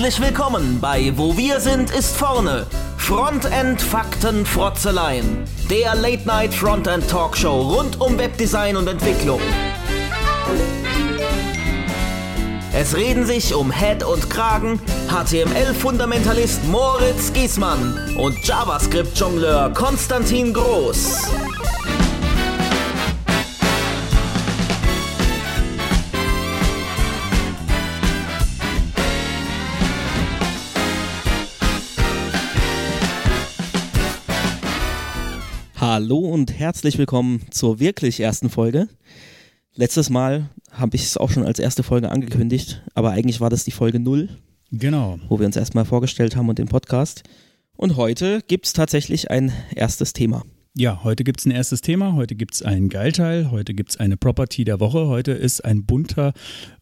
Herzlich 0.00 0.28
willkommen 0.28 0.80
bei 0.80 1.12
Wo 1.16 1.36
wir 1.36 1.60
sind 1.60 1.90
ist 1.90 2.16
vorne. 2.16 2.66
Frontend 2.96 3.82
Fakten 3.82 4.46
Frotzeleien. 4.46 5.44
Der 5.68 5.94
Late 5.94 6.26
Night 6.26 6.54
Frontend 6.54 7.06
Talkshow 7.10 7.60
rund 7.60 8.00
um 8.00 8.16
Webdesign 8.18 8.76
und 8.76 8.88
Entwicklung. 8.88 9.40
Es 12.72 12.96
reden 12.96 13.26
sich 13.26 13.54
um 13.54 13.70
Head 13.70 14.02
und 14.02 14.30
Kragen 14.30 14.80
HTML-Fundamentalist 15.08 16.64
Moritz 16.64 17.30
Giesmann 17.34 18.16
und 18.16 18.42
JavaScript-Jongleur 18.42 19.74
Konstantin 19.74 20.54
Groß. 20.54 21.28
Hallo 35.92 36.18
und 36.18 36.56
herzlich 36.56 36.98
willkommen 36.98 37.42
zur 37.50 37.80
wirklich 37.80 38.20
ersten 38.20 38.48
Folge. 38.48 38.86
Letztes 39.74 40.08
Mal 40.08 40.48
habe 40.70 40.94
ich 40.94 41.02
es 41.02 41.16
auch 41.16 41.30
schon 41.30 41.44
als 41.44 41.58
erste 41.58 41.82
Folge 41.82 42.12
angekündigt, 42.12 42.80
aber 42.94 43.10
eigentlich 43.10 43.40
war 43.40 43.50
das 43.50 43.64
die 43.64 43.72
Folge 43.72 43.98
0. 43.98 44.28
Genau. 44.70 45.18
Wo 45.28 45.40
wir 45.40 45.46
uns 45.46 45.56
erstmal 45.56 45.84
vorgestellt 45.84 46.36
haben 46.36 46.48
und 46.48 46.60
den 46.60 46.68
Podcast. 46.68 47.24
Und 47.76 47.96
heute 47.96 48.40
gibt 48.46 48.66
es 48.66 48.72
tatsächlich 48.72 49.32
ein 49.32 49.52
erstes 49.74 50.12
Thema. 50.12 50.44
Ja, 50.76 51.02
heute 51.02 51.24
gibt 51.24 51.40
es 51.40 51.46
ein 51.46 51.50
erstes 51.50 51.80
Thema, 51.80 52.12
heute 52.12 52.36
gibt 52.36 52.54
es 52.54 52.62
einen 52.62 52.88
Geilteil, 52.88 53.50
heute 53.50 53.74
gibt 53.74 53.90
es 53.90 53.96
eine 53.96 54.16
Property 54.16 54.62
der 54.62 54.78
Woche, 54.78 55.08
heute 55.08 55.32
ist 55.32 55.64
ein 55.64 55.86
bunter 55.86 56.34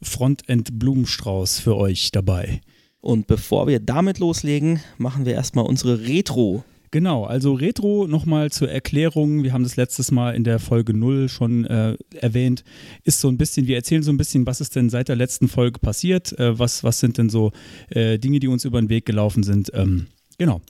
Frontend-Blumenstrauß 0.03 1.61
für 1.61 1.79
euch 1.79 2.11
dabei. 2.11 2.61
Und 3.01 3.27
bevor 3.27 3.69
wir 3.69 3.81
damit 3.81 4.19
loslegen, 4.19 4.81
machen 4.99 5.25
wir 5.25 5.33
erstmal 5.33 5.65
unsere 5.65 6.07
Retro 6.07 6.63
Genau, 6.91 7.25
also 7.25 7.53
Retro 7.53 8.07
nochmal 8.07 8.51
zur 8.51 8.71
Erklärung, 8.71 9.43
wir 9.43 9.53
haben 9.53 9.63
das 9.63 9.77
letztes 9.77 10.11
Mal 10.11 10.35
in 10.35 10.45
der 10.45 10.59
Folge 10.59 10.95
0 10.95 11.29
schon 11.29 11.67
äh, 11.67 11.97
erwähnt, 12.15 12.65
ist 13.05 13.21
so 13.21 13.29
ein 13.29 13.37
bisschen, 13.37 13.67
wir 13.67 13.77
erzählen 13.77 14.03
so 14.03 14.11
ein 14.11 14.17
bisschen, 14.17 14.47
was 14.47 14.61
ist 14.61 14.75
denn 14.75 14.89
seit 14.89 15.09
der 15.09 15.17
letzten 15.17 15.49
Folge 15.49 15.81
passiert, 15.81 16.39
äh, 16.39 16.59
was, 16.59 16.85
was 16.85 17.01
sind 17.01 17.19
denn 17.19 17.29
so 17.29 17.53
äh, 17.91 18.19
Dinge, 18.19 18.41
die 18.41 18.49
uns 18.49 18.65
über 18.65 18.81
den 18.81 18.89
Weg 18.89 19.05
gelaufen 19.05 19.43
sind. 19.43 19.71
Ähm, 19.75 20.07
genau, 20.39 20.63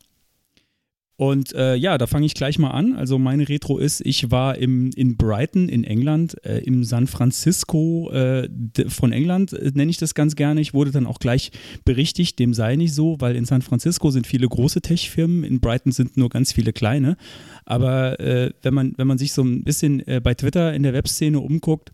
und 1.19 1.53
äh, 1.53 1.75
ja, 1.75 1.99
da 1.99 2.07
fange 2.07 2.27
ich 2.27 2.35
gleich 2.35 2.61
mal 2.61 2.71
an. 2.71 2.95
Also 2.95 3.19
meine 3.19 3.49
Retro 3.49 3.79
ist, 3.79 4.01
ich 4.07 4.31
war 4.31 4.57
im, 4.57 4.93
in 4.95 5.17
Brighton 5.17 5.69
in 5.69 5.83
England, 5.83 6.37
äh, 6.45 6.59
im 6.59 6.85
San 6.85 7.09
Francisco 7.09 8.09
äh, 8.13 8.49
von 8.87 9.11
England, 9.11 9.53
äh, 9.53 9.73
nenne 9.75 9.91
ich 9.91 9.97
das 9.97 10.15
ganz 10.15 10.37
gerne. 10.37 10.61
Ich 10.61 10.75
wurde 10.75 10.93
dann 10.93 11.09
auch 11.09 11.19
gleich 11.19 11.51
berichtigt, 11.85 12.39
dem 12.39 12.55
sei 12.55 12.77
nicht 12.77 12.95
so, 12.95 13.17
weil 13.19 13.35
in 13.35 13.47
San 13.47 13.63
Francisco 13.63 14.13
sind 14.13 14.29
viele 14.29 14.47
große 14.47 14.81
Tech-Firmen, 14.81 15.43
in 15.43 15.59
Brighton 15.59 15.91
sind 15.91 16.17
nur 16.17 16.29
ganz 16.29 16.53
viele 16.53 16.73
kleine. 16.73 17.17
Aber 17.69 18.19
äh, 18.19 18.51
wenn, 18.63 18.73
man, 18.73 18.95
wenn 18.97 19.07
man 19.07 19.19
sich 19.19 19.35
so 19.35 19.43
ein 19.43 19.63
bisschen 19.63 20.07
äh, 20.09 20.21
bei 20.23 20.33
Twitter 20.33 20.73
in 20.73 20.83
der 20.83 20.95
Webszene 20.95 21.39
umguckt, 21.39 21.91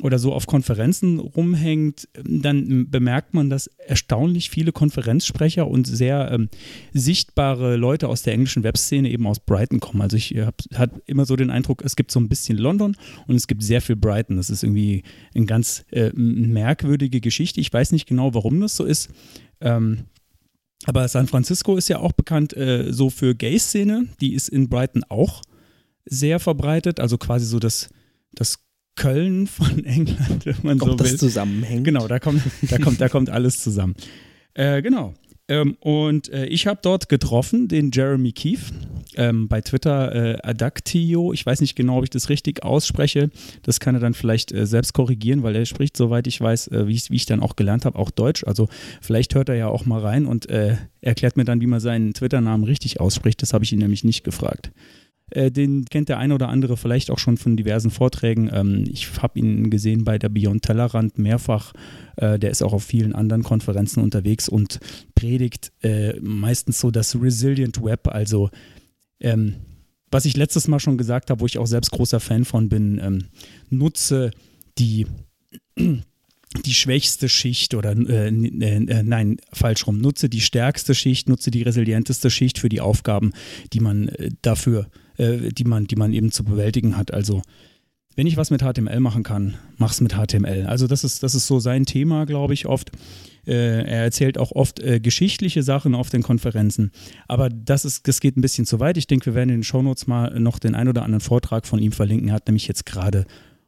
oder 0.00 0.18
so 0.18 0.32
auf 0.32 0.46
Konferenzen 0.46 1.18
rumhängt, 1.18 2.08
dann 2.24 2.90
bemerkt 2.90 3.34
man, 3.34 3.50
dass 3.50 3.66
erstaunlich 3.66 4.48
viele 4.48 4.72
Konferenzsprecher 4.72 5.68
und 5.68 5.86
sehr 5.86 6.30
ähm, 6.32 6.48
sichtbare 6.94 7.76
Leute 7.76 8.08
aus 8.08 8.22
der 8.22 8.32
englischen 8.32 8.62
Webszene 8.64 9.10
eben 9.10 9.26
aus 9.26 9.40
Brighton 9.40 9.80
kommen. 9.80 10.00
Also 10.00 10.16
ich 10.16 10.34
habe 10.38 10.56
hab 10.74 10.90
immer 11.06 11.26
so 11.26 11.36
den 11.36 11.50
Eindruck, 11.50 11.82
es 11.84 11.94
gibt 11.94 12.10
so 12.10 12.20
ein 12.20 12.28
bisschen 12.28 12.56
London 12.56 12.96
und 13.26 13.36
es 13.36 13.46
gibt 13.46 13.62
sehr 13.62 13.82
viel 13.82 13.96
Brighton. 13.96 14.38
Das 14.38 14.48
ist 14.48 14.62
irgendwie 14.62 15.02
eine 15.34 15.44
ganz 15.44 15.84
äh, 15.90 16.10
merkwürdige 16.14 17.20
Geschichte. 17.20 17.60
Ich 17.60 17.72
weiß 17.72 17.92
nicht 17.92 18.08
genau, 18.08 18.32
warum 18.32 18.60
das 18.60 18.76
so 18.76 18.84
ist. 18.84 19.10
Ähm, 19.60 20.04
aber 20.84 21.06
San 21.08 21.28
Francisco 21.28 21.76
ist 21.76 21.88
ja 21.88 21.98
auch 21.98 22.12
bekannt 22.12 22.56
äh, 22.56 22.92
so 22.92 23.10
für 23.10 23.34
Gay-Szene. 23.34 24.06
Die 24.20 24.34
ist 24.34 24.48
in 24.48 24.68
Brighton 24.68 25.04
auch 25.08 25.42
sehr 26.04 26.40
verbreitet. 26.40 27.00
Also 27.00 27.18
quasi 27.18 27.46
so 27.46 27.58
das, 27.58 27.90
das 28.32 28.58
Köln 28.96 29.46
von 29.46 29.84
England, 29.84 30.44
wenn 30.46 30.56
man 30.62 30.78
kommt 30.78 30.98
so 30.98 31.04
will. 31.04 31.10
das 31.12 31.20
zusammenhängt. 31.20 31.84
Genau, 31.84 32.08
da 32.08 32.18
kommt, 32.18 32.42
da 32.68 32.78
kommt, 32.78 33.00
da 33.00 33.08
kommt 33.08 33.30
alles 33.30 33.60
zusammen. 33.60 33.94
Äh, 34.54 34.82
genau. 34.82 35.14
Ähm, 35.48 35.76
und 35.80 36.28
äh, 36.30 36.46
ich 36.46 36.66
habe 36.66 36.80
dort 36.82 37.08
getroffen 37.08 37.68
den 37.68 37.90
Jeremy 37.92 38.32
Keefe 38.32 38.72
ähm, 39.16 39.48
bei 39.48 39.60
Twitter 39.60 40.14
äh, 40.14 40.38
Adactio. 40.42 41.32
Ich 41.32 41.44
weiß 41.44 41.60
nicht 41.60 41.76
genau, 41.76 41.98
ob 41.98 42.04
ich 42.04 42.10
das 42.10 42.28
richtig 42.28 42.62
ausspreche. 42.62 43.30
Das 43.62 43.80
kann 43.80 43.94
er 43.94 44.00
dann 44.00 44.14
vielleicht 44.14 44.52
äh, 44.52 44.66
selbst 44.66 44.92
korrigieren, 44.92 45.42
weil 45.42 45.56
er 45.56 45.66
spricht, 45.66 45.96
soweit 45.96 46.26
ich 46.26 46.40
weiß, 46.40 46.68
äh, 46.68 46.86
wie, 46.86 46.94
ich, 46.94 47.10
wie 47.10 47.16
ich 47.16 47.26
dann 47.26 47.40
auch 47.40 47.56
gelernt 47.56 47.84
habe, 47.84 47.98
auch 47.98 48.10
Deutsch. 48.10 48.44
Also 48.44 48.68
vielleicht 49.00 49.34
hört 49.34 49.48
er 49.48 49.56
ja 49.56 49.68
auch 49.68 49.86
mal 49.86 50.00
rein 50.00 50.26
und 50.26 50.48
äh, 50.48 50.76
erklärt 51.00 51.36
mir 51.36 51.44
dann, 51.44 51.60
wie 51.60 51.66
man 51.66 51.80
seinen 51.80 52.14
Twitter-Namen 52.14 52.64
richtig 52.64 53.00
ausspricht. 53.00 53.42
Das 53.42 53.52
habe 53.52 53.64
ich 53.64 53.72
ihn 53.72 53.78
nämlich 53.78 54.04
nicht 54.04 54.24
gefragt. 54.24 54.72
Äh, 55.34 55.50
den 55.50 55.84
kennt 55.86 56.08
der 56.08 56.18
eine 56.18 56.34
oder 56.34 56.48
andere 56.48 56.76
vielleicht 56.76 57.10
auch 57.10 57.18
schon 57.18 57.36
von 57.36 57.56
diversen 57.56 57.90
Vorträgen. 57.90 58.50
Ähm, 58.52 58.84
ich 58.90 59.22
habe 59.22 59.38
ihn 59.38 59.70
gesehen 59.70 60.04
bei 60.04 60.18
der 60.18 60.28
Beyond 60.28 60.62
Tellerrand 60.62 61.18
mehrfach. 61.18 61.72
Äh, 62.16 62.38
der 62.38 62.50
ist 62.50 62.62
auch 62.62 62.72
auf 62.72 62.84
vielen 62.84 63.14
anderen 63.14 63.42
Konferenzen 63.42 64.02
unterwegs 64.02 64.48
und 64.48 64.80
predigt 65.14 65.72
meistens 66.20 66.80
so 66.80 66.90
das 66.90 67.20
Resilient 67.20 67.82
Web, 67.82 68.08
also 68.08 68.50
ähm, 69.22 69.56
was 70.10 70.26
ich 70.26 70.36
letztes 70.36 70.68
Mal 70.68 70.78
schon 70.78 70.98
gesagt 70.98 71.30
habe, 71.30 71.40
wo 71.40 71.46
ich 71.46 71.58
auch 71.58 71.66
selbst 71.66 71.90
großer 71.90 72.20
Fan 72.20 72.44
von 72.44 72.68
bin, 72.68 73.00
ähm, 73.02 73.24
nutze 73.70 74.30
die 74.78 75.06
die 76.66 76.74
schwächste 76.74 77.30
Schicht 77.30 77.74
oder 77.74 77.92
äh, 77.92 78.28
äh, 78.28 79.02
nein, 79.02 79.38
falsch 79.52 79.86
rum, 79.86 79.98
nutze 79.98 80.28
die 80.28 80.42
stärkste 80.42 80.94
Schicht, 80.94 81.28
nutze 81.28 81.50
die 81.50 81.62
resilienteste 81.62 82.30
Schicht 82.30 82.58
für 82.58 82.68
die 82.68 82.82
Aufgaben, 82.82 83.32
die 83.72 83.80
man 83.80 84.08
äh, 84.08 84.28
dafür 84.42 84.88
äh, 85.16 85.50
die, 85.50 85.64
man, 85.64 85.86
die 85.86 85.96
man 85.96 86.12
eben 86.12 86.30
zu 86.30 86.44
bewältigen 86.44 86.96
hat. 86.96 87.12
Also 87.12 87.42
wenn 88.14 88.26
ich 88.26 88.36
was 88.36 88.50
mit 88.50 88.62
HTML 88.62 89.00
machen 89.00 89.22
kann, 89.22 89.54
mach's 89.78 90.00
mit 90.00 90.14
HTML. 90.14 90.66
Also 90.66 90.86
das 90.86 91.04
ist, 91.04 91.22
das 91.22 91.34
ist 91.34 91.46
so 91.46 91.60
sein 91.60 91.86
Thema, 91.86 92.26
glaube 92.26 92.54
ich, 92.54 92.66
oft. 92.66 92.90
Äh, 93.46 93.84
er 93.84 94.04
erzählt 94.04 94.38
auch 94.38 94.52
oft 94.52 94.80
äh, 94.80 95.00
geschichtliche 95.00 95.62
Sachen 95.62 95.94
auf 95.94 96.10
den 96.10 96.22
Konferenzen. 96.22 96.92
Aber 97.26 97.48
das, 97.48 97.84
ist, 97.84 98.06
das 98.06 98.20
geht 98.20 98.36
ein 98.36 98.42
bisschen 98.42 98.66
zu 98.66 98.80
weit. 98.80 98.96
Ich 98.96 99.06
denke, 99.06 99.26
wir 99.26 99.34
werden 99.34 99.50
in 99.50 99.58
den 99.58 99.64
Shownotes 99.64 100.06
mal 100.06 100.38
noch 100.38 100.58
den 100.58 100.74
ein 100.74 100.88
oder 100.88 101.02
anderen 101.02 101.20
Vortrag 101.20 101.66
von 101.66 101.78
ihm 101.78 101.92
verlinken. 101.92 102.28
Er 102.28 102.34
hat 102.34 102.46
nämlich 102.46 102.68
jetzt 102.68 102.86
gerade 102.86 103.26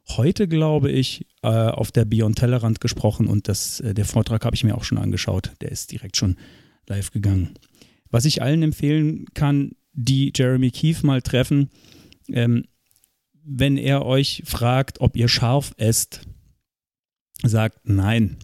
heute, 0.09 0.47
glaube 0.47 0.91
ich, 0.91 1.25
äh, 1.41 1.47
auf 1.47 1.91
der 1.91 2.05
Beyond 2.05 2.37
Tellerrand 2.37 2.79
gesprochen 2.79 3.27
und 3.27 3.47
das, 3.47 3.79
äh, 3.79 3.93
der 3.93 4.05
Vortrag 4.05 4.45
habe 4.45 4.55
ich 4.55 4.63
mir 4.63 4.75
auch 4.75 4.83
schon 4.83 4.97
angeschaut. 4.97 5.51
Der 5.61 5.71
ist 5.71 5.91
direkt 5.91 6.17
schon 6.17 6.37
live 6.87 7.11
gegangen. 7.11 7.55
Was 8.11 8.25
ich 8.25 8.41
allen 8.41 8.61
empfehlen 8.61 9.25
kann, 9.33 9.71
die 9.93 10.31
Jeremy 10.35 10.71
Keefe 10.71 11.05
mal 11.05 11.21
treffen, 11.21 11.69
ähm, 12.29 12.65
wenn 13.45 13.77
er 13.77 14.05
euch 14.05 14.43
fragt, 14.45 14.99
ob 15.01 15.15
ihr 15.15 15.27
scharf 15.27 15.73
esst, 15.77 16.21
sagt 17.43 17.79
nein. 17.83 18.37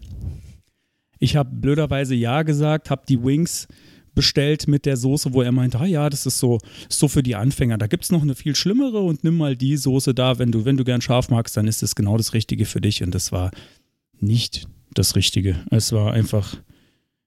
Ich 1.19 1.35
habe 1.35 1.49
blöderweise 1.53 2.15
ja 2.15 2.43
gesagt, 2.43 2.89
habe 2.89 3.03
die 3.07 3.21
Wings 3.21 3.67
bestellt 4.13 4.67
mit 4.67 4.85
der 4.85 4.97
Soße, 4.97 5.33
wo 5.33 5.41
er 5.41 5.51
meinte, 5.51 5.79
ah 5.79 5.85
ja, 5.85 6.09
das 6.09 6.25
ist 6.25 6.39
so, 6.39 6.59
so 6.89 7.07
für 7.07 7.23
die 7.23 7.35
Anfänger. 7.35 7.77
Da 7.77 7.87
gibt 7.87 8.03
es 8.03 8.11
noch 8.11 8.21
eine 8.21 8.35
viel 8.35 8.55
schlimmere 8.55 8.99
und 8.99 9.23
nimm 9.23 9.37
mal 9.37 9.55
die 9.55 9.77
Soße 9.77 10.13
da. 10.13 10.37
Wenn 10.37 10.51
du, 10.51 10.65
wenn 10.65 10.77
du 10.77 10.83
gern 10.83 11.01
scharf 11.01 11.29
magst, 11.29 11.55
dann 11.57 11.67
ist 11.67 11.81
das 11.81 11.95
genau 11.95 12.17
das 12.17 12.33
Richtige 12.33 12.65
für 12.65 12.81
dich. 12.81 13.03
Und 13.03 13.15
das 13.15 13.31
war 13.31 13.51
nicht 14.19 14.67
das 14.93 15.15
Richtige. 15.15 15.63
Es 15.71 15.91
war 15.93 16.13
einfach, 16.13 16.57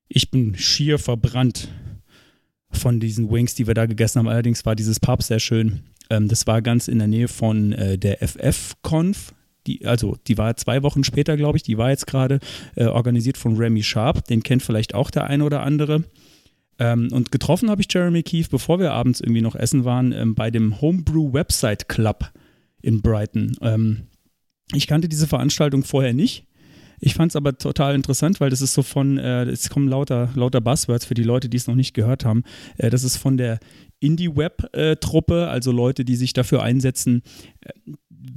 ich 0.08 0.30
bin 0.30 0.56
schier 0.56 0.98
verbrannt 0.98 1.68
von 2.70 3.00
diesen 3.00 3.30
Wings, 3.30 3.54
die 3.54 3.66
wir 3.66 3.74
da 3.74 3.86
gegessen 3.86 4.18
haben. 4.18 4.28
Allerdings 4.28 4.66
war 4.66 4.76
dieses 4.76 5.00
Pub 5.00 5.22
sehr 5.22 5.40
schön. 5.40 5.84
Ähm, 6.10 6.28
das 6.28 6.46
war 6.46 6.62
ganz 6.62 6.88
in 6.88 6.98
der 6.98 7.08
Nähe 7.08 7.28
von 7.28 7.72
äh, 7.72 7.98
der 7.98 8.18
FF-Conf. 8.26 9.34
Die, 9.66 9.86
also 9.86 10.16
die 10.26 10.36
war 10.36 10.56
zwei 10.56 10.82
Wochen 10.82 11.04
später, 11.04 11.36
glaube 11.36 11.56
ich. 11.56 11.62
Die 11.62 11.78
war 11.78 11.90
jetzt 11.90 12.06
gerade 12.06 12.38
äh, 12.76 12.84
organisiert 12.84 13.38
von 13.38 13.56
Remy 13.56 13.82
Sharp. 13.82 14.26
Den 14.26 14.42
kennt 14.42 14.62
vielleicht 14.62 14.94
auch 14.94 15.10
der 15.10 15.24
eine 15.24 15.44
oder 15.44 15.62
andere. 15.62 16.04
Ähm, 16.78 17.08
und 17.12 17.30
getroffen 17.30 17.70
habe 17.70 17.80
ich 17.80 17.92
Jeremy 17.92 18.22
Keefe, 18.22 18.50
bevor 18.50 18.78
wir 18.78 18.92
abends 18.92 19.20
irgendwie 19.20 19.40
noch 19.40 19.54
essen 19.54 19.84
waren, 19.84 20.12
ähm, 20.12 20.34
bei 20.34 20.50
dem 20.50 20.80
Homebrew 20.80 21.32
Website 21.32 21.88
Club 21.88 22.32
in 22.82 23.00
Brighton. 23.00 23.56
Ähm, 23.62 24.08
ich 24.74 24.86
kannte 24.86 25.08
diese 25.08 25.26
Veranstaltung 25.26 25.84
vorher 25.84 26.12
nicht. 26.12 26.46
Ich 27.00 27.14
fand 27.14 27.32
es 27.32 27.36
aber 27.36 27.58
total 27.58 27.94
interessant, 27.94 28.40
weil 28.40 28.50
das 28.50 28.62
ist 28.62 28.74
so 28.74 28.82
von, 28.82 29.18
äh, 29.18 29.44
es 29.44 29.68
kommen 29.68 29.88
lauter, 29.88 30.30
lauter 30.34 30.60
Buzzwords 30.60 31.04
für 31.04 31.14
die 31.14 31.22
Leute, 31.22 31.48
die 31.48 31.56
es 31.56 31.66
noch 31.66 31.74
nicht 31.74 31.94
gehört 31.94 32.24
haben. 32.24 32.44
Äh, 32.76 32.90
das 32.90 33.04
ist 33.04 33.16
von 33.16 33.36
der 33.36 33.58
Indie-Web-Truppe, 34.00 35.48
also 35.48 35.72
Leute, 35.72 36.04
die 36.04 36.16
sich 36.16 36.32
dafür 36.32 36.62
einsetzen, 36.62 37.22
äh, 37.60 37.70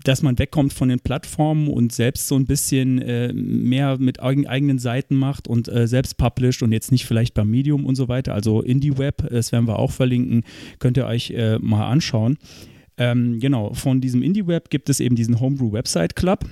dass 0.03 0.21
man 0.21 0.37
wegkommt 0.37 0.73
von 0.73 0.89
den 0.89 0.99
Plattformen 0.99 1.69
und 1.69 1.93
selbst 1.93 2.27
so 2.27 2.35
ein 2.35 2.45
bisschen 2.45 3.01
äh, 3.01 3.31
mehr 3.33 3.97
mit 3.97 4.21
eigenen 4.21 4.79
Seiten 4.79 5.15
macht 5.15 5.47
und 5.47 5.69
äh, 5.69 5.87
selbst 5.87 6.17
published 6.17 6.61
und 6.61 6.71
jetzt 6.71 6.91
nicht 6.91 7.05
vielleicht 7.05 7.33
beim 7.33 7.49
Medium 7.49 7.85
und 7.85 7.95
so 7.95 8.07
weiter. 8.07 8.33
Also 8.33 8.61
Indie-Web, 8.61 9.29
das 9.29 9.51
werden 9.51 9.67
wir 9.67 9.79
auch 9.79 9.91
verlinken, 9.91 10.43
könnt 10.79 10.97
ihr 10.97 11.05
euch 11.05 11.33
mal 11.61 11.87
anschauen. 11.87 12.37
Ähm, 12.97 13.39
genau, 13.39 13.73
von 13.73 14.01
diesem 14.01 14.23
Indie-Web 14.23 14.69
gibt 14.69 14.89
es 14.89 14.99
eben 14.99 15.15
diesen 15.15 15.39
Homebrew 15.39 15.71
Website 15.71 16.15
Club. 16.15 16.45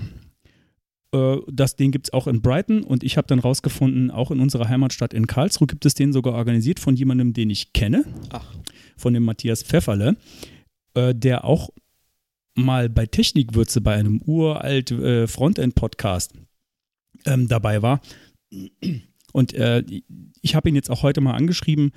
Äh, 1.16 1.42
das, 1.52 1.76
den 1.76 1.92
gibt 1.92 2.08
es 2.08 2.14
auch 2.14 2.28
in 2.28 2.42
Brighton 2.42 2.84
und 2.84 3.04
ich 3.04 3.18
habe 3.18 3.28
dann 3.28 3.40
rausgefunden, 3.40 4.12
auch 4.12 4.32
in 4.32 4.40
unserer 4.40 4.68
Heimatstadt 4.68 5.14
in 5.14 5.28
Karlsruhe 5.28 5.68
gibt 5.68 5.86
es 5.86 5.94
den 5.94 6.12
sogar 6.12 6.34
organisiert 6.34 6.80
von 6.80 6.96
jemandem, 6.96 7.34
den 7.34 7.50
ich 7.50 7.74
kenne, 7.74 8.04
Ach. 8.30 8.46
von 8.98 9.14
dem 9.14 9.24
Matthias 9.24 9.64
Pfefferle, 9.64 10.18
äh, 10.94 11.16
der 11.16 11.46
auch 11.46 11.70
mal 12.56 12.90
bei 12.90 13.06
Technikwürze 13.06 13.82
bei 13.82 13.96
einem 13.96 14.22
uralt 14.22 14.92
äh, 14.92 15.28
Frontend-Podcast 15.28 16.34
ähm, 17.26 17.48
dabei 17.48 17.82
war. 17.82 18.02
Und 19.34 19.54
äh, 19.54 19.84
ich 20.42 20.56
habe 20.56 20.70
ihn 20.70 20.76
jetzt 20.76 20.90
auch 20.90 21.04
heute 21.04 21.22
mal 21.22 21.34
angeschrieben, 21.34 21.92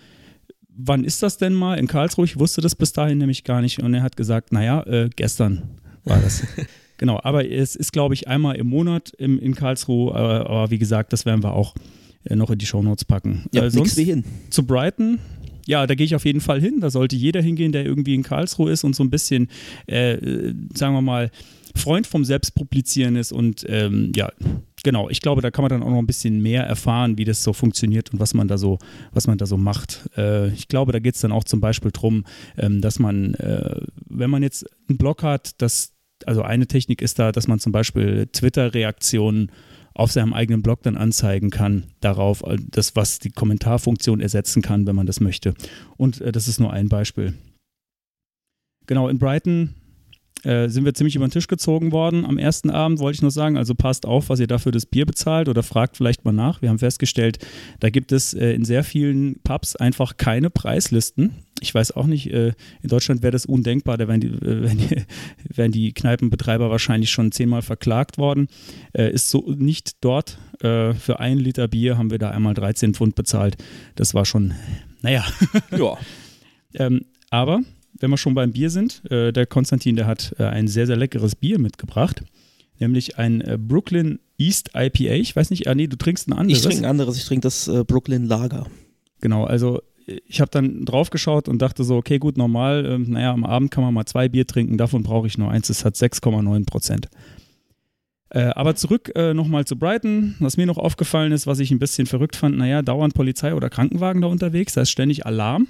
wann 0.69 1.05
ist 1.05 1.23
das 1.23 1.39
denn 1.39 1.55
mal 1.55 1.79
in 1.79 1.87
Karlsruhe? 1.87 2.25
Ich 2.25 2.39
wusste 2.39 2.61
das 2.61 2.75
bis 2.75 2.93
dahin 2.93 3.19
nämlich 3.19 3.45
gar 3.45 3.61
nicht. 3.61 3.81
Und 3.81 3.95
er 3.95 4.03
hat 4.03 4.17
gesagt, 4.17 4.53
naja, 4.53 4.83
äh, 4.83 5.11
gestern 5.15 5.63
war 6.05 6.21
das. 6.21 6.43
genau, 6.99 7.21
aber 7.23 7.51
es 7.51 7.75
ist, 7.75 7.93
glaube 7.93 8.15
ich, 8.15 8.29
einmal 8.29 8.57
im 8.57 8.67
Monat 8.67 9.13
im, 9.19 9.39
in 9.39 9.55
Karlsruhe. 9.55 10.15
Aber, 10.15 10.51
aber, 10.51 10.71
wie 10.71 10.79
gesagt, 10.79 11.13
das 11.13 11.25
werden 11.25 11.43
wir 11.43 11.55
auch 11.55 11.75
äh, 12.25 12.37
noch 12.37 12.51
in 12.51 12.59
die 12.59 12.67
Shownotes 12.67 13.05
packen. 13.05 13.47
Ja, 13.53 13.65
äh, 13.65 13.71
sonst 13.71 13.99
hin. 13.99 14.25
Zu 14.51 14.67
Brighton. 14.67 15.19
Ja, 15.67 15.87
da 15.87 15.95
gehe 15.95 16.07
ich 16.07 16.15
auf 16.15 16.25
jeden 16.25 16.41
Fall 16.41 16.61
hin. 16.61 16.81
Da 16.81 16.91
sollte 16.91 17.17
jeder 17.17 17.43
hingehen, 17.43 17.73
der 17.73 17.85
irgendwie 17.85 18.15
in 18.15 18.23
Karlsruhe 18.23 18.71
ist 18.71 18.85
und 18.85 18.97
so 18.97 19.03
ein 19.03 19.11
bisschen, 19.11 19.49
äh, 19.87 20.53
sagen 20.75 20.95
wir 20.95 21.03
mal, 21.03 21.31
Freund 21.75 22.07
vom 22.07 22.25
Selbstpublizieren 22.25 23.17
ist 23.17 23.33
und 23.33 23.65
ähm, 23.69 24.13
ja, 24.15 24.33
genau, 24.83 25.09
ich 25.09 25.21
glaube, 25.21 25.41
da 25.43 25.51
kann 25.51 25.63
man 25.63 25.71
dann 25.71 25.83
auch 25.83 25.91
noch 25.91 25.99
ein 25.99 26.07
bisschen 26.07 26.41
mehr 26.41 26.65
erfahren, 26.65 27.19
wie 27.19 27.25
das 27.25 27.43
so 27.43 27.53
funktioniert 27.53 28.13
und 28.13 28.21
was 28.21 28.35
man 28.35 28.49
da 28.49 28.59
so, 28.59 28.79
was 29.13 29.27
man 29.27 29.39
da 29.39 29.47
so 29.47 29.57
macht. 29.57 30.09
Äh, 30.17 30.49
ich 30.49 30.69
glaube, 30.69 30.93
da 30.93 30.99
geht 30.99 31.15
es 31.15 31.21
dann 31.21 31.33
auch 31.33 31.45
zum 31.45 31.61
Beispiel 31.61 31.91
darum, 31.91 32.25
ähm, 32.57 32.81
dass 32.81 32.99
man, 32.99 33.35
äh, 33.35 33.81
wenn 34.09 34.31
man 34.31 34.43
jetzt 34.43 34.67
einen 34.89 34.99
Blog 34.99 35.23
hat, 35.23 35.61
dass, 35.63 35.95
also 36.27 36.43
eine 36.43 36.67
Technik 36.67 37.03
ist 37.03 37.19
da, 37.19 37.33
dass 37.33 37.49
man 37.49 37.59
zum 37.59 37.73
Beispiel 37.73 38.27
Twitter-Reaktionen 38.33 39.51
auf 39.95 40.13
seinem 40.13 40.33
eigenen 40.33 40.63
Blog 40.63 40.83
dann 40.83 40.97
anzeigen 40.97 41.51
kann, 41.51 41.85
darauf, 42.01 42.43
äh, 42.45 42.57
das, 42.71 42.95
was 42.95 43.19
die 43.19 43.31
Kommentarfunktion 43.31 44.21
ersetzen 44.21 44.63
kann, 44.63 44.87
wenn 44.87 44.97
man 44.97 45.07
das 45.07 45.21
möchte. 45.21 45.55
Und 45.97 46.21
äh, 46.21 46.31
das 46.31 46.47
ist 46.47 46.61
nur 46.61 46.73
ein 46.73 46.89
Beispiel. 46.89 47.35
Genau, 48.87 49.09
in 49.09 49.19
Brighton 49.19 49.75
äh, 50.45 50.69
sind 50.69 50.85
wir 50.85 50.95
ziemlich 50.95 51.17
über 51.17 51.27
den 51.27 51.33
Tisch 51.33 51.49
gezogen 51.49 51.91
worden 51.91 52.25
am 52.25 52.39
ersten 52.39 52.71
Abend, 52.71 53.01
wollte 53.01 53.17
ich 53.17 53.23
nur 53.23 53.31
sagen. 53.31 53.57
Also 53.57 53.75
passt 53.75 54.07
auf, 54.07 54.29
was 54.29 54.39
ihr 54.39 54.47
dafür 54.47 54.71
das 54.71 54.87
Bier 54.87 55.05
bezahlt 55.05 55.49
oder 55.49 55.63
fragt 55.63 55.97
vielleicht 55.97 56.25
mal 56.25 56.33
nach. 56.33 56.63
Wir 56.63 56.69
haben 56.69 56.79
festgestellt, 56.79 57.39
da 57.81 57.91
gibt 57.91 58.13
es 58.13 58.35
äh, 58.35 58.53
in 58.53 58.65
sehr 58.65 58.85
vielen 58.85 59.41
Pubs 59.43 59.75
einfach 59.75 60.17
keine 60.17 60.51
Preislisten. 60.51 61.35
Ich 61.61 61.75
weiß 61.75 61.93
auch 61.93 62.07
nicht, 62.07 62.33
äh, 62.33 62.53
in 62.83 62.89
Deutschland 62.89 63.23
wäre 63.23 63.33
das 63.33 63.47
undenkbar, 63.47 63.99
da 63.99 64.07
wären 64.07 64.21
die, 64.21 64.29
äh, 64.29 64.63
wären, 64.63 64.79
die, 64.79 64.97
wären 65.57 65.73
die 65.73 65.93
Kneipenbetreiber 65.93 66.71
wahrscheinlich 66.71 67.11
schon 67.11 67.33
zehnmal 67.33 67.63
verklagt 67.63 68.17
worden. 68.17 68.47
Äh, 68.93 69.11
ist 69.11 69.31
so 69.31 69.55
nicht 69.57 70.05
dort. 70.05 70.39
Für 70.61 71.21
einen 71.21 71.39
Liter 71.39 71.69
Bier 71.69 71.99
haben 71.99 72.11
wir 72.11 72.19
da 72.19 72.31
einmal 72.31 72.53
13 72.53 72.93
Pfund 72.93 73.15
bezahlt. 73.15 73.57
Das 73.95 74.13
war 74.13 74.25
schon, 74.25 74.55
naja. 75.03 75.25
Ja. 75.71 75.97
ähm, 76.75 77.03
aber 77.31 77.61
wenn 78.01 78.11
wir 78.11 78.17
schon 78.17 78.35
beim 78.35 78.53
Bier 78.53 78.71
sind, 78.71 79.03
äh, 79.11 79.33
der 79.33 79.47
Konstantin, 79.47 79.97
der 79.97 80.07
hat 80.07 80.35
äh, 80.39 80.45
ein 80.45 80.69
sehr, 80.69 80.87
sehr 80.87 80.97
leckeres 80.97 81.35
Bier 81.35 81.59
mitgebracht, 81.59 82.23
nämlich 82.79 83.19
ein 83.19 83.41
äh, 83.41 83.59
Brooklyn 83.59 84.21
East 84.39 84.71
IPA. 84.75 85.15
Ich 85.15 85.35
weiß 85.35 85.51
nicht, 85.51 85.67
ah, 85.69 85.75
nee, 85.75 85.87
du 85.87 85.97
trinkst 85.97 86.29
ein 86.29 86.33
anderes. 86.33 86.59
Ich 86.59 86.65
trinke 86.65 86.83
ein 86.83 86.91
anderes, 86.91 87.17
ich 87.17 87.25
trinke 87.25 87.43
das 87.43 87.69
äh, 87.69 87.85
Brooklyn 87.85 88.27
Lager. 88.27 88.67
Genau, 89.21 89.45
also 89.45 89.81
äh, 90.07 90.21
ich 90.27 90.41
habe 90.41 90.51
dann 90.51 90.85
drauf 90.85 91.11
geschaut 91.11 91.49
und 91.49 91.61
dachte 91.61 91.85
so, 91.85 91.97
okay, 91.97 92.19
gut, 92.19 92.37
normal, 92.37 92.87
äh, 92.87 92.99
naja, 92.99 93.33
am 93.33 93.45
Abend 93.45 93.71
kann 93.71 93.83
man 93.83 93.95
mal 93.95 94.07
zwei 94.07 94.29
Bier 94.29 94.47
trinken, 94.47 94.79
davon 94.79 95.03
brauche 95.03 95.27
ich 95.27 95.39
nur 95.39 95.51
eins, 95.51 95.69
das 95.69 95.85
hat 95.85 95.95
6,9 95.95 96.67
Prozent. 96.67 97.09
Äh, 98.31 98.51
aber 98.55 98.75
zurück 98.75 99.11
äh, 99.15 99.33
nochmal 99.33 99.65
zu 99.65 99.77
Brighton. 99.77 100.37
Was 100.39 100.57
mir 100.57 100.67
noch 100.67 100.77
aufgefallen 100.77 101.33
ist, 101.33 101.47
was 101.47 101.61
ich 101.61 101.71
ein 101.71 101.79
bisschen 101.79 102.07
verrückt 102.07 102.37
fand, 102.37 102.59
naja, 102.59 102.83
dauernd 102.83 103.15
Polizei 103.15 103.55
oder 103.55 103.71
Krankenwagen 103.71 104.21
da 104.21 104.29
unterwegs, 104.29 104.75
da 104.75 104.83
ist 104.83 104.91
ständig 104.91 105.25
Alarm. 105.25 105.67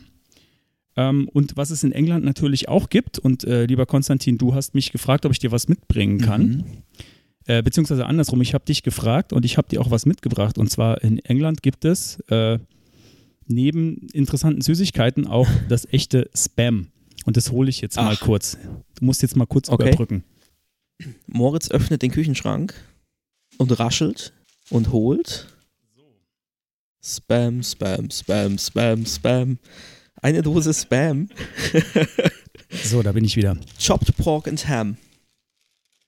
Ähm, 0.99 1.29
und 1.33 1.57
was 1.57 1.71
es 1.71 1.85
in 1.85 1.93
England 1.93 2.25
natürlich 2.25 2.69
auch 2.69 2.91
gibt, 2.91 3.21
und 3.21 3.45
äh, 3.45 3.67
lieber 3.67 3.87
Konstantin, 3.87 4.37
du 4.37 4.55
hast 4.55 4.75
mich 4.75 4.91
gefragt, 4.91 5.25
ob 5.25 5.31
ich 5.31 5.39
dir 5.39 5.53
was 5.53 5.69
mitbringen 5.69 6.19
kann. 6.19 6.49
Mhm. 6.49 6.65
Äh, 7.47 7.63
beziehungsweise 7.63 8.05
andersrum, 8.05 8.43
ich 8.43 8.53
habe 8.53 8.65
dich 8.65 8.83
gefragt 8.83 9.33
und 9.33 9.45
ich 9.45 9.57
habe 9.59 9.69
dir 9.69 9.81
auch 9.81 9.93
was 9.93 10.07
mitgebracht. 10.07 10.59
Und 10.59 10.71
zwar 10.71 11.05
in 11.05 11.21
England 11.21 11.63
gibt 11.63 11.85
es 11.85 12.19
äh, 12.31 12.59
neben 13.47 14.09
interessanten 14.13 14.61
Süßigkeiten 14.61 15.29
auch 15.29 15.49
das 15.69 15.87
echte 15.93 16.29
Spam. 16.35 16.89
Und 17.25 17.37
das 17.37 17.53
hole 17.53 17.71
ich 17.71 17.81
jetzt 17.81 17.97
Ach. 17.97 18.05
mal 18.05 18.17
kurz. 18.17 18.59
Du 18.97 19.05
musst 19.05 19.23
jetzt 19.23 19.37
mal 19.37 19.47
kurz 19.47 19.69
okay. 19.69 19.87
überbrücken. 19.87 20.25
Moritz 21.29 21.71
öffnet 21.71 22.03
den 22.03 22.11
Küchenschrank 22.11 22.75
und 23.57 23.79
raschelt 23.79 24.33
und 24.69 24.91
holt. 24.91 25.47
Spam, 27.01 27.63
Spam, 27.63 28.11
Spam, 28.11 28.59
Spam, 28.59 29.07
Spam. 29.07 29.59
Eine 30.23 30.43
Dose 30.43 30.75
Spam. 30.75 31.29
so, 32.85 33.03
da 33.03 33.13
bin 33.13 33.25
ich 33.25 33.37
wieder. 33.37 33.57
Chopped 33.81 34.17
Pork 34.17 34.49
and 34.49 34.69
Ham. 34.69 34.97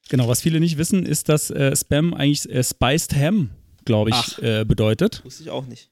Genau, 0.08 0.26
was 0.26 0.42
viele 0.42 0.58
nicht 0.58 0.76
wissen, 0.78 1.06
ist, 1.06 1.28
dass 1.28 1.50
äh, 1.50 1.74
Spam 1.76 2.14
eigentlich 2.14 2.50
äh, 2.50 2.64
Spiced 2.64 3.14
Ham, 3.14 3.50
glaube 3.84 4.10
ich, 4.10 4.42
äh, 4.42 4.64
bedeutet. 4.64 5.24
Wusste 5.24 5.44
ich 5.44 5.50
auch 5.50 5.66
nicht. 5.66 5.90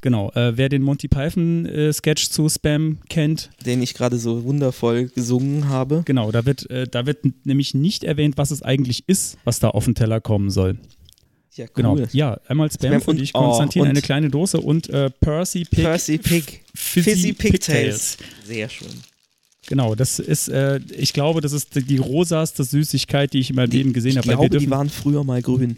Genau, 0.00 0.30
äh, 0.32 0.56
wer 0.56 0.68
den 0.68 0.82
Monty 0.82 1.08
Python 1.08 1.66
äh, 1.66 1.92
Sketch 1.92 2.30
zu 2.30 2.48
Spam 2.48 2.98
kennt. 3.08 3.50
Den 3.66 3.82
ich 3.82 3.94
gerade 3.94 4.16
so 4.16 4.44
wundervoll 4.44 5.08
gesungen 5.08 5.68
habe. 5.68 6.02
Genau, 6.06 6.30
da 6.30 6.46
wird, 6.46 6.70
äh, 6.70 6.86
da 6.86 7.04
wird 7.04 7.18
nämlich 7.44 7.74
nicht 7.74 8.04
erwähnt, 8.04 8.38
was 8.38 8.52
es 8.52 8.62
eigentlich 8.62 9.08
ist, 9.08 9.38
was 9.44 9.58
da 9.58 9.70
auf 9.70 9.84
den 9.84 9.96
Teller 9.96 10.20
kommen 10.20 10.50
soll. 10.50 10.78
Ja, 11.58 11.66
genau. 11.74 11.92
cool. 11.92 11.98
Genau. 11.98 12.08
Ja, 12.12 12.40
einmal 12.46 12.70
Spam, 12.70 12.92
Spam 12.92 13.00
für 13.02 13.14
dich, 13.14 13.32
Konstantin, 13.32 13.82
oh, 13.82 13.84
eine 13.86 14.00
kleine 14.00 14.30
Dose 14.30 14.60
und 14.60 14.88
äh, 14.88 15.10
Percy 15.10 15.64
Pig. 15.64 15.84
Percy 15.84 16.18
Pig. 16.18 16.62
Fizzy, 16.74 17.10
Fizzy 17.10 17.32
Pigtails. 17.32 18.16
Sehr 18.46 18.68
schön. 18.68 18.88
Genau, 19.66 19.94
das 19.94 20.18
ist, 20.18 20.48
äh, 20.48 20.80
ich 20.96 21.12
glaube, 21.12 21.42
das 21.42 21.52
ist 21.52 21.74
die 21.74 21.98
rosaste 21.98 22.64
Süßigkeit, 22.64 23.34
die 23.34 23.40
ich 23.40 23.50
in 23.50 23.56
meinem 23.56 23.70
Leben 23.70 23.92
gesehen 23.92 24.16
habe. 24.16 24.26
Ich 24.26 24.32
glaube, 24.32 24.56
die 24.56 24.70
waren 24.70 24.88
früher 24.88 25.24
mal 25.24 25.42
grün. 25.42 25.76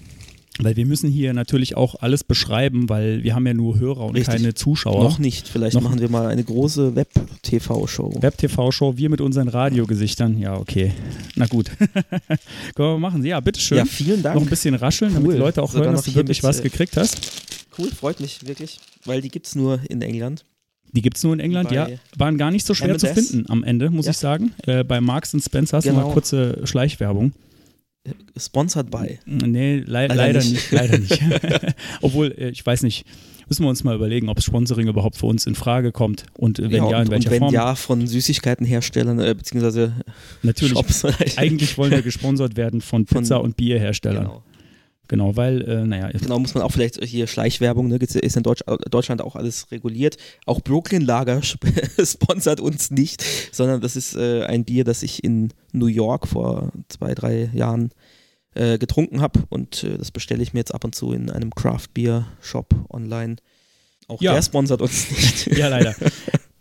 Weil 0.62 0.76
wir 0.76 0.86
müssen 0.86 1.10
hier 1.10 1.32
natürlich 1.32 1.76
auch 1.76 1.96
alles 2.00 2.24
beschreiben, 2.24 2.88
weil 2.88 3.22
wir 3.22 3.34
haben 3.34 3.46
ja 3.46 3.54
nur 3.54 3.78
Hörer 3.78 4.06
und 4.06 4.16
Richtig. 4.16 4.34
keine 4.34 4.54
Zuschauer. 4.54 5.02
Noch 5.02 5.18
nicht. 5.18 5.48
Vielleicht 5.48 5.74
Noch 5.74 5.82
machen 5.82 6.00
wir 6.00 6.08
mal 6.08 6.26
eine 6.26 6.44
große 6.44 6.96
Web-TV-Show. 6.96 8.18
Web-TV-Show, 8.20 8.96
wir 8.96 9.10
mit 9.10 9.20
unseren 9.20 9.48
Radiogesichtern. 9.48 10.38
Ja, 10.38 10.56
okay. 10.56 10.92
Na 11.36 11.46
gut. 11.46 11.70
Können 12.74 12.94
wir 12.94 12.98
machen. 12.98 13.24
Ja, 13.24 13.40
bitteschön. 13.40 13.78
Ja, 13.78 13.84
vielen 13.84 14.22
Dank. 14.22 14.36
Noch 14.36 14.42
ein 14.42 14.48
bisschen 14.48 14.74
rascheln, 14.74 15.12
cool. 15.12 15.22
damit 15.22 15.36
die 15.36 15.38
Leute 15.38 15.62
auch 15.62 15.70
Sogar 15.70 15.86
hören, 15.86 15.96
dass 15.96 16.04
du 16.04 16.14
wirklich 16.14 16.42
was 16.42 16.60
äh, 16.60 16.64
gekriegt 16.64 16.96
hast. 16.96 17.20
Cool, 17.78 17.88
freut 17.88 18.20
mich 18.20 18.46
wirklich, 18.46 18.80
weil 19.04 19.20
die 19.20 19.28
gibt 19.28 19.46
es 19.46 19.54
nur 19.54 19.80
in 19.88 20.02
England. 20.02 20.44
Die 20.92 21.02
gibt 21.02 21.16
es 21.16 21.22
nur 21.22 21.32
in 21.32 21.40
England, 21.40 21.68
bei 21.68 21.74
ja. 21.74 21.88
Waren 22.16 22.36
gar 22.36 22.50
nicht 22.50 22.66
so 22.66 22.74
schwer 22.74 22.90
M&S. 22.90 23.00
zu 23.00 23.14
finden 23.14 23.48
am 23.48 23.62
Ende, 23.62 23.90
muss 23.90 24.06
ja. 24.06 24.10
ich 24.10 24.18
sagen. 24.18 24.52
Äh, 24.66 24.82
bei 24.84 25.00
Marks 25.00 25.30
Spencer 25.30 25.76
hast 25.76 25.84
genau. 25.84 26.00
du 26.00 26.06
mal 26.06 26.12
kurze 26.12 26.66
Schleichwerbung. 26.66 27.32
Sponsored 28.36 28.90
by. 28.90 29.18
Nee, 29.26 29.76
le 29.78 29.84
leider, 29.86 30.14
leider, 30.14 30.38
nicht. 30.38 30.52
nicht 30.52 30.72
leider 30.72 30.98
nicht. 30.98 31.20
Obwohl, 32.00 32.34
äh, 32.38 32.48
ich 32.48 32.64
weiß 32.64 32.82
nicht, 32.82 33.04
müssen 33.48 33.62
wir 33.64 33.68
uns 33.68 33.84
mal 33.84 33.94
überlegen, 33.94 34.28
ob 34.30 34.42
Sponsoring 34.42 34.88
überhaupt 34.88 35.16
für 35.16 35.26
uns 35.26 35.46
in 35.46 35.54
Frage 35.54 35.92
kommt 35.92 36.24
und 36.38 36.58
äh, 36.58 36.64
wenn 36.64 36.84
ja, 36.84 36.90
ja 36.90 37.02
in 37.02 37.10
welcher 37.10 37.28
und 37.28 37.32
wenn 37.32 37.38
Form. 37.40 37.52
ja, 37.54 37.74
von 37.74 38.06
Süßigkeitenherstellern 38.06 39.18
äh, 39.20 39.34
beziehungsweise 39.34 39.92
Natürlich, 40.42 40.72
Shops. 40.74 41.04
eigentlich 41.36 41.76
wollen 41.76 41.90
wir 41.90 42.02
gesponsert 42.10 42.56
werden 42.56 42.80
von 42.80 43.04
Pizza- 43.04 43.36
von, 43.36 43.44
und 43.46 43.56
Bierherstellern. 43.56 44.24
Genau. 44.24 44.42
Genau, 45.10 45.34
weil, 45.34 45.62
äh, 45.62 45.84
naja. 45.84 46.08
Genau, 46.12 46.38
muss 46.38 46.54
man 46.54 46.62
auch 46.62 46.70
vielleicht 46.70 47.04
hier 47.04 47.26
Schleichwerbung, 47.26 47.88
ne, 47.88 47.96
ist 47.96 48.36
in 48.36 48.44
Deutsch, 48.44 48.62
Deutschland 48.92 49.20
auch 49.22 49.34
alles 49.34 49.68
reguliert. 49.72 50.16
Auch 50.46 50.60
Brooklyn 50.60 51.02
Lager 51.02 51.42
sponsert 52.04 52.60
uns 52.60 52.92
nicht, 52.92 53.24
sondern 53.50 53.80
das 53.80 53.96
ist 53.96 54.14
äh, 54.14 54.44
ein 54.44 54.64
Bier, 54.64 54.84
das 54.84 55.02
ich 55.02 55.24
in 55.24 55.52
New 55.72 55.86
York 55.86 56.28
vor 56.28 56.70
zwei, 56.86 57.16
drei 57.16 57.50
Jahren 57.52 57.90
äh, 58.54 58.78
getrunken 58.78 59.20
habe 59.20 59.42
und 59.48 59.82
äh, 59.82 59.98
das 59.98 60.12
bestelle 60.12 60.44
ich 60.44 60.52
mir 60.52 60.60
jetzt 60.60 60.72
ab 60.72 60.84
und 60.84 60.94
zu 60.94 61.12
in 61.12 61.28
einem 61.28 61.52
Craft 61.52 61.88
Beer 61.92 62.28
Shop 62.40 62.72
online. 62.88 63.34
Auch 64.06 64.22
ja. 64.22 64.34
der 64.34 64.42
sponsert 64.42 64.80
uns 64.80 65.10
nicht. 65.10 65.46
ja, 65.58 65.66
leider. 65.66 65.92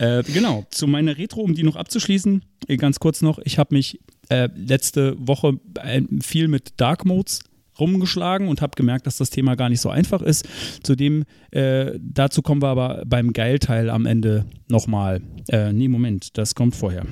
Äh, 0.01 0.23
genau, 0.23 0.65
zu 0.69 0.87
meiner 0.87 1.17
Retro, 1.17 1.41
um 1.41 1.53
die 1.53 1.63
noch 1.63 1.75
abzuschließen, 1.75 2.45
äh, 2.69 2.77
ganz 2.77 3.01
kurz 3.01 3.21
noch, 3.21 3.37
ich 3.39 3.59
habe 3.59 3.75
mich 3.75 3.99
letzte 4.29 5.17
Woche 5.19 5.59
viel 6.21 6.47
mit 6.47 6.73
Dark 6.77 7.03
Modes 7.03 7.41
rumgeschlagen 7.79 8.47
und 8.47 8.61
habe 8.61 8.71
gemerkt, 8.75 9.07
dass 9.07 9.17
das 9.17 9.29
Thema 9.29 9.55
gar 9.55 9.69
nicht 9.69 9.81
so 9.81 9.89
einfach 9.89 10.21
ist. 10.21 10.47
Zudem, 10.83 11.23
äh, 11.51 11.91
dazu 11.99 12.41
kommen 12.41 12.61
wir 12.61 12.67
aber 12.69 13.03
beim 13.05 13.33
Geilteil 13.33 13.89
am 13.89 14.05
Ende 14.05 14.45
nochmal. 14.67 15.21
Äh, 15.49 15.73
nee, 15.73 15.87
Moment, 15.87 16.37
das 16.37 16.55
kommt 16.55 16.75
vorher. 16.75 17.05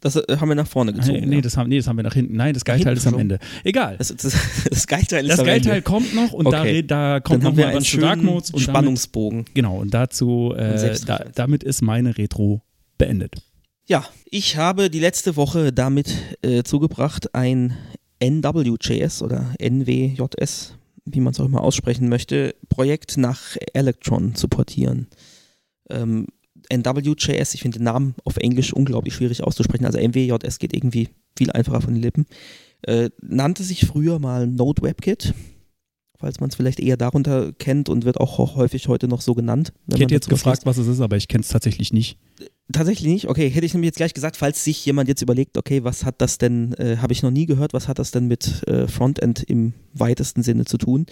Das 0.00 0.14
äh, 0.16 0.36
haben 0.38 0.48
wir 0.48 0.54
nach 0.54 0.66
vorne 0.66 0.92
gezogen. 0.92 1.20
Nee, 1.20 1.26
nee, 1.26 1.40
das 1.40 1.56
haben, 1.56 1.68
nee, 1.68 1.78
das 1.78 1.88
haben 1.88 1.96
wir 1.96 2.02
nach 2.02 2.14
hinten. 2.14 2.36
Nein, 2.36 2.54
das 2.54 2.64
Geilteil 2.64 2.96
ist 2.96 3.06
am 3.06 3.18
Ende. 3.18 3.38
Egal. 3.64 3.96
Das, 3.96 4.14
das, 4.14 4.36
das 4.70 4.86
Geilteil 4.86 5.24
ist 5.24 5.32
Das 5.32 5.40
am 5.40 5.46
Geilteil 5.46 5.72
Ende. 5.76 5.82
kommt 5.82 6.14
noch 6.14 6.32
und 6.32 6.46
okay. 6.46 6.82
da, 6.82 7.14
da 7.14 7.20
kommt 7.20 7.42
noch 7.42 7.54
mal 7.54 7.74
was 7.74 7.84
zu 7.84 7.98
Dark 7.98 8.22
Modes. 8.22 8.50
Und 8.50 8.60
Spannungsbogen. 8.60 9.38
Damit, 9.40 9.54
genau, 9.54 9.78
und 9.78 9.94
dazu, 9.94 10.54
äh, 10.56 10.94
da, 11.06 11.24
damit 11.34 11.64
ist 11.64 11.82
meine 11.82 12.18
Retro 12.18 12.62
beendet. 12.98 13.42
Ja, 13.88 14.04
ich 14.30 14.56
habe 14.56 14.90
die 14.90 14.98
letzte 15.00 15.36
Woche 15.36 15.72
damit 15.72 16.12
äh, 16.42 16.62
zugebracht, 16.62 17.34
ein 17.34 17.76
NWJS 18.20 19.22
oder 19.22 19.54
NWJS, 19.60 20.74
wie 21.04 21.20
man 21.20 21.32
es 21.32 21.40
auch 21.40 21.46
immer 21.46 21.62
aussprechen 21.62 22.08
möchte, 22.08 22.54
Projekt 22.68 23.16
nach 23.16 23.56
Electron 23.72 24.34
zu 24.34 24.48
portieren. 24.48 25.08
Ähm, 25.90 26.26
NWJS, 26.72 27.54
ich 27.54 27.62
finde 27.62 27.78
den 27.78 27.84
Namen 27.84 28.14
auf 28.24 28.36
Englisch 28.38 28.72
unglaublich 28.72 29.14
schwierig 29.14 29.42
auszusprechen, 29.42 29.84
also 29.84 29.98
MWJS 29.98 30.58
geht 30.58 30.74
irgendwie 30.74 31.08
viel 31.36 31.50
einfacher 31.52 31.82
von 31.82 31.94
den 31.94 32.02
Lippen. 32.02 32.26
Äh, 32.82 33.10
nannte 33.20 33.62
sich 33.62 33.86
früher 33.86 34.18
mal 34.18 34.46
Node 34.46 34.82
WebKit, 34.82 35.34
falls 36.18 36.40
man 36.40 36.50
es 36.50 36.56
vielleicht 36.56 36.80
eher 36.80 36.96
darunter 36.96 37.52
kennt 37.52 37.88
und 37.88 38.04
wird 38.04 38.18
auch 38.18 38.56
häufig 38.56 38.88
heute 38.88 39.08
noch 39.08 39.20
so 39.20 39.34
genannt. 39.34 39.72
Ich 39.86 40.00
hätte 40.00 40.14
jetzt 40.14 40.28
gefragt, 40.28 40.66
was 40.66 40.78
es 40.78 40.86
ist, 40.86 41.00
aber 41.00 41.16
ich 41.16 41.28
kenne 41.28 41.42
es 41.42 41.48
tatsächlich 41.48 41.92
nicht. 41.92 42.18
Tatsächlich 42.72 43.06
nicht? 43.06 43.28
Okay, 43.28 43.48
hätte 43.48 43.64
ich 43.64 43.74
nämlich 43.74 43.88
jetzt 43.88 43.96
gleich 43.96 44.12
gesagt, 44.12 44.36
falls 44.36 44.64
sich 44.64 44.84
jemand 44.84 45.08
jetzt 45.08 45.22
überlegt, 45.22 45.56
okay, 45.56 45.84
was 45.84 46.04
hat 46.04 46.20
das 46.20 46.36
denn, 46.38 46.72
äh, 46.74 46.96
habe 46.96 47.12
ich 47.12 47.22
noch 47.22 47.30
nie 47.30 47.46
gehört, 47.46 47.72
was 47.72 47.86
hat 47.86 48.00
das 48.00 48.10
denn 48.10 48.26
mit 48.26 48.66
äh, 48.66 48.88
Frontend 48.88 49.44
im 49.44 49.72
weitesten 49.92 50.42
Sinne 50.42 50.64
zu 50.64 50.76
tun? 50.76 51.06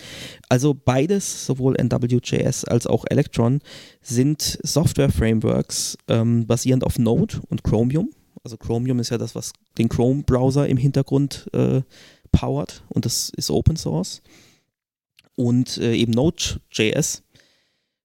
Also 0.48 0.74
beides, 0.74 1.46
sowohl 1.46 1.76
NWJS 1.76 2.64
als 2.64 2.88
auch 2.88 3.04
Electron, 3.08 3.60
sind 4.02 4.58
Software-Frameworks 4.64 5.96
ähm, 6.08 6.44
basierend 6.48 6.82
auf 6.82 6.98
Node 6.98 7.40
und 7.48 7.62
Chromium. 7.62 8.10
Also 8.42 8.56
Chromium 8.56 8.98
ist 8.98 9.10
ja 9.10 9.18
das, 9.18 9.36
was 9.36 9.52
den 9.78 9.88
Chrome-Browser 9.88 10.66
im 10.66 10.76
Hintergrund 10.76 11.48
äh, 11.52 11.82
powert 12.32 12.82
und 12.88 13.04
das 13.04 13.30
ist 13.36 13.50
Open 13.50 13.76
Source. 13.76 14.22
Und 15.36 15.78
äh, 15.78 15.94
eben 15.94 16.12
Node.js 16.12 17.22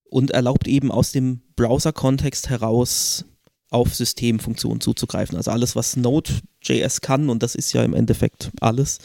und 0.04 0.32
erlaubt 0.32 0.68
eben 0.68 0.92
aus 0.92 1.12
dem 1.12 1.42
Browser-Kontext 1.56 2.50
heraus 2.50 3.26
auf 3.70 3.94
Systemfunktionen 3.94 4.82
zuzugreifen. 4.82 5.38
Also 5.38 5.52
alles, 5.52 5.76
was 5.76 5.96
Node.js 5.96 7.02
kann, 7.02 7.30
und 7.30 7.44
das 7.44 7.56
ist 7.56 7.74
ja 7.74 7.84
im 7.84 7.94
Endeffekt 7.94 8.52
alles, 8.62 9.00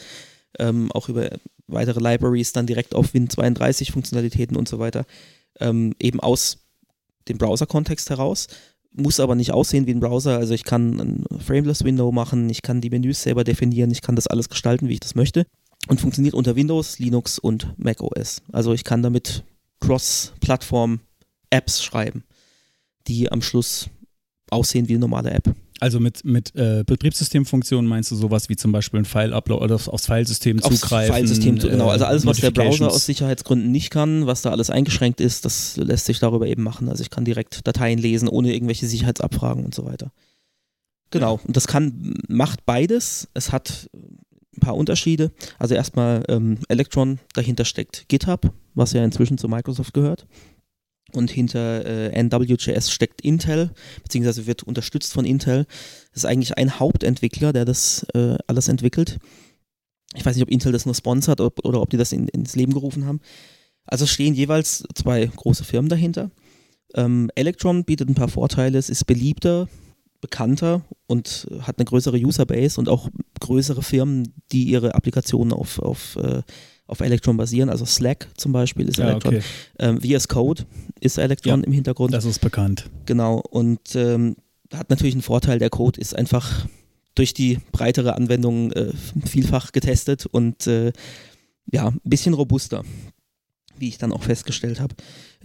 ähm, 0.59 0.91
auch 0.91 1.09
über 1.09 1.29
weitere 1.67 1.99
Libraries 1.99 2.53
dann 2.53 2.67
direkt 2.67 2.95
auf 2.95 3.13
Win32-Funktionalitäten 3.13 4.57
und 4.57 4.67
so 4.67 4.79
weiter, 4.79 5.05
ähm, 5.59 5.93
eben 5.99 6.19
aus 6.19 6.65
dem 7.27 7.37
Browser-Kontext 7.37 8.09
heraus. 8.09 8.47
Muss 8.91 9.19
aber 9.19 9.35
nicht 9.35 9.51
aussehen 9.51 9.87
wie 9.87 9.93
ein 9.93 9.99
Browser. 9.99 10.37
Also 10.37 10.53
ich 10.53 10.63
kann 10.63 10.99
ein 10.99 11.25
Frameless-Window 11.39 12.11
machen, 12.11 12.49
ich 12.49 12.61
kann 12.61 12.81
die 12.81 12.89
Menüs 12.89 13.23
selber 13.23 13.43
definieren, 13.43 13.91
ich 13.91 14.01
kann 14.01 14.15
das 14.15 14.27
alles 14.27 14.49
gestalten, 14.49 14.87
wie 14.87 14.93
ich 14.93 15.01
das 15.01 15.15
möchte. 15.15 15.45
Und 15.87 16.01
funktioniert 16.01 16.33
unter 16.33 16.55
Windows, 16.55 16.97
Linux 16.97 17.37
und 17.37 17.73
Mac 17.77 18.01
OS. 18.01 18.41
Also 18.51 18.73
ich 18.73 18.83
kann 18.83 19.03
damit 19.03 19.43
Cross-Plattform-Apps 19.81 21.83
schreiben, 21.83 22.23
die 23.07 23.31
am 23.31 23.41
Schluss 23.41 23.89
aussehen 24.49 24.87
wie 24.87 24.93
eine 24.93 25.01
normale 25.01 25.31
App. 25.31 25.53
Also 25.81 25.99
mit, 25.99 26.23
mit 26.23 26.55
äh, 26.55 26.83
Betriebssystemfunktionen 26.85 27.87
meinst 27.87 28.09
du 28.09 28.15
sowas 28.15 28.47
wie 28.47 28.55
zum 28.55 28.71
Beispiel 28.71 29.01
ein 29.01 29.05
File-Upload 29.05 29.63
oder 29.63 29.75
aufs 29.75 30.05
Filesystem 30.05 30.63
aufs 30.63 30.79
zugreifen? 30.79 31.13
Filesystem, 31.13 31.57
äh, 31.57 31.59
genau. 31.59 31.89
Also 31.89 32.05
alles, 32.05 32.25
was 32.25 32.37
der 32.37 32.51
Browser 32.51 32.87
aus 32.87 33.05
Sicherheitsgründen 33.05 33.71
nicht 33.71 33.89
kann, 33.89 34.25
was 34.25 34.41
da 34.41 34.51
alles 34.51 34.69
eingeschränkt 34.69 35.19
ist, 35.19 35.43
das 35.43 35.75
lässt 35.75 36.05
sich 36.05 36.19
darüber 36.19 36.47
eben 36.47 36.63
machen. 36.63 36.87
Also 36.87 37.03
ich 37.03 37.09
kann 37.09 37.25
direkt 37.25 37.67
Dateien 37.67 37.99
lesen, 37.99 38.29
ohne 38.29 38.53
irgendwelche 38.53 38.87
Sicherheitsabfragen 38.87 39.65
und 39.65 39.75
so 39.75 39.85
weiter. 39.85 40.11
Genau. 41.11 41.41
Und 41.45 41.57
das 41.57 41.67
kann, 41.67 42.13
macht 42.29 42.65
beides. 42.65 43.27
Es 43.33 43.51
hat 43.51 43.89
ein 43.93 44.61
paar 44.61 44.75
Unterschiede. 44.75 45.31
Also 45.59 45.75
erstmal 45.75 46.23
ähm, 46.29 46.57
Electron, 46.69 47.19
dahinter 47.33 47.65
steckt 47.65 48.07
GitHub, 48.07 48.53
was 48.75 48.93
ja 48.93 49.03
inzwischen 49.03 49.37
zu 49.37 49.49
Microsoft 49.49 49.93
gehört 49.93 50.25
und 51.15 51.31
hinter 51.31 51.85
äh, 51.85 52.23
NWJS 52.23 52.91
steckt 52.91 53.21
Intel, 53.21 53.71
beziehungsweise 54.03 54.47
wird 54.47 54.63
unterstützt 54.63 55.13
von 55.13 55.25
Intel. 55.25 55.65
Das 56.11 56.23
ist 56.23 56.25
eigentlich 56.25 56.57
ein 56.57 56.79
Hauptentwickler, 56.79 57.53
der 57.53 57.65
das 57.65 58.05
äh, 58.13 58.35
alles 58.47 58.67
entwickelt. 58.67 59.19
Ich 60.15 60.25
weiß 60.25 60.35
nicht, 60.35 60.43
ob 60.43 60.51
Intel 60.51 60.71
das 60.71 60.85
nur 60.85 60.95
sponsert 60.95 61.41
oder, 61.41 61.53
oder 61.63 61.81
ob 61.81 61.89
die 61.89 61.97
das 61.97 62.11
in, 62.11 62.27
ins 62.27 62.55
Leben 62.55 62.73
gerufen 62.73 63.05
haben. 63.05 63.19
Also 63.85 64.05
stehen 64.05 64.33
jeweils 64.33 64.83
zwei 64.95 65.25
große 65.25 65.63
Firmen 65.63 65.89
dahinter. 65.89 66.31
Ähm, 66.95 67.29
Electron 67.35 67.83
bietet 67.83 68.09
ein 68.09 68.15
paar 68.15 68.29
Vorteile. 68.29 68.77
Es 68.77 68.89
ist 68.89 69.05
beliebter, 69.05 69.67
bekannter 70.21 70.81
und 71.07 71.47
hat 71.61 71.77
eine 71.77 71.85
größere 71.85 72.17
Userbase 72.17 72.79
und 72.79 72.89
auch 72.89 73.09
größere 73.39 73.83
Firmen, 73.83 74.33
die 74.51 74.63
ihre 74.63 74.95
Applikationen 74.95 75.53
auf, 75.53 75.79
auf 75.79 76.15
äh, 76.15 76.41
auf 76.87 76.99
Electron 76.99 77.37
basieren. 77.37 77.69
Also 77.69 77.85
Slack 77.85 78.27
zum 78.37 78.51
Beispiel 78.51 78.87
ist 78.87 78.99
Electron. 78.99 79.33
Ja, 79.33 79.39
okay. 79.39 79.45
ähm, 79.79 80.01
VS 80.01 80.27
Code 80.27 80.63
ist 80.99 81.17
Electron 81.17 81.61
ja, 81.61 81.65
im 81.65 81.73
Hintergrund. 81.73 82.13
Das 82.13 82.25
ist 82.25 82.39
bekannt. 82.39 82.89
Genau. 83.05 83.41
Und 83.49 83.95
ähm, 83.95 84.35
hat 84.73 84.89
natürlich 84.89 85.15
einen 85.15 85.21
Vorteil, 85.21 85.59
der 85.59 85.69
Code 85.69 85.99
ist 85.99 86.15
einfach 86.15 86.67
durch 87.15 87.33
die 87.33 87.59
breitere 87.71 88.15
Anwendung 88.15 88.71
äh, 88.73 88.91
vielfach 89.25 89.71
getestet 89.71 90.25
und 90.25 90.67
äh, 90.67 90.91
ja, 91.71 91.87
ein 91.87 91.99
bisschen 92.03 92.33
robuster, 92.33 92.83
wie 93.77 93.87
ich 93.87 93.97
dann 93.97 94.11
auch 94.11 94.23
festgestellt 94.23 94.79
habe. 94.79 94.95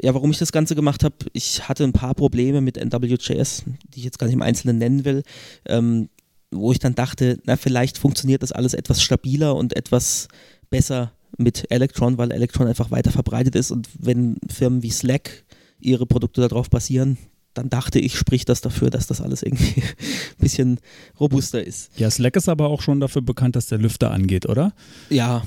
Ja, 0.02 0.14
warum 0.14 0.30
ich 0.30 0.38
das 0.38 0.52
Ganze 0.52 0.74
gemacht 0.74 1.04
habe, 1.04 1.14
ich 1.32 1.68
hatte 1.68 1.84
ein 1.84 1.92
paar 1.92 2.14
Probleme 2.14 2.60
mit 2.60 2.76
NWJS, 2.76 3.64
die 3.94 3.98
ich 3.98 4.04
jetzt 4.04 4.18
gar 4.18 4.26
nicht 4.26 4.34
im 4.34 4.42
Einzelnen 4.42 4.78
nennen 4.78 5.04
will, 5.04 5.22
ähm, 5.66 6.08
wo 6.50 6.72
ich 6.72 6.80
dann 6.80 6.96
dachte, 6.96 7.38
na, 7.44 7.56
vielleicht 7.56 7.96
funktioniert 7.96 8.42
das 8.42 8.52
alles 8.52 8.74
etwas 8.74 9.02
stabiler 9.02 9.54
und 9.54 9.76
etwas 9.76 10.26
besser 10.68 11.12
mit 11.38 11.70
Electron, 11.70 12.18
weil 12.18 12.32
Electron 12.32 12.66
einfach 12.66 12.90
weiter 12.90 13.10
verbreitet 13.10 13.54
ist 13.54 13.70
und 13.70 13.88
wenn 13.98 14.36
Firmen 14.48 14.82
wie 14.82 14.90
Slack 14.90 15.44
ihre 15.80 16.06
Produkte 16.06 16.40
darauf 16.42 16.70
basieren, 16.70 17.18
dann 17.54 17.68
dachte 17.68 17.98
ich, 17.98 18.16
spricht 18.16 18.48
das 18.48 18.60
dafür, 18.60 18.90
dass 18.90 19.06
das 19.06 19.20
alles 19.20 19.42
irgendwie 19.42 19.82
ein 19.82 19.94
bisschen 20.38 20.80
robuster 21.18 21.64
ist. 21.64 21.90
Ja, 21.96 22.10
Slack 22.10 22.36
ist 22.36 22.48
aber 22.48 22.68
auch 22.68 22.82
schon 22.82 23.00
dafür 23.00 23.22
bekannt, 23.22 23.56
dass 23.56 23.66
der 23.66 23.78
Lüfter 23.78 24.10
angeht, 24.10 24.46
oder? 24.46 24.72
Ja, 25.08 25.42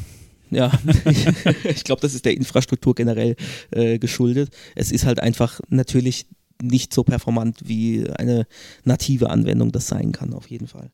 ja. 0.50 0.72
ich 1.64 1.84
glaube, 1.84 2.02
das 2.02 2.14
ist 2.14 2.26
der 2.26 2.36
Infrastruktur 2.36 2.94
generell 2.94 3.36
äh, 3.72 4.00
geschuldet. 4.00 4.54
Es 4.76 4.92
ist 4.92 5.06
halt 5.06 5.20
einfach 5.20 5.62
natürlich 5.70 6.28
nicht 6.62 6.94
so 6.94 7.04
performant, 7.04 7.62
wie 7.66 8.10
eine 8.10 8.46
native 8.84 9.30
Anwendung 9.30 9.72
das 9.72 9.88
sein 9.88 10.12
kann, 10.12 10.34
auf 10.34 10.50
jeden 10.50 10.68
Fall. 10.68 10.92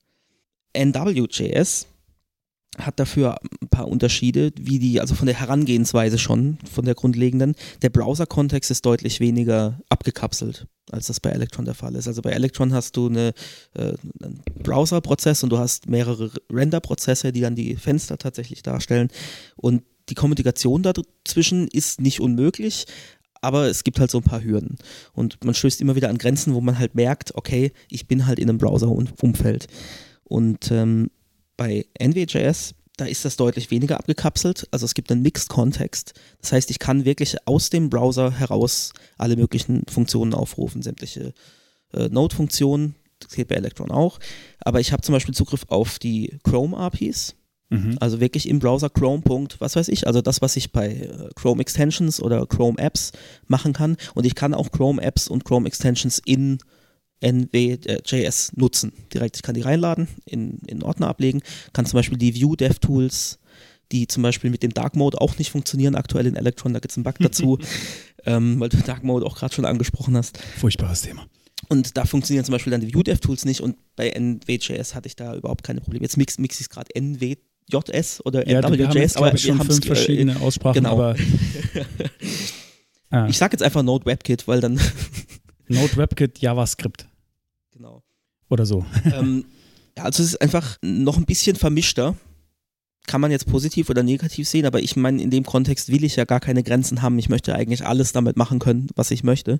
NWJS 0.77 1.87
hat 2.79 2.99
dafür 2.99 3.37
ein 3.61 3.69
paar 3.69 3.87
Unterschiede, 3.87 4.51
wie 4.59 4.79
die, 4.79 5.01
also 5.01 5.15
von 5.15 5.25
der 5.25 5.39
Herangehensweise 5.39 6.17
schon, 6.17 6.57
von 6.71 6.85
der 6.85 6.95
grundlegenden. 6.95 7.55
Der 7.81 7.89
Browser-Kontext 7.89 8.71
ist 8.71 8.85
deutlich 8.85 9.19
weniger 9.19 9.79
abgekapselt, 9.89 10.67
als 10.91 11.07
das 11.07 11.19
bei 11.19 11.29
Electron 11.29 11.65
der 11.65 11.73
Fall 11.73 11.95
ist. 11.95 12.07
Also 12.07 12.21
bei 12.21 12.31
Electron 12.31 12.73
hast 12.73 12.95
du 12.97 13.07
eine, 13.07 13.33
äh, 13.73 13.93
einen 14.23 14.41
Browser-Prozess 14.63 15.43
und 15.43 15.51
du 15.51 15.57
hast 15.57 15.89
mehrere 15.89 16.31
Render-Prozesse, 16.51 17.31
die 17.31 17.41
dann 17.41 17.55
die 17.55 17.75
Fenster 17.75 18.17
tatsächlich 18.17 18.63
darstellen. 18.63 19.09
Und 19.55 19.83
die 20.09 20.15
Kommunikation 20.15 20.83
dazwischen 20.83 21.67
ist 21.67 22.01
nicht 22.01 22.19
unmöglich, 22.19 22.85
aber 23.41 23.67
es 23.67 23.83
gibt 23.83 23.99
halt 23.99 24.11
so 24.11 24.17
ein 24.17 24.23
paar 24.23 24.43
Hürden. 24.43 24.77
Und 25.13 25.43
man 25.43 25.53
stößt 25.53 25.81
immer 25.81 25.95
wieder 25.95 26.09
an 26.09 26.17
Grenzen, 26.17 26.53
wo 26.53 26.61
man 26.61 26.77
halt 26.77 26.95
merkt, 26.95 27.35
okay, 27.35 27.71
ich 27.89 28.07
bin 28.07 28.25
halt 28.25 28.39
in 28.39 28.49
einem 28.49 28.57
Browser-Umfeld. 28.57 29.67
Und 30.23 30.71
ähm, 30.71 31.09
bei 31.59 31.85
NVJS, 31.99 32.73
da 32.95 33.05
ist 33.05 33.25
das 33.25 33.35
deutlich 33.35 33.69
weniger 33.69 33.99
abgekapselt. 33.99 34.65
Also 34.71 34.85
es 34.85 34.93
gibt 34.93 35.11
einen 35.11 35.21
Mixed-Kontext. 35.21 36.13
Das 36.41 36.53
heißt, 36.53 36.71
ich 36.71 36.79
kann 36.79 37.03
wirklich 37.03 37.35
aus 37.45 37.69
dem 37.69 37.89
Browser 37.89 38.31
heraus 38.31 38.93
alle 39.17 39.35
möglichen 39.35 39.83
Funktionen 39.89 40.33
aufrufen, 40.33 40.81
sämtliche 40.81 41.33
äh, 41.93 42.07
Node-Funktionen. 42.07 42.95
Das 43.19 43.33
geht 43.33 43.49
bei 43.49 43.55
Electron 43.55 43.91
auch. 43.91 44.19
Aber 44.61 44.79
ich 44.79 44.93
habe 44.93 45.01
zum 45.01 45.13
Beispiel 45.13 45.35
Zugriff 45.35 45.65
auf 45.67 45.99
die 45.99 46.39
Chrome-APIs. 46.43 47.35
Mhm. 47.67 47.97
Also 47.99 48.21
wirklich 48.21 48.47
im 48.47 48.59
Browser 48.59 48.89
Chrome. 48.89 49.21
was 49.59 49.75
weiß 49.75 49.89
ich, 49.89 50.07
also 50.07 50.21
das, 50.21 50.41
was 50.41 50.55
ich 50.55 50.71
bei 50.71 50.87
äh, 50.87 51.29
Chrome 51.35 51.61
Extensions 51.61 52.21
oder 52.21 52.45
Chrome 52.47 52.77
Apps 52.77 53.11
machen 53.47 53.73
kann. 53.73 53.97
Und 54.15 54.25
ich 54.25 54.35
kann 54.35 54.53
auch 54.53 54.71
Chrome 54.71 55.01
Apps 55.01 55.27
und 55.27 55.43
Chrome 55.43 55.67
Extensions 55.67 56.21
in 56.23 56.59
NW.js 57.21 58.53
nutzen. 58.55 58.93
Direkt, 59.13 59.37
ich 59.37 59.41
kann 59.41 59.55
die 59.55 59.61
reinladen, 59.61 60.07
in, 60.25 60.59
in 60.67 60.83
Ordner 60.83 61.07
ablegen, 61.07 61.41
kann 61.73 61.85
zum 61.85 61.97
Beispiel 61.97 62.17
die 62.17 62.35
View 62.35 62.55
DevTools, 62.55 63.39
die 63.91 64.07
zum 64.07 64.23
Beispiel 64.23 64.49
mit 64.49 64.63
dem 64.63 64.73
Dark 64.73 64.95
Mode 64.95 65.19
auch 65.19 65.37
nicht 65.37 65.51
funktionieren, 65.51 65.95
aktuell 65.95 66.27
in 66.27 66.35
Electron, 66.35 66.73
da 66.73 66.79
gibt 66.79 66.91
es 66.91 66.97
einen 66.97 67.03
Bug 67.03 67.15
dazu, 67.19 67.59
ähm, 68.25 68.59
weil 68.59 68.69
du 68.69 68.77
Dark 68.77 69.03
Mode 69.03 69.25
auch 69.25 69.37
gerade 69.37 69.53
schon 69.53 69.65
angesprochen 69.65 70.15
hast. 70.15 70.37
Furchtbares 70.57 71.01
Thema. 71.01 71.25
Und 71.67 71.97
da 71.97 72.05
funktionieren 72.05 72.45
zum 72.45 72.53
Beispiel 72.53 72.71
dann 72.71 72.81
die 72.81 72.93
View 72.93 73.03
DevTools 73.03 73.45
nicht 73.45 73.61
und 73.61 73.75
bei 73.95 74.09
NW.js 74.09 74.95
hatte 74.95 75.07
ich 75.07 75.15
da 75.15 75.35
überhaupt 75.35 75.63
keine 75.63 75.81
Probleme. 75.81 76.03
Jetzt 76.03 76.17
mix, 76.17 76.37
mix 76.37 76.55
ich 76.55 76.61
es 76.61 76.69
gerade 76.69 76.89
NW.js 76.95 78.25
oder 78.25 78.47
ja, 78.47 78.61
NWJS, 78.61 79.17
aber 79.17 79.33
wir 79.33 79.57
haben 79.57 79.67
fünf 79.67 79.85
verschiedene 79.85 80.33
äh, 80.33 80.37
Aussprachen, 80.37 80.83
genau. 80.83 80.93
aber 80.93 81.15
ah. 83.09 83.27
ich 83.27 83.37
sage 83.37 83.53
jetzt 83.53 83.63
einfach 83.63 83.83
Node 83.83 84.05
WebKit, 84.05 84.47
weil 84.47 84.61
dann 84.61 84.79
Node 85.67 85.97
WebKit 85.97 86.39
JavaScript. 86.39 87.08
Oder 88.49 88.65
so. 88.65 88.85
Ähm, 89.05 89.45
ja, 89.97 90.05
also 90.05 90.23
es 90.23 90.29
ist 90.29 90.41
einfach 90.41 90.77
noch 90.81 91.17
ein 91.17 91.25
bisschen 91.25 91.55
vermischter. 91.55 92.15
Kann 93.07 93.21
man 93.21 93.31
jetzt 93.31 93.47
positiv 93.47 93.89
oder 93.89 94.03
negativ 94.03 94.47
sehen, 94.47 94.65
aber 94.65 94.81
ich 94.81 94.95
meine, 94.95 95.21
in 95.21 95.31
dem 95.31 95.43
Kontext 95.43 95.91
will 95.91 96.03
ich 96.03 96.15
ja 96.15 96.25
gar 96.25 96.39
keine 96.39 96.63
Grenzen 96.63 97.01
haben. 97.01 97.17
Ich 97.17 97.27
möchte 97.27 97.55
eigentlich 97.55 97.85
alles 97.85 98.11
damit 98.11 98.37
machen 98.37 98.59
können, 98.59 98.87
was 98.95 99.11
ich 99.11 99.23
möchte. 99.23 99.59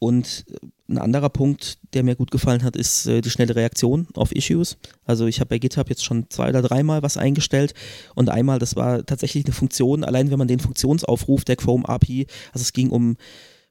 Und 0.00 0.44
ein 0.88 0.98
anderer 0.98 1.30
Punkt, 1.30 1.78
der 1.94 2.02
mir 2.02 2.14
gut 2.14 2.30
gefallen 2.30 2.62
hat, 2.62 2.76
ist 2.76 3.06
äh, 3.06 3.20
die 3.20 3.30
schnelle 3.30 3.56
Reaktion 3.56 4.06
auf 4.14 4.32
Issues. 4.32 4.76
Also 5.06 5.26
ich 5.26 5.40
habe 5.40 5.48
bei 5.48 5.58
GitHub 5.58 5.88
jetzt 5.88 6.04
schon 6.04 6.28
zwei 6.28 6.50
oder 6.50 6.62
dreimal 6.62 7.02
was 7.02 7.16
eingestellt 7.16 7.74
und 8.14 8.28
einmal, 8.28 8.58
das 8.58 8.76
war 8.76 9.06
tatsächlich 9.06 9.46
eine 9.46 9.54
Funktion, 9.54 10.04
allein 10.04 10.30
wenn 10.30 10.38
man 10.38 10.48
den 10.48 10.60
Funktionsaufruf 10.60 11.44
der 11.44 11.56
Chrome 11.56 11.88
API, 11.88 12.26
also 12.52 12.62
es 12.62 12.72
ging 12.72 12.90
um, 12.90 13.16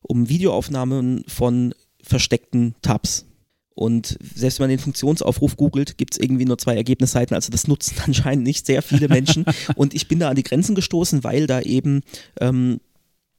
um 0.02 0.28
Videoaufnahmen 0.28 1.24
von 1.28 1.76
versteckten 2.02 2.76
Tabs. 2.82 3.26
Und 3.76 4.18
selbst 4.36 4.60
wenn 4.60 4.66
man 4.66 4.78
den 4.78 4.80
Funktionsaufruf 4.80 5.58
googelt, 5.58 5.98
gibt 5.98 6.14
es 6.14 6.20
irgendwie 6.20 6.46
nur 6.46 6.58
zwei 6.58 6.76
Ergebnisseiten. 6.76 7.34
Also 7.34 7.50
das 7.50 7.68
nutzen 7.68 7.96
anscheinend 8.06 8.44
nicht 8.44 8.66
sehr 8.66 8.82
viele 8.82 9.08
Menschen. 9.08 9.46
und 9.76 9.94
ich 9.94 10.08
bin 10.08 10.20
da 10.20 10.30
an 10.30 10.36
die 10.36 10.44
Grenzen 10.44 10.76
gestoßen, 10.76 11.24
weil 11.24 11.48
da 11.48 11.62
eben 11.62 12.02
ähm, 12.40 12.80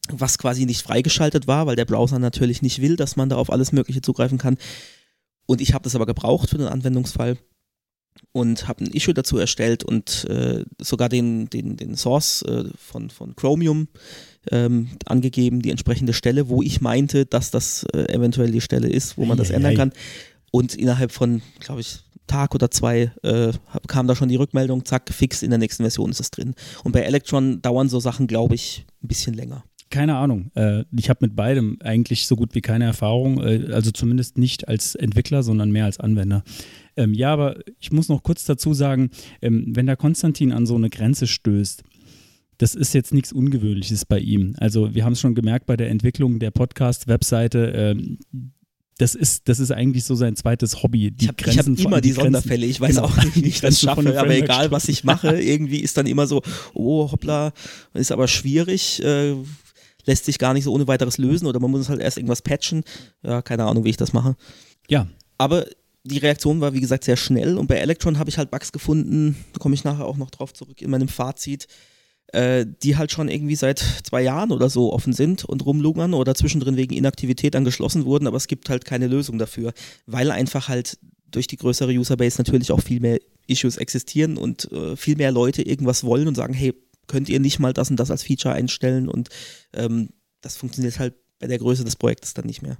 was 0.08 0.38
quasi 0.38 0.66
nicht 0.66 0.82
freigeschaltet 0.82 1.46
war, 1.46 1.66
weil 1.66 1.76
der 1.76 1.86
Browser 1.86 2.18
natürlich 2.18 2.62
nicht 2.62 2.82
will, 2.82 2.96
dass 2.96 3.16
man 3.16 3.28
da 3.28 3.36
auf 3.36 3.50
alles 3.50 3.72
Mögliche 3.72 4.02
zugreifen 4.02 4.38
kann. 4.38 4.58
Und 5.46 5.60
ich 5.60 5.72
habe 5.72 5.84
das 5.84 5.94
aber 5.94 6.06
gebraucht 6.06 6.50
für 6.50 6.58
den 6.58 6.68
Anwendungsfall 6.68 7.38
und 8.32 8.68
habe 8.68 8.84
ein 8.84 8.92
Issue 8.92 9.14
dazu 9.14 9.38
erstellt 9.38 9.84
und 9.84 10.24
äh, 10.28 10.64
sogar 10.80 11.08
den, 11.08 11.48
den, 11.50 11.76
den 11.76 11.96
Source 11.96 12.42
äh, 12.42 12.64
von, 12.76 13.10
von 13.10 13.34
Chromium 13.34 13.88
ähm, 14.50 14.88
angegeben, 15.06 15.62
die 15.62 15.70
entsprechende 15.70 16.12
Stelle, 16.12 16.48
wo 16.48 16.62
ich 16.62 16.80
meinte, 16.80 17.26
dass 17.26 17.50
das 17.50 17.84
äh, 17.92 18.12
eventuell 18.12 18.50
die 18.50 18.60
Stelle 18.60 18.88
ist, 18.88 19.16
wo 19.18 19.24
man 19.24 19.38
das 19.38 19.50
ändern 19.50 19.74
kann. 19.74 19.92
Und 20.50 20.74
innerhalb 20.74 21.12
von, 21.12 21.42
glaube 21.60 21.80
ich, 21.80 22.00
Tag 22.26 22.54
oder 22.54 22.70
zwei 22.70 23.12
äh, 23.22 23.52
kam 23.86 24.06
da 24.06 24.16
schon 24.16 24.28
die 24.28 24.36
Rückmeldung, 24.36 24.84
zack, 24.84 25.12
fix, 25.12 25.42
in 25.42 25.50
der 25.50 25.58
nächsten 25.58 25.82
Version 25.82 26.10
ist 26.10 26.20
es 26.20 26.30
drin. 26.30 26.54
Und 26.82 26.92
bei 26.92 27.00
Electron 27.00 27.60
dauern 27.60 27.88
so 27.88 28.00
Sachen, 28.00 28.26
glaube 28.26 28.54
ich, 28.54 28.86
ein 29.02 29.08
bisschen 29.08 29.34
länger 29.34 29.64
keine 29.94 30.16
Ahnung. 30.16 30.50
Äh, 30.56 30.84
ich 30.96 31.08
habe 31.08 31.20
mit 31.22 31.36
beidem 31.36 31.78
eigentlich 31.80 32.26
so 32.26 32.34
gut 32.34 32.56
wie 32.56 32.60
keine 32.60 32.84
Erfahrung, 32.84 33.40
äh, 33.40 33.72
also 33.72 33.92
zumindest 33.92 34.38
nicht 34.38 34.66
als 34.66 34.96
Entwickler, 34.96 35.44
sondern 35.44 35.70
mehr 35.70 35.84
als 35.84 36.00
Anwender. 36.00 36.42
Ähm, 36.96 37.14
ja, 37.14 37.32
aber 37.32 37.60
ich 37.78 37.92
muss 37.92 38.08
noch 38.08 38.24
kurz 38.24 38.44
dazu 38.44 38.74
sagen, 38.74 39.10
ähm, 39.40 39.66
wenn 39.68 39.86
der 39.86 39.96
Konstantin 39.96 40.50
an 40.50 40.66
so 40.66 40.74
eine 40.74 40.90
Grenze 40.90 41.28
stößt, 41.28 41.84
das 42.58 42.74
ist 42.74 42.94
jetzt 42.94 43.12
nichts 43.12 43.32
Ungewöhnliches 43.32 44.04
bei 44.04 44.18
ihm. 44.18 44.54
Also 44.58 44.94
wir 44.94 45.04
haben 45.04 45.14
es 45.14 45.20
schon 45.20 45.34
gemerkt 45.34 45.66
bei 45.66 45.76
der 45.76 45.90
Entwicklung 45.90 46.38
der 46.38 46.50
Podcast-Webseite. 46.50 47.72
Ähm, 47.74 48.18
das 48.98 49.14
ist, 49.14 49.48
das 49.48 49.58
ist 49.58 49.72
eigentlich 49.72 50.04
so 50.04 50.14
sein 50.14 50.36
zweites 50.36 50.82
Hobby. 50.82 51.10
Die 51.10 51.24
ich 51.24 51.28
habe 51.28 51.58
hab 51.58 51.66
immer 51.66 52.00
die, 52.00 52.10
die 52.10 52.14
Sonderfälle. 52.14 52.64
Ich 52.66 52.80
weiß 52.80 52.96
genau, 52.96 53.06
auch 53.06 53.16
nicht, 53.16 53.36
wie 53.36 53.48
ich 53.48 53.60
das 53.60 53.80
schaffe, 53.80 54.18
aber 54.18 54.34
egal, 54.34 54.70
was 54.70 54.88
ich 54.88 55.02
mache, 55.02 55.40
irgendwie 55.40 55.80
ist 55.80 55.96
dann 55.96 56.06
immer 56.06 56.26
so, 56.26 56.42
oh 56.74 57.10
hoppla, 57.10 57.52
ist 57.94 58.12
aber 58.12 58.28
schwierig. 58.28 59.02
Äh, 59.02 59.34
lässt 60.06 60.26
sich 60.26 60.38
gar 60.38 60.54
nicht 60.54 60.64
so 60.64 60.72
ohne 60.72 60.86
weiteres 60.86 61.18
lösen 61.18 61.46
oder 61.46 61.60
man 61.60 61.70
muss 61.70 61.88
halt 61.88 62.00
erst 62.00 62.18
irgendwas 62.18 62.42
patchen. 62.42 62.84
Ja, 63.22 63.42
keine 63.42 63.64
Ahnung, 63.64 63.84
wie 63.84 63.90
ich 63.90 63.96
das 63.96 64.12
mache. 64.12 64.36
Ja. 64.88 65.06
Aber 65.38 65.66
die 66.04 66.18
Reaktion 66.18 66.60
war, 66.60 66.74
wie 66.74 66.80
gesagt, 66.80 67.04
sehr 67.04 67.16
schnell 67.16 67.56
und 67.56 67.66
bei 67.66 67.76
Electron 67.76 68.18
habe 68.18 68.30
ich 68.30 68.38
halt 68.38 68.50
Bugs 68.50 68.72
gefunden, 68.72 69.36
da 69.54 69.58
komme 69.58 69.74
ich 69.74 69.84
nachher 69.84 70.04
auch 70.04 70.18
noch 70.18 70.30
drauf 70.30 70.52
zurück 70.52 70.82
in 70.82 70.90
meinem 70.90 71.08
Fazit, 71.08 71.66
äh, 72.32 72.66
die 72.82 72.96
halt 72.96 73.12
schon 73.12 73.28
irgendwie 73.28 73.56
seit 73.56 73.78
zwei 73.78 74.22
Jahren 74.22 74.50
oder 74.50 74.68
so 74.68 74.92
offen 74.92 75.12
sind 75.12 75.44
und 75.44 75.64
rumlungern 75.64 76.14
oder 76.14 76.34
zwischendrin 76.34 76.76
wegen 76.76 76.94
Inaktivität 76.94 77.54
dann 77.54 77.64
geschlossen 77.64 78.04
wurden, 78.04 78.26
aber 78.26 78.36
es 78.36 78.48
gibt 78.48 78.68
halt 78.68 78.84
keine 78.84 79.06
Lösung 79.06 79.38
dafür, 79.38 79.72
weil 80.06 80.30
einfach 80.30 80.68
halt 80.68 80.98
durch 81.30 81.46
die 81.46 81.56
größere 81.56 81.92
Userbase 81.92 82.38
natürlich 82.38 82.72
auch 82.72 82.80
viel 82.80 83.00
mehr 83.00 83.18
Issues 83.46 83.76
existieren 83.76 84.36
und 84.36 84.70
äh, 84.72 84.96
viel 84.96 85.16
mehr 85.16 85.32
Leute 85.32 85.62
irgendwas 85.62 86.04
wollen 86.04 86.28
und 86.28 86.34
sagen, 86.34 86.54
hey, 86.54 86.72
könnt 87.06 87.28
ihr 87.28 87.40
nicht 87.40 87.58
mal 87.58 87.72
das 87.72 87.90
und 87.90 87.96
das 88.00 88.10
als 88.10 88.22
Feature 88.22 88.54
einstellen 88.54 89.08
und 89.08 89.28
ähm, 89.74 90.10
das 90.40 90.56
funktioniert 90.56 90.98
halt 90.98 91.14
bei 91.38 91.46
der 91.46 91.58
Größe 91.58 91.84
des 91.84 91.96
Projektes 91.96 92.34
dann 92.34 92.46
nicht 92.46 92.62
mehr. 92.62 92.78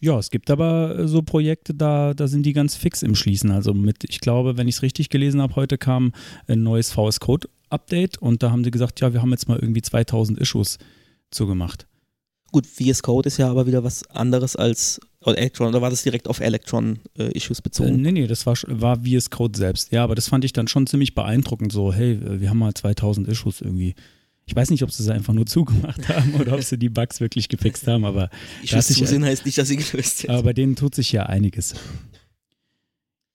Ja, 0.00 0.18
es 0.18 0.30
gibt 0.30 0.50
aber 0.50 0.98
äh, 0.98 1.08
so 1.08 1.22
Projekte, 1.22 1.74
da, 1.74 2.14
da 2.14 2.26
sind 2.26 2.44
die 2.44 2.54
ganz 2.54 2.74
fix 2.74 3.02
im 3.02 3.14
Schließen. 3.14 3.50
Also 3.50 3.74
mit, 3.74 4.04
ich 4.04 4.20
glaube, 4.20 4.56
wenn 4.56 4.66
ich 4.66 4.76
es 4.76 4.82
richtig 4.82 5.10
gelesen 5.10 5.42
habe, 5.42 5.56
heute 5.56 5.76
kam 5.76 6.12
ein 6.46 6.62
neues 6.62 6.90
VS 6.90 7.20
Code 7.20 7.48
Update 7.70 8.18
und 8.18 8.42
da 8.42 8.50
haben 8.50 8.64
sie 8.64 8.70
gesagt, 8.70 9.00
ja, 9.00 9.12
wir 9.12 9.22
haben 9.22 9.30
jetzt 9.30 9.48
mal 9.48 9.58
irgendwie 9.58 9.82
2000 9.82 10.38
Issues 10.38 10.78
zugemacht. 11.30 11.86
Gut, 12.52 12.66
VS 12.66 13.02
Code 13.02 13.28
ist 13.28 13.38
ja 13.38 13.48
aber 13.48 13.66
wieder 13.66 13.84
was 13.84 14.04
anderes 14.10 14.56
als 14.56 15.00
Electron, 15.24 15.68
oder 15.68 15.82
war 15.82 15.90
das 15.90 16.02
direkt 16.02 16.26
auf 16.28 16.40
Electron-Issues 16.40 17.58
äh, 17.58 17.62
bezogen? 17.62 17.90
Äh, 17.90 17.98
nee, 17.98 18.12
nee, 18.12 18.26
das 18.26 18.46
war, 18.46 18.56
war 18.66 19.00
VS 19.04 19.30
Code 19.30 19.56
selbst. 19.56 19.92
Ja, 19.92 20.02
aber 20.02 20.14
das 20.14 20.28
fand 20.28 20.44
ich 20.44 20.52
dann 20.52 20.66
schon 20.66 20.86
ziemlich 20.86 21.14
beeindruckend. 21.14 21.72
So, 21.72 21.92
hey, 21.92 22.18
wir 22.40 22.50
haben 22.50 22.58
mal 22.58 22.74
2000 22.74 23.28
Issues 23.28 23.60
irgendwie. 23.60 23.94
Ich 24.46 24.56
weiß 24.56 24.70
nicht, 24.70 24.82
ob 24.82 24.90
sie 24.90 25.02
es 25.02 25.08
einfach 25.08 25.32
nur 25.32 25.46
zugemacht 25.46 26.08
haben 26.08 26.34
oder 26.34 26.54
ob 26.54 26.62
sie 26.62 26.78
die 26.78 26.88
Bugs 26.88 27.20
wirklich 27.20 27.48
gefixt 27.48 27.86
haben, 27.86 28.04
aber. 28.04 28.30
Issues 28.62 28.88
zusehen 28.88 29.24
heißt 29.24 29.44
nicht, 29.44 29.58
dass 29.58 29.68
sie 29.68 29.76
gelöst 29.76 30.18
sind. 30.18 30.30
Aber 30.30 30.42
bei 30.42 30.52
denen 30.52 30.74
tut 30.74 30.94
sich 30.94 31.12
ja 31.12 31.26
einiges. 31.26 31.74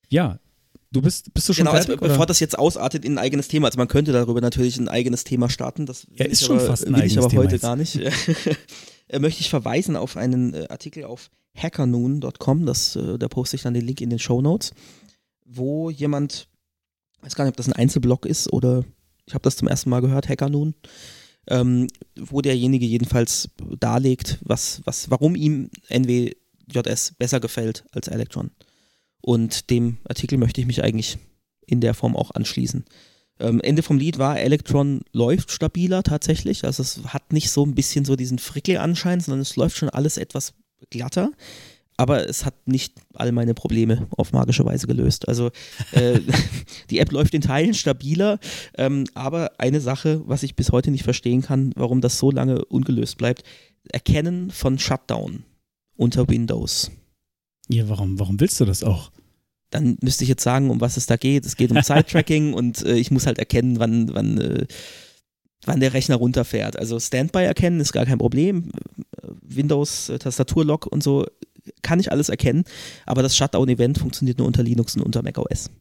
Ja, 0.09 0.39
Du 0.95 1.01
bist, 1.01 1.33
bist 1.33 1.49
du 1.49 1.53
schon 1.53 1.65
genau, 1.65 1.75
fertig? 1.75 2.01
Also, 2.01 2.13
bevor 2.13 2.25
das 2.25 2.39
jetzt 2.39 2.57
ausartet 2.57 3.03
in 3.03 3.13
ein 3.13 3.17
eigenes 3.17 3.49
Thema, 3.49 3.67
also 3.67 3.77
man 3.77 3.89
könnte 3.89 4.13
darüber 4.13 4.39
natürlich 4.39 4.77
ein 4.77 4.87
eigenes 4.87 5.25
Thema 5.25 5.49
starten. 5.49 5.85
Das 5.85 6.07
ja, 6.15 6.25
ist 6.25 6.45
schon 6.45 6.57
aber, 6.57 6.67
fast 6.67 6.87
ein 6.87 6.95
eigenes 6.95 7.11
ich 7.11 7.17
aber 7.17 7.29
Thema 7.29 7.43
heute 7.43 7.55
jetzt. 7.55 7.61
gar 7.61 7.75
nicht. 7.75 7.99
Äh, 9.07 9.19
möchte 9.19 9.41
ich 9.41 9.51
verweisen 9.51 9.95
auf 9.95 10.17
einen 10.17 10.55
äh, 10.55 10.65
Artikel 10.67 11.03
auf 11.03 11.29
hackernoon.com, 11.55 12.65
das, 12.65 12.95
äh, 12.95 13.19
da 13.19 13.27
poste 13.27 13.55
ich 13.55 13.61
dann 13.61 13.75
den 13.75 13.85
Link 13.85 14.01
in 14.01 14.09
den 14.09 14.17
Show 14.17 14.41
Notes, 14.41 14.71
wo 15.45 15.91
jemand, 15.91 16.47
ich 17.19 17.25
weiß 17.25 17.35
gar 17.35 17.43
nicht, 17.43 17.51
ob 17.51 17.57
das 17.57 17.67
ein 17.67 17.73
Einzelblog 17.73 18.25
ist 18.25 18.51
oder 18.51 18.83
ich 19.27 19.35
habe 19.35 19.43
das 19.43 19.57
zum 19.57 19.67
ersten 19.67 19.91
Mal 19.91 20.01
gehört, 20.01 20.27
Hackernoon, 20.27 20.73
ähm, 21.45 21.85
wo 22.19 22.41
derjenige 22.41 22.87
jedenfalls 22.87 23.49
darlegt, 23.79 24.39
was, 24.41 24.81
was, 24.85 25.11
warum 25.11 25.35
ihm 25.35 25.69
NWJS 25.89 27.13
besser 27.19 27.39
gefällt 27.39 27.85
als 27.91 28.07
Electron. 28.07 28.49
Und 29.25 29.71
dem 29.71 29.97
Artikel 30.07 30.37
möchte 30.37 30.61
ich 30.61 30.67
mich 30.67 30.83
eigentlich 30.83 31.17
in 31.65 31.81
der 31.81 31.95
Form 31.95 32.15
auch 32.15 32.29
anschließen. 32.29 32.85
Ähm, 33.39 33.59
Ende 33.59 33.81
vom 33.81 33.97
Lied 33.97 34.19
war, 34.19 34.39
Electron 34.39 35.01
läuft 35.13 35.49
stabiler 35.49 36.03
tatsächlich. 36.03 36.63
Also 36.63 36.83
es 36.83 36.99
hat 37.07 37.33
nicht 37.33 37.49
so 37.49 37.65
ein 37.65 37.73
bisschen 37.73 38.05
so 38.05 38.15
diesen 38.15 38.37
Frickel-Anschein, 38.37 39.21
sondern 39.21 39.41
es 39.41 39.55
läuft 39.55 39.77
schon 39.77 39.89
alles 39.89 40.17
etwas 40.17 40.53
glatter. 40.91 41.31
Aber 41.97 42.29
es 42.29 42.45
hat 42.45 42.67
nicht 42.67 42.93
all 43.15 43.31
meine 43.31 43.55
Probleme 43.55 44.07
auf 44.11 44.31
magische 44.31 44.63
Weise 44.63 44.85
gelöst. 44.85 45.27
Also 45.27 45.49
äh, 45.91 46.19
die 46.91 46.99
App 46.99 47.11
läuft 47.11 47.33
in 47.33 47.41
Teilen 47.41 47.73
stabiler, 47.73 48.37
ähm, 48.77 49.05
aber 49.15 49.53
eine 49.57 49.81
Sache, 49.81 50.21
was 50.27 50.43
ich 50.43 50.55
bis 50.55 50.71
heute 50.71 50.91
nicht 50.91 51.03
verstehen 51.03 51.41
kann, 51.41 51.73
warum 51.75 51.99
das 51.99 52.19
so 52.19 52.29
lange 52.29 52.63
ungelöst 52.65 53.17
bleibt, 53.17 53.41
Erkennen 53.91 54.51
von 54.51 54.77
Shutdown 54.77 55.45
unter 55.95 56.29
Windows. 56.29 56.91
Ja, 57.69 57.89
warum, 57.89 58.19
warum 58.19 58.39
willst 58.39 58.59
du 58.59 58.65
das 58.65 58.83
auch? 58.83 59.09
Dann 59.75 59.97
müsste 60.01 60.23
ich 60.23 60.29
jetzt 60.29 60.43
sagen, 60.43 60.69
um 60.69 60.81
was 60.81 60.97
es 60.97 61.05
da 61.05 61.17
geht. 61.17 61.45
Es 61.45 61.57
geht 61.57 61.71
um 61.71 61.81
Zeittracking 61.83 62.53
und 62.53 62.83
äh, 62.85 62.95
ich 62.95 63.11
muss 63.11 63.27
halt 63.27 63.39
erkennen, 63.39 63.79
wann, 63.79 64.13
wann, 64.13 64.37
äh, 64.39 64.65
wann 65.65 65.79
der 65.79 65.93
Rechner 65.93 66.15
runterfährt. 66.15 66.77
Also 66.79 66.99
Standby 66.99 67.43
erkennen 67.43 67.79
ist 67.79 67.91
gar 67.91 68.05
kein 68.05 68.17
Problem. 68.17 68.71
Windows, 69.41 70.09
äh, 70.09 70.17
Tastaturlock 70.19 70.87
und 70.87 71.03
so 71.03 71.25
kann 71.81 71.99
ich 71.99 72.11
alles 72.11 72.29
erkennen, 72.29 72.63
aber 73.05 73.23
das 73.23 73.35
Shutdown-Event 73.35 73.97
funktioniert 73.97 74.37
nur 74.37 74.47
unter 74.47 74.63
Linux 74.63 74.95
und 74.95 75.01
unter 75.01 75.23
macOS. 75.23 75.71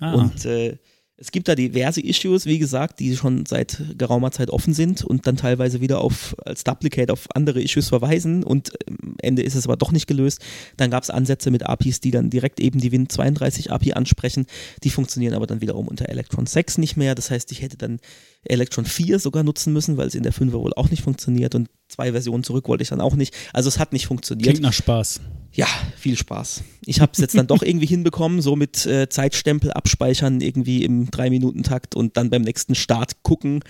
Ah. 0.00 0.14
Und 0.14 0.44
äh, 0.44 0.78
es 1.18 1.32
gibt 1.32 1.48
da 1.48 1.54
diverse 1.54 2.02
Issues, 2.02 2.44
wie 2.44 2.58
gesagt, 2.58 3.00
die 3.00 3.16
schon 3.16 3.46
seit 3.46 3.82
geraumer 3.96 4.32
Zeit 4.32 4.50
offen 4.50 4.74
sind 4.74 5.02
und 5.02 5.26
dann 5.26 5.38
teilweise 5.38 5.80
wieder 5.80 6.02
auf, 6.02 6.36
als 6.44 6.62
Duplicate 6.62 7.10
auf 7.10 7.26
andere 7.34 7.62
Issues 7.62 7.88
verweisen 7.88 8.44
und 8.44 8.72
am 8.86 9.14
Ende 9.22 9.42
ist 9.42 9.54
es 9.54 9.64
aber 9.64 9.76
doch 9.76 9.92
nicht 9.92 10.06
gelöst. 10.06 10.42
Dann 10.76 10.90
gab 10.90 11.02
es 11.02 11.10
Ansätze 11.10 11.50
mit 11.50 11.64
APIs, 11.64 12.00
die 12.00 12.10
dann 12.10 12.28
direkt 12.28 12.60
eben 12.60 12.80
die 12.80 12.90
Win32 12.90 13.70
API 13.70 13.94
ansprechen. 13.94 14.46
Die 14.84 14.90
funktionieren 14.90 15.32
aber 15.32 15.46
dann 15.46 15.62
wiederum 15.62 15.88
unter 15.88 16.10
Electron 16.10 16.44
6 16.44 16.76
nicht 16.78 16.98
mehr. 16.98 17.14
Das 17.14 17.30
heißt, 17.30 17.50
ich 17.50 17.62
hätte 17.62 17.78
dann 17.78 17.98
Electron 18.44 18.84
4 18.84 19.18
sogar 19.18 19.42
nutzen 19.42 19.72
müssen, 19.72 19.96
weil 19.96 20.08
es 20.08 20.14
in 20.14 20.22
der 20.22 20.34
5er 20.34 20.52
wohl 20.52 20.74
auch 20.74 20.90
nicht 20.90 21.02
funktioniert 21.02 21.54
und 21.54 21.70
zwei 21.88 22.12
Versionen 22.12 22.44
zurück 22.44 22.68
wollte 22.68 22.82
ich 22.82 22.90
dann 22.90 23.00
auch 23.00 23.16
nicht. 23.16 23.34
Also 23.54 23.68
es 23.68 23.78
hat 23.78 23.94
nicht 23.94 24.06
funktioniert. 24.06 24.50
Klingt 24.50 24.62
nach 24.62 24.74
Spaß. 24.74 25.20
Ja, 25.56 25.66
viel 25.96 26.18
Spaß. 26.18 26.62
Ich 26.84 27.00
habe 27.00 27.12
es 27.12 27.18
jetzt 27.18 27.34
dann 27.34 27.46
doch 27.46 27.62
irgendwie 27.64 27.86
hinbekommen, 27.86 28.42
so 28.42 28.56
mit 28.56 28.84
äh, 28.84 29.08
Zeitstempel 29.08 29.72
abspeichern, 29.72 30.42
irgendwie 30.42 30.84
im 30.84 31.08
3-Minuten-Takt 31.08 31.94
und 31.94 32.18
dann 32.18 32.28
beim 32.28 32.42
nächsten 32.42 32.74
Start 32.74 33.22
gucken, 33.22 33.64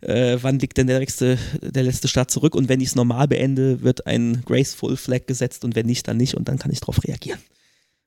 äh, 0.00 0.36
wann 0.42 0.58
liegt 0.58 0.76
denn 0.78 0.88
der, 0.88 0.98
nächste, 0.98 1.38
der 1.62 1.84
letzte 1.84 2.08
Start 2.08 2.32
zurück 2.32 2.56
und 2.56 2.68
wenn 2.68 2.80
ich 2.80 2.88
es 2.88 2.96
normal 2.96 3.28
beende, 3.28 3.82
wird 3.82 4.08
ein 4.08 4.42
Graceful 4.44 4.96
Flag 4.96 5.26
gesetzt 5.26 5.64
und 5.64 5.76
wenn 5.76 5.86
nicht, 5.86 6.08
dann 6.08 6.16
nicht 6.16 6.34
und 6.34 6.48
dann 6.48 6.58
kann 6.58 6.72
ich 6.72 6.80
darauf 6.80 7.04
reagieren. 7.04 7.38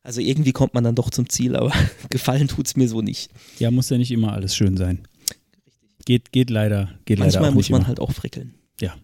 Also 0.04 0.20
irgendwie 0.20 0.52
kommt 0.52 0.74
man 0.74 0.84
dann 0.84 0.96
doch 0.96 1.10
zum 1.10 1.30
Ziel, 1.30 1.56
aber 1.56 1.72
gefallen 2.10 2.50
tut 2.50 2.68
es 2.68 2.76
mir 2.76 2.90
so 2.90 3.02
nicht. 3.02 3.32
Ja, 3.60 3.72
muss 3.72 3.90
ja 3.90 3.98
nicht 3.98 4.12
immer 4.12 4.34
alles 4.34 4.58
schön 4.58 4.76
sein. 4.76 5.08
Geht, 6.04 6.34
geht 6.34 6.50
leider, 6.50 6.90
geht 7.06 7.20
Manchmal 7.20 7.44
leider 7.44 7.52
auch 7.52 7.56
muss 7.56 7.70
man 7.70 7.82
immer. 7.82 7.88
halt 7.88 8.02
auch 8.02 8.12
frickeln. 8.12 8.56
Ja. 8.82 8.96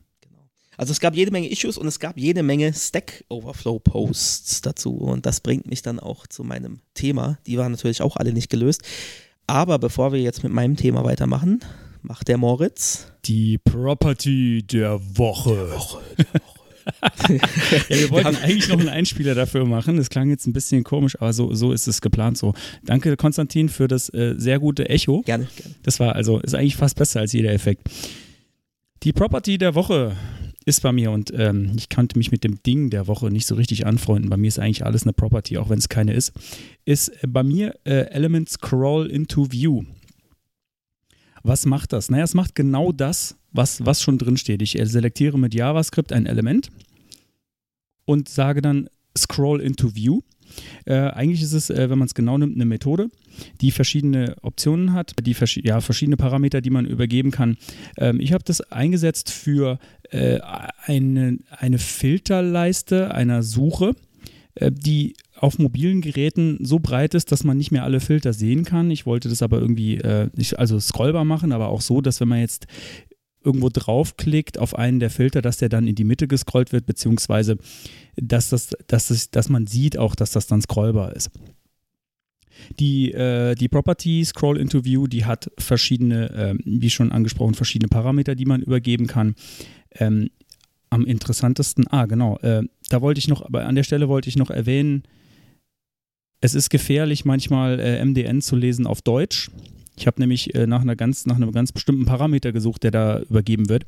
Also 0.77 0.91
es 0.91 0.99
gab 0.99 1.15
jede 1.15 1.31
Menge 1.31 1.49
Issues 1.49 1.77
und 1.77 1.87
es 1.87 1.99
gab 1.99 2.17
jede 2.17 2.43
Menge 2.43 2.71
Stack 2.71 3.25
Overflow 3.29 3.79
Posts 3.79 4.61
dazu 4.61 4.93
und 4.93 5.25
das 5.25 5.41
bringt 5.41 5.67
mich 5.67 5.81
dann 5.81 5.99
auch 5.99 6.27
zu 6.27 6.43
meinem 6.43 6.79
Thema. 6.93 7.39
Die 7.47 7.57
waren 7.57 7.71
natürlich 7.71 8.01
auch 8.03 8.15
alle 8.15 8.31
nicht 8.31 8.49
gelöst. 8.49 8.83
Aber 9.47 9.79
bevor 9.79 10.11
wir 10.13 10.21
jetzt 10.21 10.43
mit 10.43 10.53
meinem 10.53 10.75
Thema 10.75 11.03
weitermachen, 11.03 11.61
macht 12.03 12.27
der 12.27 12.37
Moritz 12.37 13.11
Die 13.25 13.57
Property 13.57 14.63
der 14.63 14.99
Woche. 15.17 15.71
Woche, 15.71 16.01
der 16.17 16.25
Woche. 16.33 16.57
ja, 17.89 17.97
wir 17.97 18.09
wollten 18.11 18.35
eigentlich 18.35 18.69
noch 18.69 18.79
einen 18.79 18.89
Einspieler 18.89 19.35
dafür 19.35 19.65
machen. 19.65 19.97
Das 19.97 20.09
klang 20.09 20.29
jetzt 20.29 20.47
ein 20.47 20.53
bisschen 20.53 20.83
komisch, 20.83 21.19
aber 21.19 21.33
so, 21.33 21.53
so 21.53 21.71
ist 21.71 21.87
es 21.87 22.01
geplant 22.01 22.37
so. 22.37 22.53
Danke, 22.83 23.17
Konstantin, 23.17 23.69
für 23.69 23.87
das 23.87 24.09
äh, 24.13 24.35
sehr 24.37 24.59
gute 24.59 24.89
Echo. 24.89 25.21
Gerne, 25.21 25.47
gerne. 25.55 25.75
Das 25.83 25.99
war 25.99 26.15
also, 26.15 26.39
ist 26.39 26.55
eigentlich 26.55 26.75
fast 26.75 26.97
besser 26.97 27.21
als 27.21 27.33
jeder 27.33 27.51
Effekt. 27.51 27.89
Die 29.03 29.13
Property 29.13 29.57
der 29.57 29.75
Woche 29.75 30.15
ist 30.67 30.81
bei 30.81 30.91
mir 30.91 31.11
und 31.11 31.31
ähm, 31.33 31.71
ich 31.77 31.87
kannte 31.87 32.17
mich 32.17 32.29
mit 32.29 32.43
dem 32.43 32.61
Ding 32.61 32.89
der 32.89 33.07
Woche 33.07 33.31
nicht 33.31 33.47
so 33.47 33.55
richtig 33.55 33.85
anfreunden. 33.85 34.29
Bei 34.29 34.35
mir 34.35 34.49
ist 34.49 34.59
eigentlich 34.59 34.85
alles 34.85 35.03
eine 35.03 35.13
Property, 35.13 35.57
auch 35.57 35.69
wenn 35.69 35.79
es 35.79 35.87
keine 35.87 36.13
ist. 36.13 36.33
Ist 36.83 37.07
äh, 37.23 37.27
bei 37.27 37.41
mir 37.41 37.79
äh, 37.85 38.09
Element 38.09 38.49
Scroll 38.49 39.07
into 39.07 39.49
View. 39.49 39.83
Was 41.41 41.65
macht 41.65 41.93
das? 41.93 42.09
Naja, 42.09 42.25
es 42.25 42.33
macht 42.33 42.53
genau 42.53 42.91
das, 42.91 43.37
was, 43.53 43.85
was 43.85 44.01
schon 44.01 44.17
drin 44.17 44.35
steht. 44.35 44.61
Ich 44.61 44.77
äh, 44.77 44.85
selektiere 44.85 45.39
mit 45.39 45.53
JavaScript 45.53 46.11
ein 46.11 46.25
Element 46.25 46.67
und 48.03 48.27
sage 48.27 48.61
dann 48.61 48.89
Scroll 49.17 49.61
into 49.61 49.95
View. 49.95 50.19
Äh, 50.85 50.95
eigentlich 50.95 51.41
ist 51.41 51.53
es, 51.53 51.69
äh, 51.69 51.89
wenn 51.89 51.99
man 51.99 52.07
es 52.07 52.13
genau 52.13 52.37
nimmt, 52.37 52.55
eine 52.55 52.65
Methode, 52.65 53.09
die 53.61 53.71
verschiedene 53.71 54.35
Optionen 54.41 54.93
hat, 54.93 55.13
die 55.21 55.33
vers 55.33 55.55
ja, 55.55 55.81
verschiedene 55.81 56.17
Parameter, 56.17 56.61
die 56.61 56.69
man 56.69 56.85
übergeben 56.85 57.31
kann. 57.31 57.57
Ähm, 57.97 58.19
ich 58.19 58.33
habe 58.33 58.43
das 58.43 58.61
eingesetzt 58.61 59.31
für 59.31 59.79
äh, 60.11 60.39
eine, 60.85 61.39
eine 61.49 61.77
Filterleiste 61.77 63.13
einer 63.13 63.43
Suche, 63.43 63.93
äh, 64.55 64.71
die 64.71 65.15
auf 65.35 65.59
mobilen 65.59 66.01
Geräten 66.01 66.57
so 66.61 66.79
breit 66.79 67.13
ist, 67.13 67.31
dass 67.31 67.43
man 67.43 67.57
nicht 67.57 67.71
mehr 67.71 67.83
alle 67.83 67.99
Filter 67.99 68.33
sehen 68.33 68.65
kann. 68.65 68.89
Ich 68.89 69.05
wollte 69.05 69.29
das 69.29 69.41
aber 69.41 69.59
irgendwie 69.59 69.97
äh, 69.97 70.29
nicht, 70.35 70.57
also 70.57 70.79
scrollbar 70.79 71.25
machen, 71.25 71.51
aber 71.51 71.67
auch 71.67 71.81
so, 71.81 72.01
dass 72.01 72.19
wenn 72.19 72.27
man 72.27 72.39
jetzt 72.39 72.67
irgendwo 73.43 73.69
draufklickt 73.69 74.57
auf 74.57 74.75
einen 74.75 74.99
der 74.99 75.09
Filter, 75.09 75.41
dass 75.41 75.57
der 75.57 75.69
dann 75.69 75.87
in 75.87 75.95
die 75.95 76.03
Mitte 76.03 76.27
gescrollt 76.27 76.73
wird, 76.73 76.85
beziehungsweise 76.85 77.57
dass, 78.15 78.49
das, 78.49 78.69
dass, 78.87 79.07
das, 79.07 79.29
dass 79.31 79.49
man 79.49 79.67
sieht 79.67 79.97
auch, 79.97 80.15
dass 80.15 80.31
das 80.31 80.47
dann 80.47 80.61
scrollbar 80.61 81.15
ist. 81.15 81.29
Die, 82.79 83.11
äh, 83.11 83.55
die 83.55 83.69
Property 83.69 84.25
Scroll 84.25 84.57
into 84.57 84.83
View, 84.83 85.07
die 85.07 85.25
hat 85.25 85.51
verschiedene, 85.57 86.29
äh, 86.31 86.55
wie 86.65 86.89
schon 86.89 87.11
angesprochen, 87.11 87.53
verschiedene 87.53 87.87
Parameter, 87.87 88.35
die 88.35 88.45
man 88.45 88.61
übergeben 88.61 89.07
kann. 89.07 89.35
Ähm, 89.95 90.29
am 90.89 91.05
interessantesten, 91.05 91.87
ah 91.87 92.05
genau, 92.05 92.37
äh, 92.39 92.63
da 92.89 93.01
wollte 93.01 93.19
ich 93.19 93.27
noch, 93.27 93.41
aber 93.41 93.65
an 93.65 93.75
der 93.75 93.83
Stelle 93.83 94.07
wollte 94.07 94.29
ich 94.29 94.37
noch 94.37 94.49
erwähnen, 94.49 95.03
es 96.39 96.53
ist 96.53 96.69
gefährlich, 96.69 97.25
manchmal 97.25 97.79
äh, 97.79 98.03
MDN 98.03 98.41
zu 98.41 98.55
lesen 98.55 98.85
auf 98.87 99.01
Deutsch. 99.01 99.49
Ich 99.97 100.05
habe 100.05 100.21
nämlich 100.21 100.53
äh, 100.55 100.67
nach, 100.67 100.81
einer 100.81 100.95
ganz, 100.95 101.25
nach 101.25 101.35
einem 101.35 101.51
ganz 101.51 101.71
bestimmten 101.71 102.05
Parameter 102.05 102.51
gesucht, 102.51 102.83
der 102.83 102.91
da 102.91 103.19
übergeben 103.21 103.69
wird 103.69 103.85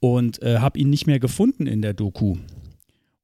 und 0.00 0.42
äh, 0.42 0.58
habe 0.58 0.78
ihn 0.78 0.90
nicht 0.90 1.06
mehr 1.06 1.18
gefunden 1.18 1.66
in 1.66 1.82
der 1.82 1.94
Doku. 1.94 2.36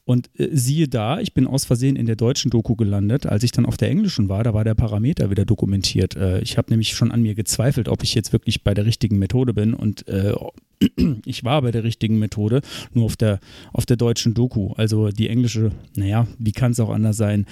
Und 0.04 0.30
äh, 0.38 0.48
siehe 0.52 0.88
da, 0.88 1.20
ich 1.20 1.32
bin 1.32 1.46
aus 1.46 1.64
Versehen 1.64 1.96
in 1.96 2.06
der 2.06 2.16
deutschen 2.16 2.50
Doku 2.50 2.74
gelandet. 2.74 3.26
Als 3.26 3.44
ich 3.44 3.52
dann 3.52 3.66
auf 3.66 3.76
der 3.76 3.88
englischen 3.88 4.28
war, 4.28 4.42
da 4.42 4.52
war 4.52 4.64
der 4.64 4.74
Parameter 4.74 5.30
wieder 5.30 5.44
dokumentiert. 5.44 6.16
Äh, 6.16 6.40
ich 6.40 6.58
habe 6.58 6.70
nämlich 6.70 6.94
schon 6.94 7.12
an 7.12 7.22
mir 7.22 7.34
gezweifelt, 7.34 7.88
ob 7.88 8.02
ich 8.02 8.14
jetzt 8.14 8.32
wirklich 8.32 8.64
bei 8.64 8.74
der 8.74 8.84
richtigen 8.84 9.18
Methode 9.18 9.54
bin. 9.54 9.74
Und 9.74 10.08
äh, 10.08 10.34
ich 11.24 11.44
war 11.44 11.62
bei 11.62 11.70
der 11.70 11.84
richtigen 11.84 12.18
Methode, 12.18 12.62
nur 12.92 13.04
auf 13.04 13.16
der, 13.16 13.38
auf 13.72 13.86
der 13.86 13.96
deutschen 13.96 14.34
Doku. 14.34 14.72
Also 14.72 15.08
die 15.08 15.28
englische, 15.28 15.70
naja, 15.94 16.26
wie 16.38 16.52
kann 16.52 16.72
es 16.72 16.80
auch 16.80 16.90
anders 16.90 17.16
sein, 17.16 17.46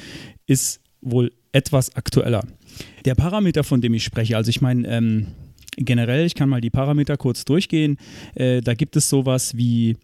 ist 0.46 0.80
wohl 1.00 1.32
etwas 1.52 1.94
aktueller. 1.94 2.42
Der 3.04 3.14
Parameter, 3.14 3.64
von 3.64 3.80
dem 3.80 3.94
ich 3.94 4.04
spreche, 4.04 4.36
also 4.36 4.50
ich 4.50 4.60
meine, 4.60 4.88
ähm, 4.88 5.26
generell, 5.76 6.26
ich 6.26 6.34
kann 6.34 6.48
mal 6.48 6.60
die 6.60 6.70
Parameter 6.70 7.16
kurz 7.16 7.44
durchgehen. 7.44 7.96
Äh, 8.34 8.60
da 8.60 8.74
gibt 8.74 8.96
es 8.96 9.08
sowas 9.08 9.56
wie 9.56 9.96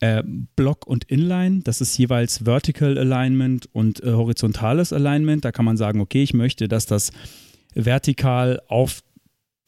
äh, 0.00 0.22
Block 0.56 0.86
und 0.86 1.04
Inline. 1.04 1.60
Das 1.62 1.80
ist 1.80 1.96
jeweils 1.96 2.44
Vertical 2.44 2.98
Alignment 2.98 3.68
und 3.72 4.02
äh, 4.02 4.12
horizontales 4.12 4.92
Alignment. 4.92 5.44
Da 5.44 5.52
kann 5.52 5.64
man 5.64 5.76
sagen, 5.76 6.00
okay, 6.00 6.22
ich 6.22 6.34
möchte, 6.34 6.68
dass 6.68 6.86
das 6.86 7.12
vertikal 7.74 8.60
auf 8.68 9.02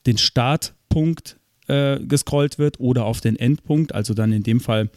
den 0.06 0.18
Startpunkt 0.18 1.38
äh, 1.68 2.00
gescrollt 2.00 2.58
wird 2.58 2.80
oder 2.80 3.04
auf 3.04 3.20
den 3.20 3.36
Endpunkt. 3.36 3.94
Also 3.94 4.14
dann 4.14 4.32
in 4.32 4.42
dem 4.42 4.60
Fall, 4.60 4.90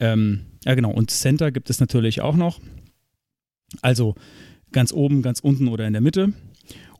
ähm, 0.00 0.46
ja 0.64 0.74
genau, 0.74 0.90
und 0.90 1.10
Center 1.10 1.52
gibt 1.52 1.70
es 1.70 1.78
natürlich 1.78 2.20
auch 2.20 2.36
noch. 2.36 2.60
Also 3.80 4.14
ganz 4.72 4.92
oben, 4.92 5.22
ganz 5.22 5.40
unten 5.40 5.68
oder 5.68 5.86
in 5.86 5.92
der 5.92 6.02
Mitte. 6.02 6.32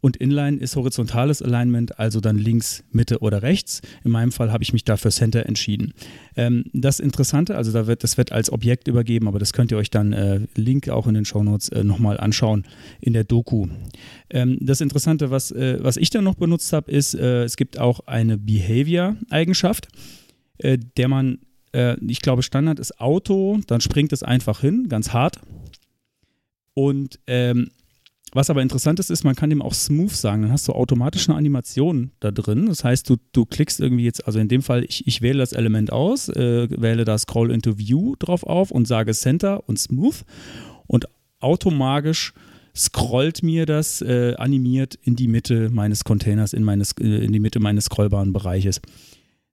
Und 0.02 0.16
Inline 0.16 0.58
ist 0.58 0.74
horizontales 0.74 1.42
Alignment, 1.42 2.00
also 2.00 2.20
dann 2.20 2.36
links, 2.36 2.82
Mitte 2.90 3.20
oder 3.20 3.42
rechts. 3.42 3.82
In 4.02 4.10
meinem 4.10 4.32
Fall 4.32 4.50
habe 4.50 4.64
ich 4.64 4.72
mich 4.72 4.82
da 4.84 4.96
für 4.96 5.10
Center 5.10 5.46
entschieden. 5.46 5.94
Ähm, 6.36 6.64
das 6.72 6.98
Interessante, 6.98 7.56
also 7.56 7.70
da 7.70 7.86
wird, 7.86 8.02
das 8.02 8.18
wird 8.18 8.32
als 8.32 8.50
Objekt 8.52 8.88
übergeben, 8.88 9.28
aber 9.28 9.38
das 9.38 9.52
könnt 9.52 9.70
ihr 9.70 9.78
euch 9.78 9.90
dann, 9.90 10.12
äh, 10.12 10.40
Link 10.56 10.88
auch 10.88 11.06
in 11.06 11.14
den 11.14 11.24
Shownotes, 11.24 11.68
äh, 11.68 11.84
nochmal 11.84 12.18
anschauen 12.18 12.66
in 13.00 13.12
der 13.12 13.22
Doku. 13.22 13.68
Ähm, 14.28 14.58
das 14.60 14.80
Interessante, 14.80 15.30
was, 15.30 15.52
äh, 15.52 15.78
was 15.80 15.96
ich 15.96 16.10
dann 16.10 16.24
noch 16.24 16.34
benutzt 16.34 16.72
habe, 16.72 16.90
ist, 16.90 17.14
äh, 17.14 17.44
es 17.44 17.56
gibt 17.56 17.78
auch 17.78 18.00
eine 18.06 18.38
Behavior-Eigenschaft, 18.38 19.86
äh, 20.58 20.78
der 20.96 21.06
man, 21.06 21.38
äh, 21.72 21.96
ich 22.04 22.22
glaube, 22.22 22.42
Standard 22.42 22.80
ist 22.80 23.00
Auto, 23.00 23.60
dann 23.68 23.80
springt 23.80 24.12
es 24.12 24.24
einfach 24.24 24.62
hin, 24.62 24.88
ganz 24.88 25.12
hart. 25.12 25.38
Und 26.74 27.20
ähm, 27.28 27.68
was 28.32 28.48
aber 28.48 28.62
interessant 28.62 28.98
ist, 28.98 29.10
ist, 29.10 29.24
man 29.24 29.36
kann 29.36 29.50
dem 29.50 29.60
auch 29.60 29.74
smooth 29.74 30.10
sagen. 30.10 30.42
Dann 30.42 30.52
hast 30.52 30.66
du 30.66 30.72
automatisch 30.72 31.28
eine 31.28 31.36
Animation 31.36 32.12
da 32.20 32.30
drin. 32.30 32.66
Das 32.66 32.82
heißt, 32.82 33.08
du, 33.08 33.16
du 33.32 33.44
klickst 33.44 33.78
irgendwie 33.78 34.04
jetzt, 34.04 34.26
also 34.26 34.38
in 34.38 34.48
dem 34.48 34.62
Fall, 34.62 34.84
ich, 34.84 35.06
ich 35.06 35.20
wähle 35.20 35.38
das 35.38 35.52
Element 35.52 35.92
aus, 35.92 36.28
äh, 36.30 36.68
wähle 36.70 37.04
da 37.04 37.18
Scroll 37.18 37.50
into 37.50 37.78
View 37.78 38.14
drauf 38.18 38.44
auf 38.44 38.70
und 38.70 38.88
sage 38.88 39.12
Center 39.12 39.68
und 39.68 39.78
Smooth 39.78 40.24
und 40.86 41.06
automatisch 41.40 42.32
scrollt 42.74 43.42
mir 43.42 43.66
das 43.66 44.00
äh, 44.00 44.34
animiert 44.36 44.98
in 45.02 45.14
die 45.14 45.28
Mitte 45.28 45.68
meines 45.70 46.04
Containers, 46.04 46.54
in, 46.54 46.64
meines, 46.64 46.92
äh, 46.92 47.04
in 47.04 47.32
die 47.32 47.40
Mitte 47.40 47.60
meines 47.60 47.84
scrollbaren 47.84 48.32
Bereiches. 48.32 48.80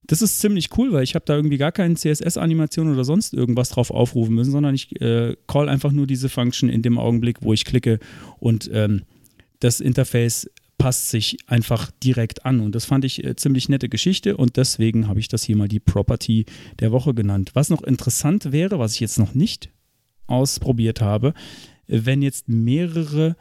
Das 0.10 0.24
ist 0.24 0.40
ziemlich 0.40 0.76
cool, 0.76 0.92
weil 0.92 1.04
ich 1.04 1.14
habe 1.14 1.26
da 1.26 1.36
irgendwie 1.36 1.60
gar 1.60 1.72
keine 1.72 1.94
CSS-Animation 1.94 2.92
oder 2.92 3.04
sonst 3.04 3.32
irgendwas 3.32 3.70
drauf 3.70 3.92
aufrufen 3.92 4.34
müssen, 4.34 4.52
sondern 4.52 4.74
ich 4.74 5.00
äh, 5.00 5.36
call 5.46 5.70
einfach 5.70 5.92
nur 5.92 6.08
diese 6.08 6.30
Function 6.30 6.68
in 6.68 6.82
dem 6.82 6.98
Augenblick, 6.98 7.44
wo 7.44 7.54
ich 7.54 7.64
klicke 7.64 8.00
und 8.40 8.72
ähm, 8.74 9.04
das 9.60 9.80
Interface 9.80 10.50
passt 10.80 11.12
sich 11.12 11.38
einfach 11.46 11.92
direkt 12.04 12.44
an. 12.44 12.60
Und 12.60 12.74
das 12.74 12.86
fand 12.86 13.06
ich 13.06 13.24
äh, 13.24 13.36
ziemlich 13.36 13.70
nette 13.70 13.88
Geschichte 13.88 14.36
und 14.36 14.58
deswegen 14.58 15.08
habe 15.08 15.20
ich 15.20 15.28
das 15.28 15.44
hier 15.44 15.56
mal 15.56 15.68
die 15.68 15.80
Property 15.80 16.48
der 16.80 16.92
Woche 16.92 17.14
genannt. 17.14 17.52
Was 17.54 17.70
noch 17.70 17.84
interessant 17.84 18.52
wäre, 18.52 18.80
was 18.80 18.96
ich 18.96 19.02
jetzt 19.02 19.20
noch 19.20 19.36
nicht 19.36 19.70
ausprobiert 20.26 21.02
habe, 21.02 21.36
wenn 21.86 22.24
jetzt 22.24 22.50
mehrere 22.50 23.36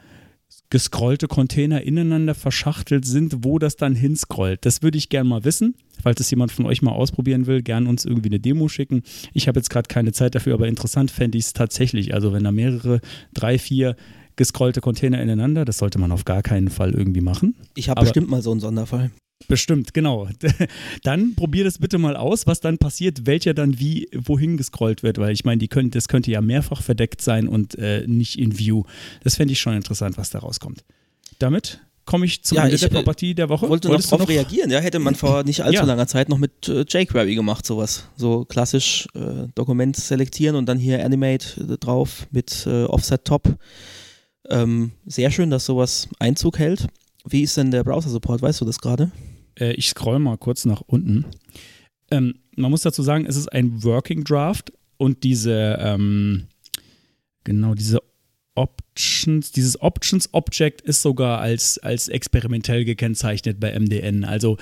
gescrollte 0.69 1.27
Container 1.27 1.81
ineinander 1.81 2.35
verschachtelt 2.35 3.05
sind, 3.05 3.43
wo 3.43 3.59
das 3.59 3.75
dann 3.75 3.95
hinscrollt. 3.95 4.65
Das 4.65 4.83
würde 4.83 4.97
ich 4.97 5.09
gerne 5.09 5.29
mal 5.29 5.43
wissen. 5.43 5.75
Falls 6.01 6.19
es 6.19 6.29
jemand 6.29 6.51
von 6.51 6.65
euch 6.65 6.81
mal 6.81 6.91
ausprobieren 6.91 7.47
will, 7.47 7.61
gern 7.61 7.87
uns 7.87 8.05
irgendwie 8.05 8.29
eine 8.29 8.39
Demo 8.39 8.67
schicken. 8.67 9.03
Ich 9.33 9.47
habe 9.47 9.59
jetzt 9.59 9.69
gerade 9.69 9.87
keine 9.87 10.11
Zeit 10.11 10.35
dafür, 10.35 10.53
aber 10.53 10.67
interessant 10.67 11.11
fände 11.11 11.37
ich 11.37 11.45
es 11.45 11.53
tatsächlich. 11.53 12.13
Also 12.13 12.31
wenn 12.33 12.43
da 12.43 12.51
mehrere, 12.51 13.01
drei, 13.33 13.57
vier 13.57 13.95
gescrollte 14.35 14.79
Container 14.79 15.21
ineinander, 15.21 15.65
das 15.65 15.79
sollte 15.79 15.99
man 15.99 16.11
auf 16.11 16.23
gar 16.23 16.41
keinen 16.41 16.69
Fall 16.69 16.93
irgendwie 16.93 17.21
machen. 17.21 17.55
Ich 17.75 17.89
habe 17.89 18.01
bestimmt 18.01 18.29
mal 18.29 18.41
so 18.41 18.51
einen 18.51 18.61
Sonderfall. 18.61 19.11
Bestimmt, 19.47 19.93
genau. 19.93 20.27
Dann 21.03 21.33
probier 21.35 21.63
das 21.63 21.77
bitte 21.79 21.97
mal 21.97 22.15
aus, 22.15 22.45
was 22.45 22.59
dann 22.59 22.77
passiert, 22.77 23.25
welcher 23.25 23.53
dann 23.53 23.79
wie 23.79 24.07
wohin 24.13 24.57
gescrollt 24.57 25.01
wird, 25.01 25.17
weil 25.17 25.31
ich 25.33 25.43
meine, 25.45 25.57
die 25.59 25.67
können, 25.67 25.91
das 25.91 26.07
könnte 26.07 26.29
ja 26.29 26.41
mehrfach 26.41 26.81
verdeckt 26.81 27.21
sein 27.21 27.47
und 27.47 27.75
äh, 27.79 28.05
nicht 28.05 28.37
in 28.37 28.59
View. 28.59 28.83
Das 29.23 29.35
fände 29.37 29.53
ich 29.53 29.59
schon 29.59 29.73
interessant, 29.73 30.17
was 30.17 30.29
da 30.29 30.39
rauskommt. 30.39 30.83
Damit 31.39 31.79
komme 32.05 32.25
ich 32.25 32.43
zum 32.43 32.57
Ja, 32.57 32.63
Ende 32.63 32.75
ich, 32.75 32.81
der 32.81 32.91
äh, 32.91 32.95
Property 32.95 33.33
der 33.33 33.49
Woche. 33.49 33.69
Wollte 33.69 33.87
noch 33.87 33.93
Wolltest 33.93 34.11
du 34.11 34.17
drauf 34.17 34.27
reagieren, 34.29 34.69
ja, 34.71 34.79
hätte 34.79 34.99
man 34.99 35.15
vor 35.15 35.43
nicht 35.45 35.61
allzu 35.63 35.75
Ja. 35.81 35.83
langer 35.85 36.07
Zeit 36.07 36.27
noch 36.29 36.37
mit 36.37 36.67
äh, 36.67 36.81
jQuery 36.87 37.33
gemacht, 37.35 37.65
sowas. 37.65 38.07
So 38.17 38.45
klassisch 38.45 39.07
äh, 39.15 39.47
Dokument 39.55 39.95
selektieren 39.95 40.55
und 40.57 40.65
dann 40.67 40.77
hier 40.79 41.03
Animate 41.05 41.61
äh, 41.61 41.77
drauf 41.77 42.27
mit 42.31 42.65
äh, 42.67 42.83
Offset 42.85 43.25
Top. 43.25 43.57
Ähm, 44.49 44.91
sehr 45.05 45.31
schön, 45.31 45.49
dass 45.49 45.65
sowas 45.65 46.07
Einzug 46.19 46.59
hält. 46.59 46.87
Wie 47.27 47.41
ist 47.43 47.57
denn 47.57 47.71
der 47.71 47.83
Browser-Support? 47.83 48.41
Weißt 48.41 48.59
du 48.61 48.65
das 48.65 48.79
gerade? 48.79 49.11
Äh, 49.59 49.73
ich 49.73 49.89
scroll 49.89 50.19
mal 50.19 50.37
kurz 50.37 50.65
nach 50.65 50.81
unten. 50.81 51.25
Ähm, 52.11 52.35
man 52.55 52.71
muss 52.71 52.81
dazu 52.81 53.03
sagen, 53.03 53.25
es 53.25 53.35
ist 53.35 53.51
ein 53.51 53.83
Working 53.83 54.23
Draft 54.23 54.73
und 54.97 55.23
diese, 55.23 55.77
ähm, 55.79 56.47
genau, 57.43 57.75
diese 57.75 58.01
Options, 58.55 59.51
dieses 59.51 59.81
Options 59.81 60.33
Object 60.33 60.81
ist 60.81 61.01
sogar 61.01 61.39
als, 61.39 61.77
als 61.77 62.09
experimentell 62.09 62.83
gekennzeichnet 62.83 63.59
bei 63.59 63.77
MDN. 63.77 64.25
Also 64.25 64.57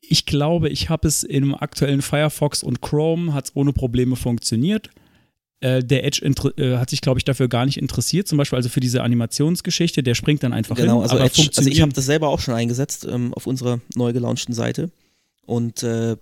ich 0.00 0.26
glaube, 0.26 0.68
ich 0.68 0.88
habe 0.88 1.08
es 1.08 1.24
im 1.24 1.54
aktuellen 1.54 2.02
Firefox 2.02 2.62
und 2.62 2.80
Chrome, 2.80 3.34
hat 3.34 3.46
es 3.46 3.56
ohne 3.56 3.72
Probleme 3.72 4.14
funktioniert. 4.14 4.90
Äh, 5.66 5.82
der 5.84 6.04
Edge 6.04 6.20
äh, 6.58 6.76
hat 6.76 6.90
sich, 6.90 7.00
glaube 7.00 7.18
ich, 7.18 7.24
dafür 7.24 7.48
gar 7.48 7.66
nicht 7.66 7.76
interessiert, 7.78 8.28
zum 8.28 8.38
Beispiel 8.38 8.56
also 8.56 8.68
für 8.68 8.80
diese 8.80 9.02
Animationsgeschichte, 9.02 10.02
der 10.02 10.14
springt 10.14 10.42
dann 10.42 10.52
einfach 10.52 10.76
Genau, 10.76 10.94
hin. 10.94 11.02
also, 11.02 11.16
aber 11.16 11.24
Edge, 11.24 11.50
also 11.56 11.68
ich 11.68 11.80
habe 11.80 11.92
das 11.92 12.06
selber 12.06 12.28
auch 12.28 12.40
schon 12.40 12.54
eingesetzt 12.54 13.06
ähm, 13.10 13.34
auf 13.34 13.46
unserer 13.46 13.80
neu 13.94 14.12
gelaunchten 14.12 14.54
Seite. 14.54 14.90
Und 15.44 15.82
äh, 15.82 16.16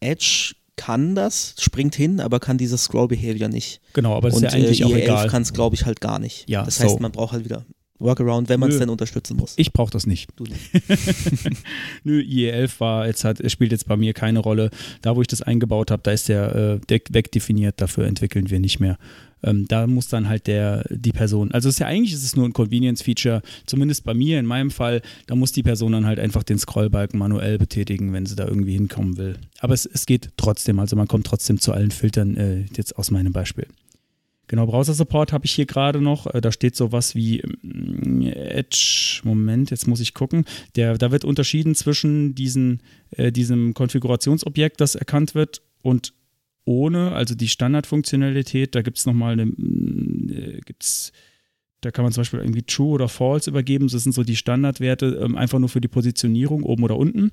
Edge 0.00 0.54
kann 0.76 1.14
das, 1.14 1.54
springt 1.58 1.94
hin, 1.94 2.20
aber 2.20 2.40
kann 2.40 2.58
dieses 2.58 2.84
Scroll 2.84 3.08
Behavior 3.08 3.48
nicht. 3.48 3.80
Genau, 3.92 4.16
aber 4.16 4.28
das 4.28 4.38
Und 4.38 4.44
ist 4.44 4.52
ja 4.52 4.58
eigentlich 4.58 4.80
äh, 4.80 4.84
auch 4.84 4.90
IE11 4.90 5.02
egal. 5.02 5.28
kann 5.28 5.42
es, 5.42 5.52
glaube 5.52 5.74
ich, 5.76 5.86
halt 5.86 6.00
gar 6.00 6.18
nicht. 6.18 6.48
Ja, 6.48 6.64
das 6.64 6.76
so. 6.76 6.84
heißt, 6.84 7.00
man 7.00 7.12
braucht 7.12 7.32
halt 7.32 7.44
wieder 7.44 7.64
Workaround, 8.02 8.48
wenn 8.48 8.60
man 8.60 8.70
es 8.70 8.78
denn 8.78 8.88
unterstützen 8.88 9.36
muss. 9.36 9.54
Ich 9.56 9.72
brauche 9.72 9.90
das 9.90 10.06
nicht. 10.06 10.30
Du 10.36 10.44
nicht. 10.44 10.70
Nö, 12.04 12.20
IE11 12.20 12.80
war 12.80 13.06
jetzt 13.06 13.24
hat, 13.24 13.38
spielt 13.50 13.72
jetzt 13.72 13.86
bei 13.86 13.96
mir 13.96 14.12
keine 14.12 14.40
Rolle. 14.40 14.70
Da, 15.00 15.16
wo 15.16 15.22
ich 15.22 15.28
das 15.28 15.42
eingebaut 15.42 15.90
habe, 15.90 16.02
da 16.02 16.10
ist 16.10 16.28
der 16.28 16.80
äh, 16.90 16.98
wegdefiniert, 17.10 17.80
dafür 17.80 18.06
entwickeln 18.06 18.50
wir 18.50 18.60
nicht 18.60 18.80
mehr. 18.80 18.98
Ähm, 19.44 19.66
da 19.66 19.86
muss 19.86 20.08
dann 20.08 20.28
halt 20.28 20.46
der, 20.46 20.84
die 20.88 21.10
Person, 21.10 21.50
also 21.50 21.68
es 21.68 21.76
ist 21.76 21.78
ja 21.80 21.86
eigentlich 21.86 22.12
ist 22.12 22.24
es 22.24 22.36
nur 22.36 22.46
ein 22.46 22.52
Convenience-Feature, 22.52 23.42
zumindest 23.66 24.04
bei 24.04 24.14
mir 24.14 24.38
in 24.38 24.46
meinem 24.46 24.70
Fall, 24.70 25.02
da 25.26 25.34
muss 25.34 25.50
die 25.52 25.64
Person 25.64 25.92
dann 25.92 26.06
halt 26.06 26.20
einfach 26.20 26.44
den 26.44 26.58
Scrollbalken 26.58 27.18
manuell 27.18 27.58
betätigen, 27.58 28.12
wenn 28.12 28.26
sie 28.26 28.36
da 28.36 28.46
irgendwie 28.46 28.74
hinkommen 28.74 29.16
will. 29.16 29.38
Aber 29.58 29.74
es, 29.74 29.84
es 29.86 30.06
geht 30.06 30.30
trotzdem, 30.36 30.78
also 30.78 30.94
man 30.94 31.08
kommt 31.08 31.26
trotzdem 31.26 31.58
zu 31.58 31.72
allen 31.72 31.90
Filtern, 31.90 32.36
äh, 32.36 32.64
jetzt 32.76 32.96
aus 32.96 33.10
meinem 33.10 33.32
Beispiel. 33.32 33.66
Genau, 34.52 34.66
Browser-Support 34.66 35.32
habe 35.32 35.46
ich 35.46 35.52
hier 35.52 35.64
gerade 35.64 36.02
noch. 36.02 36.26
Äh, 36.26 36.42
Da 36.42 36.52
steht 36.52 36.76
sowas 36.76 37.14
wie 37.14 37.42
mm, 37.62 38.20
Edge. 38.34 39.22
Moment, 39.24 39.70
jetzt 39.70 39.88
muss 39.88 39.98
ich 39.98 40.12
gucken. 40.12 40.44
Der, 40.76 40.98
da 40.98 41.10
wird 41.10 41.24
unterschieden 41.24 41.74
zwischen 41.74 42.34
diesen, 42.34 42.82
äh, 43.12 43.32
diesem 43.32 43.72
Konfigurationsobjekt, 43.72 44.78
das 44.78 44.94
erkannt 44.94 45.34
wird, 45.34 45.62
und 45.80 46.12
ohne, 46.66 47.12
also 47.12 47.34
die 47.34 47.48
Standardfunktionalität. 47.48 48.74
Da 48.74 48.82
gibt 48.82 48.98
es 48.98 49.06
nochmal 49.06 49.32
eine, 49.32 49.46
mm, 49.46 50.28
äh, 50.30 50.60
gibt's, 50.66 51.12
da 51.80 51.90
kann 51.90 52.02
man 52.02 52.12
zum 52.12 52.20
Beispiel 52.20 52.40
irgendwie 52.40 52.64
True 52.64 52.92
oder 52.92 53.08
False 53.08 53.48
übergeben. 53.48 53.88
Das 53.88 54.02
sind 54.02 54.12
so 54.12 54.22
die 54.22 54.36
Standardwerte, 54.36 55.18
ähm, 55.24 55.34
einfach 55.34 55.60
nur 55.60 55.70
für 55.70 55.80
die 55.80 55.88
Positionierung, 55.88 56.62
oben 56.64 56.84
oder 56.84 56.98
unten. 56.98 57.32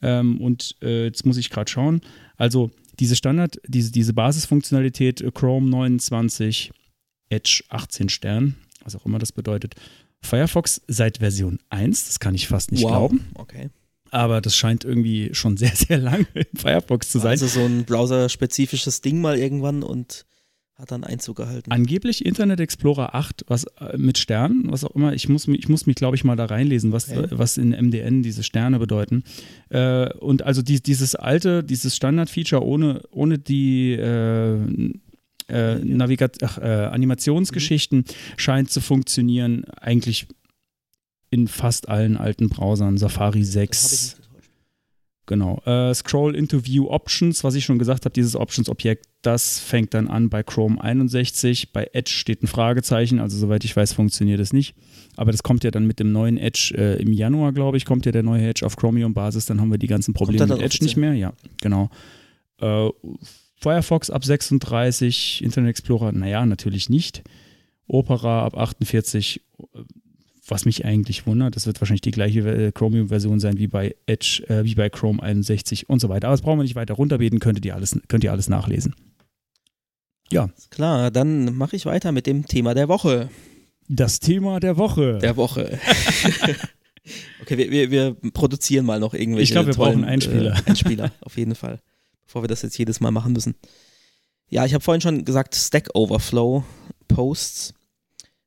Ähm, 0.00 0.40
und 0.40 0.74
äh, 0.80 1.04
jetzt 1.04 1.26
muss 1.26 1.36
ich 1.36 1.50
gerade 1.50 1.70
schauen. 1.70 2.00
Also 2.38 2.70
diese 3.00 3.16
Standard, 3.16 3.60
diese, 3.66 3.90
diese 3.92 4.12
Basisfunktionalität 4.12 5.20
äh, 5.20 5.30
Chrome 5.30 5.68
29, 5.68 6.72
Edge 7.28 7.64
18 7.68 8.08
Stern, 8.08 8.54
was 8.84 8.94
auch 8.96 9.04
immer 9.06 9.18
das 9.18 9.32
bedeutet. 9.32 9.74
Firefox 10.22 10.80
seit 10.88 11.18
Version 11.18 11.58
1, 11.70 12.06
das 12.06 12.20
kann 12.20 12.34
ich 12.34 12.48
fast 12.48 12.72
nicht 12.72 12.80
glauben, 12.86 13.26
Okay. 13.34 13.68
aber 14.10 14.40
das 14.40 14.56
scheint 14.56 14.84
irgendwie 14.84 15.30
schon 15.32 15.56
sehr, 15.58 15.74
sehr 15.74 15.98
lange 15.98 16.26
in 16.34 16.46
Firefox 16.58 17.10
zu 17.10 17.18
sein. 17.18 17.30
Also 17.32 17.46
so 17.46 17.60
ein 17.64 17.84
browser-spezifisches 17.84 19.00
Ding 19.02 19.20
mal 19.20 19.38
irgendwann 19.38 19.82
und 19.82 20.24
hat 20.76 20.90
dann 20.90 21.04
Einzug 21.04 21.36
gehalten. 21.38 21.72
Angeblich 21.72 22.24
Internet 22.26 22.60
Explorer 22.60 23.14
8, 23.14 23.44
was 23.48 23.64
äh, 23.80 23.96
mit 23.96 24.18
Sternen, 24.18 24.70
was 24.70 24.84
auch 24.84 24.94
immer, 24.94 25.14
ich 25.14 25.26
muss, 25.28 25.46
mich- 25.46 25.60
ich 25.60 25.68
muss 25.70 25.86
mich, 25.86 25.96
glaube 25.96 26.16
ich, 26.16 26.24
mal 26.24 26.36
da 26.36 26.44
reinlesen, 26.44 26.92
was, 26.92 27.10
Okay. 27.10 27.28
was 27.30 27.56
in 27.56 27.70
MDN 27.70 28.22
diese 28.22 28.42
Sterne 28.42 28.78
bedeuten. 28.78 29.24
Äh, 29.70 30.12
und 30.18 30.42
also 30.42 30.60
die, 30.60 30.82
dieses 30.82 31.14
alte, 31.14 31.64
dieses 31.64 31.96
Standard-Feature 31.96 32.62
ohne, 32.62 33.00
ohne 33.10 33.38
die 33.38 33.92
äh, 33.92 34.58
äh, 35.48 35.76
Navigat 35.82 36.42
ach, 36.42 36.58
äh, 36.58 36.62
Animationsgeschichten 36.62 38.04
scheint 38.36 38.70
zu 38.70 38.80
funktionieren, 38.82 39.64
eigentlich 39.80 40.26
in 41.30 41.48
fast 41.48 41.88
allen 41.88 42.16
alten 42.18 42.48
Browsern. 42.50 42.98
Safari 42.98 43.40
das 43.40 43.54
habe 43.56 43.64
ich 43.64 43.70
6, 43.78 43.82
nicht 43.92 44.16
getäuscht. 44.16 44.25
Genau. 45.26 45.60
Äh, 45.64 45.92
Scroll 45.92 46.36
into 46.36 46.64
View 46.64 46.88
Options, 46.88 47.42
was 47.42 47.56
ich 47.56 47.64
schon 47.64 47.80
gesagt 47.80 48.04
habe, 48.04 48.12
dieses 48.12 48.36
Options-Objekt, 48.36 49.06
das 49.22 49.58
fängt 49.58 49.92
dann 49.92 50.06
an 50.06 50.30
bei 50.30 50.44
Chrome 50.44 50.80
61. 50.80 51.72
Bei 51.72 51.90
Edge 51.92 52.12
steht 52.12 52.44
ein 52.44 52.46
Fragezeichen, 52.46 53.18
also 53.18 53.36
soweit 53.36 53.64
ich 53.64 53.76
weiß, 53.76 53.92
funktioniert 53.92 54.38
es 54.38 54.52
nicht. 54.52 54.76
Aber 55.16 55.32
das 55.32 55.42
kommt 55.42 55.64
ja 55.64 55.72
dann 55.72 55.86
mit 55.86 55.98
dem 55.98 56.12
neuen 56.12 56.38
Edge 56.38 56.74
äh, 56.76 57.02
im 57.02 57.12
Januar, 57.12 57.52
glaube 57.52 57.76
ich, 57.76 57.84
kommt 57.84 58.06
ja 58.06 58.12
der 58.12 58.22
neue 58.22 58.46
Edge 58.46 58.64
auf 58.64 58.76
Chromium-Basis. 58.76 59.46
Dann 59.46 59.60
haben 59.60 59.70
wir 59.70 59.78
die 59.78 59.88
ganzen 59.88 60.14
Probleme 60.14 60.46
mit 60.46 60.62
Edge 60.62 60.78
nicht 60.82 60.96
mehr. 60.96 61.14
Ja, 61.14 61.32
genau. 61.60 61.90
Äh, 62.60 62.88
Firefox 63.56 64.10
ab 64.10 64.24
36, 64.24 65.42
Internet 65.42 65.70
Explorer, 65.70 66.12
naja, 66.12 66.46
natürlich 66.46 66.88
nicht. 66.88 67.24
Opera 67.88 68.44
ab 68.44 68.56
48, 68.56 69.40
was 70.48 70.64
mich 70.64 70.84
eigentlich 70.84 71.26
wundert, 71.26 71.56
das 71.56 71.66
wird 71.66 71.80
wahrscheinlich 71.80 72.02
die 72.02 72.10
gleiche 72.10 72.40
äh, 72.40 72.72
Chromium-Version 72.72 73.40
sein 73.40 73.58
wie 73.58 73.66
bei 73.66 73.94
Edge, 74.06 74.44
äh, 74.48 74.64
wie 74.64 74.74
bei 74.74 74.88
Chrome 74.88 75.22
61 75.22 75.88
und 75.88 76.00
so 76.00 76.08
weiter. 76.08 76.28
Aber 76.28 76.34
das 76.34 76.42
brauchen 76.42 76.58
wir 76.58 76.64
nicht 76.64 76.76
weiter 76.76 76.94
runterbeten, 76.94 77.40
könnt 77.40 77.64
ihr 77.64 77.74
alles, 77.74 77.98
könnt 78.08 78.24
ihr 78.24 78.32
alles 78.32 78.48
nachlesen. 78.48 78.94
Klar, 80.70 81.10
dann 81.10 81.54
mache 81.56 81.76
ich 81.76 81.86
weiter 81.86 82.12
mit 82.12 82.26
dem 82.26 82.46
Thema 82.46 82.74
der 82.74 82.88
Woche. 82.88 83.28
Das 83.88 84.18
Thema 84.18 84.58
der 84.60 84.76
Woche. 84.76 85.18
Der 85.18 85.36
Woche. 85.36 85.78
okay, 87.42 87.56
wir, 87.56 87.70
wir, 87.70 87.90
wir 87.90 88.16
produzieren 88.32 88.84
mal 88.84 88.98
noch 88.98 89.14
irgendwelche. 89.14 89.44
Ich 89.44 89.50
glaub, 89.52 89.66
wir 89.66 89.74
tollen, 89.74 90.00
brauchen 90.00 90.04
Einspieler. 90.04 90.56
Äh, 90.56 90.62
Einspieler, 90.70 91.12
auf 91.20 91.36
jeden 91.36 91.54
Fall. 91.54 91.80
Bevor 92.24 92.42
wir 92.42 92.48
das 92.48 92.62
jetzt 92.62 92.76
jedes 92.78 93.00
Mal 93.00 93.12
machen 93.12 93.32
müssen. 93.32 93.54
Ja, 94.48 94.64
ich 94.64 94.74
habe 94.74 94.82
vorhin 94.82 95.00
schon 95.00 95.24
gesagt, 95.24 95.54
Stack 95.54 95.90
Overflow 95.94 96.64
Posts. 97.08 97.74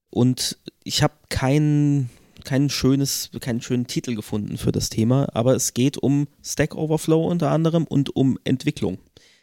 Und 0.10 0.58
ich 0.84 1.04
habe 1.04 1.13
kein, 1.30 2.10
kein 2.43 2.69
schönes, 2.69 3.30
keinen 3.39 3.62
schönen 3.62 3.88
Titel 3.88 4.15
gefunden 4.15 4.58
für 4.58 4.72
das 4.72 4.89
Thema, 4.89 5.28
aber 5.34 5.56
es 5.56 5.74
geht 5.74 5.98
um 5.98 6.28
Stack 6.43 6.76
Overflow 6.76 7.28
unter 7.28 7.52
anderem 7.52 7.86
und 7.86 8.15
um 8.15 8.38
Entwicklung. 8.43 8.98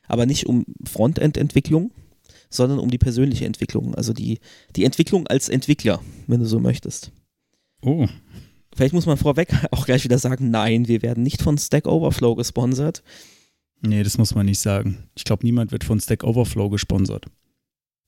Aber 0.09 0.27
nicht 0.27 0.47
um 0.47 0.65
Frontend-Entwicklung, 0.85 1.91
sondern 2.51 2.79
um 2.79 2.91
die 2.91 2.99
persönliche 2.99 3.47
Entwicklung. 3.47 3.95
Also 3.95 4.13
die, 4.13 4.39
die 4.77 4.85
Entwicklung 4.85 5.27
als 5.27 5.49
Entwickler, 5.49 6.01
wenn 6.27 6.41
du 6.41 6.47
so 6.47 6.61
möchtest. 6.61 7.13
oh, 7.83 8.07
Vielleicht 8.77 8.93
muss 8.93 9.07
man 9.07 9.17
vorweg 9.17 9.49
auch 9.71 9.87
gleich 9.87 10.05
wieder 10.05 10.19
sagen, 10.19 10.51
nein, 10.51 10.87
wir 10.87 11.03
werden 11.03 11.23
nicht 11.23 11.43
von 11.43 11.57
Stack 11.59 11.87
Overflow 11.87 12.35
gesponsert. 12.35 13.03
nee, 13.81 14.03
das 14.03 14.19
muss 14.19 14.35
man 14.35 14.47
nicht 14.47 14.61
sagen. 14.61 15.09
Ich 15.15 15.25
glaube, 15.25 15.45
niemand 15.45 15.73
wird 15.73 15.83
von 15.83 15.99
Stack 15.99 16.25
Overflow 16.25 16.69
gesponsert. 16.69 17.27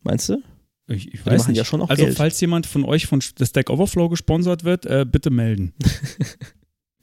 Meinst 0.03 0.29
du? 0.29 0.42
Ich, 0.88 1.12
ich 1.12 1.24
weiß 1.24 1.48
nicht. 1.48 1.59
ja 1.59 1.64
schon 1.64 1.83
auch 1.83 1.90
also, 1.90 2.05
Geld. 2.05 2.16
falls 2.16 2.40
jemand 2.40 2.66
von 2.66 2.85
euch 2.85 3.07
von 3.07 3.20
Stack 3.20 3.70
Overflow 3.70 4.09
gesponsert 4.09 4.64
wird, 4.64 4.87
äh, 4.87 5.07
bitte 5.11 5.31
melden. 5.31 5.74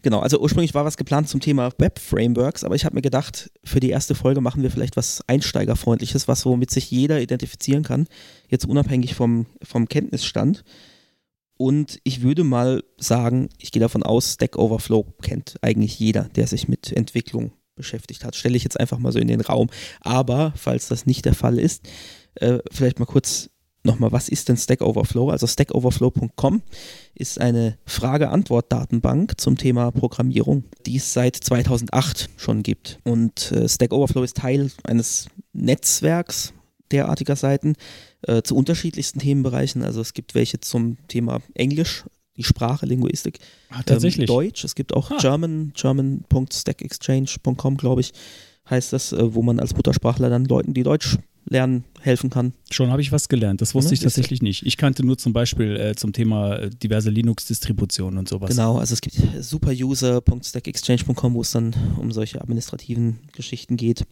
Genau, 0.06 0.20
also 0.20 0.40
ursprünglich 0.40 0.76
war 0.76 0.86
was 0.86 0.98
geplant 0.98 1.30
zum 1.30 1.40
Thema 1.40 1.72
Web-Frameworks, 1.80 2.64
aber 2.64 2.76
ich 2.76 2.86
habe 2.86 2.94
mir 2.94 3.02
gedacht, 3.02 3.50
für 3.64 3.80
die 3.80 3.90
erste 3.90 4.14
Folge 4.14 4.40
machen 4.40 4.62
wir 4.62 4.70
vielleicht 4.70 4.98
was 4.98 5.24
Einsteigerfreundliches, 5.26 6.28
was 6.28 6.46
womit 6.46 6.70
sich 6.70 6.92
jeder 6.92 7.20
identifizieren 7.20 7.82
kann, 7.82 8.06
jetzt 8.48 8.68
unabhängig 8.68 9.16
vom, 9.16 9.48
vom 9.64 9.90
Kenntnisstand. 9.90 10.64
Und 11.58 11.98
ich 12.04 12.22
würde 12.22 12.44
mal 12.44 12.84
sagen, 12.98 13.50
ich 13.58 13.72
gehe 13.72 13.80
davon 13.80 14.04
aus, 14.04 14.34
Stack 14.34 14.60
Overflow 14.60 15.08
kennt 15.24 15.56
eigentlich 15.64 15.98
jeder, 15.98 16.26
der 16.36 16.46
sich 16.46 16.68
mit 16.68 16.92
Entwicklung 16.92 17.54
beschäftigt 17.76 18.26
hat. 18.26 18.36
Stelle 18.36 18.58
ich 18.58 18.64
jetzt 18.64 18.80
einfach 18.80 19.00
mal 19.00 19.12
so 19.12 19.18
in 19.18 19.28
den 19.28 19.42
Raum. 19.42 19.72
Aber 20.02 20.54
falls 20.56 20.88
das 20.88 21.08
nicht 21.08 21.26
der 21.26 21.34
Fall 21.34 21.58
ist, 21.58 21.82
äh, 22.36 22.60
vielleicht 22.72 23.00
mal 23.00 23.06
kurz 23.06 23.50
nochmal, 23.86 24.12
was 24.12 24.30
ist 24.30 24.50
denn 24.50 24.58
Stack 24.58 24.82
Overflow? 24.82 25.30
Also 25.30 25.48
stackoverflow.com 25.48 26.62
ist 27.14 27.40
eine 27.40 27.78
Frage-Antwort-Datenbank 27.86 29.40
zum 29.40 29.58
Thema 29.58 29.92
Programmierung, 29.92 30.64
die 30.86 30.98
es 30.98 31.14
seit 31.14 31.36
2008 31.36 32.30
schon 32.38 32.64
gibt. 32.64 33.00
Und 33.04 33.52
äh, 33.52 33.70
Stack 33.70 33.94
Overflow 33.94 34.24
ist 34.24 34.38
Teil 34.38 34.72
eines 34.84 35.28
Netzwerks 35.54 36.54
derartiger 36.92 37.36
Seiten 37.36 37.74
äh, 38.28 38.42
zu 38.42 38.56
unterschiedlichsten 38.56 39.20
Themenbereichen. 39.20 39.84
Also 39.84 40.02
es 40.02 40.14
gibt 40.14 40.36
welche 40.36 40.60
zum 40.60 40.98
Thema 41.08 41.40
Englisch, 41.54 42.04
die 42.38 42.44
Sprache, 42.44 42.86
Linguistik, 42.86 43.40
Ah, 43.70 43.82
tatsächlich. 43.84 44.30
ähm, 44.30 44.36
Deutsch. 44.36 44.64
Es 44.66 44.76
gibt 44.76 44.94
auch 44.94 45.10
Ah. 45.12 45.18
German, 45.20 45.72
german.stackexchange.com, 45.76 47.78
glaube 47.78 48.02
ich, 48.02 48.12
heißt 48.70 48.94
das, 48.94 49.14
äh, 49.14 49.34
wo 49.34 49.42
man 49.42 49.60
als 49.60 49.76
Muttersprachler 49.76 50.30
dann 50.30 50.46
Leuten, 50.46 50.74
die 50.74 50.84
Deutsch 50.84 51.18
lernen, 51.46 51.86
helfen 52.02 52.30
kann. 52.30 52.54
Schon 52.72 52.92
habe 52.92 53.02
ich 53.02 53.12
was 53.12 53.30
gelernt. 53.30 53.62
Das 53.62 53.74
wusste 53.76 53.92
Ja, 53.92 53.94
ich 53.94 54.00
tatsächlich 54.02 54.42
nicht. 54.42 54.66
Ich 54.66 54.78
kannte 54.78 55.06
nur 55.06 55.18
zum 55.18 55.32
Beispiel 55.34 55.76
äh, 55.78 55.96
zum 55.96 56.12
Thema 56.12 56.56
äh, 56.56 56.70
diverse 56.70 57.10
Linux-Distributionen 57.10 58.18
und 58.18 58.28
sowas. 58.28 58.50
Genau, 58.50 58.78
also 58.78 58.94
es 58.94 59.02
gibt 59.02 59.16
superuser.stackexchange.com, 59.40 61.34
wo 61.34 61.42
es 61.42 61.52
dann 61.52 61.76
um 62.00 62.12
solche 62.12 62.42
administrativen 62.42 63.20
Geschichten 63.34 63.78
geht. 63.78 64.06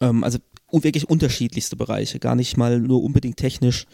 Ähm, 0.00 0.24
also 0.24 0.38
wirklich 0.70 1.08
unterschiedlichste 1.08 1.76
Bereiche, 1.76 2.18
gar 2.18 2.34
nicht 2.34 2.56
mal 2.56 2.80
nur 2.80 3.02
unbedingt 3.02 3.36
technisch. 3.38 3.86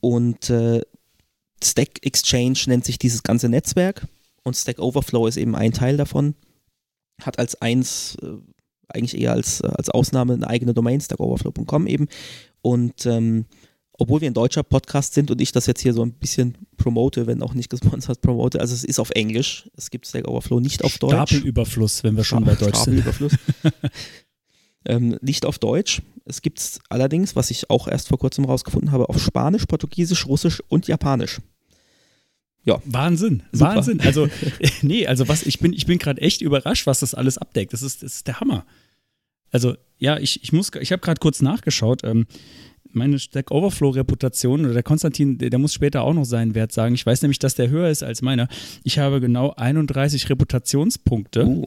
Und 0.00 0.50
äh, 0.50 0.82
Stack 1.62 2.04
Exchange 2.04 2.58
nennt 2.66 2.84
sich 2.84 2.98
dieses 2.98 3.22
ganze 3.22 3.48
Netzwerk 3.48 4.06
und 4.42 4.54
Stack 4.54 4.78
Overflow 4.78 5.26
ist 5.26 5.36
eben 5.36 5.56
ein 5.56 5.72
Teil 5.72 5.96
davon. 5.96 6.34
Hat 7.22 7.38
als 7.38 7.60
eins, 7.62 8.16
äh, 8.22 8.26
eigentlich 8.88 9.20
eher 9.20 9.32
als, 9.32 9.60
äh, 9.60 9.68
als 9.68 9.90
Ausnahme 9.90 10.34
eine 10.34 10.46
eigene 10.46 10.74
Domain, 10.74 11.00
stackoverflow.com 11.00 11.86
eben. 11.86 12.08
Und 12.62 13.06
ähm, 13.06 13.46
obwohl 13.98 14.20
wir 14.20 14.30
ein 14.30 14.34
deutscher 14.34 14.62
Podcast 14.62 15.14
sind 15.14 15.30
und 15.30 15.40
ich 15.40 15.52
das 15.52 15.66
jetzt 15.66 15.80
hier 15.80 15.94
so 15.94 16.02
ein 16.02 16.12
bisschen 16.12 16.58
promote, 16.76 17.26
wenn 17.26 17.42
auch 17.42 17.54
nicht 17.54 17.70
gesponsert 17.70 18.20
promote, 18.22 18.60
also 18.60 18.74
es 18.74 18.84
ist 18.84 18.98
auf 18.98 19.10
Englisch. 19.10 19.70
Es 19.76 19.90
gibt 19.90 20.06
Stack 20.06 20.28
Overflow 20.28 20.60
nicht 20.60 20.84
auf 20.84 20.98
Deutsch. 20.98 21.30
Stapelüberfluss, 21.30 22.04
wenn 22.04 22.16
wir 22.16 22.24
schon 22.24 22.44
bei 22.44 22.54
Deutsch 22.54 22.78
sind. 22.78 23.00
Stapelüberfluss. 23.00 23.32
ähm, 24.84 25.16
nicht 25.22 25.46
auf 25.46 25.58
Deutsch. 25.58 26.02
Es 26.24 26.42
gibt 26.42 26.58
es 26.58 26.80
allerdings, 26.88 27.36
was 27.36 27.50
ich 27.50 27.70
auch 27.70 27.88
erst 27.88 28.08
vor 28.08 28.18
kurzem 28.18 28.44
rausgefunden 28.44 28.92
habe, 28.92 29.08
auf 29.08 29.22
Spanisch, 29.22 29.66
Portugiesisch, 29.66 30.26
Russisch 30.26 30.62
und 30.68 30.88
Japanisch. 30.88 31.40
Wahnsinn, 32.84 33.42
Super. 33.52 33.76
Wahnsinn. 33.76 34.00
Also, 34.00 34.28
nee, 34.82 35.06
also 35.06 35.28
was, 35.28 35.44
ich 35.44 35.60
bin, 35.60 35.72
ich 35.72 35.86
bin 35.86 35.98
gerade 35.98 36.20
echt 36.20 36.42
überrascht, 36.42 36.86
was 36.86 37.00
das 37.00 37.14
alles 37.14 37.38
abdeckt. 37.38 37.72
Das 37.72 37.82
ist, 37.82 38.02
das 38.02 38.16
ist 38.16 38.26
der 38.26 38.40
Hammer. 38.40 38.66
Also, 39.50 39.76
ja, 39.98 40.18
ich, 40.18 40.42
ich 40.42 40.52
muss, 40.52 40.70
ich 40.80 40.92
habe 40.92 41.00
gerade 41.00 41.20
kurz 41.20 41.40
nachgeschaut. 41.40 42.02
Ähm, 42.04 42.26
meine 42.92 43.18
Stack 43.18 43.50
Overflow-Reputation 43.50 44.64
oder 44.64 44.74
der 44.74 44.82
Konstantin, 44.82 45.38
der, 45.38 45.50
der, 45.50 45.58
muss 45.58 45.74
später 45.74 46.02
auch 46.02 46.14
noch 46.14 46.24
seinen 46.24 46.54
Wert 46.54 46.72
sagen. 46.72 46.94
Ich 46.94 47.04
weiß 47.04 47.22
nämlich, 47.22 47.38
dass 47.38 47.54
der 47.54 47.68
höher 47.68 47.90
ist 47.90 48.02
als 48.02 48.22
meiner. 48.22 48.48
Ich 48.84 48.98
habe 48.98 49.20
genau 49.20 49.52
31 49.56 50.28
Reputationspunkte. 50.30 51.44
Uh, 51.44 51.66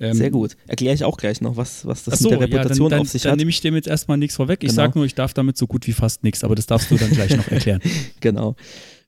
ähm, 0.00 0.14
sehr 0.14 0.30
gut. 0.30 0.56
Erkläre 0.68 0.94
ich 0.94 1.04
auch 1.04 1.16
gleich 1.16 1.40
noch, 1.40 1.56
was, 1.56 1.84
was 1.84 2.04
das 2.04 2.20
so, 2.20 2.30
mit 2.30 2.40
der 2.40 2.46
Reputation 2.46 2.86
ja, 2.86 2.90
dann, 2.90 2.98
dann, 2.98 3.00
auf 3.00 3.08
sich 3.08 3.22
dann 3.22 3.30
hat. 3.30 3.32
Dann 3.32 3.38
nehme 3.38 3.50
ich 3.50 3.60
dem 3.60 3.74
jetzt 3.74 3.88
erstmal 3.88 4.16
nichts 4.16 4.36
vorweg. 4.36 4.62
Ich 4.62 4.70
Genau. 4.70 4.82
sage 4.82 4.98
nur, 4.98 5.06
ich 5.06 5.14
darf 5.14 5.34
damit 5.34 5.56
so 5.56 5.66
gut 5.66 5.86
wie 5.86 5.92
fast 5.92 6.22
nichts, 6.22 6.44
aber 6.44 6.54
das 6.54 6.66
darfst 6.66 6.90
du 6.90 6.96
dann 6.96 7.10
gleich 7.10 7.36
noch 7.36 7.48
erklären. 7.50 7.80
Genau. 8.20 8.54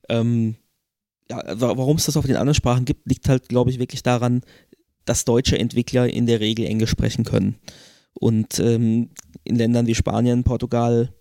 Ähm, 0.09 0.55
ja, 1.31 1.59
wa- 1.59 1.77
warum 1.77 1.97
es 1.97 2.05
das 2.05 2.17
auf 2.17 2.25
den 2.25 2.35
anderen 2.35 2.55
Sprachen 2.55 2.85
gibt, 2.85 3.07
liegt 3.07 3.27
halt, 3.29 3.49
glaube 3.49 3.69
ich, 3.71 3.79
wirklich 3.79 4.03
daran, 4.03 4.41
dass 5.05 5.25
deutsche 5.25 5.57
Entwickler 5.57 6.07
in 6.09 6.25
der 6.25 6.39
Regel 6.39 6.65
Englisch 6.65 6.91
sprechen 6.91 7.23
können. 7.25 7.55
Und 8.13 8.59
ähm, 8.59 9.09
in 9.43 9.55
Ländern 9.55 9.87
wie 9.87 9.95
Spanien, 9.95 10.43
Portugal, 10.43 11.13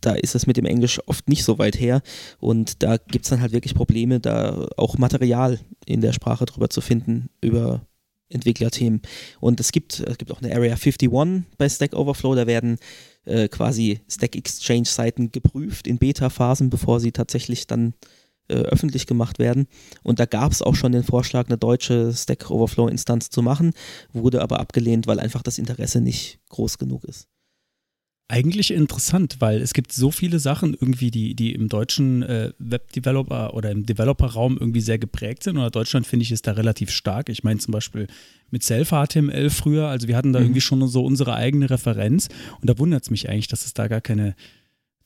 da 0.00 0.12
ist 0.12 0.34
es 0.34 0.46
mit 0.46 0.56
dem 0.56 0.66
Englisch 0.66 1.00
oft 1.06 1.28
nicht 1.28 1.44
so 1.44 1.58
weit 1.58 1.80
her. 1.80 2.02
Und 2.38 2.82
da 2.82 2.98
gibt 2.98 3.24
es 3.24 3.30
dann 3.30 3.40
halt 3.40 3.52
wirklich 3.52 3.74
Probleme, 3.74 4.20
da 4.20 4.68
auch 4.76 4.98
Material 4.98 5.58
in 5.86 6.00
der 6.02 6.12
Sprache 6.12 6.44
drüber 6.44 6.68
zu 6.68 6.80
finden, 6.80 7.30
über 7.40 7.86
Entwicklerthemen. 8.28 9.00
Und 9.40 9.60
es 9.60 9.72
gibt, 9.72 10.00
es 10.00 10.18
gibt 10.18 10.30
auch 10.30 10.42
eine 10.42 10.54
Area 10.54 10.74
51 10.74 11.10
bei 11.58 11.68
Stack 11.68 11.94
Overflow, 11.94 12.34
da 12.34 12.46
werden 12.46 12.76
äh, 13.24 13.48
quasi 13.48 14.00
Stack 14.08 14.36
Exchange 14.36 14.84
Seiten 14.86 15.32
geprüft 15.32 15.86
in 15.86 15.98
Beta-Phasen, 15.98 16.68
bevor 16.70 17.00
sie 17.00 17.12
tatsächlich 17.12 17.66
dann 17.66 17.94
äh, 18.48 18.54
öffentlich 18.54 19.06
gemacht 19.06 19.38
werden. 19.38 19.66
Und 20.02 20.18
da 20.20 20.26
gab 20.26 20.52
es 20.52 20.62
auch 20.62 20.74
schon 20.74 20.92
den 20.92 21.02
Vorschlag, 21.04 21.46
eine 21.46 21.58
deutsche 21.58 22.12
Stack 22.12 22.50
Overflow-Instanz 22.50 23.30
zu 23.30 23.42
machen, 23.42 23.72
wurde 24.12 24.42
aber 24.42 24.60
abgelehnt, 24.60 25.06
weil 25.06 25.20
einfach 25.20 25.42
das 25.42 25.58
Interesse 25.58 26.00
nicht 26.00 26.38
groß 26.50 26.78
genug 26.78 27.04
ist. 27.04 27.26
Eigentlich 28.26 28.70
interessant, 28.72 29.36
weil 29.40 29.60
es 29.60 29.74
gibt 29.74 29.92
so 29.92 30.10
viele 30.10 30.38
Sachen 30.38 30.72
irgendwie, 30.72 31.10
die, 31.10 31.34
die 31.34 31.52
im 31.52 31.68
deutschen 31.68 32.22
äh, 32.22 32.52
Web-Developer 32.58 33.52
oder 33.52 33.70
im 33.70 33.84
Developer-Raum 33.84 34.56
irgendwie 34.58 34.80
sehr 34.80 34.98
geprägt 34.98 35.42
sind. 35.42 35.58
Oder 35.58 35.70
Deutschland 35.70 36.06
finde 36.06 36.22
ich 36.22 36.32
ist 36.32 36.46
da 36.46 36.52
relativ 36.52 36.90
stark. 36.90 37.28
Ich 37.28 37.44
meine 37.44 37.60
zum 37.60 37.72
Beispiel 37.72 38.06
mit 38.50 38.62
Self-HTML 38.62 39.50
früher, 39.50 39.88
also 39.88 40.08
wir 40.08 40.16
hatten 40.16 40.32
da 40.32 40.38
Mhm. 40.40 40.46
irgendwie 40.46 40.62
schon 40.62 40.88
so 40.88 41.04
unsere 41.04 41.34
eigene 41.34 41.68
Referenz. 41.68 42.28
Und 42.62 42.70
da 42.70 42.78
wundert 42.78 43.02
es 43.02 43.10
mich 43.10 43.28
eigentlich, 43.28 43.48
dass 43.48 43.66
es 43.66 43.74
da 43.74 43.88
gar 43.88 44.00
keine 44.00 44.34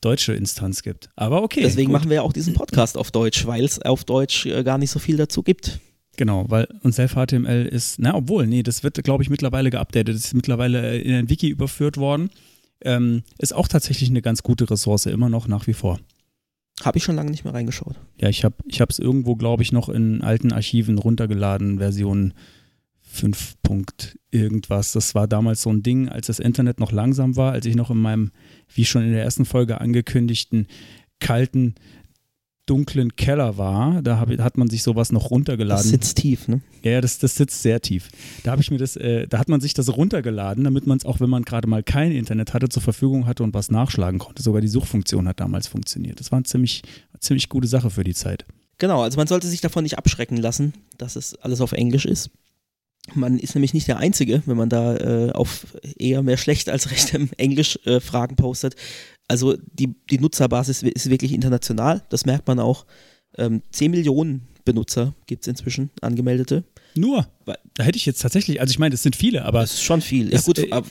deutsche 0.00 0.32
Instanz 0.32 0.82
gibt. 0.82 1.11
Aber 1.16 1.42
okay. 1.42 1.62
Deswegen 1.62 1.92
gut. 1.92 2.00
machen 2.00 2.11
wir 2.11 2.16
ja 2.16 2.22
auch 2.22 2.32
diesen 2.32 2.54
Podcast 2.54 2.96
auf 2.96 3.11
Deutsch, 3.11 3.46
weil 3.46 3.64
es 3.64 3.80
auf 3.80 4.04
Deutsch 4.04 4.46
äh, 4.46 4.62
gar 4.62 4.78
nicht 4.78 4.90
so 4.90 4.98
viel 4.98 5.16
dazu 5.16 5.42
gibt. 5.42 5.80
Genau, 6.16 6.46
weil 6.48 6.66
und 6.82 6.92
Self-HTML 6.92 7.66
ist, 7.66 8.00
na, 8.00 8.14
obwohl, 8.14 8.46
nee, 8.46 8.64
das 8.64 8.82
wird, 8.82 9.02
glaube 9.04 9.22
ich, 9.22 9.30
mittlerweile 9.30 9.70
geupdatet. 9.70 10.14
Das 10.14 10.24
ist 10.24 10.34
mittlerweile 10.34 10.98
in 10.98 11.14
ein 11.14 11.30
Wiki 11.30 11.48
überführt 11.48 11.96
worden. 11.96 12.30
Ähm, 12.80 13.22
ist 13.38 13.54
auch 13.54 13.68
tatsächlich 13.68 14.11
eine 14.11 14.22
ganz 14.22 14.42
gute 14.42 14.68
Ressource, 14.68 15.06
immer 15.06 15.28
noch 15.28 15.46
nach 15.46 15.66
wie 15.66 15.74
vor. 15.74 15.98
Habe 16.82 16.98
ich 16.98 17.04
schon 17.04 17.16
lange 17.16 17.30
nicht 17.30 17.44
mehr 17.44 17.54
reingeschaut. 17.54 17.96
Ja, 18.20 18.28
ich 18.28 18.44
habe 18.44 18.56
es 18.88 18.98
irgendwo, 18.98 19.37
glaube 19.37 19.62
ich, 19.62 19.72
noch 19.72 19.88
in 19.88 20.22
alten 20.22 20.52
Archiven 20.52 20.98
runtergeladen, 20.98 21.78
Version 21.78 22.34
5. 23.10 23.54
Punkt 23.62 24.18
irgendwas. 24.30 24.92
Das 24.92 25.14
war 25.14 25.26
damals 25.28 25.62
so 25.62 25.70
ein 25.70 25.82
Ding, 25.82 26.08
als 26.08 26.26
das 26.28 26.38
Internet 26.38 26.80
noch 26.80 26.92
langsam 26.92 27.36
war, 27.36 27.52
als 27.52 27.66
ich 27.66 27.74
noch 27.74 27.90
in 27.90 27.98
meinem, 27.98 28.30
wie 28.74 28.84
schon 28.84 29.02
in 29.02 29.12
der 29.12 29.24
ersten 29.24 29.44
Folge 29.44 29.80
angekündigten, 29.80 30.66
kalten, 31.20 31.74
dunklen 32.66 33.16
Keller 33.16 33.56
war. 33.58 34.02
Da 34.02 34.18
hab, 34.18 34.30
hat 34.38 34.58
man 34.58 34.68
sich 34.70 34.82
sowas 34.82 35.10
noch 35.10 35.22
Das 35.24 35.30
runtergeladen. 35.30 35.90
sitzt 35.90 36.18
tief, 36.18 36.48
ne? 36.48 36.60
Ja, 36.82 37.00
das, 37.00 37.18
das 37.18 37.34
sitzt 37.34 37.62
sehr 37.62 37.80
tief. 37.80 38.08
Da 38.44 38.52
habe 38.52 38.62
ich 38.62 38.70
mir 38.70 38.78
das, 38.78 38.96
äh, 38.96 39.26
da 39.26 39.38
hat 39.38 39.48
man 39.48 39.60
sich 39.60 39.74
das 39.74 39.94
runtergeladen, 39.94 40.64
damit 40.64 40.86
man 40.86 40.98
es 40.98 41.04
auch, 41.04 41.20
wenn 41.20 41.30
man 41.30 41.42
gerade 41.42 41.66
mal 41.68 41.82
kein 41.82 42.12
Internet 42.12 42.54
hatte, 42.54 42.68
zur 42.68 42.82
Verfügung 42.82 43.26
hatte 43.26 43.42
und 43.42 43.54
was 43.54 43.70
nachschlagen 43.70 44.18
konnte. 44.18 44.42
Sogar 44.42 44.60
die 44.60 44.68
Suchfunktion 44.68 45.26
hat 45.26 45.40
damals 45.40 45.66
funktioniert. 45.66 46.20
Das 46.20 46.30
war 46.30 46.36
eine 46.36 46.44
ziemlich, 46.44 46.82
ziemlich 47.20 47.48
gute 47.48 47.68
Sache 47.68 47.90
für 47.90 48.04
die 48.04 48.14
Zeit. 48.14 48.44
Genau, 48.78 49.02
also 49.02 49.16
man 49.16 49.26
sollte 49.26 49.48
sich 49.48 49.60
davon 49.60 49.82
nicht 49.82 49.98
abschrecken 49.98 50.36
lassen, 50.36 50.72
dass 50.98 51.16
es 51.16 51.34
alles 51.36 51.60
auf 51.60 51.72
Englisch 51.72 52.04
ist. 52.04 52.30
Man 53.14 53.38
ist 53.38 53.54
nämlich 53.54 53.74
nicht 53.74 53.88
der 53.88 53.98
Einzige, 53.98 54.42
wenn 54.46 54.56
man 54.56 54.68
da 54.68 54.96
äh, 54.96 55.32
auf 55.32 55.66
eher 55.98 56.22
mehr 56.22 56.36
schlecht 56.36 56.68
als 56.68 56.90
recht 56.90 57.14
im 57.14 57.30
Englisch 57.36 57.78
äh, 57.84 58.00
Fragen 58.00 58.36
postet. 58.36 58.74
Also 59.28 59.56
die, 59.72 59.94
die 60.10 60.18
Nutzerbasis 60.18 60.82
ist 60.82 61.10
wirklich 61.10 61.32
international, 61.32 62.02
das 62.08 62.24
merkt 62.24 62.48
man 62.48 62.58
auch. 62.60 62.86
Ähm, 63.36 63.62
10 63.70 63.90
Millionen 63.90 64.48
Benutzer 64.64 65.14
gibt 65.26 65.44
es 65.44 65.48
inzwischen, 65.48 65.90
angemeldete. 66.00 66.64
Nur, 66.94 67.28
da 67.44 67.84
hätte 67.84 67.96
ich 67.96 68.06
jetzt 68.06 68.20
tatsächlich, 68.20 68.60
also 68.60 68.70
ich 68.70 68.78
meine, 68.78 68.92
das 68.92 69.02
sind 69.02 69.16
viele, 69.16 69.44
aber 69.44 69.60
Das 69.60 69.74
ist 69.74 69.82
schon 69.82 70.00
viel. 70.00 70.32
Ja 70.32 70.40
gut, 70.40 70.58
äh, 70.58 70.82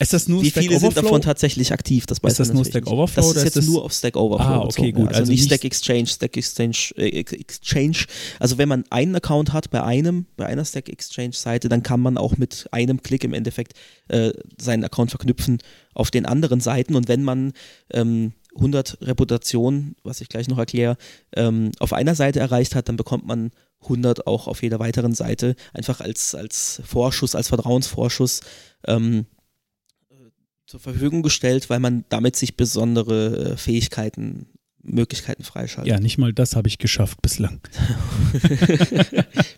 ist 0.00 0.12
das 0.12 0.28
nur 0.28 0.42
wie 0.42 0.50
Stack 0.50 0.62
viele 0.64 0.78
sind 0.78 0.88
Overflow? 0.88 1.02
davon 1.02 1.22
tatsächlich 1.22 1.72
aktiv? 1.72 2.06
Das 2.06 2.22
weiß 2.22 2.32
Ist 2.32 2.38
das 2.40 2.52
nur 2.52 2.64
Stack 2.64 2.84
nicht. 2.84 2.92
Overflow 2.92 3.22
Das 3.22 3.36
ist 3.36 3.44
jetzt 3.44 3.56
das- 3.56 3.66
nur 3.66 3.84
auf 3.84 3.92
Stack 3.92 4.16
Overflow 4.16 4.44
Ah, 4.44 4.58
okay, 4.60 4.66
bezogen, 4.90 4.92
gut. 4.92 5.08
Also, 5.08 5.20
Also 5.20 5.32
nicht 5.32 5.44
Stack 5.44 5.64
Exchange, 5.64 6.06
Stack 6.06 6.36
Exchange, 6.36 6.76
äh, 6.96 7.08
Ex- 7.20 7.32
Exchange. 7.32 8.06
Also 8.38 8.58
wenn 8.58 8.68
man 8.68 8.84
einen 8.90 9.14
Account 9.14 9.52
hat 9.52 9.70
bei 9.70 9.82
einem, 9.82 10.26
bei 10.36 10.46
einer 10.46 10.64
Stack 10.64 10.88
Exchange 10.88 11.32
Seite, 11.34 11.68
dann 11.68 11.82
kann 11.82 12.00
man 12.00 12.16
auch 12.18 12.36
mit 12.36 12.66
einem 12.72 13.02
Klick 13.02 13.24
im 13.24 13.34
Endeffekt 13.34 13.74
äh, 14.08 14.32
seinen 14.60 14.84
Account 14.84 15.10
verknüpfen 15.10 15.58
auf 15.94 16.10
den 16.10 16.26
anderen 16.26 16.60
Seiten. 16.60 16.94
Und 16.96 17.08
wenn 17.08 17.22
man 17.22 17.52
ähm, 17.92 18.32
100 18.56 18.98
Reputationen, 19.02 19.94
was 20.02 20.20
ich 20.20 20.28
gleich 20.28 20.48
noch 20.48 20.58
erkläre, 20.58 20.96
ähm, 21.36 21.70
auf 21.78 21.92
einer 21.92 22.14
Seite 22.14 22.40
erreicht 22.40 22.74
hat, 22.74 22.88
dann 22.88 22.96
bekommt 22.96 23.26
man 23.26 23.52
100 23.82 24.26
auch 24.26 24.48
auf 24.48 24.62
jeder 24.62 24.78
weiteren 24.78 25.14
Seite, 25.14 25.54
einfach 25.72 26.00
als, 26.00 26.34
als 26.34 26.82
Vorschuss, 26.84 27.34
als 27.34 27.48
Vertrauensvorschuss 27.48 28.40
ähm, 28.86 29.26
zur 30.70 30.78
Verfügung 30.78 31.22
gestellt, 31.22 31.68
weil 31.68 31.80
man 31.80 32.04
damit 32.10 32.36
sich 32.36 32.56
besondere 32.56 33.54
äh, 33.54 33.56
Fähigkeiten, 33.56 34.46
Möglichkeiten 34.82 35.42
freischaltet. 35.42 35.92
ja, 35.92 35.98
nicht 35.98 36.16
mal 36.16 36.32
das 36.32 36.54
habe 36.54 36.68
ich 36.68 36.78
geschafft 36.78 37.20
bislang. 37.22 37.60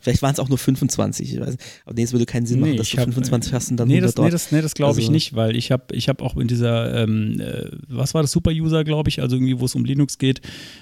Vielleicht 0.00 0.22
waren 0.22 0.32
es 0.32 0.40
auch 0.40 0.48
nur 0.48 0.56
25, 0.58 1.34
ich 1.34 1.38
weiß 1.40 1.50
nicht. 1.50 1.62
Aber 1.84 1.94
nee, 1.94 2.02
es 2.02 2.12
würde 2.12 2.24
keinen 2.26 2.46
Sinn 2.46 2.60
machen, 2.60 2.72
Nee, 2.72 2.76
dass 2.78 2.86
ich 2.88 2.92
du 2.94 2.98
hab, 2.98 3.04
25 3.04 3.52
hast 3.52 3.70
und 3.70 3.76
dann 3.76 3.88
nee, 3.88 3.96
100 3.98 4.08
das, 4.08 4.16
nee, 4.16 4.22
dort. 4.22 4.32
das, 4.32 4.52
nee, 4.52 4.62
das 4.62 4.74
glaube 4.74 4.98
ich 5.00 5.04
Also- 5.06 5.12
nicht, 5.12 5.34
weil 5.36 5.54
ich 5.54 5.70
habe 5.70 5.94
ich 5.94 6.08
hab 6.08 6.22
auch 6.22 6.36
in 6.38 6.48
dieser, 6.48 7.02
ähm, 7.04 7.38
äh, 7.40 7.70
was 7.88 8.14
war 8.14 8.22
das, 8.22 8.32
Super-User, 8.32 8.82
glaube 8.82 9.10
ich, 9.10 9.20
also 9.20 9.36
irgendwie, 9.36 9.60
wo 9.60 9.66
es 9.66 9.74
um 9.74 9.84
Linux 9.84 10.16
geht, 10.18 10.40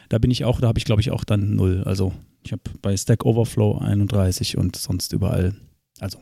da 0.09 0.19
bin 0.19 0.31
ich 0.31 0.45
auch, 0.45 0.61
da 0.61 0.69
habe 0.69 0.79
ich, 0.79 0.85
glaube 0.85 1.01
ich, 1.03 1.11
auch 1.11 1.25
dann 1.25 1.57
null. 1.57 1.83
Also 1.85 2.13
ich 2.45 2.53
habe 2.53 2.63
bei 2.81 2.97
Stack 2.97 3.27
Overflow 3.27 3.79
31 3.79 4.57
und 4.57 4.77
sonst 4.77 5.13
überall, 5.13 5.55
also 5.99 6.19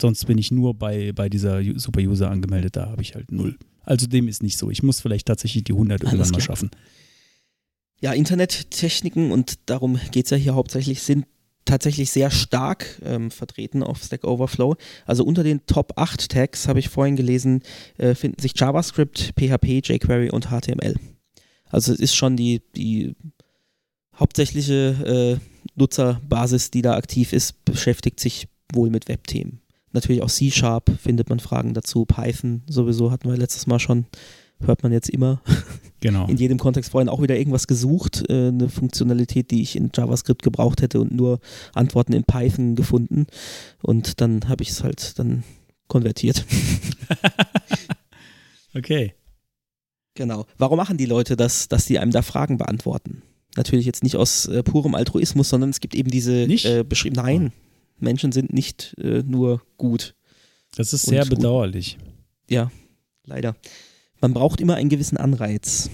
sonst 0.00 0.24
bin 0.26 0.38
ich 0.38 0.50
nur 0.50 0.74
bei, 0.74 1.12
bei 1.12 1.28
dieser 1.28 1.62
Super-User 1.78 2.30
angemeldet, 2.30 2.76
da 2.76 2.90
habe 2.90 3.02
ich 3.02 3.14
halt 3.14 3.30
null. 3.30 3.56
Also 3.82 4.06
dem 4.06 4.28
ist 4.28 4.42
nicht 4.42 4.58
so. 4.58 4.70
Ich 4.70 4.82
muss 4.82 5.00
vielleicht 5.00 5.26
tatsächlich 5.26 5.64
die 5.64 5.72
100 5.72 6.00
Alles 6.00 6.12
irgendwann 6.12 6.30
mal 6.30 6.38
klar. 6.38 6.56
schaffen. 6.56 6.70
Ja, 8.00 8.12
Internettechniken, 8.12 9.30
und 9.30 9.58
darum 9.66 9.98
geht 10.10 10.26
es 10.26 10.30
ja 10.30 10.36
hier 10.36 10.54
hauptsächlich, 10.54 11.02
sind 11.02 11.26
tatsächlich 11.64 12.10
sehr 12.10 12.30
stark 12.30 13.00
ähm, 13.04 13.30
vertreten 13.30 13.82
auf 13.82 14.02
Stack 14.02 14.24
Overflow. 14.24 14.76
Also 15.06 15.24
unter 15.24 15.42
den 15.42 15.64
Top 15.66 15.94
8 15.96 16.28
Tags, 16.28 16.68
habe 16.68 16.78
ich 16.78 16.88
vorhin 16.88 17.16
gelesen, 17.16 17.62
äh, 17.96 18.14
finden 18.14 18.40
sich 18.40 18.52
JavaScript, 18.56 19.32
PHP, 19.38 19.80
jQuery 19.82 20.30
und 20.30 20.48
HTML. 20.48 20.96
Also 21.70 21.92
es 21.92 22.00
ist 22.00 22.14
schon 22.14 22.36
die, 22.36 22.62
die 22.76 23.14
hauptsächliche 24.18 25.40
äh, 25.40 25.64
Nutzerbasis, 25.74 26.70
die 26.70 26.82
da 26.82 26.96
aktiv 26.96 27.32
ist, 27.32 27.64
beschäftigt 27.64 28.20
sich 28.20 28.48
wohl 28.72 28.90
mit 28.90 29.08
Webthemen. 29.08 29.60
Natürlich 29.94 30.22
auch 30.22 30.28
C-Sharp 30.28 30.90
findet 31.00 31.28
man 31.28 31.38
Fragen 31.38 31.72
dazu, 31.72 32.04
Python 32.04 32.62
sowieso 32.68 33.12
hatten 33.12 33.30
wir 33.30 33.36
letztes 33.36 33.68
Mal 33.68 33.78
schon, 33.78 34.06
hört 34.60 34.82
man 34.82 34.92
jetzt 34.92 35.08
immer 35.08 35.40
Genau. 36.00 36.26
in 36.26 36.36
jedem 36.36 36.58
Kontext 36.58 36.90
vorhin 36.90 37.08
auch 37.08 37.22
wieder 37.22 37.36
irgendwas 37.38 37.66
gesucht, 37.66 38.24
äh, 38.28 38.48
eine 38.48 38.68
Funktionalität, 38.68 39.50
die 39.52 39.62
ich 39.62 39.76
in 39.76 39.90
JavaScript 39.94 40.42
gebraucht 40.42 40.82
hätte 40.82 41.00
und 41.00 41.12
nur 41.14 41.38
Antworten 41.72 42.12
in 42.12 42.24
Python 42.24 42.74
gefunden. 42.74 43.26
Und 43.82 44.20
dann 44.20 44.48
habe 44.48 44.62
ich 44.64 44.70
es 44.70 44.82
halt 44.82 45.18
dann 45.18 45.44
konvertiert. 45.88 46.44
Okay. 48.76 49.14
genau. 50.14 50.46
Warum 50.58 50.78
machen 50.78 50.96
die 50.96 51.06
Leute 51.06 51.36
das, 51.36 51.68
dass 51.68 51.86
die 51.86 52.00
einem 52.00 52.10
da 52.10 52.22
Fragen 52.22 52.58
beantworten? 52.58 53.22
Natürlich 53.56 53.86
jetzt 53.86 54.02
nicht 54.02 54.16
aus 54.16 54.46
äh, 54.46 54.64
purem 54.64 54.96
Altruismus, 54.96 55.48
sondern 55.48 55.70
es 55.70 55.78
gibt 55.78 55.94
eben 55.94 56.10
diese 56.10 56.42
äh, 56.42 56.82
beschrieben. 56.82 57.14
Nein, 57.14 57.52
Menschen 58.04 58.32
sind 58.32 58.52
nicht 58.52 58.94
äh, 58.98 59.22
nur 59.26 59.62
gut. 59.76 60.14
Das 60.76 60.92
ist 60.92 61.02
sehr 61.06 61.22
ist 61.22 61.30
gut. 61.30 61.38
bedauerlich. 61.38 61.98
Ja, 62.48 62.70
leider. 63.24 63.56
Man 64.20 64.32
braucht 64.32 64.60
immer 64.60 64.76
einen 64.76 64.88
gewissen 64.88 65.16
Anreiz. 65.16 65.90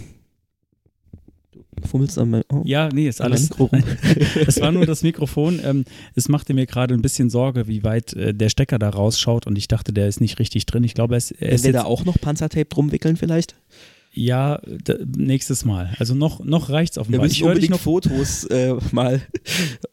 Du 1.52 1.88
fummelst 1.88 2.18
an 2.18 2.30
mein, 2.30 2.42
oh, 2.52 2.62
Ja, 2.64 2.88
nee, 2.92 3.08
ist 3.08 3.20
meinem 3.20 3.32
alles. 3.32 3.50
Es 4.46 4.60
war 4.60 4.70
nur 4.70 4.86
das 4.86 5.02
Mikrofon. 5.02 5.60
Ähm, 5.64 5.84
es 6.14 6.28
machte 6.28 6.52
mir 6.54 6.66
gerade 6.66 6.94
ein 6.94 7.02
bisschen 7.02 7.30
Sorge, 7.30 7.66
wie 7.68 7.82
weit 7.84 8.12
äh, 8.12 8.34
der 8.34 8.50
Stecker 8.50 8.78
da 8.78 8.90
rausschaut 8.90 9.46
und 9.46 9.56
ich 9.56 9.68
dachte, 9.68 9.92
der 9.92 10.06
ist 10.08 10.20
nicht 10.20 10.38
richtig 10.38 10.66
drin. 10.66 10.84
Ich 10.84 10.94
glaube, 10.94 11.14
er 11.14 11.18
ist, 11.18 11.30
er 11.32 11.48
Wenn 11.48 11.54
ist 11.54 11.64
wir 11.64 11.72
jetzt, 11.72 11.80
da 11.80 11.84
auch 11.84 12.04
noch 12.04 12.20
Panzertape 12.20 12.66
drum 12.66 12.92
wickeln 12.92 13.16
vielleicht? 13.16 13.54
Ja 14.12 14.60
nächstes 15.16 15.64
Mal. 15.64 15.94
Also 15.98 16.14
noch, 16.14 16.42
noch 16.44 16.68
reicht's 16.70 16.96
Wir 16.96 17.02
offenbar. 17.02 17.22
müssen 17.22 17.34
Ich 17.34 17.42
unbedingt 17.44 17.70
noch. 17.70 17.80
Fotos 17.80 18.44
äh, 18.44 18.74
mal 18.92 19.22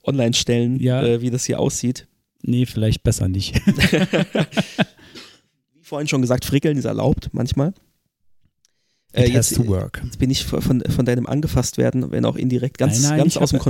online 0.03 0.33
stellen, 0.33 0.79
Ja. 0.79 1.03
äh, 1.03 1.21
wie 1.21 1.29
das 1.29 1.45
hier 1.45 1.59
aussieht. 1.59 2.07
Nee, 2.43 2.65
vielleicht 2.65 3.03
besser 3.03 3.27
nicht. 3.27 3.55
Wie 5.73 5.83
vorhin 5.83 6.07
schon 6.07 6.21
gesagt, 6.21 6.45
Frickeln 6.45 6.77
ist 6.77 6.85
erlaubt 6.85 7.29
manchmal. 7.33 7.69
It 7.69 7.75
Äh, 9.13 9.21
has 9.37 9.49
jetzt, 9.49 9.55
to 9.55 9.67
work. 9.67 10.01
jetzt 10.03 10.19
bin 10.19 10.29
ich 10.29 10.43
von, 10.45 10.81
von 10.81 11.05
deinem 11.05 11.25
angefasst 11.25 11.77
werden, 11.77 12.11
wenn 12.11 12.25
auch 12.25 12.35
indirekt, 12.35 12.77
ganz, 12.77 13.01
Nein, 13.01 13.09
nein, 13.11 13.17
ganz 13.19 13.37
aus 13.37 13.49
dem 13.51 13.59
hab- 13.59 13.63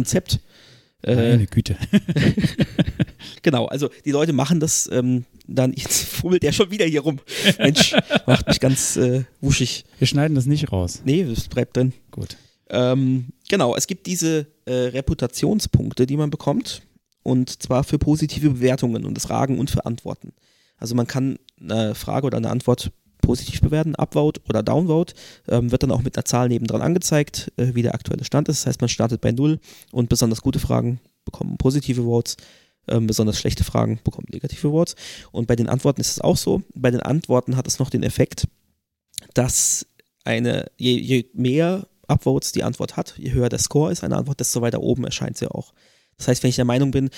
Äh, 1.03 1.15
Meine 1.15 1.47
Güte. 1.47 1.77
genau, 3.43 3.65
also 3.65 3.89
die 4.05 4.11
Leute 4.11 4.33
machen 4.33 4.59
das 4.59 4.89
ähm, 4.91 5.25
dann, 5.47 5.73
jetzt 5.73 6.03
fummelt 6.07 6.43
der 6.43 6.51
schon 6.51 6.71
wieder 6.71 6.85
hier 6.85 7.01
rum. 7.01 7.19
Mensch, 7.59 7.95
macht 8.25 8.47
mich 8.47 8.59
ganz 8.59 8.97
äh, 8.97 9.23
wuschig. 9.41 9.85
Wir 9.99 10.07
schneiden 10.07 10.35
das 10.35 10.45
nicht 10.45 10.71
raus. 10.71 11.01
Nee, 11.05 11.23
das 11.23 11.47
bleibt 11.47 11.77
drin. 11.77 11.93
Gut. 12.11 12.37
Ähm, 12.69 13.27
genau, 13.47 13.75
es 13.75 13.87
gibt 13.87 14.07
diese 14.07 14.47
äh, 14.65 14.73
Reputationspunkte, 14.73 16.05
die 16.05 16.17
man 16.17 16.29
bekommt. 16.29 16.81
Und 17.23 17.61
zwar 17.61 17.83
für 17.83 17.99
positive 17.99 18.49
Bewertungen 18.49 19.05
und 19.05 19.21
Fragen 19.21 19.59
und 19.59 19.69
für 19.69 19.85
Antworten. 19.85 20.31
Also 20.77 20.95
man 20.95 21.07
kann 21.07 21.37
eine 21.59 21.93
Frage 21.95 22.27
oder 22.27 22.37
eine 22.37 22.49
Antwort 22.49 22.91
positiv 23.21 23.61
bewerten, 23.61 23.95
Upvote 23.95 24.41
oder 24.47 24.63
Downvote, 24.63 25.13
ähm, 25.47 25.71
wird 25.71 25.83
dann 25.83 25.91
auch 25.91 26.01
mit 26.01 26.17
einer 26.17 26.25
Zahl 26.25 26.49
nebendran 26.49 26.81
angezeigt, 26.81 27.51
äh, 27.57 27.73
wie 27.73 27.81
der 27.81 27.93
aktuelle 27.93 28.23
Stand 28.23 28.49
ist. 28.49 28.61
Das 28.61 28.67
heißt, 28.67 28.81
man 28.81 28.89
startet 28.89 29.21
bei 29.21 29.31
Null 29.31 29.59
und 29.91 30.09
besonders 30.09 30.41
gute 30.41 30.59
Fragen 30.59 30.99
bekommen 31.25 31.57
positive 31.57 32.03
Votes, 32.03 32.37
ähm, 32.87 33.07
besonders 33.07 33.37
schlechte 33.39 33.63
Fragen 33.63 33.99
bekommen 34.03 34.27
negative 34.31 34.69
Votes. 34.69 34.95
Und 35.31 35.47
bei 35.47 35.55
den 35.55 35.69
Antworten 35.69 36.01
ist 36.01 36.11
es 36.11 36.21
auch 36.21 36.37
so. 36.37 36.61
Bei 36.73 36.91
den 36.91 37.01
Antworten 37.01 37.57
hat 37.57 37.67
es 37.67 37.79
noch 37.79 37.89
den 37.89 38.03
Effekt, 38.03 38.47
dass 39.33 39.85
eine, 40.23 40.71
je, 40.77 40.97
je 40.97 41.25
mehr 41.33 41.87
Upvotes 42.07 42.51
die 42.51 42.63
Antwort 42.63 42.95
hat, 42.95 43.15
je 43.17 43.31
höher 43.31 43.49
der 43.49 43.59
Score 43.59 43.91
ist, 43.91 44.03
eine 44.03 44.15
Antwort, 44.15 44.39
desto 44.39 44.61
weiter 44.61 44.81
oben 44.81 45.03
erscheint 45.03 45.37
sie 45.37 45.51
auch. 45.51 45.73
Das 46.17 46.27
heißt, 46.27 46.43
wenn 46.43 46.49
ich 46.49 46.55
der 46.55 46.65
Meinung 46.65 46.91
bin, 46.91 47.09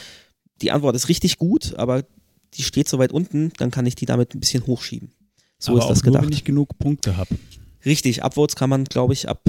die 0.61 0.71
Antwort 0.71 0.95
ist 0.95 1.09
richtig 1.09 1.37
gut, 1.37 1.75
aber 1.75 2.03
die 2.55 2.63
steht 2.63 2.89
so 2.89 2.99
weit 2.99 3.11
unten, 3.11 3.51
dann 3.57 3.71
kann 3.71 3.85
ich 3.85 3.95
die 3.95 4.05
damit 4.05 4.33
ein 4.33 4.39
bisschen 4.39 4.65
hochschieben. 4.65 5.11
So 5.59 5.73
Aber 5.73 5.81
ist 5.81 5.89
das 5.89 5.99
auch 5.99 6.03
nur, 6.05 6.13
gedacht. 6.13 6.25
wenn 6.25 6.33
ich 6.33 6.43
genug 6.43 6.77
Punkte 6.79 7.17
habe. 7.17 7.35
Richtig, 7.85 8.23
Upvotes 8.23 8.55
kann 8.55 8.69
man, 8.69 8.85
glaube 8.85 9.13
ich, 9.13 9.27
ab. 9.29 9.41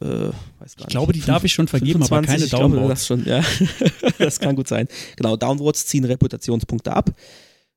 Äh, 0.00 0.04
weiß 0.04 0.76
gar 0.76 0.82
Ich 0.82 0.86
glaube, 0.86 1.12
die 1.12 1.18
fünf- 1.20 1.26
darf 1.26 1.44
ich 1.44 1.52
schon 1.52 1.66
vergeben, 1.68 2.02
aber 2.02 2.22
25, 2.22 2.28
keine 2.28 2.44
ich 2.44 2.50
glaube, 2.50 2.76
Downvotes. 2.76 2.98
Das, 2.98 3.06
schon, 3.06 3.24
ja. 3.24 3.44
das 4.18 4.38
kann 4.40 4.56
gut 4.56 4.68
sein. 4.68 4.86
Genau, 5.16 5.36
Downvotes 5.36 5.86
ziehen 5.86 6.04
Reputationspunkte 6.04 6.92
ab. 6.92 7.10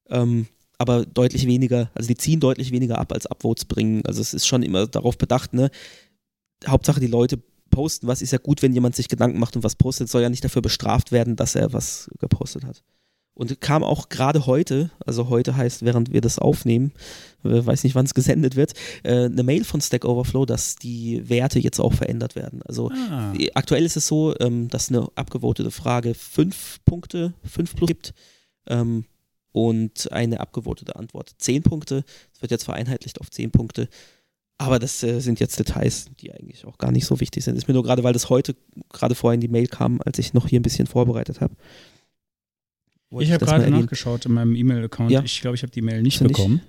Ähm, 0.10 0.48
aber 0.78 1.06
deutlich 1.06 1.46
weniger, 1.48 1.90
also 1.94 2.08
die 2.08 2.18
ziehen 2.18 2.40
deutlich 2.40 2.72
weniger 2.72 2.98
ab, 3.00 3.12
als 3.14 3.26
Upvotes 3.28 3.66
bringen. 3.66 4.04
Also 4.06 4.22
es 4.22 4.34
ist 4.34 4.48
schon 4.48 4.64
immer 4.64 4.88
darauf 4.88 5.18
bedacht, 5.18 5.54
ne? 5.54 5.70
Hauptsache 6.68 7.00
die 7.00 7.08
Leute 7.08 7.40
posten 7.70 8.06
was, 8.08 8.22
ist 8.22 8.32
ja 8.32 8.38
gut, 8.40 8.62
wenn 8.62 8.74
jemand 8.74 8.96
sich 8.96 9.08
Gedanken 9.08 9.40
macht 9.40 9.56
und 9.56 9.64
was 9.64 9.76
postet, 9.76 10.10
soll 10.10 10.22
ja 10.22 10.30
nicht 10.30 10.44
dafür 10.44 10.62
bestraft 10.62 11.12
werden, 11.12 11.36
dass 11.36 11.56
er 11.56 11.72
was 11.74 12.10
gepostet 12.20 12.66
hat. 12.66 12.84
Und 13.42 13.60
kam 13.60 13.84
auch 13.84 14.10
gerade 14.10 14.46
heute, 14.46 14.92
also 15.04 15.30
heute 15.30 15.58
heißt, 15.58 15.84
während 15.84 16.14
wir 16.14 16.22
das 16.22 16.38
aufnehmen, 16.38 16.92
äh, 17.44 17.66
weiß 17.66 17.84
nicht, 17.84 17.96
wann 17.96 18.06
es 18.06 18.14
gesendet 18.14 18.56
wird, 18.56 18.74
äh, 19.02 19.26
eine 19.26 19.42
Mail 19.42 19.64
von 19.64 19.82
Stack 19.82 20.06
Overflow, 20.06 20.46
dass 20.46 20.76
die 20.76 21.28
Werte 21.28 21.58
jetzt 21.58 21.80
auch 21.80 21.94
verändert 21.94 22.36
werden. 22.36 22.62
Also 22.68 22.92
Ah, 22.92 23.34
Aktuell 23.56 23.84
ist 23.84 23.98
es 23.98 24.06
so, 24.06 24.36
ähm, 24.40 24.68
dass 24.68 24.90
eine 24.90 25.08
abgevotete 25.16 25.72
Frage 25.72 26.14
fünf 26.14 26.82
Punkte, 26.86 27.34
fünf 27.44 27.76
plus 27.76 27.88
gibt 27.88 28.14
ähm, 28.68 29.06
und 29.52 30.12
eine 30.12 30.40
abgevotete 30.40 30.96
Antwort 30.96 31.32
zehn 31.40 31.64
Punkte. 31.64 32.04
Es 32.36 32.44
wird 32.44 32.52
jetzt 32.52 32.66
vereinheitlicht 32.66 33.20
auf 33.20 33.32
zehn 33.32 33.50
Punkte. 33.50 33.90
Aber 34.60 34.78
das 34.78 35.02
äh, 35.02 35.20
sind 35.20 35.40
jetzt 35.40 35.58
Details, 35.58 36.12
die 36.20 36.32
eigentlich 36.32 36.68
auch 36.68 36.78
gar 36.78 36.92
nicht 36.92 37.08
so 37.08 37.20
wichtig 37.20 37.44
sind. 37.44 37.56
Ist 37.56 37.68
mir 37.68 37.74
nur 37.74 37.82
gerade, 37.82 38.04
weil 38.04 38.14
das 38.14 38.30
heute 38.30 38.56
gerade 38.94 39.16
vorhin 39.16 39.42
die 39.42 39.48
Mail 39.48 39.66
kam, 39.66 40.00
als 40.06 40.20
ich 40.20 40.36
noch 40.36 40.48
hier 40.48 40.60
ein 40.60 40.62
bisschen 40.62 40.86
vorbereitet 40.86 41.42
habe. 41.42 41.56
Wollte 43.12 43.26
ich 43.28 43.32
habe 43.34 43.46
gerade 43.46 43.70
nachgeschaut 43.70 44.26
in 44.26 44.32
meinem 44.34 44.56
E-Mail-Account. 44.56 45.12
Ja. 45.12 45.22
Ich 45.24 45.42
glaube, 45.42 45.56
ich 45.56 45.62
habe 45.64 45.72
die 45.72 45.82
Mail 45.82 46.02
nicht 46.02 46.20
nicht? 46.22 46.34
bekommen. 46.34 46.62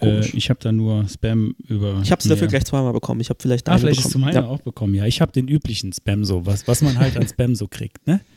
Äh, 0.00 0.26
ich 0.36 0.48
habe 0.50 0.58
da 0.60 0.72
nur 0.72 1.06
Spam 1.08 1.54
über. 1.68 2.00
Ich 2.02 2.10
habe 2.10 2.20
es 2.20 2.28
dafür 2.28 2.48
gleich 2.48 2.64
zweimal 2.64 2.92
bekommen. 2.92 3.20
Ich 3.20 3.28
habe 3.30 3.38
vielleicht 3.40 3.68
Ah, 3.68 3.72
eine 3.72 3.80
vielleicht 3.80 3.98
hast 4.00 4.06
du 4.06 4.18
bekommen. 4.18 4.24
meine 4.34 4.46
Ja. 4.46 4.50
auch 4.52 4.60
bekommen. 4.60 4.94
Ja, 4.94 5.04
ich 5.06 5.20
habe 5.20 5.30
den 5.32 5.46
üblichen 5.48 5.92
Spam 5.92 6.24
so, 6.24 6.46
was, 6.46 6.66
was 6.66 6.80
man 6.82 6.98
halt 6.98 7.16
an 7.16 7.26
Spam 7.28 7.54
so 7.54 7.68
kriegt, 7.68 8.06
ne? 8.06 8.20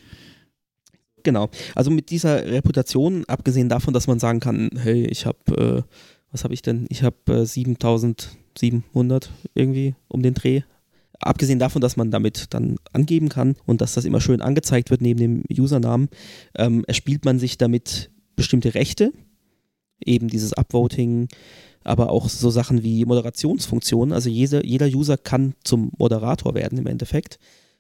Genau. 1.24 1.50
Also 1.76 1.92
mit 1.92 2.10
dieser 2.10 2.46
Reputation, 2.46 3.26
abgesehen 3.26 3.68
davon, 3.70 3.94
dass 3.94 4.08
man 4.08 4.18
sagen 4.20 4.40
kann, 4.40 4.70
hey, 4.78 5.06
ich 5.08 5.26
habe, 5.26 5.84
äh, 5.86 5.92
was 6.32 6.44
habe 6.46 6.54
ich 6.54 6.62
denn? 6.62 6.86
Ich 6.90 7.04
habe 7.04 7.18
äh, 7.28 7.46
7700 7.46 9.30
irgendwie 9.54 9.96
um 10.08 10.22
den 10.22 10.34
Dreh. 10.36 10.62
Abgesehen 11.20 11.60
davon, 11.60 11.82
dass 11.82 11.98
man 11.98 12.12
damit 12.12 12.54
dann 12.54 12.76
angeben 12.94 13.30
kann 13.30 13.56
und 13.66 13.82
dass 13.82 13.94
das 13.94 14.06
immer 14.06 14.22
schön 14.22 14.42
angezeigt 14.42 14.92
wird 14.92 15.02
neben 15.02 15.20
dem 15.20 15.44
Usernamen, 15.52 16.10
ähm, 16.56 16.84
erspielt 16.88 17.26
man 17.26 17.40
sich 17.40 17.58
damit 17.58 18.12
bestimmte 18.36 18.76
Rechte, 18.76 19.12
eben 20.04 20.28
dieses 20.28 20.54
Upvoting, 20.54 21.28
aber 21.84 22.12
auch 22.12 22.30
so 22.30 22.50
Sachen 22.50 22.84
wie 22.84 23.06
Moderationsfunktionen. 23.06 24.14
Also 24.14 24.30
jeder, 24.30 24.64
jeder 24.64 24.88
User 24.88 25.18
kann 25.18 25.56
zum 25.64 25.92
Moderator 25.98 26.54
werden 26.54 26.78
im 26.78 26.86
Endeffekt. 26.86 27.40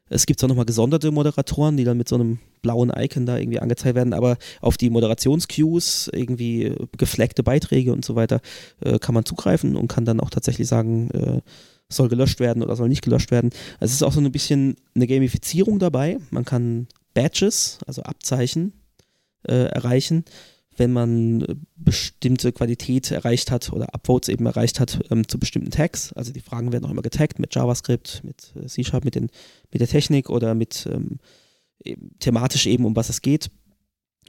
Es 0.09 0.25
gibt 0.25 0.39
zwar 0.39 0.47
nochmal 0.47 0.65
gesonderte 0.65 1.11
Moderatoren, 1.11 1.77
die 1.77 1.83
dann 1.83 1.97
mit 1.97 2.07
so 2.07 2.15
einem 2.15 2.39
blauen 2.61 2.91
Icon 2.95 3.25
da 3.25 3.37
irgendwie 3.37 3.59
angezeigt 3.59 3.95
werden, 3.95 4.13
aber 4.13 4.37
auf 4.61 4.77
die 4.77 4.89
Moderationsqueues, 4.89 6.09
irgendwie 6.13 6.73
geflaggte 6.97 7.43
Beiträge 7.43 7.91
und 7.91 8.05
so 8.05 8.15
weiter, 8.15 8.39
äh, 8.79 8.99
kann 8.99 9.13
man 9.13 9.25
zugreifen 9.25 9.75
und 9.75 9.89
kann 9.89 10.05
dann 10.05 10.21
auch 10.21 10.29
tatsächlich 10.29 10.67
sagen, 10.67 11.09
äh, 11.11 11.41
soll 11.89 12.09
gelöscht 12.09 12.39
werden 12.39 12.63
oder 12.63 12.75
soll 12.75 12.89
nicht 12.89 13.03
gelöscht 13.03 13.31
werden. 13.31 13.51
Es 13.79 13.93
ist 13.93 14.03
auch 14.03 14.11
so 14.11 14.19
ein 14.19 14.31
bisschen 14.31 14.75
eine 14.95 15.07
Gamifizierung 15.07 15.79
dabei. 15.79 16.19
Man 16.31 16.45
kann 16.45 16.87
Badges, 17.13 17.79
also 17.85 18.03
Abzeichen, 18.03 18.73
äh, 19.47 19.65
erreichen, 19.67 20.25
wenn 20.75 20.91
man 20.91 21.41
äh, 21.41 21.55
bestimmte 21.75 22.51
Qualität 22.51 23.11
erreicht 23.11 23.51
hat 23.51 23.71
oder 23.71 23.93
Upvotes 23.93 24.29
eben 24.29 24.45
erreicht 24.45 24.79
hat 24.79 24.99
ähm, 25.09 25.27
zu 25.27 25.39
bestimmten 25.39 25.71
Tags. 25.71 26.13
Also 26.13 26.33
die 26.33 26.41
Fragen 26.41 26.71
werden 26.71 26.85
auch 26.85 26.91
immer 26.91 27.01
getaggt 27.01 27.39
mit 27.39 27.55
JavaScript, 27.55 28.21
mit 28.23 28.53
äh, 28.55 28.67
C-Sharp, 28.67 29.05
mit, 29.05 29.15
mit 29.15 29.31
der 29.73 29.87
Technik 29.87 30.29
oder 30.29 30.53
mit 30.53 30.87
ähm, 30.91 31.19
thematisch 32.19 32.67
eben, 32.67 32.85
um 32.85 32.95
was 32.95 33.09
es 33.09 33.21
geht. 33.21 33.49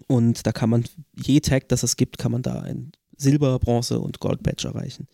Und 0.06 0.46
da 0.46 0.52
kann 0.52 0.70
man 0.70 0.84
je 1.14 1.40
Tag, 1.40 1.68
das 1.68 1.82
es 1.82 1.96
gibt, 1.96 2.18
kann 2.18 2.32
man 2.32 2.42
da 2.42 2.60
ein 2.60 2.92
Silber, 3.16 3.58
Bronze 3.58 3.98
und 4.00 4.20
Gold 4.20 4.42
Badge 4.42 4.68
erreichen. 4.68 5.08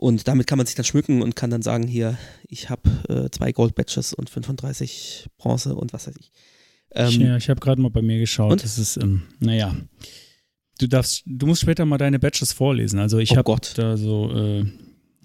Und 0.00 0.26
damit 0.28 0.46
kann 0.46 0.56
man 0.56 0.66
sich 0.66 0.74
dann 0.76 0.84
schmücken 0.86 1.20
und 1.20 1.36
kann 1.36 1.50
dann 1.50 1.60
sagen, 1.60 1.86
hier, 1.86 2.16
ich 2.48 2.70
habe 2.70 2.82
äh, 3.08 3.30
zwei 3.30 3.52
Gold 3.52 3.74
Badges 3.74 4.14
und 4.14 4.30
35 4.30 5.26
Bronze 5.36 5.74
und 5.74 5.92
was 5.92 6.06
weiß 6.06 6.14
ich. 6.18 6.32
ich 6.94 7.16
Ähm, 7.16 7.20
ja, 7.20 7.36
ich 7.36 7.50
habe 7.50 7.60
gerade 7.60 7.82
mal 7.82 7.90
bei 7.90 8.00
mir 8.00 8.18
geschaut. 8.18 8.52
und? 8.52 8.64
Das 8.64 8.78
ist, 8.78 8.96
ähm, 8.96 9.22
naja. 9.40 9.76
Du 10.78 10.86
darfst, 10.86 11.22
du 11.26 11.46
musst 11.46 11.60
später 11.60 11.84
mal 11.84 11.98
deine 11.98 12.18
Badges 12.18 12.54
vorlesen. 12.54 12.98
Also 12.98 13.18
ich 13.18 13.32
Oh 13.32 13.36
habe 13.36 13.54
da 13.74 13.98
so, 13.98 14.32
äh, 14.34 14.64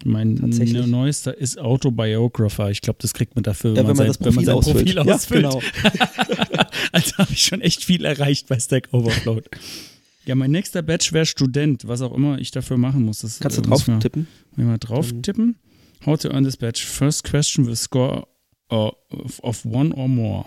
mein 0.04 0.34
ne- 0.34 0.86
neuester 0.86 1.34
ist 1.36 1.58
Autobiographer. 1.58 2.70
Ich 2.70 2.82
glaube, 2.82 2.98
das 3.00 3.14
kriegt 3.14 3.34
man 3.34 3.44
dafür, 3.44 3.70
ja, 3.70 3.78
wenn 3.78 3.86
man 3.86 3.96
sein, 3.96 4.06
das 4.08 4.18
Profil 4.18 4.44
sein 4.44 4.54
ausfüllt. 4.56 4.76
Profil 4.94 5.06
Ja, 5.06 5.14
ausfüllt. 5.14 5.42
genau. 5.42 5.62
also 6.92 7.16
habe 7.16 7.32
ich 7.32 7.42
schon 7.42 7.62
echt 7.62 7.82
viel 7.82 8.04
erreicht 8.04 8.46
bei 8.48 8.58
Stack 8.60 8.88
Overflow. 8.92 9.40
Ja, 10.26 10.34
mein 10.34 10.50
nächster 10.50 10.82
Badge 10.82 11.10
wäre 11.12 11.26
Student, 11.26 11.86
was 11.86 12.02
auch 12.02 12.12
immer 12.12 12.38
ich 12.38 12.50
dafür 12.50 12.76
machen 12.78 13.02
muss. 13.04 13.20
Das, 13.20 13.38
Kannst 13.40 13.58
du 13.58 13.62
äh, 13.62 13.66
drauf 13.66 13.84
tippen? 14.00 14.26
Wenn 14.56 14.68
wir 14.68 14.78
drauf 14.78 15.12
Mhm. 15.12 15.22
tippen. 15.22 15.56
How 16.04 16.18
to 16.18 16.28
earn 16.30 16.44
this 16.44 16.56
badge. 16.56 16.80
First 16.84 17.24
question 17.24 17.66
will 17.66 17.76
score 17.76 18.26
of 18.68 19.64
one 19.64 19.94
or 19.94 20.08
more. 20.08 20.44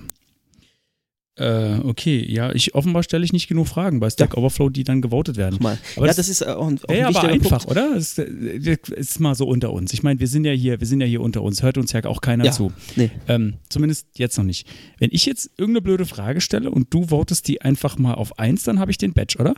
Äh, 1.40 1.80
okay, 1.86 2.24
ja, 2.30 2.52
ich 2.54 2.76
offenbar 2.76 3.02
stelle 3.04 3.24
ich 3.24 3.32
nicht 3.32 3.48
genug 3.48 3.68
Fragen 3.68 4.00
bei 4.02 4.10
Stack 4.10 4.36
Overflow, 4.36 4.70
die 4.70 4.84
dann 4.84 5.02
gewotet 5.02 5.38
werden. 5.38 5.58
Mal. 5.62 5.78
Aber 5.96 6.06
ja, 6.06 6.08
das- 6.10 6.18
das 6.18 6.30
ist 6.30 6.42
äh, 6.42 6.46
auch 6.48 6.68
ein, 6.68 6.78
auch 6.80 6.90
ein 6.90 6.96
Wäre 6.96 7.08
aber 7.08 7.24
einfach, 7.24 7.50
Punkt. 7.66 7.72
oder? 7.72 7.94
Das 7.96 8.18
ist, 8.18 8.68
das 8.68 8.90
ist 8.90 9.20
mal 9.20 9.36
so 9.36 9.48
unter 9.48 9.72
uns. 9.72 9.94
Ich 9.94 10.04
meine, 10.04 10.20
wir 10.20 10.28
sind 10.28 10.44
ja 10.46 10.52
hier, 10.52 10.80
wir 10.80 10.88
sind 10.88 11.00
ja 11.02 11.08
hier 11.08 11.22
unter 11.22 11.42
uns. 11.42 11.64
Hört 11.64 11.78
uns 11.78 11.92
ja 11.94 12.04
auch 12.06 12.22
keiner 12.22 12.46
Ja, 12.46 12.52
zu. 12.52 12.72
nee. 12.98 13.10
Ähm, 13.28 13.56
zumindest 13.70 14.08
jetzt 14.18 14.38
noch 14.38 14.44
nicht. 14.46 14.68
Wenn 14.98 15.10
ich 15.14 15.26
jetzt 15.26 15.50
irgendeine 15.58 15.82
blöde 15.82 16.06
Frage 16.06 16.42
stelle 16.42 16.70
und 16.72 16.94
du 16.94 17.08
votest 17.10 17.48
die 17.48 17.62
einfach 17.62 17.98
mal 17.98 18.16
auf 18.16 18.38
eins, 18.38 18.64
dann 18.64 18.80
habe 18.80 18.92
ich 18.92 18.98
den 18.98 19.14
Badge, 19.14 19.38
oder? 19.40 19.56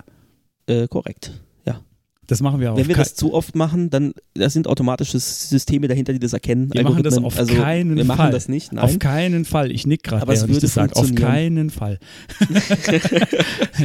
Äh, 0.67 0.87
korrekt. 0.87 1.31
Das 2.31 2.41
machen 2.41 2.61
wir 2.61 2.71
auch. 2.71 2.77
Wenn 2.77 2.87
wir 2.87 2.95
das 2.95 3.13
zu 3.13 3.33
oft 3.33 3.55
machen, 3.55 3.89
dann 3.89 4.13
da 4.35 4.49
sind 4.49 4.65
automatische 4.65 5.19
Systeme 5.19 5.89
dahinter, 5.89 6.13
die 6.13 6.19
das 6.19 6.31
erkennen. 6.31 6.73
Wir 6.73 6.83
machen 6.83 7.03
das 7.03 7.17
auf 7.17 7.37
also, 7.37 7.53
keinen 7.53 7.97
wir 7.97 8.05
machen 8.05 8.19
Fall. 8.19 8.31
das 8.31 8.47
nicht. 8.47 8.71
Nein. 8.71 8.85
Auf 8.85 8.99
keinen 8.99 9.43
Fall. 9.43 9.69
Ich 9.69 9.85
nick 9.85 10.03
gerade, 10.03 10.21
Aber 10.21 10.31
es 10.31 10.39
während 10.39 10.51
ich 10.51 10.55
würde 10.55 10.67
das 10.67 10.73
sage. 10.73 10.95
Auf 10.95 11.13
keinen 11.13 11.69
Fall. 11.71 11.99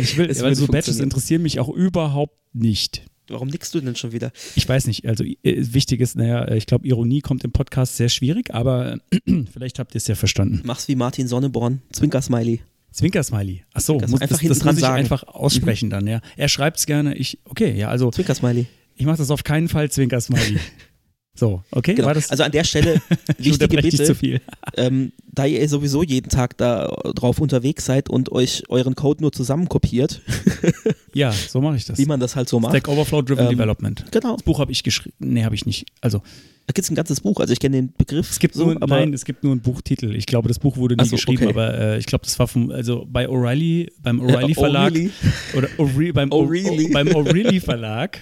ich 0.01 0.17
will, 0.17 0.31
Es 0.31 0.43
weil 0.43 0.55
so 0.55 0.69
Badges 0.69 1.01
interessieren 1.01 1.43
mich 1.43 1.59
auch 1.59 1.69
überhaupt 1.69 2.37
nicht. 2.53 3.03
Warum 3.27 3.49
nickst 3.49 3.75
du 3.75 3.81
denn 3.81 3.97
schon 3.97 4.13
wieder? 4.13 4.31
Ich 4.55 4.69
weiß 4.69 4.87
nicht, 4.87 5.09
also 5.09 5.25
äh, 5.25 5.35
wichtig 5.43 6.01
ist, 6.01 6.15
naja, 6.15 6.49
ich 6.53 6.67
glaube, 6.67 6.87
Ironie 6.87 7.23
kommt 7.23 7.43
im 7.43 7.51
Podcast 7.51 7.97
sehr 7.97 8.09
schwierig, 8.09 8.55
aber 8.55 8.99
vielleicht 9.53 9.81
habt 9.81 9.97
ihr 9.97 9.99
es 9.99 10.07
ja 10.07 10.15
verstanden. 10.15 10.61
Mach's 10.63 10.87
wie 10.87 10.95
Martin 10.95 11.27
Sonneborn. 11.27 11.83
Zwinker-Smiley. 11.91 12.61
Zwinker-Smiley. 12.97 13.63
Ach 13.75 13.81
so, 13.81 13.99
Das 13.99 14.11
muss, 14.11 14.21
einfach 14.21 14.41
das, 14.43 14.65
muss 14.65 14.75
ich 14.75 14.81
sagen. 14.81 14.97
einfach 14.97 15.23
aussprechen 15.25 15.91
dann, 15.91 16.07
ja. 16.07 16.21
Er 16.37 16.49
schreibt 16.49 16.79
es 16.79 16.87
gerne, 16.87 17.15
ich, 17.15 17.39
okay, 17.45 17.73
ja, 17.77 17.89
also 17.89 18.11
Zwinker-Smiley. 18.11 18.67
ich 18.97 19.07
mache 19.07 19.19
das 19.19 19.31
auf 19.31 19.45
keinen 19.45 19.69
Fall 19.69 19.91
Zwinker-Smiley. 19.91 20.59
so, 21.35 21.63
okay, 21.71 21.95
Genau. 21.95 22.09
war 22.09 22.15
das, 22.15 22.31
Also 22.31 22.43
an 22.43 22.53
der 22.53 22.65
Stelle 22.65 23.01
ich 23.39 23.47
wichtige 23.47 23.83
Bitte. 23.83 24.05
zu 24.05 24.15
viel. 24.15 24.41
Ähm, 24.77 25.13
da 25.37 25.45
ihr 25.47 25.69
sowieso 25.69 26.03
jeden 26.03 26.29
Tag 26.29 26.57
da 26.57 26.87
drauf 27.15 27.39
unterwegs 27.41 27.85
seid 27.85 28.11
und 28.11 28.33
euch 28.33 28.65
euren 28.69 28.95
Code 28.97 29.23
nur 29.23 29.33
zusammenkopiert, 29.33 30.21
Ja, 31.15 31.31
so 31.33 31.61
mache 31.61 31.77
ich 31.77 31.85
das. 31.85 31.99
wie 31.99 32.07
man 32.07 32.21
das 32.21 32.37
halt 32.37 32.49
so 32.49 32.59
macht. 32.61 32.73
Stack 32.73 32.89
Overflow 32.89 33.23
Driven 33.23 33.45
Ähm, 33.47 33.51
Development. 33.53 34.05
Genau. 34.11 34.35
Das 34.35 34.43
Buch 34.43 34.59
habe 34.59 34.73
ich 34.73 34.83
geschrieben. 34.83 35.15
Nee, 35.19 35.45
habe 35.45 35.55
ich 35.55 35.65
nicht. 35.65 35.87
Also, 36.01 36.19
Da 36.67 36.73
gibt 36.75 36.85
es 36.85 36.91
ein 36.91 36.95
ganzes 36.97 37.21
Buch, 37.21 37.39
also 37.41 37.53
ich 37.53 37.61
kenne 37.61 37.77
den 37.77 37.93
Begriff. 37.97 38.29
es 38.29 38.39
gibt 38.41 38.55
so, 38.55 38.65
nur, 38.73 38.75
nein, 38.89 39.15
es 39.15 39.25
gibt 39.25 39.45
nur 39.45 39.53
einen 39.53 39.61
Buchtitel. 39.63 40.15
Ich 40.17 40.27
glaube, 40.27 40.49
das 40.49 40.59
Buch 40.59 40.77
wurde 40.77 40.97
nie 40.97 41.05
so, 41.05 41.15
geschrieben, 41.17 41.45
okay. 41.45 41.53
aber 41.53 41.79
äh, 41.79 41.99
ich 41.99 42.07
glaube, 42.07 42.25
das 42.25 42.37
war 42.41 42.49
vom, 42.49 42.71
also 42.73 43.07
bei 43.09 43.29
O'Reilly, 43.29 43.89
beim 44.03 44.21
O'Reilly 44.21 44.55
Verlag 44.55 44.93
oder 45.57 45.69
O'Re 45.79 46.13
beim 46.13 46.31
O'Reilly 46.31 47.61
Verlag, 47.61 48.19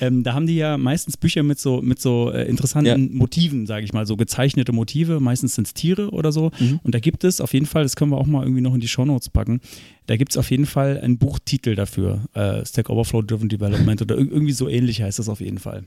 ähm, 0.00 0.22
da 0.22 0.32
haben 0.34 0.46
die 0.46 0.54
ja 0.56 0.78
meistens 0.78 1.16
Bücher 1.16 1.42
mit 1.42 1.58
so, 1.58 1.82
mit 1.82 2.00
so 2.00 2.30
äh, 2.30 2.48
interessanten 2.48 3.14
Motiven, 3.16 3.66
sage 3.66 3.84
ich 3.84 3.92
mal, 3.92 4.06
so 4.06 4.16
gezeichnete 4.16 4.70
Motive. 4.72 5.18
Meistens 5.18 5.56
sind 5.56 5.66
es 5.66 5.74
Tiere 5.74 6.10
oder 6.10 6.30
so. 6.30 6.50
Mhm. 6.60 6.80
Und 6.82 6.94
da 6.94 7.00
gibt 7.00 7.24
es 7.24 7.40
auf 7.40 7.52
jeden 7.54 7.66
Fall, 7.66 7.82
das 7.82 7.96
können 7.96 8.10
wir 8.10 8.18
auch 8.18 8.26
mal 8.26 8.42
irgendwie 8.42 8.60
noch 8.62 8.74
in 8.74 8.80
die 8.80 8.88
Shownotes 8.88 9.28
packen, 9.30 9.60
da 10.06 10.16
gibt 10.16 10.32
es 10.32 10.36
auf 10.36 10.50
jeden 10.50 10.66
Fall 10.66 10.98
einen 11.00 11.18
Buchtitel 11.18 11.74
dafür. 11.74 12.24
Äh, 12.34 12.64
Stack 12.66 12.90
Overflow 12.90 13.22
Driven 13.22 13.48
Development 13.48 14.02
oder 14.02 14.16
ir- 14.16 14.30
irgendwie 14.30 14.52
so 14.52 14.68
ähnlich 14.68 15.02
heißt 15.02 15.18
das 15.18 15.28
auf 15.28 15.40
jeden 15.40 15.58
Fall. 15.58 15.84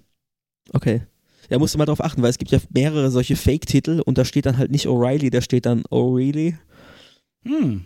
Okay. 0.74 1.02
Ja, 1.50 1.60
musst 1.60 1.74
du 1.74 1.78
mal 1.80 1.86
drauf 1.86 2.02
achten, 2.04 2.22
weil 2.22 2.30
es 2.30 2.38
gibt 2.38 2.52
ja 2.52 2.60
mehrere 2.74 3.12
solche 3.12 3.36
Fake-Titel 3.36 4.02
und 4.06 4.18
da 4.18 4.24
steht 4.26 4.46
dann 4.46 4.58
halt 4.58 4.72
nicht 4.72 4.86
O'Reilly, 4.88 5.30
da 5.32 5.42
steht 5.42 5.66
dann 5.66 5.82
O'Reilly, 5.90 6.56
Hm. 7.46 7.86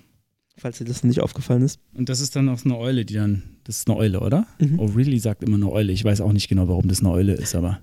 falls 0.57 0.77
dir 0.77 0.85
das 0.85 1.03
nicht 1.03 1.21
aufgefallen 1.21 1.61
ist. 1.63 1.79
Und 1.93 2.09
das 2.09 2.19
ist 2.19 2.35
dann 2.35 2.49
auch 2.49 2.63
eine 2.65 2.77
Eule, 2.77 3.05
die 3.05 3.13
dann, 3.15 3.43
das 3.63 3.77
ist 3.77 3.89
eine 3.89 3.97
Eule, 3.97 4.19
oder? 4.19 4.45
Mhm. 4.59 4.79
O'Reilly 4.79 5.19
sagt 5.19 5.43
immer 5.43 5.55
eine 5.55 5.71
Eule. 5.71 5.93
Ich 5.93 6.03
weiß 6.03 6.21
auch 6.21 6.33
nicht 6.33 6.47
genau, 6.49 6.67
warum 6.67 6.87
das 6.87 6.99
eine 6.99 7.11
Eule 7.11 7.33
ist, 7.33 7.55
aber 7.55 7.79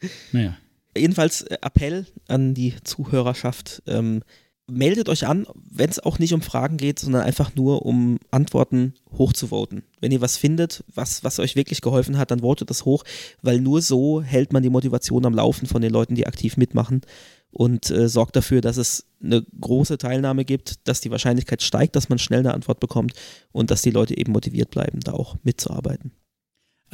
naja. 0.32 0.56
Jedenfalls 0.96 1.42
äh, 1.42 1.58
Appell 1.60 2.06
an 2.28 2.54
die 2.54 2.74
Zuhörerschaft. 2.84 3.82
Ähm, 3.86 4.22
meldet 4.66 5.08
euch 5.08 5.26
an, 5.26 5.46
wenn 5.54 5.90
es 5.90 5.98
auch 5.98 6.18
nicht 6.18 6.32
um 6.32 6.40
Fragen 6.40 6.76
geht, 6.76 6.98
sondern 6.98 7.22
einfach 7.22 7.54
nur 7.54 7.84
um 7.84 8.18
Antworten 8.30 8.94
hochzuvoten. 9.12 9.82
Wenn 10.00 10.12
ihr 10.12 10.20
was 10.20 10.36
findet, 10.36 10.84
was, 10.94 11.22
was 11.22 11.38
euch 11.38 11.54
wirklich 11.54 11.80
geholfen 11.80 12.16
hat, 12.16 12.30
dann 12.30 12.40
votet 12.40 12.70
das 12.70 12.84
hoch, 12.84 13.04
weil 13.42 13.60
nur 13.60 13.82
so 13.82 14.22
hält 14.22 14.52
man 14.52 14.62
die 14.62 14.70
Motivation 14.70 15.26
am 15.26 15.34
Laufen 15.34 15.66
von 15.66 15.82
den 15.82 15.92
Leuten, 15.92 16.14
die 16.14 16.26
aktiv 16.26 16.56
mitmachen 16.56 17.02
und 17.50 17.90
äh, 17.90 18.08
sorgt 18.08 18.36
dafür, 18.36 18.60
dass 18.60 18.78
es 18.78 19.06
eine 19.22 19.42
große 19.60 19.98
Teilnahme 19.98 20.44
gibt, 20.44 20.88
dass 20.88 21.00
die 21.00 21.10
Wahrscheinlichkeit 21.10 21.62
steigt, 21.62 21.94
dass 21.94 22.08
man 22.08 22.18
schnell 22.18 22.40
eine 22.40 22.54
Antwort 22.54 22.80
bekommt 22.80 23.12
und 23.52 23.70
dass 23.70 23.82
die 23.82 23.90
Leute 23.90 24.16
eben 24.16 24.32
motiviert 24.32 24.70
bleiben, 24.70 25.00
da 25.00 25.12
auch 25.12 25.36
mitzuarbeiten. 25.42 26.12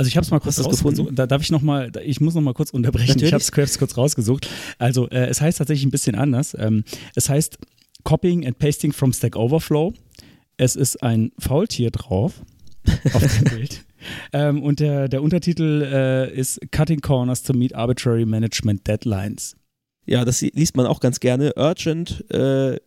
Also 0.00 0.08
ich 0.08 0.16
habe 0.16 0.24
es 0.24 0.30
mal 0.30 0.38
kurz 0.38 0.56
Hast 0.56 0.64
du's 0.64 0.66
rausgesucht. 0.78 0.96
gefunden? 0.96 1.14
Da 1.14 1.26
darf 1.26 1.42
ich 1.42 1.50
noch 1.50 1.60
mal, 1.60 1.92
ich 2.02 2.22
muss 2.22 2.34
noch 2.34 2.40
mal 2.40 2.54
kurz 2.54 2.70
unterbrechen. 2.70 3.08
Natürlich. 3.08 3.26
Ich 3.28 3.32
habe 3.34 3.42
es 3.42 3.52
kurz, 3.52 3.76
kurz 3.76 3.98
rausgesucht. 3.98 4.48
Also 4.78 5.06
äh, 5.10 5.26
es 5.26 5.42
heißt 5.42 5.58
tatsächlich 5.58 5.84
ein 5.84 5.90
bisschen 5.90 6.14
anders. 6.14 6.56
Ähm, 6.58 6.84
es 7.16 7.28
heißt 7.28 7.58
Copying 8.02 8.46
and 8.46 8.58
Pasting 8.58 8.94
from 8.94 9.12
Stack 9.12 9.36
Overflow. 9.36 9.92
Es 10.56 10.74
ist 10.74 11.02
ein 11.02 11.32
Faultier 11.38 11.90
drauf 11.90 12.40
auf 13.12 13.20
dem 13.20 13.44
Bild. 13.44 13.84
Ähm, 14.32 14.62
und 14.62 14.80
der, 14.80 15.08
der 15.08 15.22
Untertitel 15.22 15.82
äh, 15.82 16.34
ist 16.34 16.58
Cutting 16.70 17.02
Corners 17.02 17.42
to 17.42 17.52
Meet 17.52 17.74
Arbitrary 17.74 18.24
Management 18.24 18.86
Deadlines. 18.86 19.54
Ja, 20.06 20.24
das 20.24 20.40
liest 20.40 20.78
man 20.78 20.86
auch 20.86 21.00
ganz 21.00 21.20
gerne. 21.20 21.52
Urgent 21.56 22.24
äh, 22.30 22.78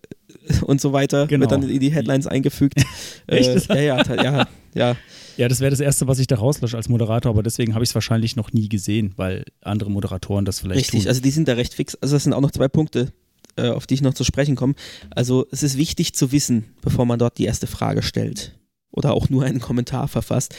und 0.64 0.82
so 0.82 0.94
weiter 0.94 1.28
Genau. 1.28 1.42
wird 1.42 1.52
dann 1.52 1.70
in 1.70 1.80
die 1.80 1.92
Headlines 1.92 2.28
eingefügt. 2.28 2.76
Echt? 3.28 3.70
Äh, 3.70 3.86
ja, 3.88 4.04
ja, 4.04 4.24
ja, 4.24 4.48
ja. 4.74 4.96
Ja, 5.36 5.48
das 5.48 5.62
wäre 5.62 5.72
das 5.72 5.80
Erste, 5.80 6.08
was 6.08 6.20
ich 6.20 6.28
da 6.28 6.36
rauslösche 6.36 6.78
als 6.78 6.90
Moderator, 6.90 7.32
aber 7.32 7.42
deswegen 7.42 7.74
habe 7.74 7.84
ich 7.84 7.90
es 7.90 7.96
wahrscheinlich 7.96 8.36
noch 8.36 8.54
nie 8.54 8.70
gesehen, 8.70 9.14
weil 9.16 9.46
andere 9.62 9.90
Moderatoren 9.90 10.46
das 10.46 10.60
vielleicht 10.60 10.80
Richtig, 10.82 11.02
tun. 11.02 11.08
also 11.10 11.22
die 11.22 11.32
sind 11.32 11.48
da 11.48 11.54
recht 11.54 11.74
fix. 11.74 11.96
Also 11.96 12.16
das 12.16 12.24
sind 12.24 12.34
auch 12.34 12.42
noch 12.42 12.52
zwei 12.52 12.68
Punkte, 12.68 13.12
äh, 13.56 13.70
auf 13.70 13.88
die 13.88 13.96
ich 13.96 14.02
noch 14.04 14.14
zu 14.14 14.24
sprechen 14.24 14.56
komme. 14.56 14.76
Also 15.10 15.48
es 15.52 15.64
ist 15.64 15.76
wichtig 15.78 16.14
zu 16.14 16.32
wissen, 16.32 16.66
bevor 16.82 17.06
man 17.08 17.18
dort 17.18 17.40
die 17.40 17.46
erste 17.46 17.66
Frage 17.66 18.04
stellt 18.04 18.56
oder 18.92 19.14
auch 19.14 19.30
nur 19.30 19.44
einen 19.44 19.60
Kommentar 19.60 20.08
verfasst. 20.08 20.54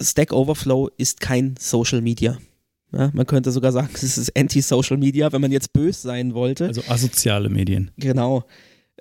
Stack 0.00 0.32
Overflow 0.32 0.88
ist 0.96 1.20
kein 1.20 1.54
Social 1.58 2.00
Media. 2.00 2.38
Ja, 2.90 3.10
man 3.12 3.26
könnte 3.26 3.52
sogar 3.52 3.70
sagen, 3.72 3.90
es 3.94 4.16
ist 4.16 4.34
Anti-Social 4.34 4.96
Media, 4.96 5.30
wenn 5.32 5.42
man 5.42 5.52
jetzt 5.52 5.72
böse 5.74 6.00
sein 6.00 6.32
wollte. 6.32 6.66
also 6.68 6.82
asoziale 6.88 7.50
Medien. 7.50 7.90
Genau. 7.98 8.44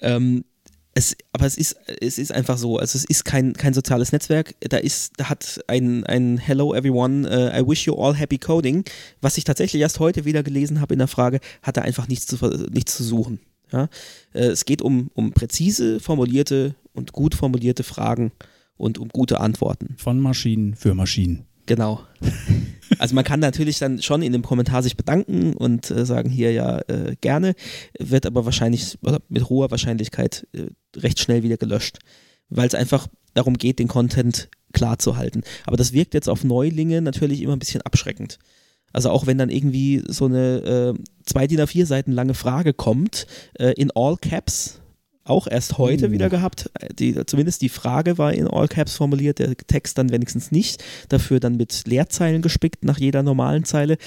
Ähm, 0.01 0.43
es, 0.95 1.15
aber 1.31 1.45
es 1.45 1.57
ist, 1.57 1.75
es 2.01 2.17
ist 2.19 2.31
einfach 2.31 2.57
so, 2.57 2.77
also 2.77 2.97
es 2.97 3.05
ist 3.05 3.25
kein, 3.25 3.53
kein 3.53 3.73
soziales 3.73 4.11
Netzwerk. 4.11 4.53
Da 4.59 4.77
ist, 4.77 5.13
da 5.17 5.29
hat 5.29 5.59
ein, 5.67 6.05
ein 6.05 6.37
Hello 6.37 6.75
everyone, 6.75 7.27
äh, 7.27 7.59
I 7.59 7.67
wish 7.67 7.87
you 7.87 7.95
all 7.95 8.15
happy 8.15 8.37
coding, 8.37 8.83
was 9.19 9.37
ich 9.37 9.43
tatsächlich 9.43 9.81
erst 9.81 9.99
heute 9.99 10.25
wieder 10.25 10.43
gelesen 10.43 10.81
habe 10.81 10.93
in 10.93 10.99
der 10.99 11.07
Frage, 11.07 11.39
hat 11.63 11.77
da 11.77 11.81
einfach 11.81 12.07
nichts 12.07 12.27
zu, 12.27 12.37
nichts 12.71 12.95
zu 12.95 13.03
suchen. 13.03 13.39
Ja? 13.71 13.89
Äh, 14.33 14.47
es 14.47 14.65
geht 14.65 14.81
um, 14.81 15.09
um 15.15 15.33
präzise 15.33 15.99
formulierte 15.99 16.75
und 16.93 17.11
gut 17.11 17.33
formulierte 17.33 17.83
Fragen 17.83 18.31
und 18.77 18.99
um 18.99 19.09
gute 19.09 19.39
Antworten. 19.39 19.95
Von 19.97 20.19
Maschinen 20.19 20.75
für 20.75 20.93
Maschinen. 20.93 21.47
Genau. 21.65 22.01
Also 22.99 23.15
man 23.15 23.23
kann 23.23 23.39
natürlich 23.39 23.79
dann 23.79 24.01
schon 24.01 24.21
in 24.21 24.33
dem 24.33 24.43
Kommentar 24.43 24.83
sich 24.83 24.97
bedanken 24.97 25.53
und 25.53 25.89
äh, 25.91 26.05
sagen 26.05 26.29
hier 26.29 26.51
ja 26.51 26.79
äh, 26.87 27.15
gerne, 27.21 27.55
wird 27.99 28.25
aber 28.25 28.45
wahrscheinlich 28.45 28.97
oder 29.01 29.19
mit 29.29 29.49
hoher 29.49 29.71
Wahrscheinlichkeit 29.71 30.47
äh, 30.53 30.67
recht 30.97 31.19
schnell 31.19 31.43
wieder 31.43 31.57
gelöscht, 31.57 31.99
weil 32.49 32.67
es 32.67 32.75
einfach 32.75 33.07
darum 33.33 33.57
geht, 33.57 33.79
den 33.79 33.87
Content 33.87 34.49
klar 34.73 34.99
zu 34.99 35.17
halten. 35.17 35.41
Aber 35.65 35.77
das 35.77 35.93
wirkt 35.93 36.13
jetzt 36.13 36.29
auf 36.29 36.43
Neulinge 36.43 37.01
natürlich 37.01 37.41
immer 37.41 37.53
ein 37.53 37.59
bisschen 37.59 37.81
abschreckend. 37.81 38.39
Also 38.91 39.09
auch 39.09 39.25
wenn 39.25 39.39
dann 39.39 39.49
irgendwie 39.49 40.03
so 40.07 40.25
eine 40.25 40.93
äh, 40.95 41.03
zwei 41.25 41.47
DIN 41.47 41.61
A4 41.61 41.85
Seiten 41.85 42.11
lange 42.11 42.35
Frage 42.35 42.73
kommt, 42.73 43.25
äh, 43.55 43.73
in 43.73 43.91
All 43.95 44.17
Caps, 44.17 44.81
auch 45.23 45.47
erst 45.47 45.77
heute 45.77 46.07
Uh. 46.07 46.11
wieder 46.11 46.29
gehabt. 46.29 46.69
Die, 46.97 47.25
zumindest 47.25 47.61
die 47.61 47.69
Frage 47.69 48.17
war 48.17 48.33
in 48.33 48.47
All 48.47 48.67
Caps 48.67 48.95
formuliert, 48.95 49.39
der 49.39 49.55
Text 49.55 49.97
dann 49.97 50.11
wenigstens 50.11 50.51
nicht. 50.51 50.83
Dafür 51.09 51.39
dann 51.39 51.55
mit 51.55 51.83
Leerzeilen 51.85 52.41
gespickt 52.41 52.83
nach 52.83 52.99
jeder 52.99 53.23
normalen 53.23 53.63
Zeile. 53.63 53.97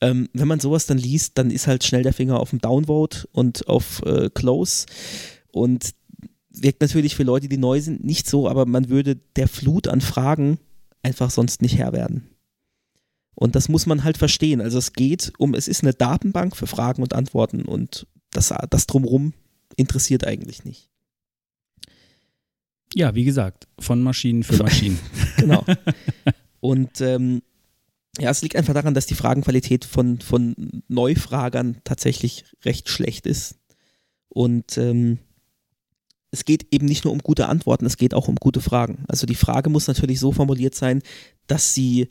Ähm, 0.00 0.28
wenn 0.32 0.48
man 0.48 0.60
sowas 0.60 0.86
dann 0.86 0.98
liest, 0.98 1.38
dann 1.38 1.50
ist 1.50 1.66
halt 1.66 1.84
schnell 1.84 2.02
der 2.02 2.12
Finger 2.12 2.40
auf 2.40 2.50
dem 2.50 2.60
Downvote 2.60 3.28
und 3.32 3.68
auf 3.68 4.02
äh, 4.04 4.30
Close. 4.30 4.86
Und 5.50 5.94
wirkt 6.50 6.80
natürlich 6.80 7.16
für 7.16 7.22
Leute, 7.22 7.48
die 7.48 7.58
neu 7.58 7.80
sind, 7.80 8.04
nicht 8.04 8.28
so, 8.28 8.48
aber 8.48 8.66
man 8.66 8.88
würde 8.88 9.16
der 9.36 9.48
Flut 9.48 9.88
an 9.88 10.00
Fragen 10.00 10.58
einfach 11.02 11.30
sonst 11.30 11.62
nicht 11.62 11.78
Herr 11.78 11.92
werden. 11.92 12.28
Und 13.34 13.54
das 13.54 13.68
muss 13.68 13.86
man 13.86 14.02
halt 14.02 14.18
verstehen. 14.18 14.60
Also 14.60 14.78
es 14.78 14.92
geht 14.92 15.32
um, 15.38 15.54
es 15.54 15.68
ist 15.68 15.82
eine 15.82 15.94
Datenbank 15.94 16.56
für 16.56 16.66
Fragen 16.66 17.02
und 17.02 17.14
Antworten 17.14 17.62
und 17.62 18.06
das, 18.32 18.52
das 18.70 18.86
drumrum 18.86 19.32
interessiert 19.78 20.26
eigentlich 20.26 20.64
nicht. 20.64 20.90
Ja, 22.94 23.14
wie 23.14 23.24
gesagt, 23.24 23.68
von 23.78 24.02
Maschinen 24.02 24.42
für 24.42 24.62
Maschinen. 24.62 24.98
Genau. 25.36 25.64
Und 26.58 27.00
ähm, 27.00 27.42
ja, 28.18 28.30
es 28.30 28.42
liegt 28.42 28.56
einfach 28.56 28.74
daran, 28.74 28.92
dass 28.92 29.06
die 29.06 29.14
Fragenqualität 29.14 29.84
von, 29.84 30.20
von 30.20 30.82
Neufragern 30.88 31.80
tatsächlich 31.84 32.44
recht 32.64 32.88
schlecht 32.88 33.24
ist. 33.26 33.60
Und 34.28 34.76
ähm, 34.78 35.18
es 36.32 36.44
geht 36.44 36.66
eben 36.72 36.86
nicht 36.86 37.04
nur 37.04 37.12
um 37.12 37.20
gute 37.20 37.48
Antworten, 37.48 37.86
es 37.86 37.96
geht 37.96 38.14
auch 38.14 38.26
um 38.26 38.34
gute 38.34 38.60
Fragen. 38.60 39.04
Also 39.06 39.26
die 39.26 39.36
Frage 39.36 39.70
muss 39.70 39.86
natürlich 39.86 40.18
so 40.18 40.32
formuliert 40.32 40.74
sein, 40.74 41.02
dass 41.46 41.74
sie 41.74 42.08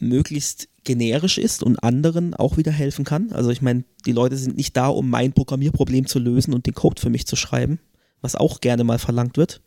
möglichst 0.00 0.68
generisch 0.84 1.38
ist 1.38 1.62
und 1.62 1.82
anderen 1.82 2.34
auch 2.34 2.56
wieder 2.56 2.72
helfen 2.72 3.04
kann. 3.04 3.32
Also 3.32 3.50
ich 3.50 3.62
meine, 3.62 3.84
die 4.06 4.12
Leute 4.12 4.36
sind 4.36 4.56
nicht 4.56 4.76
da, 4.76 4.88
um 4.88 5.08
mein 5.08 5.32
Programmierproblem 5.32 6.06
zu 6.06 6.18
lösen 6.18 6.54
und 6.54 6.66
den 6.66 6.74
Code 6.74 7.00
für 7.00 7.10
mich 7.10 7.26
zu 7.26 7.36
schreiben, 7.36 7.80
was 8.20 8.36
auch 8.36 8.60
gerne 8.60 8.84
mal 8.84 8.98
verlangt 8.98 9.36
wird. 9.36 9.62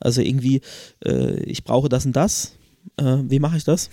Also 0.00 0.20
irgendwie, 0.20 0.60
äh, 1.04 1.42
ich 1.42 1.64
brauche 1.64 1.88
das 1.88 2.06
und 2.06 2.14
das. 2.14 2.52
Äh, 2.96 3.18
wie 3.24 3.40
mache 3.40 3.56
ich 3.56 3.64
das? 3.64 3.90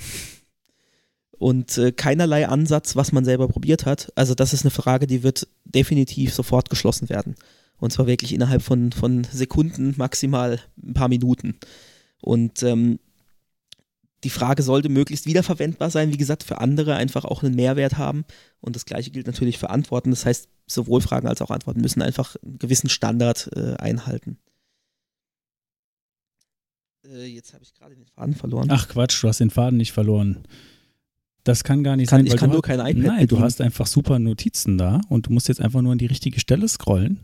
Und 1.37 1.77
äh, 1.77 1.91
keinerlei 1.91 2.47
Ansatz, 2.47 2.95
was 2.95 3.11
man 3.11 3.25
selber 3.25 3.47
probiert 3.47 3.85
hat. 3.85 4.11
Also 4.15 4.35
das 4.35 4.53
ist 4.53 4.63
eine 4.63 4.71
Frage, 4.71 5.07
die 5.07 5.23
wird 5.23 5.47
definitiv 5.63 6.33
sofort 6.33 6.69
geschlossen 6.69 7.09
werden. 7.09 7.35
Und 7.77 7.91
zwar 7.91 8.07
wirklich 8.07 8.33
innerhalb 8.33 8.61
von, 8.61 8.91
von 8.91 9.25
Sekunden, 9.25 9.95
maximal 9.97 10.59
ein 10.81 10.93
paar 10.93 11.09
Minuten. 11.09 11.55
Und 12.21 12.63
ähm, 12.63 12.99
die 14.25 14.29
Frage 14.29 14.61
sollte 14.63 14.89
möglichst 14.89 15.25
wiederverwendbar 15.27 15.89
sein, 15.89 16.11
wie 16.11 16.17
gesagt, 16.17 16.43
für 16.43 16.57
andere 16.59 16.95
einfach 16.95 17.23
auch 17.23 17.43
einen 17.43 17.55
Mehrwert 17.55 17.97
haben. 17.97 18.25
Und 18.59 18.75
das 18.75 18.85
gleiche 18.85 19.11
gilt 19.11 19.27
natürlich 19.27 19.57
für 19.57 19.69
Antworten. 19.69 20.09
Das 20.09 20.25
heißt, 20.25 20.49
sowohl 20.67 20.99
Fragen 20.99 21.27
als 21.27 21.41
auch 21.41 21.51
Antworten 21.51 21.79
müssen 21.79 22.01
einfach 22.01 22.35
einen 22.43 22.57
gewissen 22.59 22.89
Standard 22.89 23.49
äh, 23.55 23.75
einhalten. 23.75 24.37
Äh, 27.07 27.25
jetzt 27.27 27.53
habe 27.53 27.63
ich 27.63 27.73
gerade 27.73 27.95
den 27.95 28.05
Faden 28.07 28.33
verloren. 28.35 28.67
Ach 28.71 28.87
Quatsch, 28.87 29.21
du 29.23 29.27
hast 29.27 29.39
den 29.39 29.49
Faden 29.51 29.77
nicht 29.77 29.91
verloren. 29.91 30.43
Das 31.43 31.63
kann 31.63 31.83
gar 31.83 31.95
nicht 31.95 32.09
Kann- 32.09 32.21
sein. 32.21 32.25
ich 32.27 32.35
kann 32.37 32.49
du 32.49 32.55
nur 32.55 32.63
hast, 32.63 32.67
kein 32.67 32.79
iPad 32.79 32.95
Nein, 32.95 33.19
du 33.21 33.27
bedienen. 33.27 33.43
hast 33.43 33.61
einfach 33.61 33.85
super 33.85 34.17
Notizen 34.17 34.77
da 34.77 35.01
und 35.09 35.27
du 35.27 35.31
musst 35.33 35.47
jetzt 35.47 35.61
einfach 35.61 35.81
nur 35.81 35.91
an 35.91 35.99
die 35.99 36.07
richtige 36.07 36.39
Stelle 36.39 36.67
scrollen, 36.67 37.19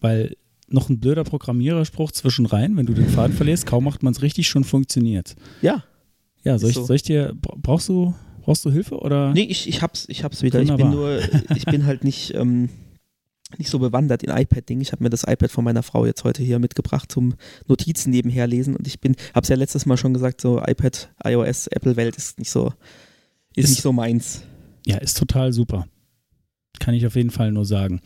weil 0.00 0.36
noch 0.68 0.90
ein 0.90 1.00
blöder 1.00 1.24
Programmiererspruch 1.24 2.12
zwischen 2.12 2.44
rein, 2.46 2.76
wenn 2.76 2.86
du 2.86 2.92
den 2.94 3.08
Faden 3.08 3.34
verlierst, 3.34 3.64
kaum 3.66 3.84
macht 3.84 4.02
man 4.02 4.12
es 4.12 4.20
richtig, 4.22 4.48
schon 4.48 4.64
funktioniert. 4.64 5.34
Ja. 5.62 5.84
Ja, 6.44 6.58
soll 6.58 6.70
ich, 6.70 6.76
so. 6.76 6.84
soll 6.84 6.96
ich 6.96 7.02
dir, 7.02 7.34
bra- 7.40 7.56
brauchst 7.60 7.88
du, 7.88 8.14
brauchst 8.42 8.64
du 8.64 8.70
Hilfe 8.70 8.98
oder? 8.98 9.32
Nee, 9.32 9.42
ich, 9.48 9.68
ich 9.68 9.82
hab's, 9.82 10.04
ich 10.08 10.22
hab's 10.24 10.42
wieder. 10.42 10.60
Ich 10.60 10.68
Wunderbar. 10.68 10.90
bin 10.90 10.98
nur, 10.98 11.56
ich 11.56 11.64
bin 11.64 11.86
halt 11.86 12.04
nicht, 12.04 12.34
ähm, 12.34 12.68
nicht 13.58 13.70
so 13.70 13.78
bewandert 13.78 14.22
in 14.22 14.30
iPad-Ding. 14.30 14.80
Ich 14.80 14.92
habe 14.92 15.02
mir 15.02 15.10
das 15.10 15.22
iPad 15.24 15.50
von 15.50 15.64
meiner 15.64 15.82
Frau 15.82 16.06
jetzt 16.06 16.24
heute 16.24 16.42
hier 16.42 16.58
mitgebracht 16.58 17.10
zum 17.10 17.34
Notizen 17.66 18.10
nebenher 18.10 18.46
lesen 18.46 18.74
und 18.76 18.86
ich 18.86 19.00
bin, 19.00 19.14
habe 19.34 19.42
es 19.44 19.48
ja 19.48 19.56
letztes 19.56 19.86
Mal 19.86 19.96
schon 19.96 20.12
gesagt, 20.12 20.40
so 20.40 20.60
iPad, 20.64 21.10
iOS, 21.24 21.68
Apple-Welt 21.68 22.16
ist 22.16 22.38
nicht 22.38 22.50
so, 22.50 22.72
ist, 23.54 23.64
ist 23.64 23.70
nicht 23.70 23.82
so 23.82 23.92
meins. 23.92 24.42
Ja, 24.86 24.98
ist 24.98 25.16
total 25.16 25.52
super. 25.52 25.86
Kann 26.80 26.94
ich 26.94 27.06
auf 27.06 27.14
jeden 27.16 27.30
Fall 27.30 27.52
nur 27.52 27.64
sagen. 27.64 28.00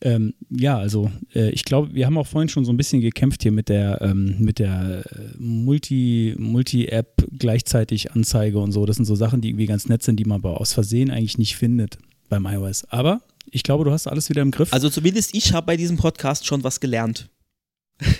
Ähm, 0.00 0.34
ja, 0.48 0.78
also 0.78 1.10
äh, 1.34 1.50
ich 1.50 1.64
glaube, 1.64 1.92
wir 1.92 2.06
haben 2.06 2.18
auch 2.18 2.26
vorhin 2.26 2.48
schon 2.48 2.64
so 2.64 2.72
ein 2.72 2.76
bisschen 2.76 3.00
gekämpft 3.00 3.42
hier 3.42 3.50
mit 3.50 3.68
der 3.68 4.00
ähm, 4.00 4.36
mit 4.38 4.60
der 4.60 5.04
äh, 5.10 5.36
Multi 5.38 6.36
Multi-App 6.38 7.26
gleichzeitig 7.36 8.12
Anzeige 8.12 8.60
und 8.60 8.70
so. 8.70 8.86
Das 8.86 8.96
sind 8.96 9.06
so 9.06 9.16
Sachen, 9.16 9.40
die 9.40 9.48
irgendwie 9.48 9.66
ganz 9.66 9.88
nett 9.88 10.04
sind, 10.04 10.16
die 10.16 10.24
man 10.24 10.36
aber 10.36 10.60
aus 10.60 10.72
Versehen 10.72 11.10
eigentlich 11.10 11.38
nicht 11.38 11.56
findet 11.56 11.98
beim 12.28 12.46
iOS. 12.46 12.84
Aber 12.84 13.22
ich 13.50 13.64
glaube, 13.64 13.84
du 13.84 13.90
hast 13.90 14.06
alles 14.06 14.28
wieder 14.30 14.42
im 14.42 14.52
Griff. 14.52 14.72
Also 14.72 14.88
zumindest 14.88 15.34
ich 15.34 15.52
habe 15.52 15.66
bei 15.66 15.76
diesem 15.76 15.96
Podcast 15.96 16.46
schon 16.46 16.62
was 16.62 16.78
gelernt. 16.78 17.28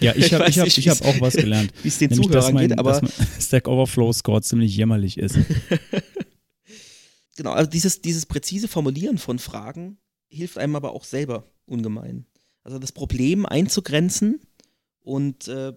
Ja, 0.01 0.17
ich 0.17 0.35
habe 0.35 0.49
ich 0.49 0.59
hab, 0.59 0.67
ich 0.67 0.89
hab 0.89 1.01
auch 1.03 1.21
was 1.21 1.37
gelernt. 1.37 1.73
Wie 1.85 1.89
es 1.89 1.99
den 1.99 2.11
Nämlich, 2.11 2.27
Zuhörern 2.27 2.55
mein, 2.55 2.69
geht, 2.69 2.79
aber 2.79 3.01
Stack 3.41 3.69
Overflow 3.69 4.13
Score 4.13 4.43
ziemlich 4.43 4.77
jämmerlich 4.77 5.17
ist. 5.17 5.39
genau, 7.37 7.53
also 7.53 7.71
dieses, 7.71 8.03
dieses 8.03 8.27
präzise 8.27 8.67
Formulieren 8.67 9.19
von 9.19 9.39
Fragen 9.39 9.99
hilft 10.29 10.59
einem 10.59 10.77
aber 10.77 10.93
auch 10.93 11.05
selber 11.05 11.45
ungemein. 11.67 12.27
Also 12.65 12.79
das 12.79 12.93
Problem 12.93 13.47
einzugrenzen 13.47 14.41
und 15.03 15.49
äh, 15.49 15.73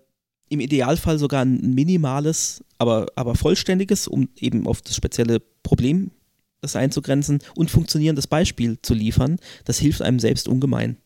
im 0.49 0.59
Idealfall 0.59 1.17
sogar 1.17 1.45
ein 1.45 1.73
minimales, 1.73 2.63
aber, 2.77 3.07
aber 3.15 3.35
vollständiges, 3.35 4.07
um 4.07 4.27
eben 4.37 4.67
auf 4.67 4.81
das 4.81 4.95
spezielle 4.95 5.39
Problem 5.39 6.11
das 6.59 6.75
einzugrenzen 6.75 7.39
und 7.55 7.71
funktionierendes 7.71 8.27
Beispiel 8.27 8.77
zu 8.81 8.93
liefern, 8.93 9.37
das 9.65 9.79
hilft 9.79 10.01
einem 10.01 10.19
selbst 10.19 10.47
ungemein. 10.47 10.97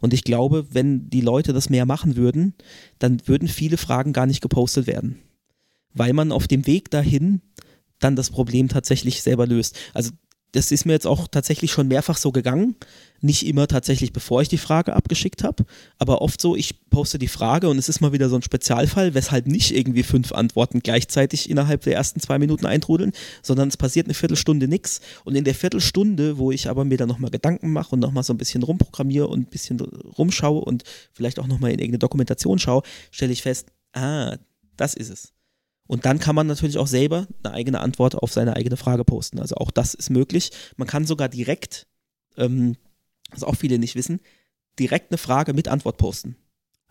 Und 0.00 0.14
ich 0.14 0.24
glaube, 0.24 0.66
wenn 0.70 1.10
die 1.10 1.20
Leute 1.20 1.52
das 1.52 1.70
mehr 1.70 1.86
machen 1.86 2.16
würden, 2.16 2.54
dann 2.98 3.26
würden 3.26 3.48
viele 3.48 3.76
Fragen 3.76 4.12
gar 4.12 4.26
nicht 4.26 4.40
gepostet 4.40 4.86
werden. 4.86 5.18
Weil 5.92 6.12
man 6.12 6.32
auf 6.32 6.46
dem 6.46 6.66
Weg 6.66 6.90
dahin 6.90 7.40
dann 7.98 8.16
das 8.16 8.30
Problem 8.30 8.68
tatsächlich 8.68 9.22
selber 9.22 9.46
löst. 9.46 9.76
Also 9.94 10.10
das 10.54 10.70
ist 10.70 10.86
mir 10.86 10.92
jetzt 10.92 11.06
auch 11.06 11.26
tatsächlich 11.26 11.72
schon 11.72 11.88
mehrfach 11.88 12.16
so 12.16 12.30
gegangen. 12.30 12.76
Nicht 13.20 13.44
immer 13.44 13.66
tatsächlich, 13.66 14.12
bevor 14.12 14.40
ich 14.40 14.48
die 14.48 14.58
Frage 14.58 14.94
abgeschickt 14.94 15.42
habe, 15.42 15.64
aber 15.98 16.22
oft 16.22 16.40
so, 16.40 16.54
ich 16.54 16.88
poste 16.90 17.18
die 17.18 17.26
Frage 17.26 17.68
und 17.68 17.76
es 17.76 17.88
ist 17.88 18.00
mal 18.00 18.12
wieder 18.12 18.28
so 18.28 18.36
ein 18.36 18.42
Spezialfall, 18.42 19.14
weshalb 19.14 19.48
nicht 19.48 19.74
irgendwie 19.74 20.04
fünf 20.04 20.30
Antworten 20.30 20.78
gleichzeitig 20.80 21.50
innerhalb 21.50 21.82
der 21.82 21.94
ersten 21.94 22.20
zwei 22.20 22.38
Minuten 22.38 22.66
eintrudeln, 22.66 23.12
sondern 23.42 23.68
es 23.68 23.76
passiert 23.76 24.06
eine 24.06 24.14
Viertelstunde 24.14 24.68
nichts. 24.68 25.00
Und 25.24 25.34
in 25.34 25.42
der 25.42 25.56
Viertelstunde, 25.56 26.38
wo 26.38 26.52
ich 26.52 26.68
aber 26.68 26.84
mir 26.84 26.98
dann 26.98 27.08
nochmal 27.08 27.32
Gedanken 27.32 27.72
mache 27.72 27.96
und 27.96 28.00
nochmal 28.00 28.22
so 28.22 28.32
ein 28.32 28.38
bisschen 28.38 28.62
rumprogrammiere 28.62 29.26
und 29.26 29.40
ein 29.40 29.50
bisschen 29.50 29.80
rumschaue 29.80 30.60
und 30.60 30.84
vielleicht 31.12 31.40
auch 31.40 31.48
nochmal 31.48 31.72
in 31.72 31.80
irgendeine 31.80 31.98
Dokumentation 31.98 32.60
schaue, 32.60 32.82
stelle 33.10 33.32
ich 33.32 33.42
fest, 33.42 33.72
ah, 33.92 34.36
das 34.76 34.94
ist 34.94 35.10
es. 35.10 35.33
Und 35.86 36.06
dann 36.06 36.18
kann 36.18 36.34
man 36.34 36.46
natürlich 36.46 36.78
auch 36.78 36.86
selber 36.86 37.26
eine 37.42 37.54
eigene 37.54 37.80
Antwort 37.80 38.14
auf 38.14 38.32
seine 38.32 38.56
eigene 38.56 38.76
Frage 38.76 39.04
posten. 39.04 39.38
Also 39.38 39.56
auch 39.56 39.70
das 39.70 39.94
ist 39.94 40.10
möglich. 40.10 40.50
Man 40.76 40.88
kann 40.88 41.04
sogar 41.04 41.28
direkt, 41.28 41.86
ähm, 42.36 42.76
was 43.30 43.44
auch 43.44 43.56
viele 43.56 43.78
nicht 43.78 43.94
wissen, 43.94 44.20
direkt 44.78 45.10
eine 45.10 45.18
Frage 45.18 45.52
mit 45.52 45.68
Antwort 45.68 45.98
posten. 45.98 46.36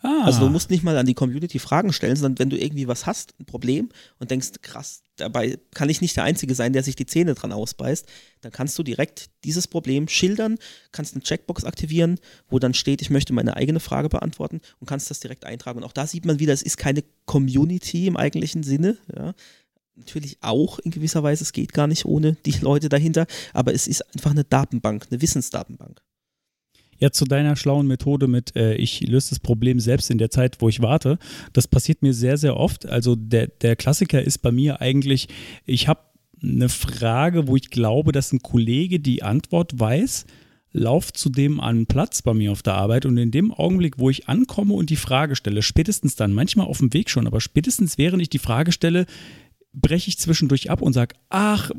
Ah. 0.04 0.24
Also 0.26 0.41
du 0.41 0.49
musst 0.49 0.70
nicht 0.70 0.84
mal 0.84 0.97
an 0.97 1.06
die 1.06 1.14
Community 1.14 1.60
Fragen 1.60 1.93
stellen, 1.93 2.18
sondern 2.18 2.38
wenn 2.38 2.49
du 2.49 2.62
irgendwie 2.62 2.89
was 2.89 3.06
hast, 3.06 3.34
ein 3.39 3.45
Problem 3.45 3.88
und 4.20 4.32
denkst, 4.32 4.49
krass, 4.62 5.01
dabei 5.16 5.58
kann 5.74 5.88
ich 5.88 6.01
nicht 6.01 6.18
der 6.18 6.26
Einzige 6.26 6.56
sein, 6.56 6.74
der 6.74 6.84
sich 6.84 6.97
die 6.97 7.06
Zähne 7.06 7.36
dran 7.36 7.54
ausbeißt, 7.54 8.06
dann 8.41 8.51
kannst 8.51 8.78
du 8.78 8.84
direkt 8.84 9.30
dieses 9.45 9.66
Problem 9.66 10.10
schildern, 10.10 10.58
kannst 10.91 11.16
eine 11.16 11.24
Checkbox 11.24 11.64
aktivieren, 11.64 12.20
wo 12.49 12.60
dann 12.60 12.74
steht, 12.74 13.01
ich 13.01 13.10
möchte 13.10 13.32
meine 13.32 13.56
eigene 13.56 13.80
Frage 13.80 14.10
beantworten 14.10 14.60
und 14.80 14.88
kannst 14.88 15.10
das 15.10 15.22
direkt 15.22 15.45
eintragen. 15.45 15.78
Und 15.78 15.86
auch 15.86 15.93
da 15.93 16.06
sieht 16.06 16.26
man 16.26 16.38
wieder, 16.38 16.51
es 16.51 16.64
ist 16.64 16.78
keine 16.78 17.06
Community 17.26 18.08
im 18.08 18.18
eigentlichen 18.18 18.64
Sinne, 18.64 18.97
ja. 19.16 19.34
Natürlich 19.95 20.39
auch 20.41 20.80
in 20.80 20.89
gewisser 20.89 21.22
Weise, 21.22 21.43
es 21.43 21.54
geht 21.54 21.72
gar 21.72 21.86
nicht 21.86 22.04
ohne 22.06 22.34
die 22.47 22.58
Leute 22.62 22.89
dahinter, 22.89 23.28
aber 23.54 23.76
es 23.76 23.88
ist 23.88 24.01
einfach 24.16 24.32
eine 24.32 24.43
Datenbank, 24.43 25.06
eine 25.12 25.22
Wissensdatenbank. 25.22 26.01
Ja, 27.04 27.12
zu 27.12 27.26
deiner 27.26 27.58
schlauen 27.58 27.86
Methode 27.86 28.30
mit, 28.30 28.56
äh, 28.56 28.76
ich 28.76 29.01
löse 29.01 29.32
das 29.32 29.41
Problem 29.41 29.82
selbst 29.82 30.10
in 30.10 30.20
der 30.20 30.30
Zeit, 30.30 30.62
wo 30.62 30.70
ich 30.70 30.82
warte. 30.82 31.20
Das 31.51 31.68
passiert 31.68 32.01
mir 32.01 32.14
sehr, 32.14 32.38
sehr 32.38 32.56
oft. 32.56 32.86
Also 32.86 33.18
der, 33.18 33.47
der 33.47 33.76
Klassiker 33.76 34.22
ist 34.24 34.38
bei 34.38 34.54
mir 34.54 34.80
eigentlich, 34.80 35.28
ich 35.66 35.89
habe 35.89 35.99
eine 36.41 36.70
Frage, 36.70 37.45
wo 37.49 37.58
ich 37.58 37.72
glaube, 37.72 38.14
dass 38.14 38.32
ein 38.32 38.39
Kollege 38.39 39.01
die 39.01 39.22
Antwort 39.22 39.78
weiß, 39.78 40.26
lauf 40.72 41.12
zu 41.12 41.30
dem 41.30 41.60
an 41.60 41.88
Platz 41.88 42.22
bei 42.22 42.34
mir 42.34 42.54
auf 42.54 42.64
der 42.64 42.76
Arbeit 42.76 43.06
und 43.06 43.18
in 43.18 43.32
dem 43.32 43.51
Augenblick, 43.51 43.99
wo 43.99 44.10
ich 44.10 44.30
ankomme 44.30 44.74
und 44.74 44.89
die 44.89 44.95
Frage 44.95 45.36
stelle, 45.36 45.62
spätestens 45.62 46.16
dann, 46.16 46.32
manchmal 46.32 46.68
auf 46.68 46.78
dem 46.78 46.93
Weg 46.93 47.10
schon, 47.10 47.28
aber 47.28 47.41
spätestens 47.41 47.97
während 47.97 48.22
ich 48.22 48.30
die 48.30 48.39
Frage 48.39 48.72
stelle, 48.72 49.08
breche 49.74 50.08
ich 50.08 50.20
zwischendurch 50.20 50.70
ab 50.70 50.82
und 50.82 50.93
sage, 50.93 51.16
ach, 51.30 51.70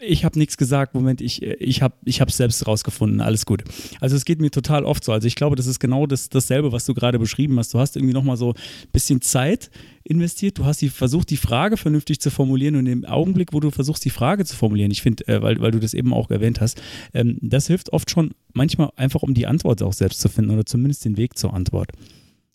ich 0.00 0.24
habe 0.24 0.38
nichts 0.38 0.56
gesagt, 0.56 0.94
Moment, 0.94 1.20
ich, 1.20 1.42
ich 1.42 1.82
habe 1.82 1.94
es 2.04 2.18
ich 2.18 2.34
selbst 2.34 2.66
rausgefunden, 2.66 3.20
alles 3.20 3.46
gut. 3.46 3.64
Also 4.00 4.16
es 4.16 4.24
geht 4.24 4.40
mir 4.40 4.50
total 4.50 4.84
oft 4.84 5.04
so. 5.04 5.12
Also 5.12 5.26
ich 5.26 5.34
glaube, 5.34 5.56
das 5.56 5.66
ist 5.66 5.80
genau 5.80 6.06
das, 6.06 6.28
dasselbe, 6.28 6.72
was 6.72 6.84
du 6.84 6.94
gerade 6.94 7.18
beschrieben 7.18 7.58
hast. 7.58 7.74
Du 7.74 7.78
hast 7.78 7.96
irgendwie 7.96 8.14
nochmal 8.14 8.36
so 8.36 8.52
ein 8.52 8.90
bisschen 8.92 9.20
Zeit 9.20 9.70
investiert, 10.04 10.58
du 10.58 10.64
hast 10.64 10.82
die, 10.82 10.90
versucht, 10.90 11.30
die 11.30 11.36
Frage 11.36 11.76
vernünftig 11.76 12.20
zu 12.20 12.30
formulieren 12.30 12.76
und 12.76 12.86
im 12.86 13.04
Augenblick, 13.04 13.52
wo 13.52 13.60
du 13.60 13.70
versuchst, 13.70 14.04
die 14.04 14.10
Frage 14.10 14.44
zu 14.44 14.54
formulieren, 14.54 14.90
ich 14.90 15.00
finde, 15.00 15.26
äh, 15.28 15.40
weil, 15.40 15.60
weil 15.60 15.70
du 15.70 15.80
das 15.80 15.94
eben 15.94 16.12
auch 16.12 16.30
erwähnt 16.30 16.60
hast, 16.60 16.80
ähm, 17.14 17.38
das 17.40 17.66
hilft 17.66 17.92
oft 17.92 18.10
schon 18.10 18.32
manchmal 18.52 18.90
einfach, 18.96 19.22
um 19.22 19.32
die 19.32 19.46
Antwort 19.46 19.82
auch 19.82 19.94
selbst 19.94 20.20
zu 20.20 20.28
finden 20.28 20.50
oder 20.50 20.66
zumindest 20.66 21.04
den 21.04 21.16
Weg 21.16 21.38
zur 21.38 21.54
Antwort. 21.54 21.90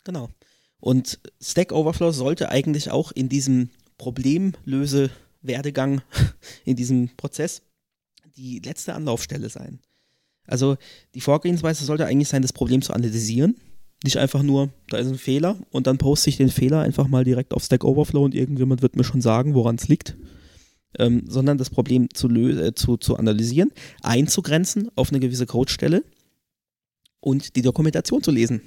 Genau. 0.03 0.29
Und 0.79 1.19
Stack 1.41 1.71
Overflow 1.71 2.11
sollte 2.11 2.49
eigentlich 2.49 2.91
auch 2.91 3.11
in 3.11 3.29
diesem 3.29 3.69
Problemlöse-Werdegang 5.39 6.01
in 6.65 6.75
diesem 6.75 7.09
Prozess 7.15 7.61
die 8.35 8.59
letzte 8.59 8.93
Anlaufstelle 8.93 9.49
sein. 9.49 9.79
Also 10.45 10.77
die 11.13 11.21
Vorgehensweise 11.21 11.85
sollte 11.85 12.05
eigentlich 12.05 12.29
sein, 12.29 12.41
das 12.41 12.53
Problem 12.53 12.81
zu 12.81 12.93
analysieren. 12.93 13.55
Nicht 14.03 14.17
einfach 14.17 14.43
nur, 14.43 14.69
da 14.87 14.97
ist 14.97 15.07
ein 15.07 15.17
Fehler 15.17 15.57
und 15.71 15.85
dann 15.85 15.97
poste 15.97 16.29
ich 16.29 16.37
den 16.37 16.49
Fehler 16.49 16.81
einfach 16.81 17.07
mal 17.07 17.25
direkt 17.25 17.53
auf 17.53 17.63
Stack 17.63 17.83
Overflow 17.83 18.23
und 18.23 18.33
irgendjemand 18.33 18.81
wird 18.81 18.95
mir 18.95 19.03
schon 19.03 19.21
sagen, 19.21 19.53
woran 19.53 19.75
es 19.75 19.87
liegt. 19.89 20.15
Ähm, 20.97 21.25
sondern 21.27 21.59
das 21.59 21.69
Problem 21.69 22.09
zu, 22.11 22.29
äh, 22.29 22.73
zu, 22.73 22.97
zu 22.97 23.17
analysieren, 23.17 23.71
einzugrenzen 24.01 24.89
auf 24.95 25.11
eine 25.11 25.19
gewisse 25.19 25.45
Codestelle 25.45 26.03
und 27.19 27.55
die 27.55 27.61
Dokumentation 27.61 28.23
zu 28.23 28.31
lesen. 28.31 28.61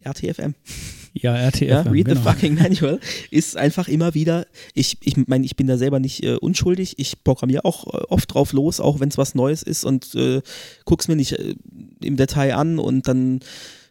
RTFM. 0.00 0.54
Ja, 1.22 1.34
RTFM. 1.34 1.68
Ja, 1.68 1.82
read 1.82 2.06
genau. 2.06 2.20
the 2.20 2.28
fucking 2.28 2.54
manual 2.54 3.00
ist 3.30 3.56
einfach 3.56 3.88
immer 3.88 4.14
wieder, 4.14 4.46
ich, 4.74 4.98
ich 5.02 5.16
meine, 5.26 5.44
ich 5.44 5.56
bin 5.56 5.66
da 5.66 5.76
selber 5.76 6.00
nicht 6.00 6.22
äh, 6.22 6.36
unschuldig, 6.36 6.98
ich 6.98 7.24
programmiere 7.24 7.64
auch 7.64 7.86
äh, 7.86 8.04
oft 8.08 8.32
drauf 8.32 8.52
los, 8.52 8.80
auch 8.80 9.00
wenn 9.00 9.08
es 9.08 9.18
was 9.18 9.34
Neues 9.34 9.62
ist 9.62 9.84
und 9.84 10.14
äh, 10.14 10.40
guck's 10.84 11.08
mir 11.08 11.16
nicht 11.16 11.32
äh, 11.32 11.54
im 12.02 12.16
Detail 12.16 12.54
an 12.54 12.78
und 12.78 13.08
dann 13.08 13.40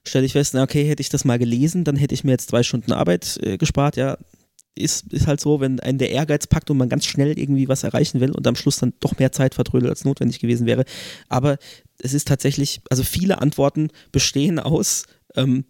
stelle 0.05 0.25
ich 0.25 0.33
fest, 0.33 0.53
na 0.53 0.63
okay, 0.63 0.87
hätte 0.87 1.01
ich 1.01 1.09
das 1.09 1.25
mal 1.25 1.37
gelesen, 1.37 1.83
dann 1.83 1.97
hätte 1.97 2.13
ich 2.13 2.23
mir 2.23 2.31
jetzt 2.31 2.49
zwei 2.49 2.63
Stunden 2.63 2.93
Arbeit 2.93 3.39
äh, 3.43 3.57
gespart, 3.57 3.97
ja, 3.97 4.17
ist, 4.77 5.11
ist 5.11 5.27
halt 5.27 5.41
so, 5.41 5.59
wenn 5.59 5.79
einen 5.79 5.97
der 5.97 6.11
Ehrgeiz 6.11 6.47
packt 6.47 6.69
und 6.69 6.77
man 6.77 6.89
ganz 6.89 7.05
schnell 7.05 7.37
irgendwie 7.37 7.67
was 7.67 7.83
erreichen 7.83 8.19
will 8.19 8.31
und 8.31 8.47
am 8.47 8.55
Schluss 8.55 8.77
dann 8.77 8.93
doch 8.99 9.17
mehr 9.17 9.31
Zeit 9.31 9.55
vertrödelt 9.55 9.89
als 9.89 10.05
notwendig 10.05 10.39
gewesen 10.39 10.67
wäre. 10.67 10.85
Aber 11.29 11.57
es 11.99 12.13
ist 12.13 12.27
tatsächlich, 12.27 12.81
also 12.89 13.03
viele 13.03 13.41
Antworten 13.41 13.89
bestehen 14.11 14.59
aus, 14.59 15.05
ähm, 15.35 15.65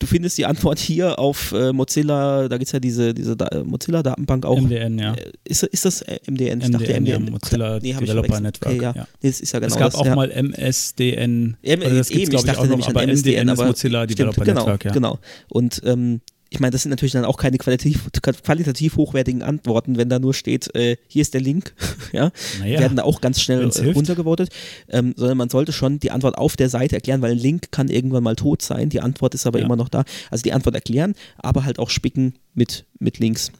Du 0.00 0.06
findest 0.06 0.38
die 0.38 0.46
Antwort 0.46 0.78
hier 0.78 1.18
auf 1.18 1.50
äh, 1.52 1.72
Mozilla, 1.72 2.48
da 2.48 2.56
gibt 2.56 2.68
es 2.68 2.72
ja 2.72 2.78
diese, 2.78 3.12
diese 3.12 3.36
da 3.36 3.64
Mozilla-Datenbank 3.64 4.46
auch. 4.46 4.60
MDN, 4.60 4.98
ja. 4.98 5.14
Äh, 5.14 5.32
ist, 5.44 5.64
ist 5.64 5.84
das 5.84 6.02
äh, 6.02 6.20
MDN? 6.30 6.60
Ich 6.60 6.68
MDN, 6.68 6.72
dachte 6.72 7.00
MDN. 7.00 7.06
Ja, 7.06 7.18
Mozilla 7.18 7.78
nee, 7.80 7.92
Developer 7.94 8.40
Network. 8.40 8.74
Okay, 8.74 8.82
ja. 8.82 8.92
ja. 8.94 9.08
Nee, 9.20 9.28
das 9.28 9.40
ist 9.40 9.52
ja 9.52 9.58
genau 9.58 9.74
es 9.74 9.78
gab 9.78 9.90
das, 9.90 9.94
auch 9.96 10.06
ja. 10.06 10.14
mal 10.14 10.30
MSDN. 10.30 11.56
M 11.62 11.82
also 11.82 11.96
das 11.96 12.08
gibt's, 12.10 12.28
eben, 12.28 12.36
ich 12.36 12.44
dachte 12.44 12.62
ich, 12.62 12.70
nämlich 12.70 12.88
aber 12.88 13.06
MDN 13.06 13.48
aber 13.48 13.62
ist 13.62 13.68
Mozilla 13.68 14.06
Developer 14.06 14.44
genau, 14.44 14.60
Network, 14.60 14.84
ja. 14.84 14.92
Genau. 14.92 15.18
Und 15.48 15.82
ähm, 15.84 16.20
ich 16.50 16.60
meine, 16.60 16.70
das 16.70 16.82
sind 16.82 16.90
natürlich 16.90 17.12
dann 17.12 17.24
auch 17.24 17.36
keine 17.36 17.58
qualitativ, 17.58 18.08
qualitativ 18.42 18.96
hochwertigen 18.96 19.42
Antworten, 19.42 19.96
wenn 19.96 20.08
da 20.08 20.18
nur 20.18 20.32
steht, 20.32 20.74
äh, 20.74 20.96
hier 21.06 21.22
ist 21.22 21.34
der 21.34 21.40
Link, 21.40 21.74
ja, 22.12 22.30
naja, 22.58 22.80
werden 22.80 22.96
da 22.96 23.02
auch 23.02 23.20
ganz 23.20 23.40
schnell 23.40 23.60
äh, 23.60 23.90
runtergevotet, 23.90 24.50
ähm, 24.88 25.14
sondern 25.16 25.36
man 25.36 25.50
sollte 25.50 25.72
schon 25.72 25.98
die 26.00 26.10
Antwort 26.10 26.38
auf 26.38 26.56
der 26.56 26.70
Seite 26.70 26.96
erklären, 26.96 27.20
weil 27.20 27.32
ein 27.32 27.38
Link 27.38 27.70
kann 27.70 27.88
irgendwann 27.88 28.22
mal 28.22 28.36
tot 28.36 28.62
sein, 28.62 28.88
die 28.88 29.00
Antwort 29.00 29.34
ist 29.34 29.46
aber 29.46 29.58
ja. 29.58 29.64
immer 29.64 29.76
noch 29.76 29.88
da. 29.88 30.04
Also 30.30 30.42
die 30.42 30.52
Antwort 30.52 30.74
erklären, 30.74 31.14
aber 31.36 31.64
halt 31.64 31.78
auch 31.78 31.90
spicken 31.90 32.34
mit, 32.54 32.86
mit 32.98 33.18
Links 33.18 33.52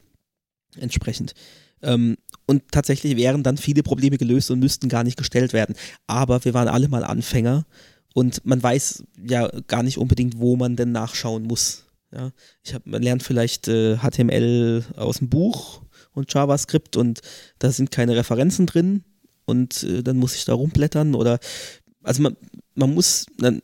entsprechend. 0.79 1.35
Ähm, 1.83 2.17
und 2.47 2.63
tatsächlich 2.71 3.17
wären 3.17 3.43
dann 3.43 3.59
viele 3.59 3.83
Probleme 3.83 4.17
gelöst 4.17 4.51
und 4.51 4.59
müssten 4.59 4.89
gar 4.89 5.05
nicht 5.05 5.19
gestellt 5.19 5.53
werden. 5.53 5.75
Aber 6.07 6.45
wir 6.45 6.55
waren 6.55 6.69
alle 6.69 6.89
mal 6.89 7.05
Anfänger 7.05 7.67
und 8.15 8.45
man 8.47 8.63
weiß 8.63 9.05
ja 9.29 9.49
gar 9.67 9.83
nicht 9.83 9.99
unbedingt, 9.99 10.39
wo 10.39 10.57
man 10.57 10.77
denn 10.77 10.93
nachschauen 10.93 11.45
muss. 11.45 11.85
Ja, 12.13 12.31
ich 12.63 12.75
hab, 12.75 12.87
man 12.87 13.03
lernt 13.03 13.23
vielleicht 13.23 13.69
äh, 13.69 13.99
HTML 13.99 14.83
aus 14.97 15.19
dem 15.19 15.29
Buch 15.29 15.83
und 16.13 16.33
JavaScript 16.33 16.97
und 16.97 17.21
da 17.59 17.71
sind 17.71 17.91
keine 17.91 18.17
Referenzen 18.17 18.67
drin 18.67 19.05
und 19.45 19.83
äh, 19.83 20.03
dann 20.03 20.17
muss 20.17 20.35
ich 20.35 20.47
da 20.47 20.55
rumblättern 20.55 21.15
oder 21.15 21.39
also 22.03 22.23
man, 22.23 22.37
man 22.75 22.95
muss 22.95 23.27
dann 23.37 23.61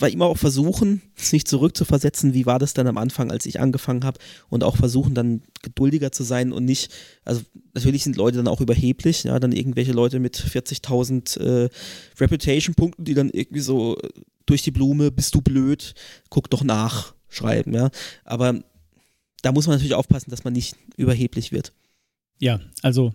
war 0.00 0.08
immer 0.08 0.26
auch 0.26 0.38
versuchen, 0.38 1.02
sich 1.16 1.46
zurückzuversetzen, 1.46 2.34
wie 2.34 2.46
war 2.46 2.58
das 2.58 2.74
dann 2.74 2.86
am 2.86 2.98
Anfang, 2.98 3.30
als 3.30 3.46
ich 3.46 3.60
angefangen 3.60 4.04
habe 4.04 4.20
und 4.48 4.64
auch 4.64 4.76
versuchen 4.76 5.14
dann 5.14 5.42
geduldiger 5.62 6.12
zu 6.12 6.22
sein 6.22 6.52
und 6.52 6.64
nicht, 6.64 6.92
also 7.24 7.42
natürlich 7.74 8.04
sind 8.04 8.16
Leute 8.16 8.36
dann 8.36 8.48
auch 8.48 8.60
überheblich, 8.60 9.24
ja, 9.24 9.38
dann 9.40 9.52
irgendwelche 9.52 9.92
Leute 9.92 10.20
mit 10.20 10.36
40.000 10.36 11.40
äh, 11.40 11.68
Reputation-Punkten, 12.18 13.04
die 13.04 13.14
dann 13.14 13.30
irgendwie 13.30 13.60
so 13.60 13.96
durch 14.46 14.62
die 14.62 14.70
Blume, 14.70 15.10
bist 15.10 15.34
du 15.34 15.42
blöd, 15.42 15.94
guck 16.30 16.48
doch 16.50 16.62
nach, 16.64 17.14
schreiben, 17.28 17.74
ja, 17.74 17.90
aber 18.24 18.62
da 19.42 19.52
muss 19.52 19.66
man 19.66 19.76
natürlich 19.76 19.94
aufpassen, 19.94 20.30
dass 20.30 20.44
man 20.44 20.52
nicht 20.52 20.76
überheblich 20.96 21.52
wird. 21.52 21.72
Ja, 22.40 22.60
also 22.82 23.12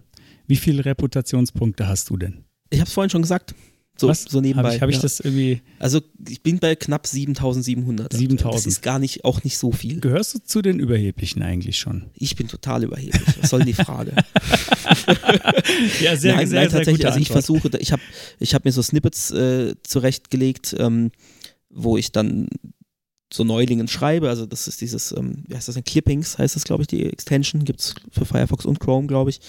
wie 0.47 0.55
viele 0.55 0.85
Reputationspunkte 0.85 1.87
hast 1.87 2.09
du 2.09 2.17
denn? 2.17 2.43
Ich 2.69 2.79
habe 2.79 2.87
es 2.87 2.93
vorhin 2.93 3.09
schon 3.09 3.21
gesagt. 3.21 3.55
So, 3.95 4.07
Was? 4.07 4.23
so 4.23 4.41
nebenbei. 4.41 4.69
Habe 4.69 4.75
ich, 4.75 4.81
hab 4.81 4.89
ich 4.89 4.95
ja. 4.95 5.01
das 5.03 5.19
irgendwie. 5.19 5.61
Also 5.77 6.01
ich 6.27 6.41
bin 6.41 6.57
bei 6.57 6.75
knapp 6.75 7.05
7700. 7.05 8.11
7000. 8.11 8.55
Das 8.55 8.65
ist 8.65 8.81
gar 8.81 8.97
nicht, 8.97 9.23
auch 9.23 9.43
nicht 9.43 9.59
so 9.59 9.71
viel. 9.71 9.99
Gehörst 9.99 10.33
du 10.33 10.39
zu 10.39 10.63
den 10.63 10.79
Überheblichen 10.79 11.43
eigentlich 11.43 11.77
schon? 11.77 12.09
Ich 12.15 12.35
bin 12.35 12.47
total 12.47 12.83
überheblich. 12.83 13.21
Was 13.39 13.51
soll 13.51 13.59
denn 13.59 13.67
die 13.67 13.73
Frage? 13.73 14.13
ja, 16.01 16.15
sehr, 16.15 16.35
nein, 16.35 16.47
sehr, 16.47 16.61
nein, 16.61 16.69
sehr 16.69 16.69
tatsächlich. 16.69 16.97
gute 16.97 17.07
Also 17.07 17.19
ich 17.19 17.29
Antwort. 17.29 17.45
versuche, 17.45 17.77
ich 17.77 17.91
habe 17.91 18.01
ich 18.39 18.55
hab 18.55 18.65
mir 18.65 18.71
so 18.71 18.81
Snippets 18.81 19.29
äh, 19.29 19.75
zurechtgelegt, 19.83 20.75
ähm, 20.79 21.11
wo 21.69 21.95
ich 21.95 22.11
dann 22.11 22.47
so 23.33 23.43
Neulingen 23.43 23.87
schreibe. 23.87 24.29
Also 24.29 24.45
das 24.45 24.67
ist 24.67 24.81
dieses, 24.81 25.11
ähm, 25.11 25.43
wie 25.47 25.55
heißt 25.55 25.67
das 25.67 25.75
denn? 25.75 25.83
Clippings 25.83 26.37
heißt 26.37 26.55
das, 26.55 26.63
glaube 26.63 26.83
ich, 26.83 26.87
die 26.87 27.05
Extension. 27.05 27.65
Gibt 27.65 27.79
es 27.79 27.95
für 28.11 28.25
Firefox 28.25 28.65
und 28.65 28.79
Chrome, 28.79 29.07
glaube 29.07 29.31
ich. 29.31 29.39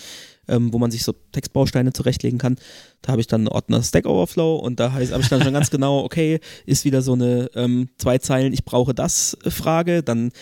Ähm, 0.46 0.72
wo 0.74 0.78
man 0.78 0.90
sich 0.90 1.04
so 1.04 1.14
Textbausteine 1.32 1.94
zurechtlegen 1.94 2.38
kann. 2.38 2.56
Da 3.00 3.12
habe 3.12 3.20
ich 3.22 3.26
dann 3.26 3.42
einen 3.42 3.48
Ordner 3.48 3.82
Stack 3.82 4.04
Overflow 4.04 4.56
und 4.56 4.78
da 4.78 4.92
habe 4.92 5.02
ich 5.02 5.08
dann 5.10 5.42
schon 5.42 5.54
ganz 5.54 5.70
genau, 5.70 6.04
okay, 6.04 6.38
ist 6.66 6.84
wieder 6.84 7.00
so 7.00 7.14
eine 7.14 7.50
ähm, 7.54 7.88
zwei 7.96 8.18
Zeilen, 8.18 8.52
ich 8.52 8.62
brauche 8.62 8.92
das 8.92 9.38
äh, 9.42 9.50
Frage, 9.50 10.02
dann 10.02 10.32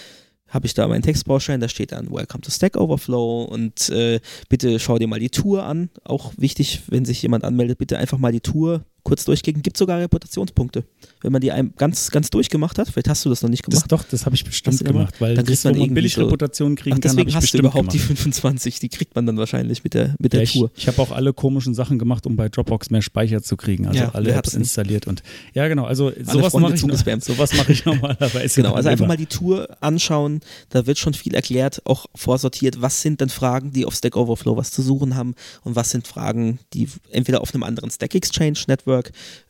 habe 0.49 0.67
ich 0.67 0.75
da 0.75 0.89
meinen 0.89 1.03
Textbaustein, 1.03 1.61
da 1.61 1.69
steht 1.69 1.93
dann 1.93 2.11
Welcome 2.11 2.43
to 2.43 2.51
Stack 2.51 2.77
Overflow 2.77 3.45
und 3.45 3.91
äh, 3.91 4.19
bitte 4.49 4.81
schau 4.81 4.99
dir 4.99 5.07
mal 5.07 5.21
die 5.21 5.31
Tour 5.31 5.63
an. 5.63 5.89
Auch 6.03 6.33
wichtig, 6.37 6.83
wenn 6.89 7.05
sich 7.05 7.23
jemand 7.23 7.45
anmeldet, 7.45 7.79
bitte 7.79 7.97
einfach 7.97 8.19
mal 8.19 8.33
die 8.33 8.41
Tour 8.41 8.85
kurz 9.03 9.25
durchklicken. 9.25 9.63
Gibt 9.63 9.77
sogar 9.77 9.99
Reputationspunkte. 10.01 10.85
Wenn 11.23 11.33
man 11.33 11.41
die 11.41 11.53
einem 11.53 11.75
ganz, 11.77 12.11
ganz 12.11 12.31
durchgemacht 12.31 12.79
hat, 12.79 12.89
vielleicht 12.89 13.09
hast 13.09 13.25
du 13.25 13.29
das 13.31 13.43
noch 13.43 13.51
nicht 13.51 13.65
Das, 13.67 13.75
gemacht. 13.83 13.93
doch, 13.93 14.05
das 14.11 14.27
habe 14.27 14.35
ich 14.35 14.45
bestimmt 14.45 14.79
gemacht? 14.79 14.93
gemacht, 14.93 15.15
weil 15.21 15.35
Dann 15.35 15.45
kriegt 15.45 15.59
das, 15.59 15.65
man 15.73 15.79
man 15.79 15.95
billig 15.95 16.15
so- 16.15 16.23
Reputation 16.25 16.75
kriegen 16.77 16.97
Ach, 16.97 17.01
kann, 17.01 17.13
deswegen 17.17 17.29
ich 17.29 17.35
hast 17.37 17.53
du 17.55 17.59
überhaupt 17.59 17.93
die 17.93 17.99
gemacht. 17.99 18.07
25. 18.19 18.79
Die 18.81 18.89
kriegt 18.89 19.15
man 19.15 19.27
dann 19.27 19.37
wahrscheinlich 19.37 19.83
mit 19.85 19.95
der, 19.95 20.15
mit 20.19 20.33
der 20.33 20.41
Ja, 20.41 20.45
ich 20.45 20.53
Tour. 20.53 20.71
ich 20.77 20.89
habe 20.89 21.01
auch 21.03 21.11
alle 21.11 21.33
komischen 21.33 21.75
Sachen 21.75 21.99
gemacht, 21.99 22.27
um 22.27 22.37
bei 22.37 22.49
Dropbox 22.49 22.91
mehr 22.91 23.03
Speicher 23.03 23.43
zu 23.43 23.57
kriegen. 23.57 23.87
Also 23.87 23.99
Ja, 24.01 24.09
alle 24.11 24.33
Apps 24.33 24.51
das 24.51 24.55
installiert 24.55 25.07
und 25.07 25.23
ja 25.55 25.67
genau. 25.69 25.85
Also 25.85 26.13
sowas 26.25 26.53
mache 26.55 26.75
ich, 26.75 26.81
sowas 27.25 27.55
mache 27.55 27.73
ich 27.73 27.85
normalerweise. 27.85 28.63
Genau, 28.63 28.75
also 28.75 28.89
einfach 28.89 29.07
mal 29.07 29.17
die 29.17 29.27
Tour 29.27 29.69
anschauen, 29.81 30.41
da 30.71 30.87
wird 30.87 30.99
schon 30.99 31.15
viel 31.15 31.35
erklärt, 31.35 31.83
auch 31.87 32.07
vorsortiert, 32.15 32.81
was 32.81 33.03
sind 33.03 33.21
denn 33.21 33.29
Fragen, 33.31 33.73
die 33.73 33.85
auf 33.87 33.95
Stack 33.95 34.17
Overflow 34.17 34.57
was 34.57 34.71
zu 34.71 34.83
suchen 34.83 35.15
haben 35.17 35.35
und 35.65 35.75
was 35.77 35.91
sind 35.91 36.07
Fragen, 36.07 36.59
die 36.75 36.89
entweder 37.11 37.41
auf 37.41 37.53
einem 37.55 37.63
anderen 37.63 37.91
Stack 37.91 38.15
Exchange 38.15 38.59
Network 38.69 38.92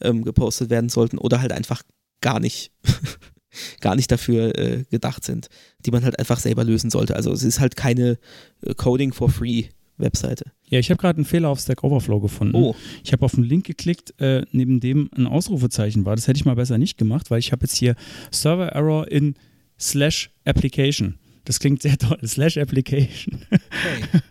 ähm, 0.00 0.24
gepostet 0.24 0.70
werden 0.70 0.88
sollten 0.88 1.18
oder 1.18 1.40
halt 1.40 1.52
einfach 1.52 1.82
gar 2.20 2.40
nicht, 2.40 2.70
gar 3.80 3.96
nicht 3.96 4.10
dafür 4.10 4.56
äh, 4.58 4.84
gedacht 4.90 5.24
sind, 5.24 5.48
die 5.84 5.90
man 5.90 6.04
halt 6.04 6.18
einfach 6.18 6.38
selber 6.38 6.64
lösen 6.64 6.90
sollte. 6.90 7.16
Also 7.16 7.32
es 7.32 7.42
ist 7.42 7.60
halt 7.60 7.76
keine 7.76 8.18
äh, 8.64 8.74
Coding 8.74 9.12
for 9.12 9.28
Free 9.28 9.64
Webseite. 9.98 10.52
Ja, 10.68 10.78
ich 10.78 10.90
habe 10.90 11.00
gerade 11.00 11.18
einen 11.18 11.24
Fehler 11.26 11.48
auf 11.48 11.60
Stack 11.60 11.84
Overflow 11.84 12.20
gefunden. 12.20 12.54
Oh, 12.56 12.74
Ich 13.04 13.12
habe 13.12 13.24
auf 13.24 13.34
einen 13.34 13.44
Link 13.44 13.66
geklickt, 13.66 14.18
äh, 14.20 14.44
neben 14.52 14.80
dem 14.80 15.10
ein 15.16 15.26
Ausrufezeichen 15.26 16.04
war. 16.06 16.16
Das 16.16 16.28
hätte 16.28 16.38
ich 16.38 16.44
mal 16.44 16.56
besser 16.56 16.78
nicht 16.78 16.96
gemacht, 16.98 17.30
weil 17.30 17.38
ich 17.38 17.52
habe 17.52 17.64
jetzt 17.64 17.76
hier 17.76 17.94
Server 18.30 18.68
Error 18.68 19.10
in 19.10 19.34
slash 19.78 20.30
Application. 20.44 21.18
Das 21.44 21.58
klingt 21.60 21.82
sehr 21.82 21.98
toll. 21.98 22.18
Slash 22.24 22.56
Application. 22.56 23.42
okay. 23.50 24.22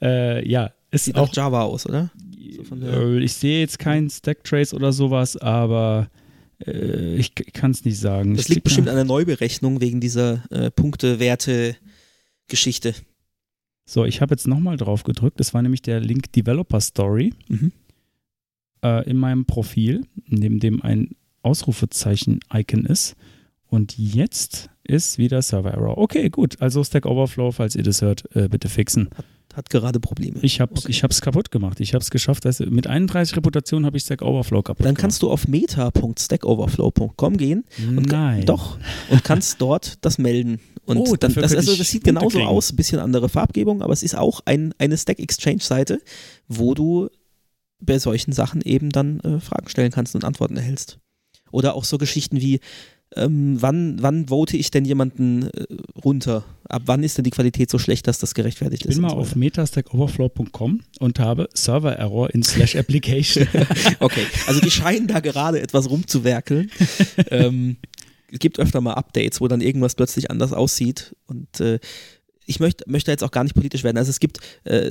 äh, 0.02 0.48
ja, 0.48 0.72
ist 0.90 1.06
Sieht 1.06 1.16
auch. 1.16 1.32
Java 1.34 1.62
aus, 1.62 1.86
oder? 1.86 2.10
So 2.52 2.62
äh, 2.76 3.18
ich 3.20 3.32
sehe 3.34 3.60
jetzt 3.60 3.78
keinen 3.78 4.10
Stacktrace 4.10 4.74
oder 4.74 4.92
sowas, 4.92 5.36
aber 5.36 6.08
äh, 6.66 7.16
ich 7.16 7.34
kann 7.34 7.70
es 7.72 7.84
nicht 7.84 7.98
sagen. 7.98 8.34
Das 8.34 8.44
Ich 8.46 8.50
liegt 8.50 8.64
bestimmt 8.64 8.88
an 8.88 8.96
der 8.96 9.04
Neuberechnung 9.04 9.80
wegen 9.80 10.00
dieser 10.00 10.42
äh, 10.50 10.70
Punkte-Werte-Geschichte. 10.70 12.94
So, 13.84 14.04
ich 14.04 14.20
habe 14.20 14.34
jetzt 14.34 14.46
nochmal 14.46 14.76
drauf 14.76 15.02
gedrückt. 15.02 15.40
Das 15.40 15.54
war 15.54 15.62
nämlich 15.62 15.82
der 15.82 16.00
Link 16.00 16.32
Developer 16.32 16.80
Story 16.80 17.34
Mhm. 17.48 17.72
äh, 18.84 19.08
in 19.08 19.16
meinem 19.16 19.44
Profil, 19.44 20.06
neben 20.26 20.60
dem 20.60 20.82
ein 20.82 21.10
Ausrufezeichen-Icon 21.42 22.86
ist. 22.86 23.16
Und 23.66 23.96
jetzt 23.98 24.70
ist 24.84 25.18
wieder 25.18 25.42
Server 25.42 25.72
Error. 25.72 25.98
Okay, 25.98 26.30
gut. 26.30 26.60
Also 26.60 26.84
Stack 26.84 27.06
Overflow, 27.06 27.50
falls 27.52 27.74
ihr 27.74 27.82
das 27.82 28.02
hört, 28.02 28.24
äh, 28.36 28.48
bitte 28.48 28.68
fixen. 28.68 29.08
Hat 29.54 29.68
gerade 29.70 30.00
Probleme. 30.00 30.38
Ich 30.42 30.60
habe 30.60 30.74
es 30.74 30.86
ich 30.86 31.02
hab's 31.02 31.20
kaputt 31.20 31.50
gemacht. 31.50 31.78
Ich 31.80 31.92
habe 31.94 32.02
es 32.02 32.10
geschafft. 32.10 32.44
Weißt 32.44 32.60
du, 32.60 32.66
mit 32.70 32.86
31 32.86 33.36
Reputationen 33.36 33.84
habe 33.84 33.96
ich 33.98 34.02
Stack 34.04 34.22
Overflow 34.22 34.62
kaputt 34.62 34.80
Dann 34.86 34.94
gemacht. 34.94 35.00
kannst 35.02 35.22
du 35.22 35.30
auf 35.30 35.46
meta.stackoverflow.com 35.48 37.36
gehen. 37.36 37.64
und 37.78 38.06
Nein. 38.10 38.44
Doch. 38.46 38.78
Und 39.10 39.24
kannst 39.24 39.60
dort 39.60 39.98
das 40.04 40.18
melden. 40.18 40.60
Und 40.84 40.96
Oh, 40.98 41.16
dann, 41.16 41.32
das, 41.34 41.54
also 41.54 41.76
das 41.76 41.90
sieht 41.90 42.04
genauso 42.04 42.38
kriegen. 42.38 42.46
aus, 42.48 42.72
ein 42.72 42.76
bisschen 42.76 42.98
andere 42.98 43.28
Farbgebung, 43.28 43.82
aber 43.82 43.92
es 43.92 44.02
ist 44.02 44.16
auch 44.16 44.40
ein, 44.46 44.74
eine 44.78 44.96
Stack 44.98 45.18
Exchange-Seite, 45.20 46.00
wo 46.48 46.74
du 46.74 47.08
bei 47.80 47.98
solchen 47.98 48.32
Sachen 48.32 48.62
eben 48.62 48.90
dann 48.90 49.20
äh, 49.20 49.38
Fragen 49.40 49.68
stellen 49.68 49.92
kannst 49.92 50.14
und 50.14 50.24
Antworten 50.24 50.56
erhältst. 50.56 50.98
Oder 51.50 51.74
auch 51.74 51.84
so 51.84 51.98
Geschichten 51.98 52.40
wie, 52.40 52.60
ähm, 53.16 53.56
wann, 53.60 54.00
wann 54.00 54.28
vote 54.28 54.56
ich 54.56 54.70
denn 54.70 54.84
jemanden 54.84 55.48
äh, 55.48 55.66
runter? 56.04 56.44
Ab 56.68 56.82
wann 56.86 57.02
ist 57.02 57.18
denn 57.18 57.24
die 57.24 57.30
Qualität 57.30 57.70
so 57.70 57.78
schlecht, 57.78 58.06
dass 58.06 58.18
das 58.18 58.34
gerechtfertigt 58.34 58.82
Ich 58.82 58.88
bin 58.88 58.96
ist? 58.96 59.00
mal 59.00 59.12
auf 59.12 59.34
metastackoverflow.com 59.36 60.80
und 61.00 61.18
habe 61.18 61.48
Server 61.54 61.92
Error 61.96 62.32
in 62.34 62.42
slash 62.42 62.76
Application. 62.76 63.46
Okay, 64.00 64.26
also 64.46 64.60
die 64.60 64.70
scheinen 64.70 65.06
da 65.06 65.20
gerade 65.20 65.60
etwas 65.60 65.88
rumzuwerkeln. 65.90 66.70
ähm, 67.30 67.76
es 68.30 68.38
gibt 68.38 68.58
öfter 68.58 68.80
mal 68.80 68.94
Updates, 68.94 69.40
wo 69.40 69.48
dann 69.48 69.60
irgendwas 69.60 69.94
plötzlich 69.94 70.30
anders 70.30 70.52
aussieht. 70.52 71.14
Und 71.26 71.60
äh, 71.60 71.78
ich 72.46 72.60
möchte, 72.60 72.84
möchte 72.88 73.10
jetzt 73.10 73.22
auch 73.22 73.30
gar 73.30 73.44
nicht 73.44 73.54
politisch 73.54 73.84
werden. 73.84 73.98
Also 73.98 74.10
es 74.10 74.20
gibt 74.20 74.38
äh, 74.64 74.90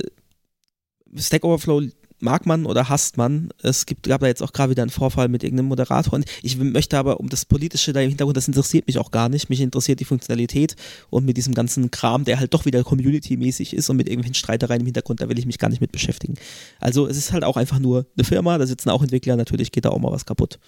Stack 1.16 1.44
Overflow 1.44 1.82
mag 2.22 2.46
man 2.46 2.66
oder 2.66 2.88
hasst 2.88 3.16
man. 3.16 3.50
Es 3.62 3.86
gibt, 3.86 4.08
gab 4.08 4.20
da 4.20 4.26
jetzt 4.26 4.42
auch 4.42 4.52
gerade 4.52 4.70
wieder 4.70 4.82
einen 4.82 4.90
Vorfall 4.90 5.28
mit 5.28 5.42
irgendeinem 5.42 5.68
Moderator. 5.68 6.14
Und 6.14 6.24
ich 6.42 6.56
möchte 6.56 6.98
aber 6.98 7.20
um 7.20 7.28
das 7.28 7.44
Politische 7.44 7.92
da 7.92 8.00
im 8.00 8.08
Hintergrund, 8.08 8.36
das 8.36 8.48
interessiert 8.48 8.86
mich 8.86 8.98
auch 8.98 9.10
gar 9.10 9.28
nicht. 9.28 9.50
Mich 9.50 9.60
interessiert 9.60 10.00
die 10.00 10.04
Funktionalität 10.04 10.76
und 11.10 11.24
mit 11.24 11.36
diesem 11.36 11.54
ganzen 11.54 11.90
Kram, 11.90 12.24
der 12.24 12.38
halt 12.38 12.54
doch 12.54 12.64
wieder 12.64 12.82
community-mäßig 12.84 13.74
ist 13.74 13.90
und 13.90 13.96
mit 13.96 14.08
irgendwelchen 14.08 14.34
Streitereien 14.34 14.80
im 14.80 14.86
Hintergrund, 14.86 15.20
da 15.20 15.28
will 15.28 15.38
ich 15.38 15.46
mich 15.46 15.58
gar 15.58 15.68
nicht 15.68 15.80
mit 15.80 15.92
beschäftigen. 15.92 16.34
Also 16.80 17.06
es 17.06 17.16
ist 17.16 17.32
halt 17.32 17.44
auch 17.44 17.56
einfach 17.56 17.78
nur 17.78 18.06
eine 18.16 18.24
Firma, 18.24 18.58
da 18.58 18.66
sitzen 18.66 18.90
auch 18.90 19.02
Entwickler, 19.02 19.36
natürlich 19.36 19.72
geht 19.72 19.84
da 19.84 19.90
auch 19.90 19.98
mal 19.98 20.12
was 20.12 20.26
kaputt. 20.26 20.58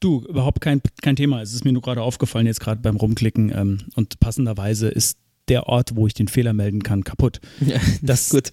Du, 0.00 0.24
überhaupt 0.28 0.60
kein, 0.60 0.80
kein 1.02 1.16
Thema. 1.16 1.42
Es 1.42 1.52
ist 1.52 1.64
mir 1.64 1.72
nur 1.72 1.82
gerade 1.82 2.02
aufgefallen, 2.02 2.46
jetzt 2.46 2.60
gerade 2.60 2.80
beim 2.80 2.96
Rumklicken. 2.96 3.52
Ähm, 3.52 3.78
und 3.96 4.20
passenderweise 4.20 4.88
ist 4.88 5.18
der 5.48 5.66
Ort, 5.66 5.96
wo 5.96 6.06
ich 6.06 6.14
den 6.14 6.28
Fehler 6.28 6.52
melden 6.52 6.82
kann, 6.82 7.04
kaputt. 7.04 7.40
Ja, 7.60 7.80
Das, 8.02 8.30
gut. 8.30 8.52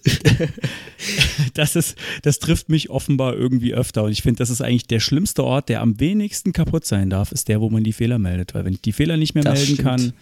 das, 1.54 1.76
ist, 1.76 1.96
das 2.22 2.38
trifft 2.38 2.68
mich 2.68 2.90
offenbar 2.90 3.34
irgendwie 3.34 3.74
öfter. 3.74 4.04
Und 4.04 4.12
ich 4.12 4.22
finde, 4.22 4.38
das 4.38 4.50
ist 4.50 4.60
eigentlich 4.60 4.86
der 4.86 5.00
schlimmste 5.00 5.44
Ort, 5.44 5.68
der 5.68 5.80
am 5.80 6.00
wenigsten 6.00 6.52
kaputt 6.52 6.86
sein 6.86 7.10
darf, 7.10 7.32
ist 7.32 7.48
der, 7.48 7.60
wo 7.60 7.70
man 7.70 7.84
die 7.84 7.92
Fehler 7.92 8.18
meldet. 8.18 8.54
Weil 8.54 8.64
wenn 8.64 8.74
ich 8.74 8.82
die 8.82 8.92
Fehler 8.92 9.16
nicht 9.16 9.34
mehr 9.34 9.44
Das 9.44 9.54
melden 9.54 9.74
stimmt. 9.74 9.88
kann, 9.88 10.12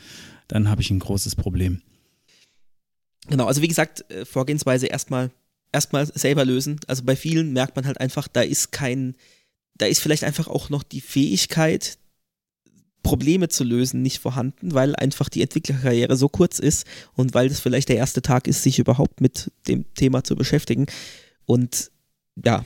dann 0.49 0.69
habe 0.69 0.83
ich 0.83 0.91
ein 0.91 0.99
großes 0.99 1.37
Problem. 1.37 1.81
Genau, 3.29 3.47
also 3.47 3.63
wie 3.63 3.69
gesagt, 3.69 4.11
äh, 4.11 4.25
Vorgehensweise 4.25 4.87
erstmal 4.87 5.31
erstmal 5.73 6.07
selber 6.07 6.45
lösen. 6.45 6.79
Also 6.87 7.03
bei 7.03 7.17
vielen 7.17 7.53
merkt 7.53 7.77
man 7.77 7.87
halt 7.87 8.01
einfach, 8.01 8.29
da 8.29 8.43
ist 8.43 8.71
kein, 8.71 9.17
da 9.75 9.87
ist 9.87 10.01
vielleicht 10.01 10.25
einfach 10.25 10.47
auch 10.47 10.71
noch 10.71 10.83
die 10.83 11.01
Fähigkeit, 11.01 11.99
Probleme 13.05 13.49
zu 13.49 13.63
lösen, 13.63 14.03
nicht 14.03 14.19
vorhanden, 14.19 14.75
weil 14.75 14.97
einfach 14.97 15.29
die 15.29 15.43
Entwicklerkarriere 15.43 16.17
so 16.17 16.29
kurz 16.29 16.59
ist 16.59 16.87
und 17.13 17.35
weil 17.35 17.49
das 17.49 17.61
vielleicht 17.61 17.89
der 17.89 17.99
erste 17.99 18.23
Tag 18.23 18.49
ist, 18.49 18.65
sich 18.65 18.81
überhaupt 18.81 19.21
mit 19.21 19.53
dem 19.69 19.85
Thema 19.95 20.25
zu 20.25 20.35
beschäftigen. 20.35 20.87
Und 21.45 21.93
ja, 22.45 22.65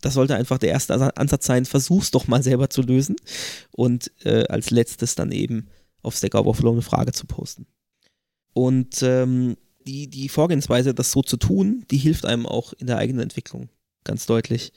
das 0.00 0.14
sollte 0.14 0.36
einfach 0.36 0.56
der 0.56 0.70
erste 0.70 1.16
Ansatz 1.16 1.44
sein, 1.44 1.66
versuch's 1.66 2.10
doch 2.10 2.28
mal 2.28 2.42
selber 2.42 2.70
zu 2.70 2.80
lösen 2.80 3.16
und 3.72 4.10
äh, 4.24 4.44
als 4.46 4.70
letztes 4.70 5.16
dann 5.16 5.32
eben 5.32 5.68
auf 6.02 6.16
Stack 6.16 6.34
Overflow 6.34 6.72
eine 6.72 6.82
Frage 6.82 7.12
zu 7.12 7.26
posten. 7.26 7.66
Und 8.54 9.02
ähm, 9.02 9.56
die, 9.86 10.08
die 10.08 10.28
Vorgehensweise, 10.28 10.94
das 10.94 11.10
so 11.10 11.22
zu 11.22 11.36
tun, 11.36 11.84
die 11.90 11.98
hilft 11.98 12.24
einem 12.24 12.46
auch 12.46 12.72
in 12.74 12.86
der 12.86 12.96
eigenen 12.96 13.22
Entwicklung, 13.22 13.68
ganz 14.04 14.24
deutlich. 14.24 14.72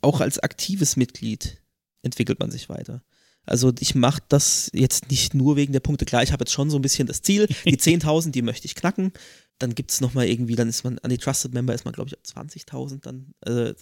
Auch 0.00 0.20
als 0.20 0.38
aktives 0.38 0.96
Mitglied 0.96 1.62
entwickelt 2.02 2.40
man 2.40 2.50
sich 2.50 2.68
weiter. 2.68 3.02
Also 3.46 3.72
ich 3.78 3.94
mache 3.94 4.20
das 4.28 4.70
jetzt 4.74 5.10
nicht 5.10 5.34
nur 5.34 5.56
wegen 5.56 5.72
der 5.72 5.80
Punkte. 5.80 6.04
Klar, 6.04 6.22
ich 6.22 6.32
habe 6.32 6.42
jetzt 6.42 6.52
schon 6.52 6.70
so 6.70 6.78
ein 6.78 6.82
bisschen 6.82 7.06
das 7.06 7.22
Ziel, 7.22 7.46
die 7.64 7.78
10.000, 7.78 8.30
die 8.30 8.42
möchte 8.42 8.66
ich 8.66 8.74
knacken. 8.74 9.12
Dann 9.58 9.74
gibt 9.74 9.92
es 9.92 10.00
nochmal 10.00 10.26
irgendwie, 10.26 10.56
dann 10.56 10.68
ist 10.68 10.84
man 10.84 10.98
an 10.98 11.10
die 11.10 11.18
Trusted 11.18 11.54
Member, 11.54 11.74
ist 11.74 11.84
man 11.84 11.94
glaube 11.94 12.08
ich 12.08 12.18
auf 12.18 12.44
20.000 12.44 13.00
dann. 13.00 13.32
Äh, 13.46 13.74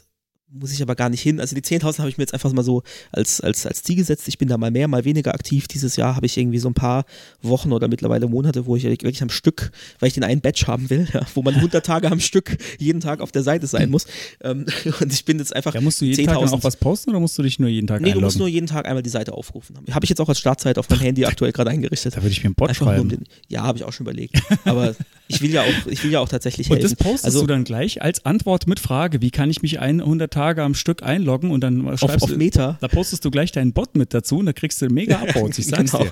muss 0.50 0.72
ich 0.72 0.80
aber 0.82 0.94
gar 0.94 1.08
nicht 1.08 1.20
hin. 1.20 1.40
Also 1.40 1.56
die 1.56 1.62
10.000 1.62 1.98
habe 1.98 2.08
ich 2.08 2.16
mir 2.16 2.22
jetzt 2.22 2.34
einfach 2.34 2.52
mal 2.52 2.62
so 2.62 2.82
als, 3.10 3.40
als, 3.40 3.66
als 3.66 3.82
Ziel 3.82 3.96
gesetzt. 3.96 4.28
Ich 4.28 4.38
bin 4.38 4.48
da 4.48 4.56
mal 4.56 4.70
mehr, 4.70 4.86
mal 4.86 5.04
weniger 5.04 5.34
aktiv. 5.34 5.66
Dieses 5.66 5.96
Jahr 5.96 6.14
habe 6.14 6.26
ich 6.26 6.36
irgendwie 6.36 6.58
so 6.58 6.68
ein 6.68 6.74
paar 6.74 7.04
Wochen 7.42 7.72
oder 7.72 7.88
mittlerweile 7.88 8.28
Monate, 8.28 8.66
wo 8.66 8.76
ich 8.76 8.84
wirklich 8.84 9.22
am 9.22 9.30
Stück, 9.30 9.72
weil 9.98 10.08
ich 10.08 10.14
den 10.14 10.22
einen 10.22 10.40
Batch 10.40 10.66
haben 10.66 10.90
will, 10.90 11.08
ja, 11.14 11.22
wo 11.34 11.42
man 11.42 11.54
100 11.54 11.84
Tage 11.84 12.10
am 12.10 12.20
Stück 12.20 12.56
jeden 12.78 13.00
Tag 13.00 13.20
auf 13.20 13.32
der 13.32 13.42
Seite 13.42 13.66
sein 13.66 13.90
muss. 13.90 14.06
Ähm, 14.42 14.66
und 15.00 15.12
ich 15.12 15.24
bin 15.24 15.38
jetzt 15.38 15.54
einfach. 15.54 15.74
Ja, 15.74 15.80
musst 15.80 16.00
du 16.00 16.04
jeden 16.04 16.26
Tag 16.26 16.36
auch 16.36 16.62
was 16.62 16.76
posten 16.76 17.10
oder 17.10 17.20
musst 17.20 17.36
du 17.38 17.42
dich 17.42 17.58
nur 17.58 17.68
jeden 17.68 17.86
Tag 17.86 18.00
Nee, 18.00 18.08
einloggen? 18.08 18.20
du 18.20 18.26
musst 18.26 18.38
nur 18.38 18.48
jeden 18.48 18.66
Tag 18.66 18.86
einmal 18.86 19.02
die 19.02 19.10
Seite 19.10 19.32
aufrufen. 19.32 19.76
Habe 19.90 20.04
ich 20.04 20.10
jetzt 20.10 20.20
auch 20.20 20.28
als 20.28 20.38
Startzeit 20.38 20.78
auf 20.78 20.88
meinem 20.88 21.00
Handy 21.00 21.24
aktuell 21.24 21.52
gerade 21.52 21.70
eingerichtet. 21.70 22.16
Da 22.16 22.22
würde 22.22 22.30
ich 22.30 22.42
mir 22.42 22.46
einen 22.48 22.54
Bot 22.54 22.68
Einfach 22.68 22.86
schreiben. 22.86 23.08
den, 23.08 23.24
ja, 23.48 23.62
habe 23.62 23.78
ich 23.78 23.84
auch 23.84 23.92
schon 23.92 24.06
überlegt. 24.06 24.40
Aber 24.64 24.94
ich 25.28 25.40
will 25.40 25.50
ja 25.52 25.62
auch, 25.62 25.86
ich 25.86 26.02
will 26.04 26.10
ja 26.12 26.20
auch 26.20 26.28
tatsächlich 26.28 26.70
Und 26.70 26.76
helfen. 26.78 26.94
das 26.96 27.04
postest 27.06 27.24
also 27.26 27.40
du 27.42 27.46
dann 27.46 27.64
gleich 27.64 28.02
als 28.02 28.24
Antwort 28.26 28.66
mit 28.66 28.78
Frage, 28.80 29.20
wie 29.22 29.30
kann 29.30 29.50
ich 29.50 29.62
mich 29.62 29.80
100 29.80 30.32
Tage 30.32 30.62
am 30.62 30.74
Stück 30.74 31.02
einloggen 31.02 31.50
und 31.50 31.62
dann 31.62 31.88
auf, 31.88 32.00
schreibst 32.00 32.22
auf 32.24 32.30
du, 32.30 32.36
Meta. 32.36 32.76
da 32.80 32.88
postest 32.88 33.24
du 33.24 33.30
gleich 33.30 33.52
deinen 33.52 33.72
Bot 33.72 33.96
mit 33.96 34.12
dazu 34.12 34.38
und 34.38 34.46
da 34.46 34.52
kriegst 34.52 34.80
du 34.82 34.88
mega 34.88 35.16
Upvotes, 35.22 35.58
ich 35.58 35.66
sag's 35.66 35.92
Genau. 35.92 36.04
dir. 36.04 36.10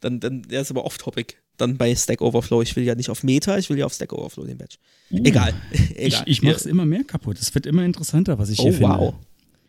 Dann, 0.00 0.20
dann, 0.20 0.42
der 0.42 0.62
ist 0.62 0.70
aber 0.70 0.84
off-topic. 0.84 1.34
Dann 1.58 1.76
bei 1.76 1.94
Stack 1.94 2.22
Overflow. 2.22 2.62
Ich 2.62 2.74
will 2.76 2.84
ja 2.84 2.94
nicht 2.94 3.10
auf 3.10 3.22
Meta, 3.22 3.58
ich 3.58 3.68
will 3.68 3.76
ja 3.78 3.84
auf 3.84 3.92
Stack 3.92 4.12
Overflow 4.14 4.44
den 4.46 4.56
Badge. 4.56 4.76
Egal. 5.10 5.52
Ich, 5.72 5.90
Egal. 5.96 6.22
ich 6.24 6.42
mach's 6.42 6.64
immer 6.64 6.86
mehr 6.86 7.04
kaputt. 7.04 7.38
Es 7.38 7.54
wird 7.54 7.66
immer 7.66 7.84
interessanter, 7.84 8.38
was 8.38 8.48
ich 8.48 8.58
Oh, 8.60 8.62
hier 8.64 8.72
finde. 8.72 8.88
wow. 8.98 9.14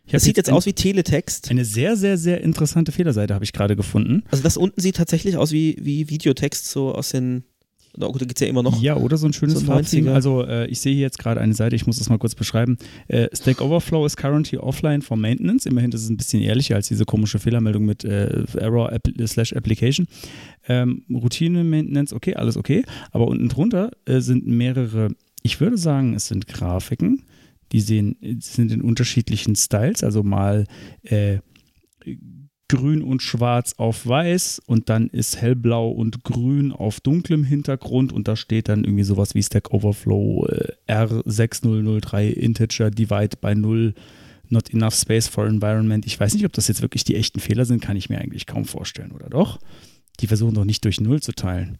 Ich 0.05 0.13
hab 0.13 0.17
Das 0.17 0.23
sieht 0.23 0.37
jetzt 0.37 0.47
ein- 0.49 0.55
aus 0.55 0.65
wie 0.65 0.71
Teletext. 0.73 1.51
Eine 1.51 1.65
sehr, 1.65 1.97
sehr, 1.97 2.17
sehr 2.17 2.39
interessante 2.41 2.93
Fehlerseite 2.93 3.33
habe 3.33 3.43
ich 3.43 3.51
gerade 3.51 3.75
gefunden. 3.75 4.23
Also 4.31 4.41
das 4.41 4.55
unten 4.55 4.79
sieht 4.79 4.95
tatsächlich 4.95 5.35
aus 5.35 5.51
wie, 5.51 5.77
wie 5.81 6.09
Videotext, 6.09 6.69
so 6.69 6.93
aus 6.95 7.09
den. 7.09 7.43
Na 7.97 8.07
gut, 8.07 8.21
da 8.21 8.25
gibt 8.25 8.37
es 8.37 8.41
ja 8.41 8.47
immer 8.47 8.63
noch. 8.63 8.81
Ja, 8.81 8.95
oder 8.95 9.17
so 9.17 9.27
ein 9.27 9.33
schönes 9.33 9.59
So 9.59 9.65
Farbtheme. 9.65 10.11
90er. 10.11 10.13
Also 10.13 10.43
äh, 10.45 10.67
ich 10.67 10.79
sehe 10.79 10.93
hier 10.93 11.01
jetzt 11.01 11.19
gerade 11.19 11.41
eine 11.41 11.53
Seite, 11.53 11.75
ich 11.75 11.85
muss 11.87 11.97
das 11.97 12.09
mal 12.09 12.17
kurz 12.17 12.35
beschreiben. 12.35 12.77
Äh, 13.07 13.27
Stack 13.33 13.61
Overflow 13.61 14.05
is 14.05 14.15
currently 14.15 14.57
offline 14.57 15.01
for 15.01 15.17
maintenance. 15.17 15.65
Immerhin, 15.65 15.91
das 15.91 16.03
ist 16.03 16.09
ein 16.09 16.17
bisschen 16.17 16.41
ehrlicher 16.41 16.75
als 16.75 16.87
diese 16.87 17.05
komische 17.05 17.39
Fehlermeldung 17.39 17.85
mit 17.85 18.05
äh, 18.05 18.45
Error 18.57 18.91
app 18.93 19.09
slash 19.25 19.53
Application. 19.53 20.07
Ähm, 20.67 21.03
Routine 21.09 21.63
Maintenance, 21.63 22.13
okay, 22.13 22.35
alles 22.35 22.55
okay. 22.55 22.83
Aber 23.11 23.27
unten 23.27 23.49
drunter 23.49 23.91
äh, 24.05 24.21
sind 24.21 24.47
mehrere, 24.47 25.09
ich 25.41 25.59
würde 25.59 25.77
sagen, 25.77 26.13
es 26.13 26.27
sind 26.27 26.47
Grafiken. 26.47 27.23
Die 27.73 27.79
sehen, 27.79 28.17
sind 28.39 28.71
in 28.71 28.81
unterschiedlichen 28.81 29.55
Styles, 29.55 30.03
also 30.03 30.23
mal 30.23 30.65
äh, 31.03 31.37
grün 32.71 33.01
und 33.03 33.21
schwarz 33.21 33.73
auf 33.77 34.07
weiß 34.07 34.61
und 34.65 34.87
dann 34.87 35.07
ist 35.07 35.41
hellblau 35.41 35.89
und 35.89 36.23
grün 36.23 36.71
auf 36.71 37.01
dunklem 37.01 37.43
Hintergrund 37.43 38.13
und 38.13 38.29
da 38.29 38.37
steht 38.37 38.69
dann 38.69 38.85
irgendwie 38.85 39.03
sowas 39.03 39.35
wie 39.35 39.43
Stack 39.43 39.73
Overflow 39.73 40.47
äh, 40.47 40.73
R6003 40.87 42.29
Integer 42.31 42.89
Divide 42.89 43.37
by 43.41 43.55
0 43.55 43.93
Not 44.47 44.73
enough 44.73 44.95
space 44.95 45.27
for 45.29 45.47
environment. 45.47 46.05
Ich 46.05 46.19
weiß 46.19 46.33
nicht, 46.33 46.45
ob 46.45 46.51
das 46.51 46.67
jetzt 46.67 46.81
wirklich 46.81 47.05
die 47.05 47.15
echten 47.15 47.39
Fehler 47.39 47.63
sind, 47.63 47.81
kann 47.81 47.95
ich 47.95 48.09
mir 48.09 48.19
eigentlich 48.19 48.45
kaum 48.45 48.65
vorstellen, 48.65 49.11
oder 49.13 49.29
doch? 49.29 49.59
Die 50.19 50.27
versuchen 50.27 50.53
doch 50.53 50.65
nicht 50.65 50.83
durch 50.83 50.99
Null 50.99 51.21
zu 51.21 51.31
teilen. 51.31 51.77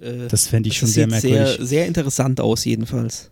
Äh, 0.00 0.28
Das 0.28 0.46
fände 0.46 0.68
ich 0.68 0.74
das 0.76 0.80
schon 0.80 0.88
sehr 0.88 1.06
merkwürdig. 1.08 1.56
Sehr, 1.56 1.66
sehr 1.66 1.86
interessant 1.86 2.40
aus, 2.40 2.64
jedenfalls. 2.64 3.30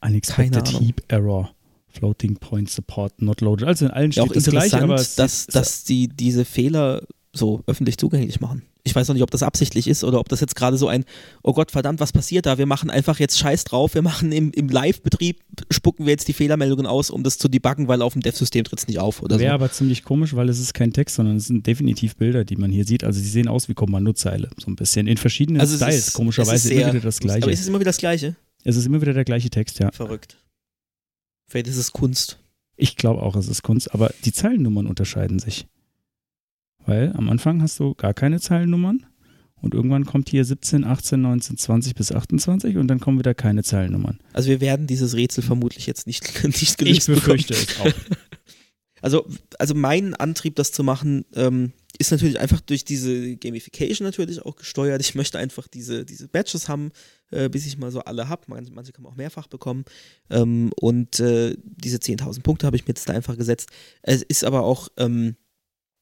Unexpected. 0.00 0.80
Heap 0.80 1.02
Error. 1.08 1.54
Floating 1.92 2.36
Point 2.36 2.70
Support 2.70 3.20
not 3.22 3.40
loaded. 3.40 3.66
Also 3.68 3.84
in 3.86 3.90
allen 3.90 4.10
Ja, 4.12 4.22
auch 4.22 4.26
steht 4.26 4.36
das 4.36 4.46
interessant, 4.46 4.70
gleiche, 4.70 4.84
aber 4.84 4.94
es 4.96 5.14
dass, 5.14 5.32
ist, 5.40 5.54
dass 5.54 5.84
die 5.84 6.08
diese 6.08 6.44
Fehler 6.44 7.02
so 7.34 7.62
öffentlich 7.66 7.96
zugänglich 7.96 8.40
machen. 8.40 8.62
Ich 8.84 8.94
weiß 8.96 9.06
noch 9.06 9.14
nicht, 9.14 9.22
ob 9.22 9.30
das 9.30 9.44
absichtlich 9.44 9.86
ist 9.86 10.02
oder 10.02 10.18
ob 10.18 10.28
das 10.28 10.40
jetzt 10.40 10.56
gerade 10.56 10.76
so 10.76 10.88
ein, 10.88 11.04
oh 11.44 11.52
Gott, 11.52 11.70
verdammt, 11.70 12.00
was 12.00 12.12
passiert 12.12 12.46
da? 12.46 12.58
Wir 12.58 12.66
machen 12.66 12.90
einfach 12.90 13.20
jetzt 13.20 13.38
Scheiß 13.38 13.62
drauf. 13.62 13.94
Wir 13.94 14.02
machen 14.02 14.32
im, 14.32 14.50
im 14.50 14.68
Live-Betrieb, 14.68 15.38
spucken 15.70 16.04
wir 16.04 16.10
jetzt 16.10 16.26
die 16.26 16.32
Fehlermeldungen 16.32 16.84
aus, 16.84 17.08
um 17.08 17.22
das 17.22 17.38
zu 17.38 17.48
debuggen, 17.48 17.86
weil 17.86 18.02
auf 18.02 18.14
dem 18.14 18.22
Dev-System 18.22 18.64
tritt 18.64 18.80
es 18.80 18.88
nicht 18.88 18.98
auf 18.98 19.22
oder 19.22 19.36
so. 19.36 19.40
Wäre 19.40 19.54
aber 19.54 19.70
ziemlich 19.70 20.02
komisch, 20.02 20.34
weil 20.34 20.48
es 20.48 20.58
ist 20.58 20.74
kein 20.74 20.92
Text, 20.92 21.14
sondern 21.14 21.36
es 21.36 21.46
sind 21.46 21.64
definitiv 21.66 22.16
Bilder, 22.16 22.44
die 22.44 22.56
man 22.56 22.72
hier 22.72 22.84
sieht. 22.84 23.04
Also 23.04 23.20
sie 23.20 23.28
sehen 23.30 23.46
aus 23.46 23.68
wie 23.68 23.74
Kommandozeile, 23.74 24.50
so 24.58 24.68
ein 24.68 24.74
bisschen. 24.76 25.06
In 25.06 25.16
verschiedenen 25.16 25.60
Also 25.60 25.74
es 25.76 25.80
Styles, 25.80 26.08
ist- 26.08 26.12
komischerweise 26.14 26.54
ist 26.68 26.72
immer 26.72 26.80
sehr- 26.86 26.92
wieder 26.94 27.04
das 27.04 27.20
Gleiche. 27.20 27.42
Aber 27.44 27.52
ist 27.52 27.60
es 27.60 27.68
immer 27.68 27.78
wieder 27.78 27.88
das 27.90 27.98
Gleiche? 27.98 28.34
es 28.64 28.76
ist 28.76 28.84
immer 28.86 29.00
wieder 29.00 29.12
der 29.14 29.24
gleiche 29.24 29.48
Text, 29.50 29.78
ja. 29.78 29.90
Verrückt. 29.92 30.36
Vielleicht 31.52 31.66
ist 31.66 31.76
es 31.76 31.92
Kunst. 31.92 32.38
Ich 32.76 32.96
glaube 32.96 33.20
auch, 33.20 33.36
es 33.36 33.46
ist 33.46 33.62
Kunst, 33.62 33.92
aber 33.92 34.10
die 34.24 34.32
Zeilennummern 34.32 34.86
unterscheiden 34.86 35.38
sich. 35.38 35.66
Weil 36.86 37.12
am 37.14 37.28
Anfang 37.28 37.60
hast 37.60 37.78
du 37.78 37.94
gar 37.94 38.14
keine 38.14 38.40
Zeilennummern 38.40 39.04
und 39.56 39.74
irgendwann 39.74 40.06
kommt 40.06 40.30
hier 40.30 40.46
17, 40.46 40.84
18, 40.84 41.20
19, 41.20 41.58
20 41.58 41.94
bis 41.94 42.10
28 42.10 42.78
und 42.78 42.88
dann 42.88 43.00
kommen 43.00 43.18
wieder 43.18 43.34
keine 43.34 43.62
Zeilennummern. 43.62 44.18
Also 44.32 44.48
wir 44.48 44.62
werden 44.62 44.86
dieses 44.86 45.14
Rätsel 45.14 45.44
vermutlich 45.44 45.86
jetzt 45.86 46.06
nicht, 46.06 46.42
nicht 46.44 46.62
Ich 46.62 46.76
gelöst 46.78 47.08
befürchte 47.08 47.52
bekommen. 47.52 47.92
es 47.98 48.08
auch. 48.08 48.16
Also, 49.04 49.26
also 49.58 49.74
mein 49.74 50.14
Antrieb, 50.14 50.54
das 50.54 50.70
zu 50.70 50.84
machen, 50.84 51.24
ähm, 51.34 51.72
ist 51.98 52.10
natürlich 52.10 52.40
einfach 52.40 52.60
durch 52.60 52.84
diese 52.84 53.36
Gamification 53.36 54.06
natürlich 54.06 54.40
auch 54.42 54.56
gesteuert. 54.56 55.00
Ich 55.00 55.14
möchte 55.14 55.38
einfach 55.38 55.68
diese, 55.68 56.04
diese 56.04 56.28
Badges 56.28 56.68
haben, 56.68 56.90
äh, 57.30 57.48
bis 57.48 57.66
ich 57.66 57.76
mal 57.78 57.90
so 57.90 58.00
alle 58.00 58.28
habe. 58.28 58.42
Manche, 58.46 58.72
manche 58.72 58.92
kann 58.92 59.02
man 59.02 59.12
auch 59.12 59.16
mehrfach 59.16 59.46
bekommen. 59.46 59.84
Ähm, 60.30 60.72
und 60.80 61.20
äh, 61.20 61.56
diese 61.62 61.98
10.000 61.98 62.42
Punkte 62.42 62.66
habe 62.66 62.76
ich 62.76 62.84
mir 62.84 62.90
jetzt 62.90 63.08
da 63.08 63.12
einfach 63.12 63.36
gesetzt. 63.36 63.68
Es 64.02 64.22
ist 64.22 64.44
aber 64.44 64.62
auch, 64.62 64.88
ähm, 64.96 65.36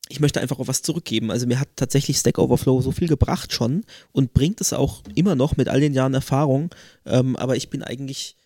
ich 0.09 0.20
möchte 0.20 0.41
einfach 0.41 0.59
auch 0.59 0.68
was 0.68 0.82
zurückgeben. 0.82 1.30
Also 1.30 1.47
mir 1.47 1.61
hat 1.61 1.68
tatsächlich 1.76 2.18
Stack 2.18 2.38
Overflow 2.38 2.80
so 2.82 2.93
viel 2.93 3.09
gebracht 3.09 3.53
schon 3.53 3.84
und 4.12 4.32
bringt 4.32 4.61
es 4.61 4.72
auch 4.72 5.03
immer 5.14 5.34
noch 5.34 5.57
mit 5.57 5.68
all 5.68 5.80
den 5.80 5.95
Jahren 5.95 6.14
Erfahrung. 6.14 6.74
Ähm, 7.05 7.36
aber 7.36 7.57
ich 7.57 7.68
bin 7.68 7.82
eigentlich 7.82 8.36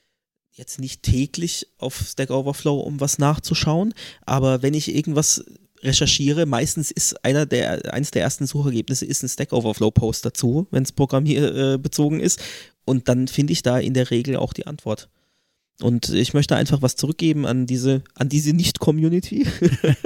jetzt 0.52 0.78
nicht 0.78 1.02
täglich 1.02 1.66
auf 1.78 2.04
Stack 2.06 2.30
Overflow, 2.30 2.80
um 2.80 3.00
was 3.00 3.18
nachzuschauen. 3.18 3.92
Aber 4.24 4.62
wenn 4.62 4.74
ich 4.74 4.94
irgendwas 4.94 5.44
recherchiere, 5.84 6.46
meistens 6.46 6.90
ist 6.90 7.24
einer 7.24 7.46
der, 7.46 7.92
eines 7.92 8.10
der 8.10 8.22
ersten 8.22 8.46
Suchergebnisse 8.46 9.04
ist 9.04 9.22
ein 9.22 9.28
Stack 9.28 9.52
Overflow 9.52 9.90
Post 9.90 10.24
dazu, 10.24 10.66
wenn 10.70 10.82
es 10.82 10.92
programmierbezogen 10.92 12.20
ist. 12.20 12.40
Und 12.84 13.08
dann 13.08 13.28
finde 13.28 13.52
ich 13.52 13.62
da 13.62 13.78
in 13.78 13.94
der 13.94 14.10
Regel 14.10 14.36
auch 14.36 14.52
die 14.52 14.66
Antwort. 14.66 15.08
Und 15.80 16.08
ich 16.10 16.34
möchte 16.34 16.54
einfach 16.56 16.82
was 16.82 16.96
zurückgeben 16.96 17.46
an 17.46 17.66
diese, 17.66 18.02
an 18.14 18.28
diese 18.28 18.52
Nicht-Community 18.52 19.46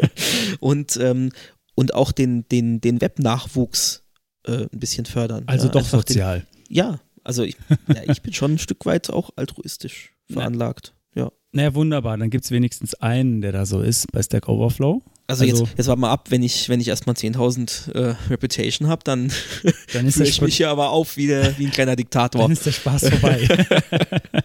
und, 0.61 0.97
ähm, 1.01 1.31
und 1.75 1.95
auch 1.95 2.13
den, 2.13 2.49
den, 2.49 2.81
den 2.81 3.01
Web-Nachwuchs 3.01 4.03
äh, 4.47 4.63
ein 4.73 4.79
bisschen 4.81 5.07
fördern. 5.07 5.45
Also 5.47 5.67
ja, 5.67 5.73
doch 5.73 5.81
einfach 5.81 6.05
den- 6.05 6.15
sozial. 6.15 6.47
ja, 6.69 7.01
also 7.25 7.43
ich, 7.43 7.57
ja, 7.89 8.11
ich 8.11 8.23
bin 8.23 8.33
schon 8.33 8.53
ein 8.53 8.59
Stück 8.59 8.87
weit 8.87 9.11
auch 9.11 9.31
altruistisch 9.37 10.13
veranlagt. 10.33 10.95
Ja. 11.15 11.31
Naja, 11.53 11.75
wunderbar. 11.75 12.17
Dann 12.17 12.31
gibt 12.31 12.45
es 12.45 12.51
wenigstens 12.51 12.95
einen, 12.95 13.43
der 13.43 13.53
da 13.53 13.67
so 13.67 13.81
ist 13.83 14.11
bei 14.13 14.23
Stack 14.23 14.49
Overflow. 14.49 15.03
Also, 15.29 15.45
Also- 15.45 15.65
jetzt, 15.67 15.79
jetzt 15.79 15.87
warte 15.87 16.01
mal 16.01 16.11
ab, 16.11 16.31
wenn 16.31 16.43
ich, 16.43 16.69
wenn 16.69 16.81
ich 16.81 16.89
erstmal 16.89 17.15
10.000 17.15 17.93
äh, 17.93 18.17
Reputation 18.31 18.89
habe, 18.89 19.05
dann 19.05 19.31
Dann 19.93 20.07
ist, 20.07 20.19
ich 20.19 20.41
mich 20.41 20.57
hier 20.57 20.71
aber 20.71 20.91
auf 20.91 21.17
wie, 21.17 21.29
der, 21.29 21.57
wie 21.59 21.67
ein 21.67 21.71
kleiner 21.71 21.95
Diktator. 21.95 22.41
dann 22.43 22.51
ist 22.51 22.67
der 22.67 22.73
Spaß 22.73 23.09
vorbei. 23.11 23.47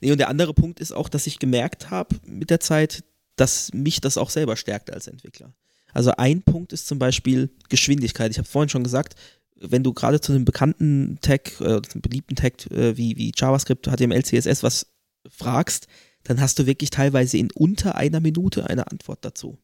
Nee, 0.00 0.12
und 0.12 0.18
der 0.18 0.28
andere 0.28 0.54
Punkt 0.54 0.80
ist 0.80 0.92
auch, 0.92 1.08
dass 1.08 1.26
ich 1.26 1.38
gemerkt 1.38 1.90
habe 1.90 2.16
mit 2.26 2.50
der 2.50 2.60
Zeit, 2.60 3.02
dass 3.36 3.72
mich 3.72 4.00
das 4.00 4.18
auch 4.18 4.30
selber 4.30 4.56
stärkt 4.56 4.92
als 4.92 5.06
Entwickler. 5.06 5.54
Also 5.92 6.12
ein 6.12 6.42
Punkt 6.42 6.72
ist 6.72 6.86
zum 6.86 6.98
Beispiel 6.98 7.50
Geschwindigkeit. 7.70 8.30
Ich 8.30 8.38
habe 8.38 8.46
vorhin 8.46 8.68
schon 8.68 8.84
gesagt, 8.84 9.14
wenn 9.58 9.82
du 9.82 9.94
gerade 9.94 10.20
zu 10.20 10.32
einem 10.32 10.44
bekannten 10.44 11.18
Tag, 11.22 11.58
äh, 11.60 11.64
einem 11.64 12.02
beliebten 12.02 12.36
Tag 12.36 12.70
äh, 12.70 12.96
wie, 12.98 13.16
wie 13.16 13.32
JavaScript, 13.34 13.86
HTML, 13.88 14.22
CSS 14.22 14.62
was 14.62 14.86
fragst, 15.28 15.86
dann 16.26 16.40
hast 16.40 16.58
du 16.58 16.66
wirklich 16.66 16.90
teilweise 16.90 17.38
in 17.38 17.50
unter 17.52 17.94
einer 17.96 18.20
Minute 18.20 18.68
eine 18.68 18.90
Antwort 18.90 19.24
dazu. 19.24 19.58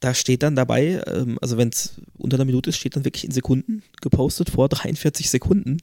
Da 0.00 0.14
steht 0.14 0.42
dann 0.42 0.54
dabei, 0.54 1.02
ähm, 1.06 1.38
also 1.40 1.56
wenn 1.56 1.70
es 1.70 2.00
unter 2.16 2.36
einer 2.36 2.44
Minute 2.44 2.70
ist, 2.70 2.76
steht 2.76 2.94
dann 2.96 3.04
wirklich 3.04 3.24
in 3.24 3.32
Sekunden 3.32 3.82
gepostet 4.00 4.50
vor 4.50 4.68
43 4.68 5.28
Sekunden. 5.28 5.78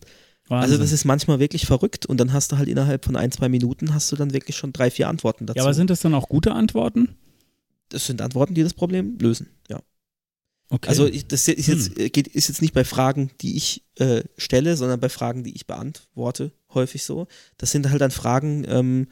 Also 0.48 0.78
das 0.78 0.92
ist 0.92 1.06
manchmal 1.06 1.40
wirklich 1.40 1.66
verrückt 1.66 2.06
und 2.06 2.20
dann 2.20 2.32
hast 2.32 2.52
du 2.52 2.58
halt 2.58 2.70
innerhalb 2.70 3.04
von 3.04 3.16
ein, 3.16 3.32
zwei 3.32 3.50
Minuten 3.50 3.96
hast 3.96 4.12
du 4.12 4.16
dann 4.16 4.32
wirklich 4.32 4.56
schon 4.56 4.74
drei, 4.74 4.92
vier 4.92 5.10
Antworten 5.10 5.48
dazu. 5.48 5.58
ja, 5.58 5.64
aber 5.64 5.74
sind 5.74 5.90
das 5.90 6.02
dann 6.02 6.14
auch 6.14 6.30
gute 6.30 6.54
Antworten? 6.54 7.16
das 7.90 8.08
sind 8.08 8.22
Antworten, 8.22 8.56
die 8.56 8.64
das 8.64 8.74
Problem 8.74 9.18
lösen, 9.20 9.50
ja. 9.70 9.80
Okay. 10.70 10.90
Also 10.90 11.08
das 11.08 11.48
ist 11.48 11.68
jetzt, 11.68 11.98
Hm. 11.98 12.12
geht, 12.12 12.28
ist 12.28 12.48
jetzt 12.48 12.62
nicht 12.62 12.74
bei 12.74 12.84
Fragen, 12.84 13.30
die 13.42 13.56
ich 13.56 13.84
äh, 14.00 14.24
stelle, 14.38 14.76
sondern 14.76 15.00
bei 15.00 15.10
Fragen, 15.10 15.44
die 15.44 15.54
ich 15.56 15.68
beantworte, 15.68 16.52
häufig 16.74 17.04
so. 17.04 17.28
Das 17.58 17.72
sind 17.72 17.90
halt 17.90 18.02
dann 18.02 18.10
Fragen, 18.10 18.66
ähm, 18.68 19.08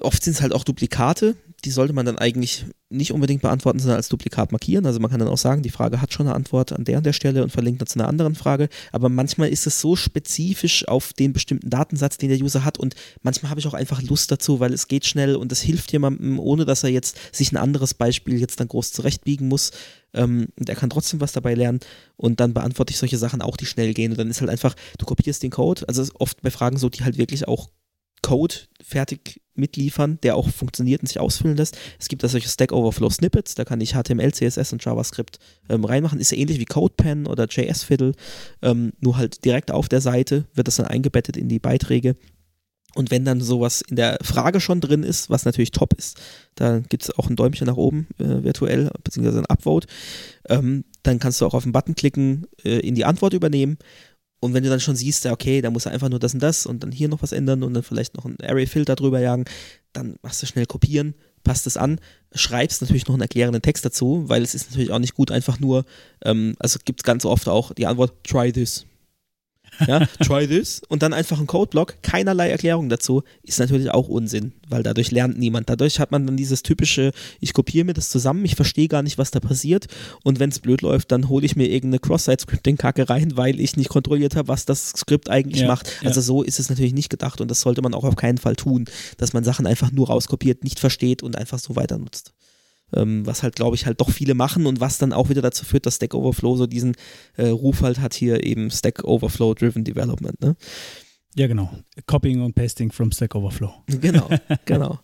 oft 0.00 0.22
sind 0.22 0.34
es 0.34 0.42
halt 0.42 0.52
auch 0.52 0.64
Duplikate, 0.64 1.36
die 1.64 1.70
sollte 1.70 1.92
man 1.92 2.06
dann 2.06 2.18
eigentlich 2.18 2.64
nicht 2.88 3.12
unbedingt 3.12 3.42
beantworten, 3.42 3.78
sondern 3.78 3.98
als 3.98 4.08
Duplikat 4.08 4.50
markieren. 4.50 4.86
Also 4.86 4.98
man 4.98 5.10
kann 5.10 5.20
dann 5.20 5.28
auch 5.28 5.38
sagen, 5.38 5.62
die 5.62 5.70
Frage 5.70 6.00
hat 6.00 6.12
schon 6.12 6.26
eine 6.26 6.34
Antwort 6.34 6.72
an 6.72 6.84
der 6.84 6.98
und 6.98 7.06
der 7.06 7.12
Stelle 7.12 7.42
und 7.42 7.50
verlinkt 7.50 7.80
dann 7.80 7.86
zu 7.86 7.98
einer 7.98 8.08
anderen 8.08 8.34
Frage. 8.34 8.68
Aber 8.92 9.08
manchmal 9.08 9.50
ist 9.50 9.66
es 9.66 9.80
so 9.80 9.94
spezifisch 9.94 10.88
auf 10.88 11.12
den 11.12 11.32
bestimmten 11.32 11.70
Datensatz, 11.70 12.16
den 12.16 12.30
der 12.30 12.40
User 12.40 12.64
hat 12.64 12.78
und 12.78 12.94
manchmal 13.22 13.50
habe 13.50 13.60
ich 13.60 13.66
auch 13.66 13.74
einfach 13.74 14.02
Lust 14.02 14.30
dazu, 14.30 14.58
weil 14.58 14.72
es 14.72 14.88
geht 14.88 15.06
schnell 15.06 15.36
und 15.36 15.52
es 15.52 15.60
hilft 15.60 15.92
jemandem, 15.92 16.38
ohne 16.40 16.64
dass 16.64 16.82
er 16.82 16.90
jetzt 16.90 17.18
sich 17.34 17.52
ein 17.52 17.58
anderes 17.58 17.94
Beispiel 17.94 18.40
jetzt 18.40 18.58
dann 18.58 18.68
groß 18.68 18.92
zurechtbiegen 18.92 19.46
muss. 19.46 19.70
Ähm, 20.12 20.48
und 20.58 20.68
er 20.68 20.74
kann 20.74 20.90
trotzdem 20.90 21.20
was 21.20 21.32
dabei 21.32 21.54
lernen 21.54 21.80
und 22.16 22.40
dann 22.40 22.54
beantworte 22.54 22.90
ich 22.90 22.98
solche 22.98 23.18
Sachen 23.18 23.42
auch, 23.42 23.56
die 23.56 23.66
schnell 23.66 23.94
gehen. 23.94 24.10
Und 24.10 24.18
dann 24.18 24.30
ist 24.30 24.40
halt 24.40 24.50
einfach, 24.50 24.74
du 24.98 25.06
kopierst 25.06 25.42
den 25.42 25.50
Code, 25.50 25.84
also 25.86 26.04
oft 26.14 26.42
bei 26.42 26.50
Fragen 26.50 26.78
so, 26.78 26.88
die 26.88 27.04
halt 27.04 27.18
wirklich 27.18 27.46
auch 27.46 27.68
Code 28.22 28.54
fertig 28.82 29.40
mitliefern, 29.60 30.18
der 30.22 30.36
auch 30.36 30.48
funktioniert 30.48 31.02
und 31.02 31.06
sich 31.06 31.20
ausfüllen 31.20 31.56
lässt. 31.56 31.78
Es 31.98 32.08
gibt 32.08 32.22
da 32.22 32.28
solche 32.28 32.48
Stack 32.48 32.72
Overflow 32.72 33.10
Snippets, 33.10 33.54
da 33.54 33.64
kann 33.64 33.80
ich 33.80 33.92
HTML, 33.92 34.32
CSS 34.32 34.72
und 34.72 34.84
JavaScript 34.84 35.38
ähm, 35.68 35.84
reinmachen. 35.84 36.18
Ist 36.18 36.32
ja 36.32 36.38
ähnlich 36.38 36.58
wie 36.58 36.64
CodePen 36.64 37.26
oder 37.26 37.46
JS-Fiddle, 37.46 38.12
ähm, 38.62 38.92
nur 39.00 39.16
halt 39.16 39.44
direkt 39.44 39.70
auf 39.70 39.88
der 39.88 40.00
Seite 40.00 40.46
wird 40.54 40.66
das 40.66 40.76
dann 40.76 40.86
eingebettet 40.86 41.36
in 41.36 41.48
die 41.48 41.60
Beiträge. 41.60 42.16
Und 42.94 43.10
wenn 43.10 43.24
dann 43.24 43.40
sowas 43.40 43.82
in 43.82 43.96
der 43.96 44.18
Frage 44.22 44.60
schon 44.60 44.80
drin 44.80 45.02
ist, 45.02 45.30
was 45.30 45.44
natürlich 45.44 45.70
top 45.70 45.94
ist, 45.94 46.20
da 46.56 46.80
gibt 46.80 47.04
es 47.04 47.16
auch 47.16 47.28
ein 47.28 47.36
Däumchen 47.36 47.66
nach 47.66 47.76
oben 47.76 48.08
äh, 48.18 48.42
virtuell, 48.42 48.90
beziehungsweise 49.04 49.38
ein 49.38 49.46
Upvote, 49.46 49.86
ähm, 50.48 50.84
dann 51.02 51.18
kannst 51.18 51.40
du 51.40 51.46
auch 51.46 51.54
auf 51.54 51.62
den 51.62 51.72
Button 51.72 51.94
klicken, 51.94 52.46
äh, 52.64 52.80
in 52.80 52.94
die 52.94 53.04
Antwort 53.04 53.32
übernehmen. 53.32 53.78
Und 54.40 54.54
wenn 54.54 54.64
du 54.64 54.70
dann 54.70 54.80
schon 54.80 54.96
siehst, 54.96 55.24
ja, 55.24 55.32
okay, 55.32 55.60
da 55.60 55.70
muss 55.70 55.86
er 55.86 55.92
einfach 55.92 56.08
nur 56.08 56.18
das 56.18 56.32
und 56.34 56.42
das 56.42 56.66
und 56.66 56.82
dann 56.82 56.92
hier 56.92 57.08
noch 57.08 57.22
was 57.22 57.32
ändern 57.32 57.62
und 57.62 57.74
dann 57.74 57.82
vielleicht 57.82 58.16
noch 58.16 58.24
einen 58.24 58.38
Array-Filter 58.42 58.96
drüber 58.96 59.20
jagen, 59.20 59.44
dann 59.92 60.16
machst 60.22 60.42
du 60.42 60.46
schnell 60.46 60.66
kopieren, 60.66 61.14
passt 61.44 61.66
es 61.66 61.76
an, 61.76 62.00
schreibst 62.34 62.80
natürlich 62.80 63.06
noch 63.06 63.14
einen 63.14 63.22
erklärenden 63.22 63.60
Text 63.60 63.84
dazu, 63.84 64.24
weil 64.28 64.42
es 64.42 64.54
ist 64.54 64.70
natürlich 64.70 64.92
auch 64.92 64.98
nicht 64.98 65.14
gut, 65.14 65.30
einfach 65.30 65.60
nur, 65.60 65.84
ähm, 66.24 66.54
also 66.58 66.78
gibt 66.84 67.00
es 67.00 67.04
ganz 67.04 67.24
oft 67.24 67.48
auch 67.48 67.74
die 67.74 67.86
Antwort, 67.86 68.24
try 68.24 68.50
this 68.50 68.86
ja, 69.86 70.06
try 70.22 70.46
this 70.46 70.82
und 70.88 71.02
dann 71.02 71.12
einfach 71.12 71.40
ein 71.40 71.46
Codeblock, 71.46 72.02
keinerlei 72.02 72.50
Erklärung 72.50 72.88
dazu, 72.88 73.22
ist 73.42 73.58
natürlich 73.58 73.90
auch 73.90 74.08
Unsinn, 74.08 74.52
weil 74.68 74.82
dadurch 74.82 75.10
lernt 75.10 75.38
niemand. 75.38 75.68
Dadurch 75.68 76.00
hat 76.00 76.10
man 76.10 76.26
dann 76.26 76.36
dieses 76.36 76.62
typische, 76.62 77.12
ich 77.40 77.52
kopiere 77.52 77.84
mir 77.84 77.94
das 77.94 78.10
zusammen, 78.10 78.44
ich 78.44 78.56
verstehe 78.56 78.88
gar 78.88 79.02
nicht, 79.02 79.18
was 79.18 79.30
da 79.30 79.40
passiert 79.40 79.86
und 80.22 80.38
wenn 80.40 80.50
es 80.50 80.58
blöd 80.58 80.82
läuft, 80.82 81.12
dann 81.12 81.28
hole 81.28 81.44
ich 81.46 81.56
mir 81.56 81.66
irgendeine 81.66 82.00
Cross-Site-Scripting-Kacke 82.00 83.08
rein, 83.08 83.36
weil 83.36 83.60
ich 83.60 83.76
nicht 83.76 83.88
kontrolliert 83.88 84.36
habe, 84.36 84.48
was 84.48 84.64
das 84.64 84.90
Skript 84.90 85.30
eigentlich 85.30 85.62
Ja, 85.62 85.68
macht. 85.68 85.92
Also 86.04 86.20
ja. 86.20 86.24
so 86.24 86.42
ist 86.42 86.58
es 86.60 86.68
natürlich 86.68 86.94
nicht 86.94 87.10
gedacht 87.10 87.40
und 87.40 87.50
das 87.50 87.60
sollte 87.60 87.82
man 87.82 87.94
auch 87.94 88.04
auf 88.04 88.16
keinen 88.16 88.38
Fall 88.38 88.56
tun, 88.56 88.86
dass 89.16 89.32
man 89.32 89.44
Sachen 89.44 89.66
einfach 89.66 89.92
nur 89.92 90.08
rauskopiert, 90.08 90.64
nicht 90.64 90.80
versteht 90.80 91.22
und 91.22 91.36
einfach 91.36 91.58
so 91.58 91.76
weiter 91.76 91.98
nutzt. 91.98 92.32
Ähm, 92.94 93.26
was 93.26 93.42
halt, 93.42 93.56
glaube 93.56 93.76
ich, 93.76 93.86
halt 93.86 94.00
doch 94.00 94.10
viele 94.10 94.34
machen 94.34 94.66
und 94.66 94.80
was 94.80 94.98
dann 94.98 95.12
auch 95.12 95.28
wieder 95.28 95.42
dazu 95.42 95.64
führt, 95.64 95.86
dass 95.86 95.96
Stack 95.96 96.14
Overflow 96.14 96.56
so 96.56 96.66
diesen 96.66 96.96
äh, 97.36 97.48
Ruf 97.48 97.82
halt 97.82 98.00
hat 98.00 98.14
hier 98.14 98.44
eben 98.44 98.70
Stack 98.70 99.04
Overflow 99.04 99.54
Driven 99.54 99.84
Development. 99.84 100.40
Ne? 100.40 100.56
Ja, 101.36 101.46
genau. 101.46 101.70
Copying 102.06 102.42
und 102.42 102.54
Pasting 102.54 102.90
from 102.90 103.12
Stack 103.12 103.34
Overflow. 103.34 103.72
Genau, 104.00 104.28
genau. 104.64 105.00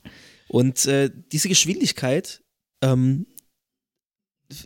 Und 0.49 0.87
äh, 0.87 1.11
diese 1.33 1.49
Geschwindigkeit 1.49 2.43
ähm, 2.83 3.27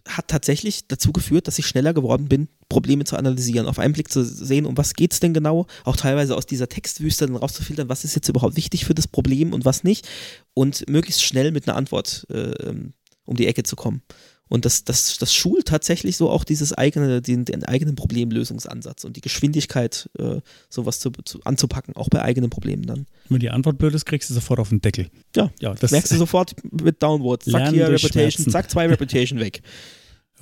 hat 0.07 0.29
tatsächlich 0.29 0.89
dazu 0.89 1.13
geführt, 1.13 1.47
dass 1.47 1.59
ich 1.59 1.67
schneller 1.67 1.95
geworden 1.95 2.29
bin, 2.29 2.49
Probleme 2.69 3.05
zu 3.05 3.17
analysieren, 3.17 3.67
auf 3.67 3.79
einen 3.79 3.95
Blick 3.95 4.11
zu 4.11 4.25
sehen, 4.25 4.67
um 4.67 4.77
was 4.77 4.95
geht 4.95 5.13
es 5.13 5.21
denn 5.21 5.33
genau, 5.33 5.67
auch 5.85 5.97
teilweise 5.97 6.37
aus 6.37 6.47
dieser 6.47 6.69
Textwüste 6.69 7.27
dann 7.27 7.37
rauszufiltern, 7.37 7.89
was 7.89 8.05
ist 8.05 8.15
jetzt 8.15 8.29
überhaupt 8.29 8.57
wichtig 8.57 8.85
für 8.85 8.95
das 8.95 9.09
Problem 9.09 9.53
und 9.53 9.65
was 9.65 9.83
nicht 9.83 10.09
und 10.55 10.89
möglichst 10.89 11.23
schnell 11.23 11.51
mit 11.51 11.67
einer 11.67 11.77
Antwort 11.77 12.27
äh, 12.31 12.53
ähm, 12.67 12.93
um 13.31 13.37
die 13.37 13.47
Ecke 13.47 13.63
zu 13.63 13.77
kommen. 13.77 14.03
Und 14.49 14.65
das, 14.65 14.83
das, 14.83 15.17
das 15.17 15.33
schult 15.33 15.69
tatsächlich 15.69 16.17
so 16.17 16.29
auch 16.29 16.43
dieses 16.43 16.73
eigene, 16.73 17.23
den, 17.23 17.45
den 17.45 17.65
eigenen 17.65 17.95
Problemlösungsansatz 17.95 19.05
und 19.05 19.17
die 19.17 19.21
Geschwindigkeit, 19.21 20.11
äh, 20.19 20.41
sowas 20.69 20.99
zu, 20.99 21.13
zu, 21.25 21.41
anzupacken, 21.45 21.95
auch 21.95 22.09
bei 22.09 22.21
eigenen 22.21 22.51
Problemen 22.51 22.85
dann. 22.85 23.07
Wenn 23.29 23.39
die 23.39 23.51
Antwort 23.51 23.79
blöd 23.79 23.95
ist, 23.95 24.07
kriegst 24.07 24.29
du 24.29 24.35
sofort 24.35 24.59
auf 24.59 24.71
den 24.71 24.81
Deckel. 24.81 25.09
Ja, 25.37 25.53
Ja, 25.61 25.73
das 25.75 25.93
merkst 25.93 26.11
du 26.11 26.17
sofort 26.17 26.57
mit 26.83 27.01
Downward. 27.01 27.45
Zack, 27.45 27.71
hier 27.71 27.89
Reputation, 27.89 28.31
Schmerzen. 28.31 28.51
zack, 28.51 28.71
zwei 28.71 28.87
Reputation 28.89 29.39
weg. 29.39 29.63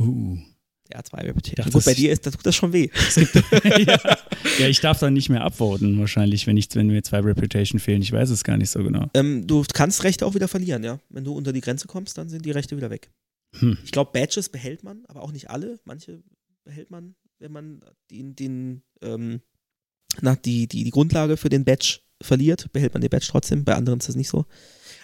Uh. 0.00 0.38
Ja, 0.92 1.02
zwei 1.04 1.18
Reputation. 1.18 1.56
dachte, 1.56 1.70
Gut, 1.72 1.84
bei 1.84 1.90
das- 1.92 1.98
dir 2.00 2.12
ist, 2.12 2.26
da 2.26 2.30
tut 2.30 2.44
das 2.46 2.54
schon 2.56 2.72
weh. 2.72 2.88
ja. 3.86 3.98
ja, 4.58 4.66
ich 4.68 4.80
darf 4.80 4.98
dann 4.98 5.12
nicht 5.12 5.28
mehr 5.28 5.44
upvoten, 5.44 5.98
wahrscheinlich, 5.98 6.46
wenn, 6.46 6.56
ich, 6.56 6.68
wenn 6.74 6.86
mir 6.86 7.02
zwei 7.02 7.20
Reputation 7.20 7.78
fehlen. 7.80 8.02
Ich 8.02 8.12
weiß 8.12 8.30
es 8.30 8.44
gar 8.44 8.56
nicht 8.56 8.70
so 8.70 8.82
genau. 8.82 9.08
Ähm, 9.14 9.46
du 9.46 9.64
kannst 9.74 10.04
Rechte 10.04 10.24
auch 10.26 10.34
wieder 10.34 10.48
verlieren, 10.48 10.84
ja. 10.84 10.98
Wenn 11.10 11.24
du 11.24 11.32
unter 11.34 11.52
die 11.52 11.60
Grenze 11.60 11.86
kommst, 11.88 12.16
dann 12.18 12.28
sind 12.28 12.44
die 12.44 12.50
Rechte 12.52 12.76
wieder 12.76 12.90
weg. 12.90 13.10
Hm. 13.58 13.78
Ich 13.84 13.92
glaube, 13.92 14.12
Badges 14.12 14.48
behält 14.48 14.82
man, 14.82 15.04
aber 15.08 15.22
auch 15.22 15.32
nicht 15.32 15.50
alle. 15.50 15.78
Manche 15.84 16.22
behält 16.64 16.90
man, 16.90 17.14
wenn 17.38 17.52
man 17.52 17.80
den, 18.10 18.34
den 18.36 18.82
ähm, 19.02 19.40
na, 20.20 20.36
die, 20.36 20.66
die, 20.66 20.84
die 20.84 20.90
Grundlage 20.90 21.36
für 21.36 21.48
den 21.48 21.64
Badge 21.64 22.00
verliert, 22.22 22.72
behält 22.72 22.94
man 22.94 23.00
den 23.00 23.10
Badge 23.10 23.28
trotzdem. 23.30 23.64
Bei 23.64 23.74
anderen 23.74 24.00
ist 24.00 24.08
das 24.08 24.16
nicht 24.16 24.28
so. 24.28 24.46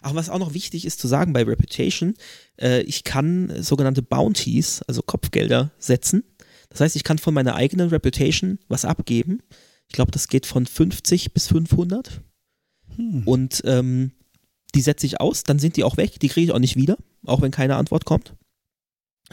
Aber 0.04 0.16
was 0.16 0.28
auch 0.28 0.38
noch 0.38 0.52
wichtig 0.52 0.84
ist 0.84 1.00
zu 1.00 1.08
sagen 1.08 1.32
bei 1.32 1.42
Reputation, 1.44 2.14
äh, 2.60 2.82
ich 2.82 3.04
kann 3.04 3.50
sogenannte 3.62 4.02
Bounties, 4.02 4.82
also 4.82 5.00
Kopfgelder, 5.00 5.70
setzen. 5.78 6.24
Das 6.68 6.80
heißt, 6.80 6.94
ich 6.94 7.04
kann 7.04 7.16
von 7.16 7.32
meiner 7.32 7.54
eigenen 7.54 7.88
Reputation 7.88 8.58
was 8.68 8.84
abgeben. 8.84 9.40
Ich 9.88 9.94
glaube, 9.94 10.10
das 10.10 10.28
geht 10.28 10.44
von 10.44 10.66
50 10.66 11.32
bis 11.32 11.46
500. 11.46 12.20
Hm. 12.96 13.22
Und 13.24 13.62
ähm, 13.64 14.12
die 14.74 14.82
setze 14.82 15.06
ich 15.06 15.22
aus, 15.22 15.42
dann 15.42 15.58
sind 15.58 15.78
die 15.78 15.84
auch 15.84 15.96
weg, 15.96 16.20
die 16.20 16.28
kriege 16.28 16.44
ich 16.44 16.52
auch 16.52 16.58
nicht 16.58 16.76
wieder, 16.76 16.98
auch 17.24 17.40
wenn 17.40 17.50
keine 17.50 17.76
Antwort 17.76 18.04
kommt. 18.04 18.34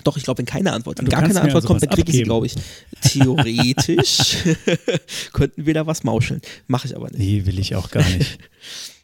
Doch, 0.05 0.15
ich 0.15 0.23
glaube, 0.23 0.37
wenn 0.37 0.45
keine 0.45 0.71
Antwort, 0.71 0.99
wenn 0.99 1.09
gar 1.09 1.21
keine 1.21 1.41
Antwort 1.41 1.63
also 1.63 1.67
kommt, 1.67 1.81
dann 1.81 1.89
kriege 1.89 2.09
ich 2.11 2.17
sie, 2.17 2.23
glaube 2.23 2.45
ich. 2.45 2.55
Theoretisch 3.01 4.37
könnten 5.33 5.65
wir 5.65 5.73
da 5.73 5.85
was 5.85 6.05
mauscheln. 6.05 6.39
Mache 6.67 6.87
ich 6.87 6.95
aber 6.95 7.09
nicht. 7.09 7.19
Nee, 7.19 7.45
will 7.45 7.59
ich 7.59 7.75
auch 7.75 7.91
gar 7.91 8.07
nicht. 8.09 8.39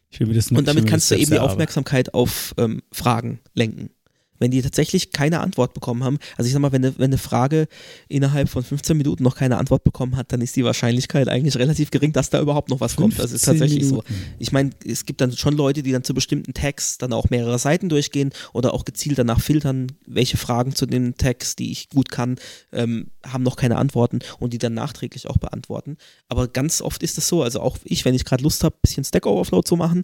Und 0.57 0.67
damit 0.67 0.87
kannst 0.87 1.11
du 1.11 1.15
eben 1.15 1.31
die. 1.31 1.39
Aufmerksamkeit 1.39 2.13
auf 2.13 2.53
ähm, 2.57 2.81
Fragen 2.91 3.39
lenken. 3.53 3.91
Wenn 4.39 4.51
die 4.51 4.61
tatsächlich 4.61 5.11
keine 5.11 5.39
Antwort 5.39 5.73
bekommen 5.73 6.03
haben, 6.03 6.17
also 6.37 6.47
ich 6.47 6.53
sag 6.53 6.59
mal, 6.59 6.71
wenn 6.71 6.85
eine, 6.85 6.97
wenn 6.97 7.05
eine 7.05 7.17
Frage 7.17 7.67
innerhalb 8.07 8.49
von 8.49 8.63
15 8.63 8.97
Minuten 8.97 9.23
noch 9.23 9.35
keine 9.35 9.57
Antwort 9.57 9.83
bekommen 9.83 10.15
hat, 10.15 10.31
dann 10.31 10.41
ist 10.41 10.55
die 10.55 10.63
Wahrscheinlichkeit 10.63 11.27
eigentlich 11.27 11.57
relativ 11.57 11.91
gering, 11.91 12.13
dass 12.13 12.29
da 12.29 12.41
überhaupt 12.41 12.69
noch 12.69 12.79
was 12.79 12.95
kommt. 12.95 13.17
Das 13.19 13.31
ist 13.31 13.45
15 13.45 13.53
tatsächlich 13.53 13.83
so. 13.85 13.95
Minuten. 13.95 14.15
Ich 14.39 14.51
meine, 14.51 14.69
es 14.85 15.05
gibt 15.05 15.21
dann 15.21 15.31
schon 15.31 15.55
Leute, 15.55 15.83
die 15.83 15.91
dann 15.91 16.03
zu 16.03 16.13
bestimmten 16.13 16.53
Tags 16.53 16.97
dann 16.97 17.13
auch 17.13 17.29
mehrere 17.29 17.59
Seiten 17.59 17.89
durchgehen 17.89 18.31
oder 18.53 18.73
auch 18.73 18.85
gezielt 18.85 19.17
danach 19.17 19.41
filtern, 19.41 19.91
welche 20.05 20.37
Fragen 20.37 20.75
zu 20.75 20.85
den 20.85 21.15
Tags, 21.15 21.55
die 21.55 21.71
ich 21.71 21.89
gut 21.89 22.09
kann, 22.11 22.37
ähm, 22.71 23.07
haben 23.25 23.43
noch 23.43 23.55
keine 23.55 23.77
Antworten 23.77 24.19
und 24.39 24.53
die 24.53 24.57
dann 24.57 24.73
nachträglich 24.73 25.27
auch 25.27 25.37
beantworten. 25.37 25.97
Aber 26.29 26.47
ganz 26.47 26.81
oft 26.81 27.03
ist 27.03 27.17
es 27.17 27.27
so, 27.27 27.43
also 27.43 27.61
auch 27.61 27.77
ich, 27.83 28.05
wenn 28.05 28.15
ich 28.15 28.25
gerade 28.25 28.43
Lust 28.43 28.63
habe, 28.63 28.75
ein 28.75 28.81
bisschen 28.81 29.03
Stack 29.03 29.25
Overflow 29.25 29.61
zu 29.61 29.75
machen, 29.75 30.03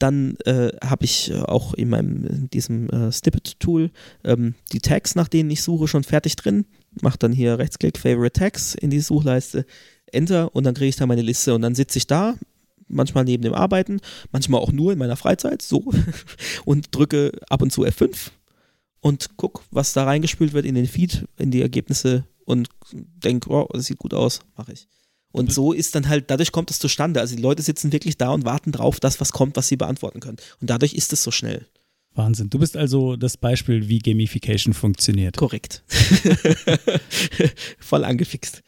dann 0.00 0.36
äh, 0.44 0.72
habe 0.84 1.04
ich 1.04 1.30
äh, 1.30 1.40
auch 1.40 1.74
in 1.74 1.90
meinem 1.90 2.26
in 2.26 2.50
diesem 2.50 2.88
äh, 2.90 3.12
Snippet-Tool 3.12 3.90
ähm, 4.24 4.54
die 4.72 4.80
Tags, 4.80 5.14
nach 5.14 5.28
denen 5.28 5.50
ich 5.50 5.62
suche, 5.62 5.86
schon 5.88 6.04
fertig 6.04 6.36
drin. 6.36 6.64
Mach 7.02 7.16
dann 7.16 7.32
hier 7.32 7.58
Rechtsklick, 7.58 7.98
Favorite 7.98 8.38
Tags 8.38 8.74
in 8.74 8.90
die 8.90 9.00
Suchleiste, 9.00 9.66
Enter 10.10 10.54
und 10.54 10.64
dann 10.64 10.74
kriege 10.74 10.88
ich 10.88 10.96
da 10.96 11.06
meine 11.06 11.22
Liste 11.22 11.54
und 11.54 11.62
dann 11.62 11.74
sitze 11.74 11.98
ich 11.98 12.06
da, 12.06 12.34
manchmal 12.88 13.24
neben 13.24 13.42
dem 13.42 13.54
Arbeiten, 13.54 14.00
manchmal 14.32 14.60
auch 14.60 14.72
nur 14.72 14.92
in 14.92 14.98
meiner 14.98 15.16
Freizeit, 15.16 15.62
so, 15.62 15.92
und 16.64 16.94
drücke 16.94 17.32
ab 17.48 17.62
und 17.62 17.70
zu 17.70 17.84
F5 17.84 18.30
und 19.00 19.36
guck, 19.36 19.64
was 19.70 19.92
da 19.92 20.04
reingespült 20.04 20.52
wird 20.52 20.66
in 20.66 20.74
den 20.74 20.86
Feed, 20.86 21.26
in 21.38 21.50
die 21.50 21.62
Ergebnisse 21.62 22.24
und 22.44 22.68
denk, 22.92 23.46
oh, 23.48 23.68
das 23.72 23.86
sieht 23.86 23.98
gut 23.98 24.14
aus, 24.14 24.40
mache 24.56 24.72
ich. 24.72 24.88
Und 25.32 25.52
so 25.52 25.72
ist 25.72 25.94
dann 25.94 26.08
halt, 26.08 26.30
dadurch 26.30 26.52
kommt 26.52 26.70
es 26.70 26.78
zustande. 26.78 27.20
Also 27.20 27.36
die 27.36 27.42
Leute 27.42 27.62
sitzen 27.62 27.92
wirklich 27.92 28.18
da 28.18 28.30
und 28.30 28.44
warten 28.44 28.72
drauf, 28.72 28.98
dass 29.00 29.20
was 29.20 29.32
kommt, 29.32 29.56
was 29.56 29.68
sie 29.68 29.76
beantworten 29.76 30.20
können. 30.20 30.38
Und 30.60 30.70
dadurch 30.70 30.94
ist 30.94 31.12
es 31.12 31.22
so 31.22 31.30
schnell. 31.30 31.66
Wahnsinn. 32.14 32.50
Du 32.50 32.58
bist 32.58 32.76
also 32.76 33.16
das 33.16 33.36
Beispiel, 33.36 33.88
wie 33.88 34.00
Gamification 34.00 34.74
funktioniert. 34.74 35.36
Korrekt. 35.36 35.84
Voll 37.78 38.04
angefixt. 38.04 38.62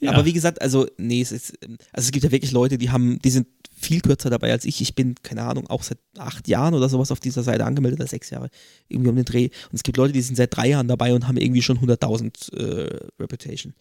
Ja. 0.00 0.12
Aber 0.12 0.24
wie 0.24 0.32
gesagt, 0.32 0.62
also, 0.62 0.86
nee, 0.96 1.20
es 1.20 1.32
ist, 1.32 1.58
also 1.92 2.06
es 2.06 2.12
gibt 2.12 2.24
ja 2.24 2.30
wirklich 2.30 2.52
Leute, 2.52 2.78
die 2.78 2.90
haben, 2.90 3.18
die 3.20 3.30
sind 3.30 3.48
viel 3.74 4.00
kürzer 4.00 4.30
dabei 4.30 4.50
als 4.52 4.64
ich. 4.64 4.80
Ich 4.80 4.94
bin, 4.94 5.14
keine 5.22 5.42
Ahnung, 5.42 5.68
auch 5.68 5.82
seit 5.82 5.98
acht 6.16 6.48
Jahren 6.48 6.74
oder 6.74 6.88
sowas 6.88 7.10
auf 7.10 7.20
dieser 7.20 7.42
Seite 7.42 7.64
angemeldet, 7.64 8.00
oder 8.00 8.08
sechs 8.08 8.30
Jahre, 8.30 8.50
irgendwie 8.88 9.10
um 9.10 9.16
den 9.16 9.24
Dreh. 9.24 9.46
Und 9.70 9.74
es 9.74 9.82
gibt 9.82 9.96
Leute, 9.96 10.12
die 10.12 10.20
sind 10.20 10.36
seit 10.36 10.56
drei 10.56 10.68
Jahren 10.68 10.88
dabei 10.88 11.14
und 11.14 11.26
haben 11.26 11.36
irgendwie 11.36 11.62
schon 11.62 11.78
100.000 11.78 12.54
äh, 12.56 13.08
Reputation. 13.20 13.74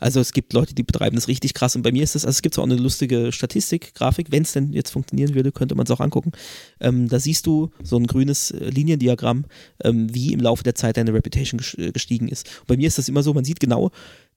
Also 0.00 0.20
es 0.20 0.32
gibt 0.32 0.52
Leute, 0.52 0.74
die 0.74 0.82
betreiben 0.82 1.14
das 1.14 1.28
richtig 1.28 1.54
krass 1.54 1.76
und 1.76 1.82
bei 1.82 1.92
mir 1.92 2.02
ist 2.02 2.14
das, 2.14 2.24
also 2.24 2.36
es 2.36 2.42
gibt 2.42 2.58
auch 2.58 2.64
eine 2.64 2.76
lustige 2.76 3.30
Statistik, 3.30 3.94
Grafik, 3.94 4.32
wenn 4.32 4.42
es 4.42 4.52
denn 4.52 4.72
jetzt 4.72 4.90
funktionieren 4.90 5.34
würde, 5.34 5.52
könnte 5.52 5.74
man 5.76 5.84
es 5.84 5.90
auch 5.90 6.00
angucken. 6.00 6.32
Ähm, 6.80 7.08
da 7.08 7.20
siehst 7.20 7.46
du 7.46 7.70
so 7.82 7.96
ein 7.96 8.06
grünes 8.06 8.50
äh, 8.50 8.70
Liniendiagramm, 8.70 9.44
ähm, 9.82 10.12
wie 10.12 10.32
im 10.32 10.40
Laufe 10.40 10.64
der 10.64 10.74
Zeit 10.74 10.96
deine 10.96 11.14
Reputation 11.14 11.60
äh, 11.78 11.92
gestiegen 11.92 12.28
ist. 12.28 12.48
Und 12.60 12.66
bei 12.66 12.76
mir 12.76 12.88
ist 12.88 12.98
das 12.98 13.08
immer 13.08 13.22
so, 13.22 13.32
man 13.34 13.44
sieht 13.44 13.60
genau, 13.60 13.92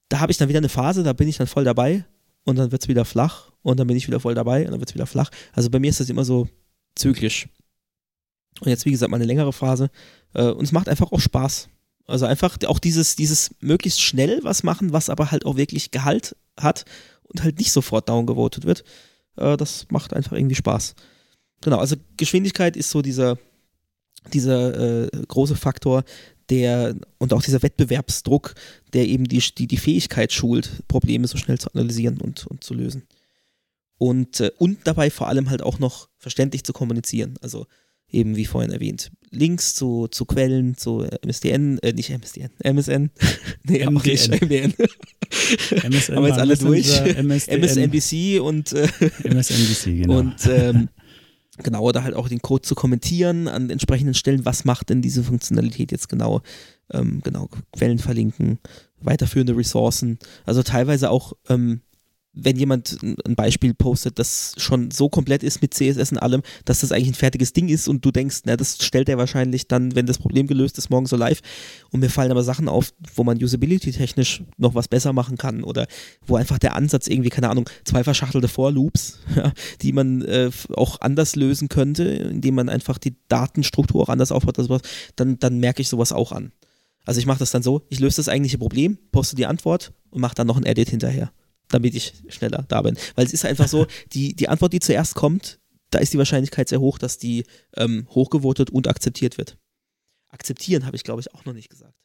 da 0.10 0.20
habe 0.20 0.32
ich 0.32 0.38
dann 0.38 0.48
wieder 0.48 0.60
eine 0.60 0.70
Phase, 0.70 1.04
da 1.04 1.14
bin 1.14 1.28
ich 1.28 1.38
dann 1.38 1.48
voll 1.48 1.64
dabei 1.64 2.06
und 2.44 2.58
dann 2.58 2.72
wird 2.72 2.84
es 2.84 2.88
wieder 2.88 3.04
flach 3.04 3.52
und 3.62 3.80
dann 3.80 3.88
bin 3.88 3.98
ich 3.98 4.08
wieder 4.08 4.20
voll 4.20 4.36
dabei 4.36 4.66
und 4.66 4.72
dann 4.72 4.80
wird 4.80 4.90
es 4.90 4.96
wieder 4.96 5.08
flach. 5.08 5.32
Also 5.54 5.70
bei 5.70 5.80
mir 5.80 5.90
ist 5.90 6.00
das 6.00 6.10
immer 6.10 6.24
so 6.24 6.48
zyklisch. 6.96 7.50
Und 8.62 8.70
jetzt, 8.70 8.86
wie 8.86 8.92
gesagt, 8.92 9.12
mal 9.12 9.18
eine 9.18 9.26
längere 9.26 9.54
Phase. 9.54 9.90
Äh, 10.34 10.50
und 10.50 10.64
es 10.64 10.72
macht 10.72 10.90
einfach 10.90 11.12
auch 11.12 11.20
Spaß. 11.20 11.70
Also 12.08 12.26
einfach 12.26 12.58
auch 12.66 12.80
dieses, 12.80 13.16
dieses 13.16 13.52
möglichst 13.60 14.02
schnell 14.02 14.40
was 14.44 14.64
machen, 14.64 14.94
was 14.94 15.10
aber 15.10 15.32
halt 15.32 15.46
auch 15.46 15.58
wirklich 15.58 15.92
Gehalt 15.92 16.36
hat 16.58 16.86
und 17.24 17.44
halt 17.44 17.60
nicht 17.60 17.72
sofort 17.72 18.08
downgevotet 18.10 18.66
wird. 18.66 18.84
Äh, 19.36 19.58
das 19.58 19.88
macht 19.90 20.14
einfach 20.14 20.32
irgendwie 20.32 20.56
Spaß. 20.56 20.96
Genau, 21.62 21.78
also 21.78 21.96
Geschwindigkeit 22.16 22.78
ist 22.78 22.90
so 22.90 23.02
dieser, 23.02 23.38
dieser 24.34 25.06
äh, 25.06 25.10
große 25.28 25.56
Faktor, 25.56 26.04
der 26.50 26.96
und 27.18 27.34
auch 27.34 27.42
dieser 27.42 27.62
Wettbewerbsdruck, 27.62 28.56
der 28.94 29.06
eben 29.08 29.26
die, 29.26 29.44
die, 29.58 29.68
die 29.68 29.78
Fähigkeit 29.78 30.32
schult, 30.32 30.88
Probleme 30.88 31.28
so 31.28 31.38
schnell 31.38 31.60
zu 31.60 31.74
analysieren 31.74 32.22
und, 32.22 32.48
und 32.48 32.64
zu 32.64 32.74
lösen. 32.74 33.04
und, 33.98 34.40
äh, 34.40 34.52
und 34.58 34.80
dabei 34.86 35.10
vor 35.10 35.28
allem 35.28 35.50
halt 35.50 35.62
auch 35.62 35.80
noch 35.80 36.10
verständlich 36.18 36.64
zu 36.64 36.74
kommunizieren. 36.74 37.38
Also 37.42 37.66
eben 38.10 38.36
wie 38.36 38.46
vorhin 38.46 38.72
erwähnt, 38.72 39.12
Links 39.32 39.76
zu, 39.76 40.08
zu 40.08 40.26
Quellen, 40.26 40.78
zu 40.78 41.06
MSDN, 41.26 41.80
äh, 41.80 41.94
nicht 41.94 42.10
MSDN, 42.10 42.52
MSN, 42.64 43.12
nee, 43.64 43.86
MDN. 43.86 43.98
auch 43.98 44.04
nicht 44.04 44.42
MDN. 44.42 44.74
MSN 45.84 46.16
Haben 46.16 46.24
wir 46.24 46.30
jetzt 46.30 46.40
alle 46.40 46.58
durch. 46.58 47.02
MSDN, 47.18 47.60
MSNBC 47.62 48.40
und, 48.42 48.74
äh, 48.74 48.88
MSNBC, 49.24 50.02
genau. 50.02 50.20
und 50.20 50.36
ähm, 50.48 50.90
genau, 51.64 51.84
oder 51.84 52.04
halt 52.04 52.16
auch 52.16 52.30
den 52.30 52.42
Code 52.42 52.62
zu 52.62 52.76
kommentieren 52.76 53.48
an 53.48 53.70
entsprechenden 53.70 54.14
Stellen, 54.14 54.46
was 54.46 54.64
macht 54.64 54.90
denn 54.90 55.02
diese 55.02 55.24
Funktionalität 55.24 55.92
jetzt 55.92 56.08
genau, 56.08 56.42
ähm, 56.92 57.22
genau, 57.24 57.50
Quellen 57.74 58.00
verlinken, 58.00 58.60
weiterführende 59.02 59.58
Ressourcen, 59.58 60.20
also 60.46 60.64
teilweise 60.64 61.10
auch 61.10 61.34
ähm, 61.50 61.82
wenn 62.40 62.56
jemand 62.56 62.98
ein 63.02 63.36
Beispiel 63.36 63.74
postet, 63.74 64.20
das 64.20 64.54
schon 64.58 64.92
so 64.92 65.10
komplett 65.10 65.44
ist 65.44 65.62
mit 65.62 65.74
CSS 65.74 66.12
und 66.12 66.20
allem, 66.20 66.42
dass 66.66 66.82
das 66.82 66.92
eigentlich 66.92 67.10
ein 67.10 67.14
fertiges 67.16 67.54
Ding 67.54 67.68
ist 67.68 67.88
und 67.88 68.06
du 68.06 68.12
denkst, 68.12 68.42
na, 68.46 68.56
das 68.56 68.78
stellt 68.84 69.10
er 69.10 69.18
wahrscheinlich 69.18 69.68
dann, 69.68 69.96
wenn 69.96 70.06
das 70.06 70.20
Problem 70.20 70.48
gelöst 70.48 70.78
ist, 70.78 70.90
morgen 70.90 71.08
so 71.08 71.16
live. 71.16 71.42
Und 71.92 72.02
mir 72.02 72.10
fallen 72.10 72.32
aber 72.32 72.44
Sachen 72.44 72.70
auf, 72.70 72.94
wo 73.16 73.24
man 73.24 73.42
usability-technisch 73.42 74.44
noch 74.58 74.76
was 74.76 74.88
besser 74.88 75.14
machen 75.14 75.38
kann 75.38 75.64
oder 75.64 75.88
wo 76.26 76.36
einfach 76.36 76.60
der 76.60 76.76
Ansatz 76.76 77.08
irgendwie, 77.08 77.30
keine 77.30 77.50
Ahnung, 77.50 77.70
zwei 77.86 78.04
verschachtelte 78.04 78.48
For-Loops, 78.48 79.20
ja, 79.36 79.52
die 79.82 79.92
man 79.92 80.22
äh, 80.24 80.52
auch 80.76 81.02
anders 81.02 81.36
lösen 81.36 81.70
könnte, 81.70 82.04
indem 82.04 82.56
man 82.56 82.70
einfach 82.70 82.98
die 82.98 83.16
Datenstruktur 83.30 84.04
auch 84.04 84.10
anders 84.10 84.32
aufbaut, 84.32 84.60
oder 84.60 84.68
sowas, 84.68 84.82
dann, 85.16 85.40
dann 85.40 85.60
merke 85.60 85.82
ich 85.82 85.90
sowas 85.90 86.12
auch 86.12 86.32
an. 86.32 86.52
Also 87.06 87.20
ich 87.20 87.26
mache 87.26 87.40
das 87.40 87.52
dann 87.52 87.64
so, 87.64 87.84
ich 87.90 88.00
löse 88.00 88.18
das 88.18 88.30
eigentliche 88.30 88.58
Problem, 88.58 88.98
poste 89.12 89.36
die 89.36 89.46
Antwort 89.46 89.94
und 90.10 90.22
mache 90.22 90.36
dann 90.36 90.48
noch 90.48 90.58
ein 90.58 90.66
Edit 90.66 90.90
hinterher 90.90 91.32
damit 91.70 91.96
ich 91.96 92.14
schneller 92.30 92.66
da 92.68 92.82
bin. 92.82 92.98
Weil 93.16 93.26
es 93.26 93.34
ist 93.34 93.46
einfach 93.46 93.68
so, 93.68 93.88
die, 94.14 94.36
die 94.36 94.50
Antwort, 94.50 94.74
die 94.74 94.80
zuerst 94.80 95.16
kommt, 95.16 95.60
da 95.90 96.00
ist 96.00 96.14
die 96.14 96.18
Wahrscheinlichkeit 96.18 96.70
sehr 96.70 96.82
hoch, 96.82 96.98
dass 96.98 97.18
die 97.18 97.46
ähm, 97.76 98.08
hochgevotet 98.10 98.70
und 98.70 98.88
akzeptiert 98.88 99.38
wird. 99.38 99.58
Akzeptieren 100.30 100.86
habe 100.86 100.96
ich, 100.96 101.04
glaube 101.04 101.22
ich, 101.22 101.34
auch 101.34 101.46
noch 101.46 101.54
nicht 101.54 101.70
gesagt. 101.70 101.96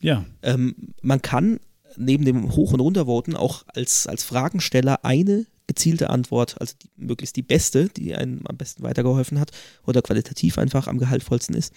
ja, 0.00 0.24
Ähm, 0.42 0.94
man 1.02 1.22
kann 1.22 1.60
neben 1.96 2.24
dem 2.24 2.54
Hoch- 2.54 2.72
und 2.72 2.80
Runtervoten 2.80 3.36
auch 3.36 3.64
als, 3.68 4.06
als 4.06 4.24
Fragensteller 4.24 5.04
eine 5.04 5.46
gezielte 5.66 6.10
Antwort, 6.10 6.60
also 6.60 6.74
die, 6.82 6.90
möglichst 6.96 7.36
die 7.36 7.42
beste, 7.42 7.88
die 7.88 8.14
einem 8.14 8.46
am 8.46 8.56
besten 8.56 8.82
weitergeholfen 8.82 9.38
hat 9.38 9.52
oder 9.86 10.02
qualitativ 10.02 10.58
einfach 10.58 10.86
am 10.86 10.98
gehaltvollsten 10.98 11.54
ist, 11.54 11.72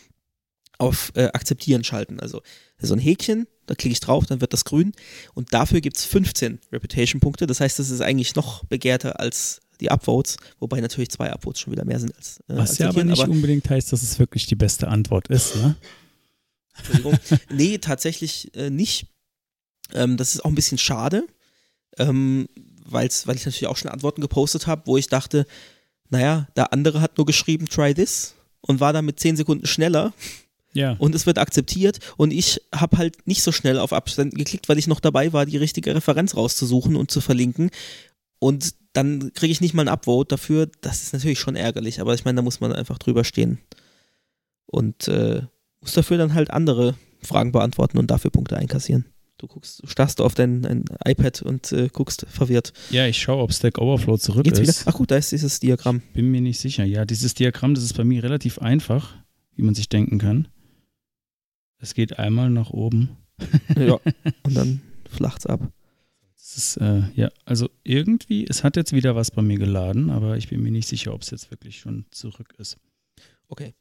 auf 0.78 1.12
äh, 1.16 1.26
Akzeptieren 1.34 1.84
schalten. 1.84 2.20
Also 2.20 2.42
so 2.80 2.94
ein 2.94 3.00
Häkchen, 3.00 3.48
da 3.66 3.76
klicke 3.76 3.94
ich 3.94 4.00
drauf, 4.00 4.26
dann 4.26 4.42
wird 4.42 4.54
das 4.54 4.66
grün 4.66 4.92
und 5.34 5.54
dafür 5.54 5.82
gibt 5.82 5.98
es 5.98 6.06
15 6.06 6.60
Reputation-Punkte. 6.72 7.48
Das 7.48 7.60
heißt, 7.60 7.80
das 7.80 7.90
ist 7.90 8.02
eigentlich 8.02 8.36
noch 8.36 8.66
begehrter 8.66 9.20
als 9.20 9.62
die 9.82 9.92
Upvotes, 9.92 10.38
wobei 10.60 10.80
natürlich 10.80 11.10
zwei 11.10 11.32
Upvotes 11.32 11.62
schon 11.62 11.74
wieder 11.74 11.86
mehr 11.86 12.00
sind 12.00 12.16
als 12.16 12.40
äh, 12.48 12.56
was 12.56 12.78
ja 12.78 12.90
aber 12.90 13.04
nicht 13.04 13.28
unbedingt 13.28 13.70
heißt, 13.70 13.92
dass 13.92 14.04
es 14.04 14.20
wirklich 14.20 14.46
die 14.46 14.56
beste 14.56 14.88
Antwort 14.88 15.28
ist, 15.28 15.56
ne? 15.56 15.76
Entschuldigung. 16.78 17.18
nee, 17.50 17.78
tatsächlich 17.78 18.56
äh, 18.56 18.70
nicht. 18.70 19.08
Ähm, 19.94 20.18
das 20.18 20.36
ist 20.36 20.44
auch 20.44 20.50
ein 20.50 20.56
bisschen 20.56 20.78
schade, 20.78 21.26
ähm, 21.98 22.48
weil's, 22.86 23.28
weil 23.28 23.36
ich 23.36 23.46
natürlich 23.46 23.68
auch 23.68 23.78
schon 23.78 23.92
Antworten 23.92 24.22
gepostet 24.22 24.68
habe, 24.68 24.84
wo 24.86 24.98
ich 24.98 25.08
dachte, 25.08 25.46
naja, 26.10 26.48
der 26.56 26.74
andere 26.74 27.02
hat 27.02 27.18
nur 27.18 27.26
geschrieben, 27.26 27.68
try 27.68 27.94
this 27.94 28.36
und 28.62 28.80
war 28.80 28.94
damit 28.94 29.20
10 29.20 29.38
Sekunden 29.38 29.66
schneller 29.66 30.14
Ja. 30.76 30.96
und 31.00 31.16
es 31.16 31.26
wird 31.26 31.40
akzeptiert 31.40 31.98
und 32.18 32.32
ich 32.32 32.62
habe 32.74 32.98
halt 32.98 33.26
nicht 33.26 33.42
so 33.42 33.52
schnell 33.52 33.80
auf 33.80 33.92
Absenden 33.94 34.38
geklickt, 34.38 34.70
weil 34.70 34.78
ich 34.78 34.86
noch 34.88 35.00
dabei 35.00 35.34
war, 35.34 35.48
die 35.48 35.58
richtige 35.58 35.96
Referenz 35.96 36.36
rauszusuchen 36.36 36.96
und 36.96 37.10
zu 37.10 37.22
verlinken 37.22 37.72
und 38.40 38.76
dann 38.94 39.34
kriege 39.34 39.52
ich 39.52 39.62
nicht 39.62 39.74
mal 39.74 39.84
ein 39.84 39.90
Upvote 39.94 40.36
dafür. 40.36 40.70
Das 40.82 41.02
ist 41.02 41.14
natürlich 41.14 41.40
schon 41.40 41.56
ärgerlich, 41.56 42.00
aber 42.00 42.14
ich 42.14 42.26
meine, 42.26 42.38
da 42.38 42.42
muss 42.42 42.60
man 42.60 42.72
einfach 42.74 42.98
drüber 42.98 43.24
stehen 43.24 43.58
und 44.66 45.08
äh, 45.08 45.42
muss 45.82 45.94
dafür 45.94 46.18
dann 46.18 46.34
halt 46.34 46.52
andere 46.52 46.96
Fragen 47.22 47.52
beantworten 47.52 47.98
und 47.98 48.12
dafür 48.12 48.32
Punkte 48.32 48.58
einkassieren. 48.58 49.06
Du 49.38 49.48
guckst, 49.48 49.84
du 49.84 49.88
starrst 49.88 50.22
auf 50.22 50.34
dein, 50.34 50.62
dein 50.62 50.86
iPad 51.04 51.42
und 51.42 51.72
äh, 51.74 51.90
guckst 51.92 52.26
verwirrt. 52.30 52.72
ja, 52.90 53.06
ich 53.06 53.22
schaue, 53.22 53.44
ob 53.44 53.54
Stack 53.54 53.80
Overflow 53.80 54.18
zurück 54.18 54.46
Geht's 54.46 54.62
wieder? 54.62 54.70
ist. 54.70 54.88
Ach 54.88 54.94
gut, 54.94 55.12
da 55.12 55.18
ist 55.18 55.32
dieses 55.32 55.60
Diagramm. 55.60 56.02
Bin 56.14 56.32
mir 56.32 56.40
nicht 56.40 56.60
sicher. 56.60 56.86
Ja, 56.86 57.04
dieses 57.04 57.34
Diagramm, 57.34 57.76
das 57.76 57.84
ist 57.84 57.98
bei 57.98 58.06
mir 58.06 58.24
relativ 58.24 58.60
einfach, 58.60 59.14
wie 59.56 59.64
man 59.64 59.76
sich 59.76 59.90
denken 59.90 60.20
kann. 60.20 60.48
Es 61.86 61.94
geht 61.94 62.18
einmal 62.18 62.50
nach 62.50 62.72
oben. 62.72 63.16
ja. 63.78 64.00
Und 64.44 64.56
dann 64.56 64.82
flacht's 65.08 65.46
ab. 65.46 65.72
Das 66.36 66.58
ist, 66.58 66.78
äh, 66.78 67.04
ja, 67.14 67.30
also 67.46 67.70
irgendwie, 67.84 68.44
es 68.50 68.64
hat 68.64 68.76
jetzt 68.76 68.92
wieder 68.92 69.16
was 69.16 69.30
bei 69.30 69.44
mir 69.44 69.60
geladen, 69.60 70.10
aber 70.10 70.36
ich 70.36 70.50
bin 70.50 70.64
mir 70.64 70.72
nicht 70.72 70.88
sicher, 70.88 71.14
ob 71.14 71.22
es 71.22 71.30
jetzt 71.30 71.52
wirklich 71.52 71.80
schon 71.80 72.06
zurück 72.10 72.56
ist. 72.58 72.78
Okay. 73.50 73.76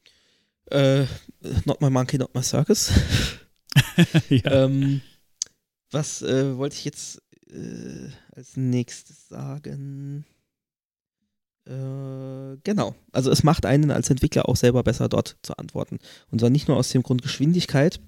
Äh, 0.65 1.05
not 1.65 1.81
my 1.81 1.89
monkey, 1.89 2.19
not 2.19 2.35
my 2.35 2.43
circus. 2.43 2.91
ja. 4.29 4.65
Ähm, 4.65 5.01
was 5.89 6.21
äh, 6.21 6.55
wollte 6.57 6.75
ich 6.75 6.85
jetzt 6.85 7.23
äh, 7.49 8.09
als 8.35 8.55
nächstes 8.55 9.29
sagen? 9.29 10.25
Äh, 11.67 12.57
genau. 12.63 12.95
Also 13.11 13.31
es 13.31 13.43
macht 13.43 13.65
einen 13.65 13.91
als 13.91 14.09
Entwickler 14.09 14.47
auch 14.47 14.55
selber 14.55 14.83
besser 14.83 15.09
dort 15.09 15.37
zu 15.41 15.57
antworten. 15.57 15.99
Und 16.31 16.39
zwar 16.39 16.49
nicht 16.49 16.67
nur 16.67 16.77
aus 16.77 16.89
dem 16.89 17.03
Grund 17.03 17.21
Geschwindigkeit, 17.21 17.99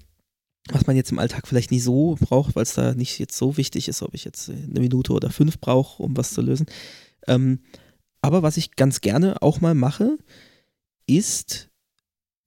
was 0.70 0.86
man 0.86 0.96
jetzt 0.96 1.12
im 1.12 1.18
Alltag 1.18 1.46
vielleicht 1.46 1.70
nicht 1.70 1.82
so 1.82 2.16
braucht, 2.20 2.54
weil 2.54 2.62
es 2.62 2.74
da 2.74 2.94
nicht 2.94 3.18
jetzt 3.18 3.36
so 3.36 3.56
wichtig 3.56 3.88
ist, 3.88 4.02
ob 4.02 4.14
ich 4.14 4.24
jetzt 4.24 4.48
eine 4.48 4.80
Minute 4.80 5.12
oder 5.12 5.30
fünf 5.30 5.60
brauche, 5.60 6.02
um 6.02 6.16
was 6.16 6.34
zu 6.34 6.42
lösen. 6.42 6.66
Ähm, 7.26 7.60
aber 8.20 8.42
was 8.42 8.56
ich 8.56 8.76
ganz 8.76 9.00
gerne 9.00 9.42
auch 9.42 9.60
mal 9.60 9.74
mache, 9.74 10.18
ist 11.06 11.68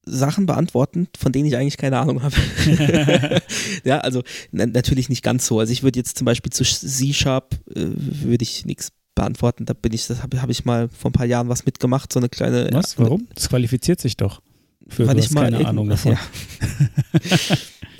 Sachen 0.06 0.46
beantworten, 0.46 1.08
von 1.18 1.32
denen 1.32 1.46
ich 1.46 1.56
eigentlich 1.56 1.78
keine 1.78 2.00
Ahnung 2.00 2.24
habe. 2.24 2.36
ja, 3.84 4.00
also 4.00 4.24
na, 4.52 4.66
natürlich 4.66 5.10
nicht 5.10 5.24
ganz 5.24 5.46
so. 5.46 5.60
Also 5.60 5.72
ich 5.72 5.84
würde 5.84 6.00
jetzt 6.00 6.18
zum 6.18 6.26
Beispiel 6.26 6.52
zu 6.52 6.64
C-Sharp 6.64 7.54
äh, 7.76 7.88
würde 7.96 8.44
ich 8.44 8.66
nichts 8.66 8.92
beantworten. 9.16 9.66
Da 9.66 9.74
bin 9.74 9.94
ich, 9.94 10.08
das 10.08 10.24
habe 10.24 10.42
hab 10.42 10.50
ich 10.50 10.66
mal 10.66 10.90
vor 10.90 11.10
ein 11.10 11.14
paar 11.14 11.26
Jahren 11.26 11.50
was 11.50 11.66
mitgemacht, 11.66 12.12
so 12.12 12.20
eine 12.20 12.30
kleine. 12.30 12.70
Was? 12.72 12.98
Warum? 12.98 13.28
Das 13.34 13.50
qualifiziert 13.50 14.00
sich 14.00 14.18
doch. 14.18 14.42
Für 14.88 15.08
weil 15.08 15.16
du 15.16 15.22
ich 15.22 15.32
mal 15.32 15.52
keine 15.52 15.66
Ahnung 15.66 15.90
davon. 15.90 16.14
Ja. 16.14 16.20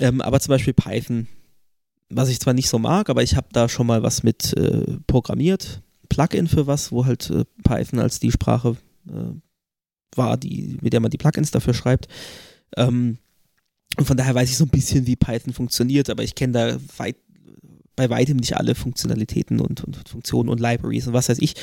ähm, 0.00 0.20
aber 0.20 0.40
zum 0.40 0.50
Beispiel 0.50 0.74
Python, 0.74 1.26
was 2.08 2.28
ich 2.28 2.40
zwar 2.40 2.54
nicht 2.54 2.68
so 2.68 2.78
mag, 2.78 3.08
aber 3.08 3.22
ich 3.22 3.36
habe 3.36 3.48
da 3.52 3.68
schon 3.68 3.86
mal 3.86 4.02
was 4.02 4.22
mit 4.22 4.56
äh, 4.56 4.98
programmiert. 5.06 5.82
Plugin 6.08 6.46
für 6.46 6.66
was, 6.66 6.92
wo 6.92 7.06
halt 7.06 7.30
äh, 7.30 7.44
Python 7.64 7.98
als 7.98 8.20
die 8.20 8.32
Sprache 8.32 8.76
äh, 9.08 10.16
war, 10.16 10.36
die, 10.36 10.76
mit 10.82 10.92
der 10.92 11.00
man 11.00 11.10
die 11.10 11.18
Plugins 11.18 11.50
dafür 11.50 11.72
schreibt. 11.72 12.06
Ähm, 12.76 13.18
und 13.96 14.06
von 14.06 14.16
daher 14.16 14.34
weiß 14.34 14.48
ich 14.50 14.56
so 14.56 14.64
ein 14.64 14.70
bisschen, 14.70 15.06
wie 15.06 15.16
Python 15.16 15.52
funktioniert, 15.52 16.08
aber 16.08 16.22
ich 16.22 16.34
kenne 16.34 16.52
da 16.52 16.76
weit, 16.98 17.16
bei 17.96 18.08
weitem 18.10 18.38
nicht 18.38 18.56
alle 18.56 18.74
Funktionalitäten 18.74 19.60
und, 19.60 19.84
und 19.84 20.08
Funktionen 20.08 20.48
und 20.48 20.60
Libraries 20.60 21.06
und 21.06 21.12
was 21.12 21.28
weiß 21.28 21.38
ich. 21.40 21.54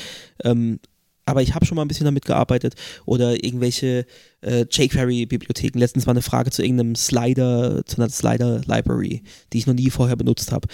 Ähm, 0.44 0.78
aber 1.26 1.42
ich 1.42 1.54
habe 1.54 1.64
schon 1.64 1.76
mal 1.76 1.82
ein 1.82 1.88
bisschen 1.88 2.06
damit 2.06 2.24
gearbeitet 2.24 2.74
oder 3.04 3.44
irgendwelche 3.44 4.06
äh, 4.40 4.64
jQuery-Bibliotheken. 4.68 5.78
Letztens 5.78 6.06
war 6.06 6.12
eine 6.12 6.22
Frage 6.22 6.50
zu 6.50 6.62
irgendeinem 6.62 6.96
Slider, 6.96 7.84
zu 7.86 7.98
einer 7.98 8.10
Slider-Library, 8.10 9.22
die 9.52 9.58
ich 9.58 9.66
noch 9.66 9.74
nie 9.74 9.90
vorher 9.90 10.16
benutzt 10.16 10.50
habe. 10.50 10.66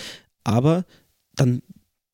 Aber 0.44 0.84
dann 1.34 1.62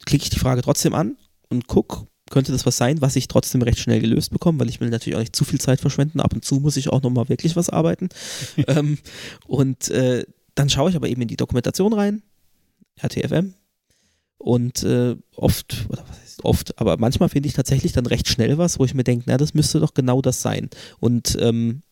klicke 0.04 0.24
ich 0.24 0.30
die 0.30 0.38
Frage 0.38 0.62
trotzdem 0.62 0.94
an 0.94 1.16
und 1.50 1.68
gucke, 1.68 2.06
könnte 2.30 2.50
das 2.50 2.66
was 2.66 2.76
sein, 2.76 3.00
was 3.00 3.14
ich 3.14 3.28
trotzdem 3.28 3.62
recht 3.62 3.78
schnell 3.78 4.00
gelöst 4.00 4.32
bekomme, 4.32 4.58
weil 4.58 4.68
ich 4.68 4.80
will 4.80 4.88
natürlich 4.88 5.16
auch 5.16 5.20
nicht 5.20 5.36
zu 5.36 5.44
viel 5.44 5.60
Zeit 5.60 5.80
verschwenden. 5.80 6.20
Ab 6.20 6.32
und 6.32 6.44
zu 6.44 6.56
muss 6.56 6.76
ich 6.76 6.88
auch 6.88 7.02
nochmal 7.02 7.28
wirklich 7.28 7.54
was 7.54 7.70
arbeiten. 7.70 8.08
ähm, 8.66 8.98
und 9.46 9.90
äh, 9.90 10.24
dann 10.54 10.68
schaue 10.68 10.90
ich 10.90 10.96
aber 10.96 11.08
eben 11.08 11.22
in 11.22 11.28
die 11.28 11.36
Dokumentation 11.36 11.92
rein, 11.92 12.22
RTFM, 13.02 13.54
und 14.42 14.82
äh, 14.82 15.14
oft, 15.36 15.86
oder 15.88 16.02
was 16.08 16.20
heißt 16.20 16.44
oft, 16.44 16.78
aber 16.80 16.96
manchmal 16.96 17.28
finde 17.28 17.48
ich 17.48 17.54
tatsächlich 17.54 17.92
dann 17.92 18.06
recht 18.06 18.28
schnell 18.28 18.58
was, 18.58 18.80
wo 18.80 18.84
ich 18.84 18.92
mir 18.92 19.04
denke, 19.04 19.24
na, 19.28 19.36
das 19.36 19.54
müsste 19.54 19.78
doch 19.78 19.94
genau 19.94 20.20
das 20.20 20.42
sein. 20.42 20.68
Und 20.98 21.38
ähm, 21.40 21.82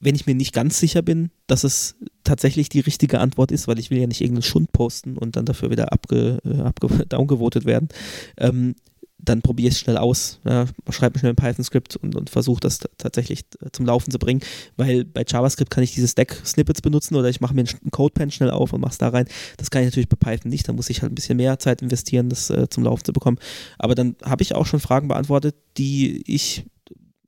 wenn 0.00 0.16
ich 0.16 0.26
mir 0.26 0.34
nicht 0.34 0.52
ganz 0.52 0.80
sicher 0.80 1.00
bin, 1.00 1.30
dass 1.46 1.62
es 1.62 1.94
tatsächlich 2.24 2.68
die 2.68 2.80
richtige 2.80 3.20
Antwort 3.20 3.52
ist, 3.52 3.68
weil 3.68 3.78
ich 3.78 3.90
will 3.90 3.98
ja 3.98 4.08
nicht 4.08 4.20
irgendeinen 4.20 4.42
Schund 4.42 4.72
posten 4.72 5.16
und 5.16 5.36
dann 5.36 5.44
dafür 5.44 5.70
wieder 5.70 5.92
abge, 5.92 6.38
äh, 6.44 6.60
abge 6.62 6.88
downgevotet 7.08 7.66
werden, 7.66 7.88
ähm, 8.36 8.74
dann 9.24 9.40
probiere 9.40 9.68
ich 9.68 9.74
es 9.74 9.80
schnell 9.80 9.96
aus. 9.96 10.40
Ja, 10.44 10.66
schreibe 10.90 11.18
schnell 11.18 11.32
ein 11.32 11.36
Python-Skript 11.36 11.96
und, 11.96 12.16
und 12.16 12.28
versuche 12.28 12.60
das 12.60 12.80
tatsächlich 12.98 13.44
zum 13.72 13.86
Laufen 13.86 14.10
zu 14.10 14.18
bringen, 14.18 14.40
weil 14.76 15.04
bei 15.04 15.24
JavaScript 15.26 15.70
kann 15.70 15.84
ich 15.84 15.94
diese 15.94 16.08
Stack-Snippets 16.08 16.82
benutzen 16.82 17.14
oder 17.14 17.28
ich 17.28 17.40
mache 17.40 17.54
mir 17.54 17.60
einen 17.60 17.90
Codepen 17.90 18.30
schnell 18.30 18.50
auf 18.50 18.72
und 18.72 18.80
mache 18.80 18.92
es 18.92 18.98
da 18.98 19.08
rein. 19.08 19.26
Das 19.56 19.70
kann 19.70 19.82
ich 19.82 19.86
natürlich 19.86 20.08
bei 20.08 20.16
Python 20.16 20.50
nicht, 20.50 20.68
da 20.68 20.72
muss 20.72 20.90
ich 20.90 21.02
halt 21.02 21.12
ein 21.12 21.14
bisschen 21.14 21.36
mehr 21.36 21.58
Zeit 21.58 21.82
investieren, 21.82 22.28
das 22.28 22.50
äh, 22.50 22.68
zum 22.68 22.84
Laufen 22.84 23.04
zu 23.04 23.12
bekommen. 23.12 23.38
Aber 23.78 23.94
dann 23.94 24.16
habe 24.24 24.42
ich 24.42 24.54
auch 24.54 24.66
schon 24.66 24.80
Fragen 24.80 25.08
beantwortet, 25.08 25.54
die 25.78 26.22
ich 26.26 26.64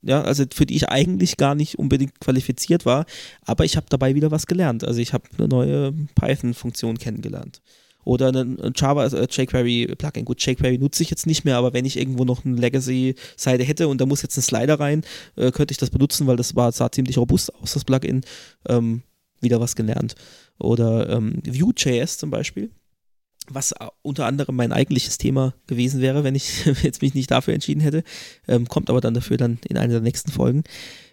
ja, 0.06 0.20
also 0.20 0.44
für 0.52 0.66
die 0.66 0.76
ich 0.76 0.90
eigentlich 0.90 1.38
gar 1.38 1.54
nicht 1.54 1.78
unbedingt 1.78 2.20
qualifiziert 2.20 2.84
war, 2.84 3.06
aber 3.40 3.64
ich 3.64 3.76
habe 3.76 3.86
dabei 3.88 4.14
wieder 4.14 4.30
was 4.30 4.46
gelernt. 4.46 4.84
Also 4.84 5.00
ich 5.00 5.14
habe 5.14 5.24
eine 5.38 5.48
neue 5.48 5.92
Python-Funktion 6.14 6.98
kennengelernt. 6.98 7.62
Oder 8.04 8.28
ein, 8.28 8.72
Java 8.74 9.06
äh, 9.06 9.26
jQuery 9.30 9.94
Plugin. 9.96 10.24
Gut, 10.24 10.40
jQuery 10.44 10.78
nutze 10.78 11.02
ich 11.02 11.10
jetzt 11.10 11.26
nicht 11.26 11.44
mehr, 11.44 11.56
aber 11.56 11.72
wenn 11.72 11.84
ich 11.84 11.98
irgendwo 11.98 12.24
noch 12.24 12.44
eine 12.44 12.56
Legacy-Seite 12.56 13.64
hätte 13.64 13.88
und 13.88 14.00
da 14.00 14.06
muss 14.06 14.22
jetzt 14.22 14.36
ein 14.36 14.42
Slider 14.42 14.80
rein, 14.80 15.02
äh, 15.36 15.50
könnte 15.50 15.72
ich 15.72 15.78
das 15.78 15.90
benutzen, 15.90 16.26
weil 16.26 16.36
das 16.36 16.54
war, 16.56 16.72
sah 16.72 16.90
ziemlich 16.90 17.18
robust 17.18 17.54
aus, 17.54 17.74
das 17.74 17.84
Plugin. 17.84 18.22
Ähm, 18.68 19.02
wieder 19.40 19.60
was 19.60 19.76
gelernt. 19.76 20.14
Oder 20.58 21.10
ähm, 21.10 21.42
Vue.js 21.44 22.18
zum 22.18 22.30
Beispiel 22.30 22.70
was 23.48 23.74
unter 24.02 24.26
anderem 24.26 24.56
mein 24.56 24.72
eigentliches 24.72 25.18
Thema 25.18 25.54
gewesen 25.66 26.00
wäre, 26.00 26.24
wenn 26.24 26.34
ich 26.34 26.64
jetzt 26.82 27.02
mich 27.02 27.14
nicht 27.14 27.30
dafür 27.30 27.54
entschieden 27.54 27.80
hätte, 27.80 28.02
ähm, 28.48 28.66
kommt 28.68 28.90
aber 28.90 29.00
dann 29.00 29.14
dafür 29.14 29.36
dann 29.36 29.58
in 29.68 29.76
einer 29.76 29.92
der 29.92 30.00
nächsten 30.00 30.32
Folgen. 30.32 30.64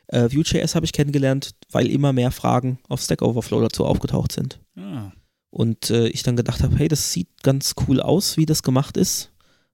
Äh, 0.08 0.30
Vue.js 0.32 0.76
habe 0.76 0.86
ich 0.86 0.94
kennengelernt, 0.94 1.56
weil 1.72 1.90
immer 1.90 2.14
mehr 2.14 2.32
Fragen 2.32 2.80
auf 2.88 3.02
Stack 3.02 3.22
Overflow 3.22 3.62
dazu 3.62 3.86
aufgetaucht 3.86 4.32
sind. 4.32 4.60
Ah. 4.78 5.12
Und 5.52 5.90
äh, 5.90 6.08
ich 6.08 6.24
dann 6.24 6.38
gedacht 6.38 6.64
habe, 6.64 6.78
hey, 6.78 6.88
das 6.88 7.12
sieht 7.12 7.44
ganz 7.44 7.76
cool 7.88 8.00
aus, 8.00 8.38
wie 8.38 8.46
das 8.46 8.64
gemacht 8.64 8.98
ist. 8.98 9.32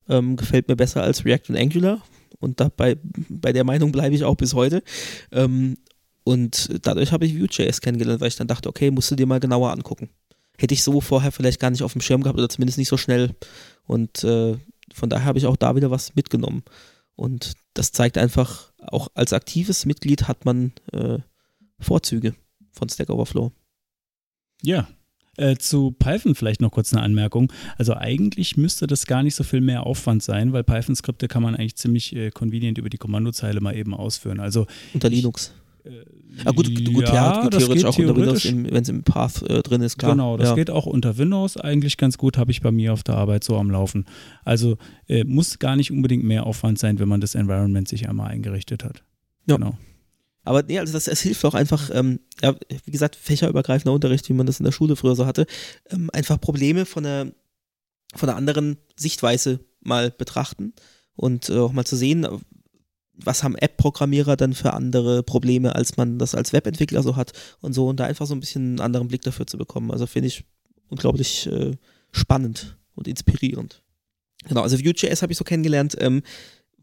Ähm, 0.09 0.35
gefällt 0.35 0.67
mir 0.67 0.75
besser 0.75 1.03
als 1.03 1.23
React 1.23 1.49
und 1.49 1.57
Angular. 1.57 2.01
Und 2.39 2.59
dabei, 2.59 2.97
bei 3.29 3.53
der 3.53 3.63
Meinung 3.63 3.91
bleibe 3.91 4.15
ich 4.15 4.23
auch 4.23 4.35
bis 4.35 4.53
heute. 4.53 4.83
Ähm, 5.31 5.77
und 6.23 6.69
dadurch 6.81 7.11
habe 7.11 7.25
ich 7.25 7.39
Vue.js 7.39 7.79
kennengelernt, 7.79 8.21
weil 8.21 8.27
ich 8.27 8.35
dann 8.35 8.47
dachte, 8.47 8.69
okay, 8.69 8.91
musst 8.91 9.09
du 9.11 9.15
dir 9.15 9.25
mal 9.25 9.39
genauer 9.39 9.71
angucken. 9.71 10.09
Hätte 10.57 10.73
ich 10.73 10.83
so 10.83 10.99
vorher 10.99 11.31
vielleicht 11.31 11.59
gar 11.59 11.69
nicht 11.69 11.83
auf 11.83 11.93
dem 11.93 12.01
Schirm 12.01 12.23
gehabt 12.23 12.37
oder 12.37 12.49
zumindest 12.49 12.79
nicht 12.79 12.89
so 12.89 12.97
schnell. 12.97 13.35
Und 13.85 14.23
äh, 14.23 14.57
von 14.93 15.09
daher 15.09 15.25
habe 15.25 15.37
ich 15.37 15.45
auch 15.45 15.55
da 15.55 15.75
wieder 15.75 15.91
was 15.91 16.15
mitgenommen. 16.15 16.63
Und 17.15 17.53
das 17.73 17.91
zeigt 17.91 18.17
einfach, 18.17 18.73
auch 18.81 19.09
als 19.13 19.33
aktives 19.33 19.85
Mitglied 19.85 20.27
hat 20.27 20.45
man 20.45 20.73
äh, 20.91 21.19
Vorzüge 21.79 22.35
von 22.71 22.89
Stack 22.89 23.09
Overflow. 23.09 23.51
Ja, 24.63 24.87
äh, 25.37 25.55
zu 25.55 25.91
Python 25.91 26.35
vielleicht 26.35 26.61
noch 26.61 26.71
kurz 26.71 26.93
eine 26.93 27.01
Anmerkung. 27.01 27.51
Also 27.77 27.95
eigentlich 27.95 28.57
müsste 28.57 28.87
das 28.87 29.05
gar 29.05 29.23
nicht 29.23 29.35
so 29.35 29.43
viel 29.43 29.61
mehr 29.61 29.85
Aufwand 29.85 30.23
sein, 30.23 30.53
weil 30.53 30.63
Python-Skripte 30.63 31.27
kann 31.27 31.43
man 31.43 31.55
eigentlich 31.55 31.75
ziemlich 31.75 32.15
äh, 32.15 32.31
convenient 32.31 32.77
über 32.77 32.89
die 32.89 32.97
Kommandozeile 32.97 33.61
mal 33.61 33.75
eben 33.75 33.93
ausführen. 33.93 34.39
Also 34.39 34.67
unter 34.93 35.09
Linux. 35.09 35.53
Ich, 35.83 35.91
äh, 35.91 36.05
ah, 36.45 36.51
gut, 36.51 36.67
gut, 36.85 37.07
ja, 37.07 37.13
ja 37.13 37.41
gut 37.41 37.51
theoretisch 37.51 37.85
auch 37.85 37.95
theoretisch. 37.95 38.45
unter 38.45 38.55
Windows, 38.55 38.73
wenn 38.73 38.83
es 38.83 38.89
im 38.89 39.03
Path 39.03 39.43
äh, 39.43 39.61
drin 39.61 39.81
ist, 39.81 39.97
klar. 39.97 40.11
Genau, 40.11 40.37
das 40.37 40.49
ja. 40.49 40.55
geht 40.55 40.69
auch 40.69 40.85
unter 40.85 41.17
Windows 41.17 41.57
eigentlich 41.57 41.97
ganz 41.97 42.17
gut, 42.17 42.37
habe 42.37 42.51
ich 42.51 42.61
bei 42.61 42.71
mir 42.71 42.93
auf 42.93 43.03
der 43.03 43.15
Arbeit 43.15 43.43
so 43.43 43.57
am 43.57 43.71
Laufen. 43.71 44.05
Also 44.43 44.77
äh, 45.07 45.23
muss 45.23 45.59
gar 45.59 45.75
nicht 45.75 45.91
unbedingt 45.91 46.23
mehr 46.23 46.45
Aufwand 46.45 46.79
sein, 46.79 46.99
wenn 46.99 47.07
man 47.07 47.21
das 47.21 47.35
Environment 47.35 47.87
sich 47.87 48.09
einmal 48.09 48.29
eingerichtet 48.29 48.83
hat. 48.83 49.03
Ja. 49.45 49.55
Genau. 49.55 49.77
Aber 50.47 50.63
nee, 50.63 50.79
also 50.79 50.93
das, 50.93 51.05
das 51.05 51.21
hilft 51.21 51.43
auch 51.45 51.53
einfach, 51.53 51.89
ähm, 51.93 52.19
ja, 52.41 52.55
wie 52.85 52.91
gesagt, 52.91 53.15
fächerübergreifender 53.15 53.93
Unterricht, 53.93 54.29
wie 54.29 54.33
man 54.33 54.47
das 54.47 54.59
in 54.59 54.63
der 54.63 54.71
Schule 54.71 54.95
früher 54.95 55.15
so 55.15 55.25
hatte, 55.25 55.45
ähm, 55.89 56.09
einfach 56.13 56.39
Probleme 56.39 56.85
von 56.85 57.05
einer, 57.05 57.31
von 58.15 58.29
einer 58.29 58.37
anderen 58.37 58.77
Sichtweise 58.95 59.59
mal 59.81 60.11
betrachten 60.11 60.73
und 61.15 61.49
äh, 61.49 61.57
auch 61.57 61.73
mal 61.73 61.85
zu 61.85 61.95
sehen, 61.95 62.25
was 63.13 63.43
haben 63.43 63.55
App-Programmierer 63.55 64.37
dann 64.37 64.53
für 64.53 64.73
andere 64.73 65.23
Probleme, 65.23 65.75
als 65.75 65.97
man 65.97 66.19
das 66.19 66.35
als 66.35 66.53
Webentwickler 66.53 67.03
so 67.03 67.15
hat 67.15 67.33
und 67.61 67.73
so 67.73 67.87
und 67.87 67.99
da 67.99 68.05
einfach 68.05 68.27
so 68.27 68.35
ein 68.35 68.39
bisschen 68.39 68.63
einen 68.63 68.79
anderen 68.79 69.07
Blick 69.07 69.23
dafür 69.23 69.47
zu 69.47 69.57
bekommen. 69.57 69.91
Also 69.91 70.05
finde 70.05 70.27
ich 70.27 70.45
unglaublich 70.89 71.47
äh, 71.47 71.71
spannend 72.11 72.77
und 72.95 73.07
inspirierend. 73.07 73.81
Genau, 74.47 74.61
also 74.61 74.77
Vue.js 74.77 75.21
habe 75.21 75.31
ich 75.31 75.37
so 75.37 75.43
kennengelernt. 75.43 75.95
Ähm, 75.99 76.21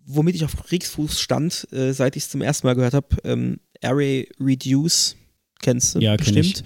womit 0.06 0.34
ich 0.34 0.44
auf 0.44 0.56
Kriegsfuß 0.56 1.20
stand, 1.20 1.68
äh, 1.72 1.92
seit 1.92 2.16
ich 2.16 2.24
es 2.24 2.30
zum 2.30 2.42
ersten 2.42 2.66
Mal 2.66 2.74
gehört 2.74 2.94
habe, 2.94 3.16
ähm, 3.24 3.60
Array 3.82 4.28
Reduce, 4.40 5.16
kennst 5.62 5.94
du 5.94 6.00
ja, 6.00 6.16
bestimmt. 6.16 6.46
Ich. 6.46 6.64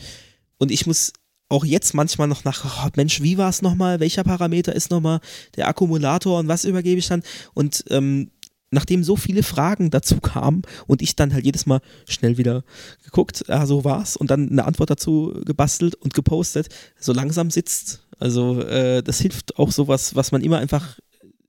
Und 0.59 0.71
ich 0.71 0.87
muss 0.87 1.13
auch 1.49 1.65
jetzt 1.65 1.95
manchmal 1.95 2.29
noch 2.29 2.45
nach, 2.45 2.87
oh 2.87 2.91
Mensch, 2.97 3.23
wie 3.23 3.39
war 3.39 3.49
es 3.49 3.63
nochmal? 3.63 4.01
Welcher 4.01 4.25
Parameter 4.25 4.75
ist 4.75 4.91
nochmal 4.91 5.21
der 5.57 5.69
Akkumulator 5.69 6.39
und 6.39 6.49
was 6.49 6.65
übergebe 6.65 6.99
ich 6.99 7.09
dann? 7.09 7.23
Und 7.55 7.85
ähm, 7.89 8.31
nachdem 8.71 9.03
so 9.03 9.17
viele 9.17 9.43
Fragen 9.43 9.91
dazu 9.91 10.21
kamen 10.21 10.63
und 10.87 11.01
ich 11.01 11.17
dann 11.17 11.33
halt 11.33 11.45
jedes 11.45 11.67
Mal 11.67 11.81
schnell 12.07 12.37
wieder 12.37 12.65
geguckt, 13.05 13.45
ja, 13.49 13.65
so 13.67 13.85
war's 13.85 14.17
und 14.17 14.31
dann 14.31 14.51
eine 14.51 14.65
Antwort 14.65 14.91
dazu 14.91 15.41
gebastelt 15.45 15.95
und 15.95 16.13
gepostet, 16.13 16.69
so 16.99 17.13
langsam 17.13 17.51
sitzt. 17.51 18.07
Also 18.19 18.61
äh, 18.63 19.03
das 19.03 19.21
hilft 19.21 19.59
auch 19.59 19.71
sowas, 19.71 20.15
was 20.17 20.33
man 20.33 20.43
immer 20.43 20.59
einfach 20.59 20.99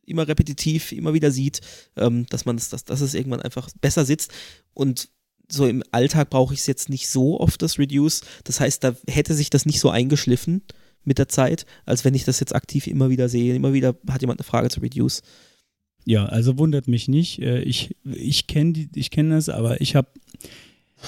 immer 0.10 0.28
repetitiv, 0.28 0.92
immer 0.92 1.14
wieder 1.14 1.32
sieht, 1.32 1.62
ähm, 1.96 2.26
dass 2.30 2.46
man 2.46 2.58
das, 2.58 2.70
dass, 2.70 2.86
dass 2.86 3.02
es 3.02 3.14
irgendwann 3.14 3.42
einfach 3.42 3.70
besser 3.82 4.06
sitzt. 4.06 4.32
Und 4.74 5.10
so 5.52 5.68
im 5.68 5.84
Alltag 5.92 6.30
brauche 6.30 6.54
ich 6.54 6.62
es 6.62 6.68
jetzt 6.68 6.90
nicht 6.90 7.10
so 7.10 7.40
oft, 7.40 7.62
das 7.62 7.80
Reduce. 7.80 8.22
Das 8.44 8.60
heißt, 8.60 8.84
da 8.84 8.96
hätte 9.08 9.34
sich 9.34 9.50
das 9.50 9.66
nicht 9.66 9.80
so 9.80 9.90
eingeschliffen 9.90 10.62
mit 11.04 11.18
der 11.18 11.28
Zeit, 11.28 11.66
als 11.86 12.06
wenn 12.06 12.14
ich 12.14 12.24
das 12.24 12.40
jetzt 12.40 12.54
aktiv 12.54 12.88
immer 12.88 13.10
wieder 13.10 13.30
sehe. 13.30 13.56
Immer 13.56 13.74
wieder 13.74 13.96
hat 14.10 14.22
jemand 14.22 14.40
eine 14.40 14.46
Frage 14.46 14.70
zu 14.70 14.80
Reduce. 14.80 15.22
Ja, 16.06 16.26
also 16.26 16.58
wundert 16.58 16.88
mich 16.88 17.08
nicht. 17.08 17.42
Äh, 17.42 17.62
ich, 17.62 17.96
ich 18.04 18.48
kenne 18.48 18.88
kenn 18.88 19.30
das, 19.32 19.50
aber 19.50 19.82
ich 19.82 19.96
habe, 19.96 20.10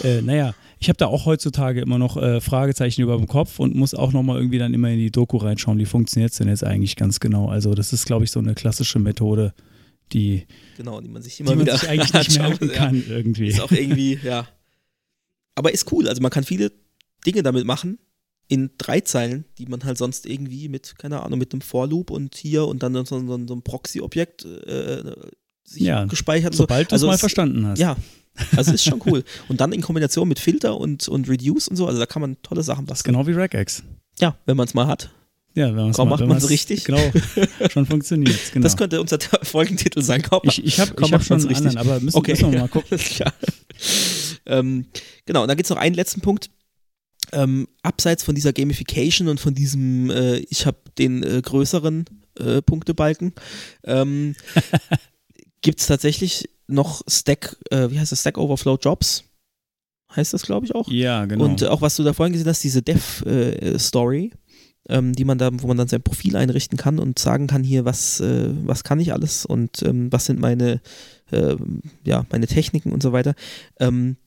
äh, 0.04 0.22
naja, 0.22 0.54
ich 0.80 0.90
habe 0.90 0.98
da 0.98 1.08
auch 1.08 1.26
heutzutage 1.26 1.82
immer 1.82 2.00
noch 2.00 2.18
äh, 2.18 2.42
Fragezeichen 2.42 3.02
über 3.02 3.16
dem 3.16 3.28
Kopf 3.28 3.60
und 3.60 3.76
muss 3.76 3.94
auch 3.94 4.14
nochmal 4.14 4.38
irgendwie 4.38 4.58
dann 4.58 4.74
immer 4.74 4.90
in 4.90 4.98
die 4.98 5.12
Doku 5.12 5.38
reinschauen, 5.38 5.78
wie 5.78 5.86
funktioniert 5.86 6.32
es 6.32 6.38
denn 6.38 6.48
jetzt 6.48 6.64
eigentlich 6.64 6.96
ganz 6.96 7.20
genau. 7.20 7.50
Also 7.50 7.76
das 7.76 7.94
ist, 7.94 8.06
glaube 8.06 8.26
ich, 8.26 8.32
so 8.32 8.40
eine 8.40 8.56
klassische 8.56 9.00
Methode, 9.00 9.54
die, 10.12 10.48
genau, 10.78 11.00
die 11.00 11.10
man 11.10 11.22
sich 11.22 11.40
immer 11.40 11.58
wieder 11.60 11.78
sich 11.78 11.88
eigentlich 11.88 12.14
nicht 12.14 12.38
merken 12.40 12.70
kann 12.70 12.96
ja. 12.96 13.16
irgendwie. 13.16 13.48
Ist 13.48 13.62
auch 13.62 13.72
irgendwie, 13.72 14.20
ja. 14.24 14.48
Aber 15.56 15.72
ist 15.72 15.92
cool, 15.92 16.08
also 16.08 16.22
man 16.22 16.32
kann 16.32 16.44
viele 16.44 16.72
Dinge 17.26 17.44
damit 17.44 17.66
machen 17.66 18.00
in 18.48 18.72
drei 18.78 19.02
Zeilen, 19.02 19.46
die 19.58 19.66
man 19.68 19.84
halt 19.84 19.98
sonst 19.98 20.26
irgendwie 20.26 20.68
mit, 20.68 20.98
keine 20.98 21.22
Ahnung, 21.24 21.40
mit 21.40 21.54
einem 21.54 21.62
For-Loop 21.62 22.10
und 22.10 22.36
hier 22.36 22.66
und 22.66 22.84
dann 22.84 22.94
so, 22.94 23.04
so, 23.04 23.26
so 23.26 23.34
einem 23.36 23.62
Proxy-Objekt 23.62 24.46
äh, 24.46 25.04
sich 25.64 25.84
ja, 25.84 26.06
gespeichert. 26.06 26.54
Sobald 26.54 26.88
so. 26.88 26.90
du 26.90 26.96
es 26.96 27.02
also 27.02 27.08
mal 27.08 27.18
verstanden 27.18 27.66
hast. 27.66 27.80
Ja, 27.80 27.96
also 28.56 28.74
ist 28.74 28.84
schon 28.84 29.02
cool. 29.06 29.24
Und 29.50 29.62
dann 29.62 29.72
in 29.72 29.82
Kombination 29.82 30.28
mit 30.28 30.40
Filter 30.40 30.78
und, 30.78 31.08
und 31.08 31.30
Reduce 31.30 31.68
und 31.68 31.76
so, 31.76 31.88
also 31.88 32.00
da 32.00 32.06
kann 32.06 32.22
man 32.22 32.42
tolle 32.42 32.64
Sachen 32.64 32.86
basteln. 32.86 33.14
Genau 33.14 33.28
wie 33.28 33.34
Regex. 33.34 33.84
Ja, 34.20 34.38
wenn 34.46 34.58
man 34.58 34.68
es 34.68 34.74
mal 34.74 34.88
hat. 34.88 35.12
Ja, 35.54 35.68
wenn 35.68 35.76
man 35.76 35.90
es 35.90 35.98
mal 35.98 36.06
macht 36.06 36.26
man 36.26 36.38
es 36.38 36.50
richtig. 36.50 36.86
Genau, 36.86 37.02
schon 37.70 37.86
funktioniert. 37.86 38.40
Genau. 38.54 38.64
Das 38.64 38.78
könnte 38.78 39.02
unser 39.02 39.20
Folgentitel 39.44 40.02
sein. 40.02 40.22
Kaum, 40.22 40.42
ich 40.44 40.64
ich 40.64 40.80
habe 40.80 40.92
hab 41.12 41.24
schon 41.24 41.40
einen 41.40 41.48
richtig. 41.48 41.68
anderen, 41.68 41.78
aber 41.78 42.00
müssen, 42.00 42.18
okay. 42.18 42.32
müssen 42.32 42.52
wir 42.52 42.60
mal 42.60 42.68
gucken. 42.70 42.98
ähm, 44.46 44.86
genau, 45.26 45.42
und 45.42 45.48
dann 45.48 45.58
gibt 45.58 45.66
es 45.66 45.70
noch 45.70 45.78
einen 45.78 45.96
letzten 45.96 46.22
Punkt. 46.22 46.50
Ähm, 47.34 47.68
abseits 47.82 48.24
von 48.24 48.36
dieser 48.36 48.52
Gamification 48.52 49.28
und 49.28 49.40
von 49.40 49.54
diesem, 49.54 50.10
äh, 50.10 50.38
ich 50.38 50.66
habe 50.66 50.78
den 50.98 51.24
äh, 51.24 51.42
größeren 51.42 52.06
äh, 52.40 52.62
Punktebalken, 52.62 53.34
ähm, 53.86 54.36
gibt 55.62 55.80
es 55.80 55.88
tatsächlich 55.88 56.50
noch 56.72 57.02
Stack, 57.08 57.58
äh, 57.70 57.90
wie 57.90 58.00
heißt 58.00 58.12
das, 58.12 58.22
Stack 58.22 58.38
Overflow 58.38 58.78
Jobs. 58.82 59.24
Heißt 60.16 60.34
das, 60.34 60.44
glaube 60.44 60.66
ich, 60.66 60.76
auch. 60.76 60.90
Ja, 60.90 61.26
genau. 61.26 61.46
Und 61.46 61.62
äh, 61.62 61.68
auch 61.68 61.82
was 61.82 61.96
du 61.96 62.04
da 62.04 62.14
vorhin 62.14 62.34
gesehen 62.34 62.50
hast, 62.50 62.64
diese 62.64 62.82
Dev-Story, 62.82 64.32
äh, 64.90 64.98
ähm, 64.98 65.14
die 65.14 65.24
man 65.24 65.38
da, 65.38 65.50
wo 65.54 65.68
man 65.68 65.78
dann 65.78 65.88
sein 65.88 66.02
Profil 66.02 66.36
einrichten 66.36 66.78
kann 66.78 67.00
und 67.00 67.18
sagen 67.18 67.48
kann, 67.48 67.64
hier, 67.64 67.86
was, 67.86 68.20
äh, 68.20 68.50
was 68.66 68.84
kann 68.84 69.00
ich 69.00 69.14
alles 69.14 69.46
und 69.46 69.84
ähm, 69.84 70.12
was 70.12 70.26
sind 70.26 70.40
meine, 70.40 70.82
ähm, 71.32 71.82
ja, 72.04 72.26
meine 72.30 72.48
Techniken 72.48 72.92
und 72.92 73.02
so 73.02 73.14
weiter. 73.14 73.36
Ähm, 73.80 74.18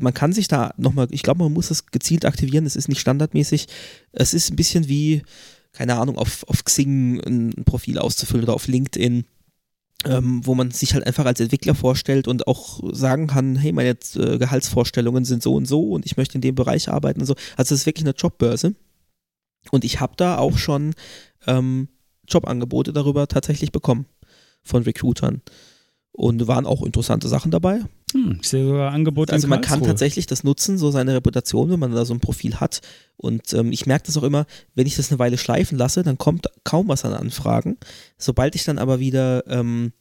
man 0.00 0.14
kann 0.14 0.32
sich 0.32 0.48
da 0.48 0.72
nochmal, 0.76 1.08
ich 1.10 1.22
glaube, 1.22 1.42
man 1.42 1.52
muss 1.52 1.70
es 1.70 1.86
gezielt 1.86 2.24
aktivieren, 2.24 2.66
es 2.66 2.76
ist 2.76 2.88
nicht 2.88 3.00
standardmäßig. 3.00 3.66
Es 4.12 4.34
ist 4.34 4.50
ein 4.50 4.56
bisschen 4.56 4.88
wie, 4.88 5.22
keine 5.72 5.96
Ahnung, 5.96 6.18
auf, 6.18 6.44
auf 6.46 6.64
Xing 6.64 7.20
ein 7.26 7.64
Profil 7.64 7.98
auszufüllen 7.98 8.44
oder 8.44 8.54
auf 8.54 8.68
LinkedIn 8.68 9.24
ähm, 10.06 10.46
wo 10.46 10.54
man 10.54 10.70
sich 10.70 10.94
halt 10.94 11.06
einfach 11.06 11.26
als 11.26 11.40
Entwickler 11.40 11.74
vorstellt 11.74 12.28
und 12.28 12.46
auch 12.46 12.80
sagen 12.92 13.26
kann, 13.26 13.56
hey, 13.56 13.72
meine 13.72 13.90
äh, 13.90 14.38
Gehaltsvorstellungen 14.38 15.24
sind 15.24 15.42
so 15.42 15.54
und 15.54 15.66
so 15.66 15.90
und 15.90 16.06
ich 16.06 16.16
möchte 16.16 16.36
in 16.36 16.40
dem 16.40 16.54
Bereich 16.54 16.88
arbeiten 16.88 17.20
und 17.20 17.26
so. 17.26 17.34
Also 17.56 17.74
es 17.74 17.80
ist 17.82 17.86
wirklich 17.86 18.06
eine 18.06 18.14
Jobbörse. 18.14 18.74
Und 19.70 19.84
ich 19.84 20.00
habe 20.00 20.14
da 20.16 20.38
auch 20.38 20.56
schon 20.56 20.94
ähm, 21.46 21.88
Jobangebote 22.28 22.92
darüber 22.92 23.26
tatsächlich 23.26 23.72
bekommen 23.72 24.06
von 24.62 24.82
Recruitern. 24.82 25.42
Und 26.18 26.46
waren 26.48 26.66
auch 26.66 26.82
interessante 26.82 27.28
Sachen 27.28 27.52
dabei. 27.52 27.84
Hm, 28.12 28.40
ich 28.42 28.48
sehe 28.48 28.66
sogar 28.66 28.90
Angebote 28.90 29.32
Also 29.32 29.46
man 29.46 29.60
kann 29.60 29.84
tatsächlich 29.84 30.26
das 30.26 30.42
nutzen, 30.42 30.76
so 30.76 30.90
seine 30.90 31.14
Reputation, 31.14 31.70
wenn 31.70 31.78
man 31.78 31.94
da 31.94 32.04
so 32.04 32.12
ein 32.12 32.18
Profil 32.18 32.56
hat. 32.56 32.80
Und 33.16 33.52
ähm, 33.52 33.70
ich 33.70 33.86
merke 33.86 34.06
das 34.06 34.16
auch 34.16 34.24
immer, 34.24 34.46
wenn 34.74 34.88
ich 34.88 34.96
das 34.96 35.12
eine 35.12 35.20
Weile 35.20 35.38
schleifen 35.38 35.78
lasse, 35.78 36.02
dann 36.02 36.18
kommt 36.18 36.48
kaum 36.64 36.88
was 36.88 37.04
an 37.04 37.12
Anfragen. 37.12 37.76
Sobald 38.16 38.56
ich 38.56 38.64
dann 38.64 38.78
aber 38.78 38.98
wieder 38.98 39.46
ähm, 39.46 39.92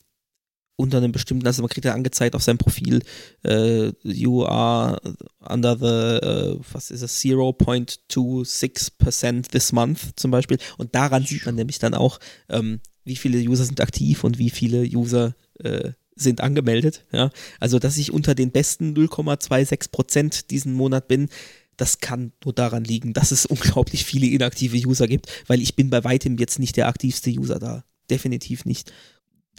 unter 0.76 0.98
einem 0.98 1.12
bestimmten, 1.12 1.46
also 1.46 1.62
man 1.62 1.70
kriegt 1.70 1.86
ja 1.86 1.94
angezeigt 1.94 2.34
auf 2.34 2.42
seinem 2.42 2.58
Profil, 2.58 3.04
äh, 3.44 3.92
you 4.02 4.44
are 4.44 5.00
under 5.48 5.78
the, 5.78 5.86
äh, 6.26 6.58
was 6.72 6.90
ist 6.90 7.04
es, 7.04 7.24
0.26% 7.24 9.52
this 9.52 9.72
month 9.72 10.00
zum 10.16 10.32
Beispiel. 10.32 10.58
Und 10.80 10.96
daran 10.96 11.24
sieht 11.24 11.46
man 11.46 11.54
nämlich 11.54 11.78
dann 11.78 11.94
auch, 11.94 12.20
ähm, 12.50 12.80
wie 13.04 13.18
viele 13.18 13.38
User 13.38 13.66
sind 13.66 13.82
aktiv 13.82 14.24
und 14.24 14.40
wie 14.40 14.50
viele 14.50 14.82
User 14.82 15.36
äh, 15.60 15.92
sind 16.18 16.42
angemeldet. 16.42 17.06
Ja? 17.12 17.30
Also, 17.60 17.80
dass 17.80 17.98
ich 17.98 18.12
unter 18.12 18.36
den 18.36 18.52
besten 18.52 18.94
0,26 18.94 19.92
Prozent 19.92 20.52
diesen 20.52 20.74
Monat 20.74 21.08
bin, 21.08 21.30
das 21.78 22.00
kann 22.00 22.34
nur 22.44 22.54
daran 22.54 22.84
liegen, 22.84 23.14
dass 23.14 23.32
es 23.32 23.46
unglaublich 23.46 24.04
viele 24.04 24.28
inaktive 24.28 24.78
User 24.88 25.08
gibt, 25.08 25.28
weil 25.48 25.62
ich 25.62 25.76
bin 25.76 25.90
bei 25.90 26.04
weitem 26.04 26.38
jetzt 26.38 26.60
nicht 26.60 26.76
der 26.76 26.88
aktivste 26.88 27.30
User 27.32 27.60
da. 27.60 27.84
Definitiv 28.10 28.66
nicht. 28.66 28.92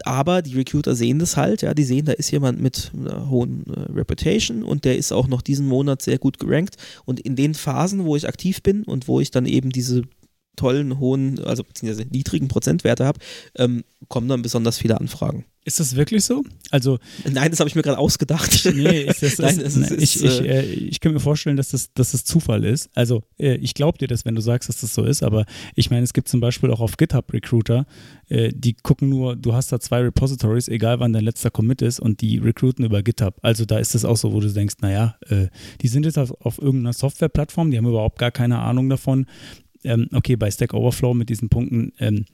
Aber 0.05 0.43
die 0.43 0.55
Recruiter 0.55 0.95
sehen 0.95 1.19
das 1.19 1.37
halt, 1.37 1.63
ja, 1.63 1.75
die 1.75 1.85
sehen, 1.85 2.07
da 2.07 2.13
ist 2.13 2.31
jemand 2.31 2.61
mit 2.61 2.93
einer 2.95 3.31
hohen 3.31 3.67
äh, 3.67 3.93
Reputation 3.93 4.63
und 4.63 4.85
der 4.85 4.97
ist 4.97 5.13
auch 5.13 5.27
noch 5.27 5.43
diesen 5.43 5.67
Monat 5.67 6.03
sehr 6.03 6.19
gut 6.19 6.39
gerankt. 6.39 6.77
Und 7.05 7.19
in 7.21 7.35
den 7.35 7.55
Phasen, 7.55 8.05
wo 8.05 8.15
ich 8.15 8.29
aktiv 8.29 8.63
bin 8.63 8.85
und 8.85 9.09
wo 9.09 9.21
ich 9.21 9.31
dann 9.31 9.47
eben 9.47 9.71
diese 9.71 10.03
tollen, 10.57 10.99
hohen, 10.99 11.43
also 11.45 11.65
beziehungsweise 11.65 12.09
niedrigen 12.09 12.49
Prozentwerte 12.49 13.05
habe, 13.05 13.19
ähm, 13.57 13.85
kommen 14.09 14.29
dann 14.29 14.43
besonders 14.43 14.79
viele 14.79 15.01
Anfragen. 15.01 15.45
Ist 15.69 15.81
das 15.81 15.97
wirklich 15.97 16.25
so? 16.25 16.45
Also 16.71 16.99
Nein, 17.31 17.51
das 17.51 17.61
habe 17.61 17.69
ich 17.69 17.75
mir 17.75 17.83
gerade 17.83 17.99
ausgedacht. 17.99 18.65
Nee, 18.75 19.03
ist 19.03 19.23
das, 19.23 19.39
Nein, 19.39 19.59
ist, 19.59 19.77
ich, 19.91 20.25
ich, 20.25 20.41
äh, 20.41 20.61
äh, 20.61 20.63
ich 20.63 20.99
kann 21.01 21.13
mir 21.13 21.21
vorstellen, 21.21 21.59
dass 21.59 21.69
das, 21.69 21.93
dass 21.93 22.13
das 22.13 22.25
Zufall 22.25 22.65
ist. 22.65 22.89
Also 22.95 23.23
äh, 23.39 23.57
ich 23.57 23.75
glaube 23.75 23.99
dir 23.99 24.09
das, 24.09 24.25
wenn 24.25 24.35
du 24.35 24.41
sagst, 24.41 24.71
dass 24.71 24.81
das 24.81 24.95
so 24.95 25.05
ist, 25.05 25.23
aber 25.23 25.45
ich 25.75 25.91
meine, 25.91 26.05
es 26.05 26.15
gibt 26.15 26.29
zum 26.29 26.41
Beispiel 26.41 26.71
auch 26.71 26.81
auf 26.81 26.97
GitHub 26.97 27.31
Recruiter, 27.35 27.85
äh, 28.29 28.51
die 28.55 28.77
gucken 28.83 29.11
nur, 29.11 29.37
du 29.37 29.53
hast 29.53 29.71
da 29.71 29.79
zwei 29.79 30.01
Repositories, 30.01 30.69
egal 30.69 31.01
wann 31.01 31.13
dein 31.13 31.25
letzter 31.25 31.51
Commit 31.51 31.83
ist 31.83 32.01
und 32.01 32.23
die 32.23 32.39
recruiten 32.39 32.83
über 32.83 33.03
GitHub. 33.03 33.37
Also 33.43 33.67
da 33.67 33.79
ist 33.79 33.95
es 33.95 34.07
auch 34.07 34.17
so, 34.17 34.33
wo 34.33 34.41
du 34.41 34.51
denkst, 34.51 34.77
naja, 34.81 35.17
äh, 35.29 35.49
die 35.83 35.89
sind 35.89 36.07
jetzt 36.07 36.17
auf, 36.17 36.33
auf 36.41 36.57
irgendeiner 36.57 36.95
Softwareplattform, 36.95 37.71
die 37.71 37.77
haben 37.77 37.87
überhaupt 37.87 38.19
gar 38.19 38.31
keine 38.31 38.61
Ahnung 38.61 38.89
davon. 38.89 39.27
Ähm, 39.85 40.09
okay, 40.15 40.37
bei 40.37 40.51
Stack 40.51 40.73
Overflow 40.73 41.13
mit 41.13 41.29
diesen 41.29 41.51
Punkten 41.51 41.93
ähm, 41.99 42.25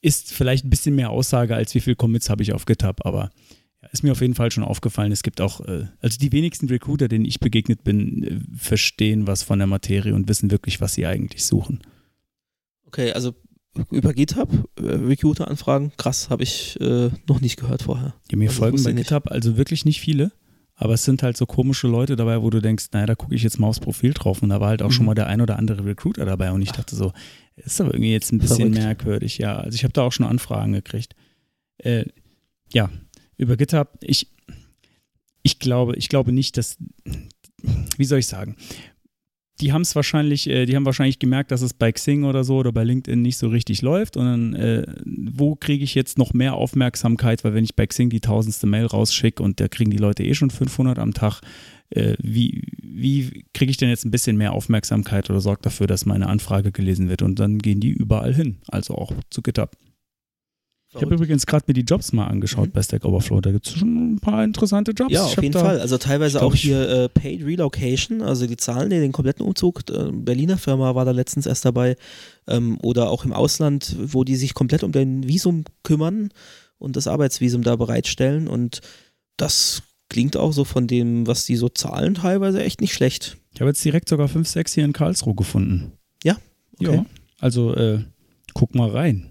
ist 0.00 0.32
vielleicht 0.32 0.64
ein 0.64 0.70
bisschen 0.70 0.94
mehr 0.94 1.10
Aussage, 1.10 1.54
als 1.54 1.74
wie 1.74 1.80
viel 1.80 1.96
Commits 1.96 2.30
habe 2.30 2.42
ich 2.42 2.52
auf 2.52 2.66
GitHub, 2.66 3.04
aber 3.04 3.30
ist 3.92 4.02
mir 4.02 4.12
auf 4.12 4.20
jeden 4.20 4.34
Fall 4.34 4.50
schon 4.50 4.64
aufgefallen. 4.64 5.12
Es 5.12 5.22
gibt 5.22 5.40
auch, 5.40 5.60
äh, 5.60 5.86
also 6.00 6.18
die 6.18 6.32
wenigsten 6.32 6.68
Recruiter, 6.68 7.08
denen 7.08 7.24
ich 7.24 7.40
begegnet 7.40 7.84
bin, 7.84 8.22
äh, 8.24 8.56
verstehen 8.56 9.26
was 9.26 9.42
von 9.42 9.58
der 9.58 9.66
Materie 9.68 10.14
und 10.14 10.28
wissen 10.28 10.50
wirklich, 10.50 10.80
was 10.80 10.94
sie 10.94 11.06
eigentlich 11.06 11.44
suchen. 11.44 11.80
Okay, 12.86 13.12
also 13.12 13.34
über 13.90 14.12
GitHub, 14.12 14.50
äh, 14.76 14.82
Recruiter-Anfragen, 14.82 15.92
krass, 15.96 16.30
habe 16.30 16.42
ich 16.42 16.80
äh, 16.80 17.10
noch 17.28 17.40
nicht 17.40 17.58
gehört 17.58 17.82
vorher. 17.82 18.14
Ja, 18.30 18.38
mir 18.38 18.48
Also 18.48 18.60
folgen 18.60 18.82
bei 18.82 18.92
nicht. 18.92 19.08
GitHub 19.08 19.30
also 19.30 19.56
wirklich 19.56 19.84
nicht 19.84 20.00
viele, 20.00 20.32
aber 20.80 20.94
es 20.94 21.04
sind 21.04 21.22
halt 21.24 21.36
so 21.36 21.44
komische 21.44 21.88
Leute 21.88 22.14
dabei, 22.14 22.40
wo 22.40 22.50
du 22.50 22.60
denkst, 22.62 22.86
naja, 22.92 23.06
da 23.06 23.14
gucke 23.16 23.34
ich 23.34 23.42
jetzt 23.42 23.58
mal 23.58 23.66
aufs 23.66 23.80
Profil 23.80 24.12
drauf 24.14 24.42
und 24.42 24.48
da 24.48 24.60
war 24.60 24.68
halt 24.68 24.80
auch 24.82 24.92
schon 24.92 25.02
Mhm. 25.02 25.06
mal 25.06 25.14
der 25.14 25.26
ein 25.26 25.40
oder 25.40 25.58
andere 25.58 25.84
Recruiter 25.84 26.24
dabei 26.24 26.52
und 26.52 26.62
ich 26.62 26.70
dachte 26.72 26.94
so, 26.94 27.12
ist 27.56 27.80
aber 27.80 27.92
irgendwie 27.94 28.12
jetzt 28.12 28.32
ein 28.32 28.38
bisschen 28.38 28.72
Verrückt. 28.72 28.76
merkwürdig, 28.76 29.38
ja. 29.38 29.56
Also 29.56 29.74
ich 29.74 29.82
habe 29.82 29.92
da 29.92 30.02
auch 30.02 30.12
schon 30.12 30.24
Anfragen 30.26 30.72
gekriegt. 30.72 31.16
Äh, 31.78 32.04
ja, 32.72 32.90
über 33.36 33.56
GitHub, 33.56 33.98
ich, 34.02 34.28
ich 35.42 35.58
glaube, 35.58 35.96
ich 35.96 36.08
glaube 36.08 36.30
nicht, 36.32 36.56
dass, 36.56 36.76
wie 37.96 38.04
soll 38.04 38.20
ich 38.20 38.26
sagen, 38.28 38.56
die 39.60 39.72
haben 39.72 39.82
es 39.82 39.94
wahrscheinlich, 39.96 40.48
äh, 40.48 40.66
die 40.66 40.76
haben 40.76 40.86
wahrscheinlich 40.86 41.18
gemerkt, 41.18 41.50
dass 41.50 41.62
es 41.62 41.74
bei 41.74 41.90
Xing 41.92 42.24
oder 42.24 42.44
so 42.44 42.56
oder 42.56 42.72
bei 42.72 42.84
LinkedIn 42.84 43.20
nicht 43.20 43.38
so 43.38 43.48
richtig 43.48 43.82
läuft. 43.82 44.16
Und 44.16 44.24
dann, 44.24 44.54
äh, 44.54 44.86
wo 45.04 45.56
kriege 45.56 45.84
ich 45.84 45.94
jetzt 45.94 46.18
noch 46.18 46.32
mehr 46.32 46.54
Aufmerksamkeit? 46.54 47.44
Weil 47.44 47.54
wenn 47.54 47.64
ich 47.64 47.74
bei 47.74 47.86
Xing 47.86 48.10
die 48.10 48.20
tausendste 48.20 48.66
Mail 48.66 48.86
rausschicke 48.86 49.42
und 49.42 49.60
da 49.60 49.68
kriegen 49.68 49.90
die 49.90 49.98
Leute 49.98 50.22
eh 50.24 50.34
schon 50.34 50.50
500 50.50 50.98
am 50.98 51.14
Tag, 51.14 51.40
äh, 51.90 52.14
wie, 52.22 52.62
wie 52.82 53.44
kriege 53.54 53.70
ich 53.70 53.76
denn 53.76 53.88
jetzt 53.88 54.04
ein 54.04 54.10
bisschen 54.10 54.36
mehr 54.36 54.52
Aufmerksamkeit 54.52 55.30
oder 55.30 55.40
sorge 55.40 55.62
dafür, 55.62 55.86
dass 55.86 56.06
meine 56.06 56.28
Anfrage 56.28 56.72
gelesen 56.72 57.08
wird? 57.08 57.22
Und 57.22 57.38
dann 57.38 57.58
gehen 57.58 57.80
die 57.80 57.90
überall 57.90 58.34
hin, 58.34 58.58
also 58.68 58.94
auch 58.94 59.12
zu 59.30 59.42
GitHub. 59.42 59.76
Ich 60.94 61.02
habe 61.02 61.14
übrigens 61.14 61.44
gerade 61.44 61.64
mir 61.68 61.74
die 61.74 61.82
Jobs 61.82 62.12
mal 62.14 62.26
angeschaut 62.26 62.68
Mhm. 62.68 62.72
bei 62.72 62.82
Stack 62.82 63.04
Overflow. 63.04 63.42
Da 63.42 63.52
gibt 63.52 63.66
es 63.66 63.74
schon 63.74 64.14
ein 64.14 64.20
paar 64.20 64.42
interessante 64.42 64.92
Jobs. 64.92 65.12
Ja, 65.12 65.24
auf 65.24 65.42
jeden 65.42 65.52
Fall. 65.52 65.80
Also 65.80 65.98
teilweise 65.98 66.42
auch 66.42 66.54
hier 66.54 66.88
äh, 66.88 67.08
Paid 67.10 67.44
Relocation, 67.44 68.22
also 68.22 68.46
die 68.46 68.56
zahlen 68.56 68.88
dir 68.88 69.00
den 69.00 69.12
kompletten 69.12 69.44
Umzug. 69.44 69.82
Äh, 69.90 70.10
Berliner 70.12 70.56
Firma 70.56 70.94
war 70.94 71.04
da 71.04 71.10
letztens 71.10 71.44
erst 71.44 71.66
dabei. 71.66 71.96
Ähm, 72.46 72.78
oder 72.82 73.10
auch 73.10 73.26
im 73.26 73.34
Ausland, 73.34 73.96
wo 74.00 74.24
die 74.24 74.36
sich 74.36 74.54
komplett 74.54 74.82
um 74.82 74.92
dein 74.92 75.28
Visum 75.28 75.64
kümmern 75.82 76.30
und 76.78 76.96
das 76.96 77.06
Arbeitsvisum 77.06 77.62
da 77.62 77.76
bereitstellen. 77.76 78.48
Und 78.48 78.80
das 79.36 79.82
klingt 80.08 80.38
auch 80.38 80.52
so 80.54 80.64
von 80.64 80.86
dem, 80.86 81.26
was 81.26 81.44
die 81.44 81.56
so 81.56 81.68
zahlen, 81.68 82.14
teilweise 82.14 82.62
echt 82.64 82.80
nicht 82.80 82.94
schlecht. 82.94 83.36
Ich 83.52 83.60
habe 83.60 83.68
jetzt 83.70 83.84
direkt 83.84 84.08
sogar 84.08 84.26
5, 84.28 84.48
6 84.48 84.72
hier 84.72 84.86
in 84.86 84.94
Karlsruhe 84.94 85.34
gefunden. 85.34 85.92
Ja? 86.24 86.38
Okay. 86.80 86.94
Ja, 86.96 87.06
also 87.40 87.74
äh, 87.74 88.04
guck 88.54 88.74
mal 88.74 88.88
rein. 88.88 89.26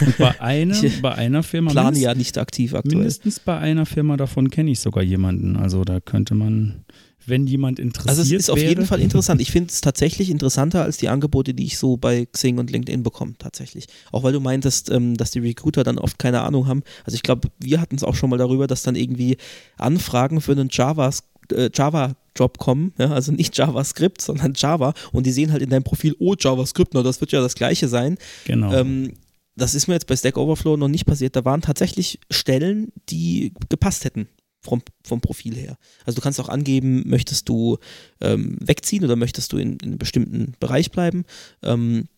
Und 0.00 0.18
bei 0.18 0.40
einer, 0.40 0.82
Ich 0.82 1.02
bei 1.02 1.14
einer 1.14 1.42
Firma, 1.42 1.70
Plane 1.70 1.98
ja 1.98 2.14
nicht 2.14 2.38
aktiv 2.38 2.74
aktuell. 2.74 2.96
mindestens 2.96 3.40
bei 3.40 3.58
einer 3.58 3.86
Firma 3.86 4.16
davon 4.16 4.50
kenne 4.50 4.70
ich 4.70 4.80
sogar 4.80 5.02
jemanden. 5.02 5.56
Also 5.56 5.84
da 5.84 6.00
könnte 6.00 6.34
man, 6.34 6.84
wenn 7.26 7.46
jemand 7.46 7.78
interessiert 7.78 8.08
Also 8.08 8.22
es 8.22 8.32
ist 8.32 8.50
auf 8.50 8.58
wäre, 8.58 8.68
jeden 8.68 8.86
Fall 8.86 9.00
interessant. 9.00 9.40
Ich 9.40 9.52
finde 9.52 9.70
es 9.70 9.80
tatsächlich 9.80 10.30
interessanter 10.30 10.82
als 10.82 10.96
die 10.96 11.08
Angebote, 11.08 11.54
die 11.54 11.64
ich 11.64 11.78
so 11.78 11.96
bei 11.96 12.26
Xing 12.26 12.58
und 12.58 12.70
LinkedIn 12.70 13.02
bekomme, 13.02 13.34
tatsächlich. 13.38 13.86
Auch 14.10 14.22
weil 14.22 14.32
du 14.32 14.40
meintest, 14.40 14.90
ähm, 14.90 15.16
dass 15.16 15.30
die 15.30 15.38
Recruiter 15.40 15.84
dann 15.84 15.98
oft 15.98 16.18
keine 16.18 16.42
Ahnung 16.42 16.66
haben. 16.66 16.82
Also 17.04 17.14
ich 17.14 17.22
glaube, 17.22 17.48
wir 17.60 17.80
hatten 17.80 17.96
es 17.96 18.02
auch 18.04 18.14
schon 18.14 18.30
mal 18.30 18.38
darüber, 18.38 18.66
dass 18.66 18.82
dann 18.82 18.96
irgendwie 18.96 19.36
Anfragen 19.78 20.40
für 20.40 20.52
einen 20.52 20.68
Javas, 20.70 21.22
äh, 21.52 21.70
Java-Job 21.72 22.58
kommen, 22.58 22.92
ja, 22.98 23.10
also 23.12 23.30
nicht 23.32 23.56
JavaScript, 23.56 24.20
sondern 24.20 24.54
Java 24.56 24.94
und 25.12 25.26
die 25.26 25.32
sehen 25.32 25.52
halt 25.52 25.62
in 25.62 25.70
deinem 25.70 25.82
Profil, 25.84 26.16
oh, 26.18 26.34
JavaScript, 26.38 26.94
na, 26.94 27.02
das 27.02 27.20
wird 27.20 27.32
ja 27.32 27.40
das 27.40 27.54
gleiche 27.54 27.88
sein. 27.88 28.16
Genau. 28.44 28.72
Ähm, 28.72 29.12
das 29.56 29.74
ist 29.74 29.86
mir 29.86 29.94
jetzt 29.94 30.06
bei 30.06 30.16
Stack 30.16 30.36
Overflow 30.36 30.76
noch 30.76 30.88
nicht 30.88 31.06
passiert. 31.06 31.36
Da 31.36 31.44
waren 31.44 31.60
tatsächlich 31.60 32.20
Stellen, 32.30 32.92
die 33.08 33.52
gepasst 33.68 34.04
hätten 34.04 34.28
vom, 34.60 34.82
vom 35.04 35.20
Profil 35.20 35.56
her. 35.56 35.76
Also 36.04 36.16
du 36.16 36.22
kannst 36.22 36.40
auch 36.40 36.48
angeben, 36.48 37.08
möchtest 37.08 37.48
du 37.48 37.78
ähm, 38.20 38.56
wegziehen 38.60 39.04
oder 39.04 39.16
möchtest 39.16 39.52
du 39.52 39.58
in, 39.58 39.74
in 39.74 39.82
einem 39.82 39.98
bestimmten 39.98 40.54
Bereich 40.60 40.90
bleiben. 40.90 41.24
Ähm, 41.62 42.08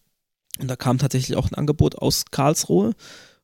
und 0.61 0.69
da 0.69 0.77
kam 0.77 0.99
tatsächlich 0.99 1.37
auch 1.37 1.51
ein 1.51 1.55
Angebot 1.55 1.97
aus 1.97 2.27
Karlsruhe 2.31 2.95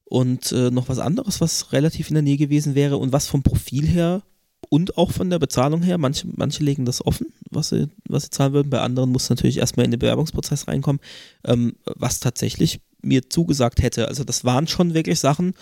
und 0.05 0.53
äh, 0.53 0.71
noch 0.71 0.89
was 0.89 0.99
anderes, 0.99 1.41
was 1.41 1.73
relativ 1.73 2.09
in 2.09 2.15
der 2.15 2.23
Nähe 2.23 2.37
gewesen 2.37 2.75
wäre 2.75 2.99
und 2.99 3.13
was 3.13 3.27
vom 3.27 3.43
Profil 3.43 3.87
her 3.87 4.23
und 4.69 4.99
auch 4.99 5.13
von 5.13 5.31
der 5.31 5.39
Bezahlung 5.39 5.83
her, 5.83 5.99
manche, 5.99 6.27
manche 6.37 6.63
legen 6.63 6.85
das 6.85 7.05
offen, 7.05 7.29
was 7.51 7.71
sie, 7.71 7.89
was 8.09 8.25
sie 8.25 8.31
zahlen 8.31 8.53
würden, 8.53 8.71
bei 8.71 8.81
anderen 8.81 9.11
muss 9.11 9.31
natürlich 9.31 9.59
erstmal 9.59 9.85
in 9.85 9.91
den 9.91 10.01
Bewerbungsprozess 10.01 10.69
reinkommen, 10.69 11.01
ähm, 11.45 11.77
was 11.85 12.21
tatsächlich 12.21 12.81
mir 13.03 13.29
zugesagt 13.31 13.83
hätte. 13.83 14.09
Also 14.09 14.25
das 14.25 14.45
waren 14.45 14.67
schon 14.67 14.95
wirklich 14.95 15.19
Sachen, 15.19 15.55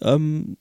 ähm, 0.00 0.56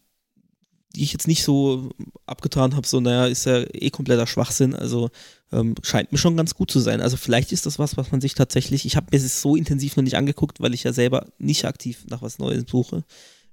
die 0.95 1.03
ich 1.03 1.13
jetzt 1.13 1.27
nicht 1.27 1.43
so 1.43 1.89
abgetan 2.25 2.75
habe, 2.75 2.87
so 2.87 2.99
naja, 2.99 3.25
ist 3.25 3.45
ja 3.45 3.63
eh 3.73 3.89
kompletter 3.89 4.27
Schwachsinn, 4.27 4.75
also 4.75 5.09
ähm, 5.51 5.75
scheint 5.81 6.11
mir 6.11 6.17
schon 6.17 6.37
ganz 6.37 6.53
gut 6.55 6.69
zu 6.69 6.79
sein. 6.79 7.01
Also 7.01 7.17
vielleicht 7.17 7.51
ist 7.51 7.65
das 7.65 7.79
was, 7.79 7.97
was 7.97 8.11
man 8.11 8.21
sich 8.21 8.35
tatsächlich, 8.35 8.85
ich 8.85 8.95
habe 8.95 9.07
mir 9.11 9.21
das 9.21 9.41
so 9.41 9.55
intensiv 9.55 9.95
noch 9.95 10.03
nicht 10.03 10.17
angeguckt, 10.17 10.61
weil 10.61 10.73
ich 10.73 10.83
ja 10.83 10.93
selber 10.93 11.27
nicht 11.37 11.65
aktiv 11.65 12.05
nach 12.09 12.21
was 12.21 12.37
Neues 12.37 12.65
suche. 12.69 13.03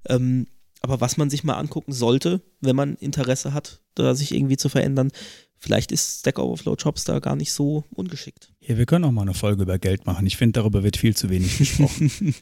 Ähm, 0.06 0.46
aber 0.80 1.00
was 1.00 1.16
man 1.16 1.30
sich 1.30 1.44
mal 1.44 1.54
angucken 1.54 1.92
sollte, 1.92 2.42
wenn 2.60 2.76
man 2.76 2.94
Interesse 2.96 3.52
hat, 3.54 3.80
da 3.94 4.14
sich 4.14 4.34
irgendwie 4.34 4.56
zu 4.56 4.68
verändern, 4.68 5.10
vielleicht 5.58 5.92
ist 5.92 6.20
Stack 6.20 6.38
Overflow 6.38 6.74
Jobs 6.74 7.04
da 7.04 7.18
gar 7.18 7.36
nicht 7.36 7.52
so 7.52 7.84
ungeschickt. 7.90 8.52
ja, 8.60 8.78
wir 8.78 8.86
können 8.86 9.04
auch 9.04 9.12
mal 9.12 9.22
eine 9.22 9.34
Folge 9.34 9.62
über 9.62 9.78
Geld 9.78 10.06
machen. 10.06 10.26
Ich 10.26 10.36
finde, 10.36 10.60
darüber 10.60 10.82
wird 10.82 10.96
viel 10.96 11.14
zu 11.16 11.28
wenig 11.30 11.58
gesprochen. 11.58 12.10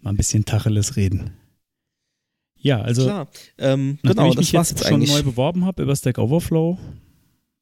mal 0.00 0.10
ein 0.10 0.16
bisschen 0.16 0.44
Tacheles 0.44 0.96
reden. 0.96 1.36
Ja, 2.56 2.80
also 2.80 3.04
Klar. 3.04 3.28
Ähm, 3.58 3.98
nachdem 4.02 4.16
genau, 4.16 4.30
ich 4.32 4.36
mich 4.38 4.50
das 4.52 4.70
jetzt 4.70 4.84
schon 4.84 4.94
eigentlich. 4.94 5.10
neu 5.10 5.22
beworben 5.22 5.64
habe 5.66 5.82
über 5.82 5.94
Stack 5.94 6.18
Overflow, 6.18 6.78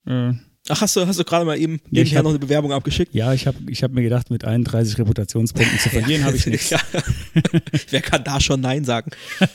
äh, 0.06 0.32
Ach, 0.68 0.80
hast 0.80 0.94
du, 0.94 1.06
hast 1.06 1.18
du 1.18 1.24
gerade 1.24 1.44
mal 1.44 1.58
eben 1.58 1.74
Ja, 1.74 1.78
ich 1.78 1.90
nebenher 1.90 2.18
hab- 2.18 2.24
noch 2.24 2.30
eine 2.30 2.38
Bewerbung 2.38 2.72
abgeschickt? 2.72 3.12
ja, 3.14 3.32
ich 3.34 3.46
habe 3.48 3.58
ich 3.68 3.82
hab 3.82 3.90
mir 3.92 4.02
gedacht, 4.02 4.30
mit 4.30 4.44
31 4.44 4.96
Reputationspunkten 4.98 5.78
zu 5.80 5.88
verlieren 5.90 6.24
habe 6.24 6.36
ich 6.36 6.46
nichts. 6.46 6.70
Ja. 6.70 6.80
Wer 7.90 8.00
kann 8.00 8.22
da 8.24 8.40
schon 8.40 8.60
Nein 8.60 8.84
sagen? 8.84 9.10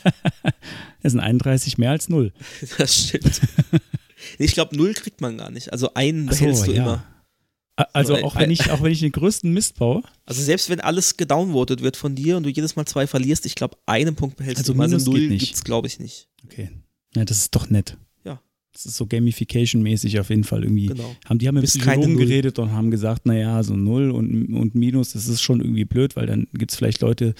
Es 1.02 1.12
sind 1.12 1.20
31 1.20 1.78
mehr 1.78 1.90
als 1.92 2.08
null. 2.08 2.32
Das 2.76 2.94
stimmt. 3.08 3.40
Ich 4.38 4.52
glaube, 4.52 4.76
null 4.76 4.94
kriegt 4.94 5.20
man 5.20 5.38
gar 5.38 5.50
nicht. 5.50 5.72
Also 5.72 5.94
einen 5.94 6.28
Ach 6.28 6.32
so, 6.32 6.38
behältst 6.40 6.66
du 6.66 6.72
immer. 6.72 7.04
Also 7.92 8.16
auch 8.16 8.34
wenn 8.34 8.50
ich, 8.50 8.68
auch 8.72 8.82
wenn 8.82 8.90
ich 8.90 8.98
den 8.98 9.12
größten 9.12 9.52
Mist 9.52 9.76
baue, 9.78 10.02
Also 10.26 10.42
selbst 10.42 10.68
wenn 10.68 10.80
alles 10.80 11.16
gedownvotet 11.16 11.80
wird 11.82 11.96
von 11.96 12.16
dir 12.16 12.36
und 12.36 12.42
du 12.42 12.50
jedes 12.50 12.74
Mal 12.74 12.84
zwei 12.86 13.06
verlierst, 13.06 13.46
ich 13.46 13.54
glaube, 13.54 13.76
einen 13.86 14.16
Punkt 14.16 14.36
behältst 14.36 14.58
Also 14.58 14.72
du 14.72 14.76
immer. 14.82 14.92
Also 14.92 15.08
null 15.12 15.28
nicht. 15.28 15.46
gibt's, 15.46 15.62
glaube 15.62 15.86
ich, 15.86 16.00
nicht. 16.00 16.26
okay. 16.44 16.70
Ja, 17.14 17.24
das 17.24 17.38
ist 17.38 17.54
doch 17.54 17.70
nett. 17.70 17.96
Ja. 18.68 18.72
Das 18.72 18.86
ist 18.86 18.96
so 18.96 19.06
Gamification-mäßig 19.06 20.20
auf 20.20 20.30
jeden 20.30 20.44
Fall 20.44 20.62
irgendwie. 20.62 20.86
Genau. 20.86 21.16
Haben, 21.24 21.38
die 21.38 21.48
haben 21.48 21.54
mit 21.54 21.62
Bist 21.62 21.78
Psychologen 21.78 22.16
geredet 22.16 22.58
und 22.58 22.72
haben 22.72 22.90
gesagt, 22.90 23.26
naja, 23.26 23.62
so 23.62 23.76
Null 23.76 24.10
und, 24.10 24.54
und 24.54 24.74
Minus, 24.74 25.12
das 25.12 25.26
ist 25.26 25.42
schon 25.42 25.60
irgendwie 25.60 25.84
blöd, 25.84 26.16
weil 26.16 26.26
dann 26.26 26.46
gibt 26.52 26.70
es 26.70 26.76
vielleicht 26.76 27.00
Leute, 27.00 27.34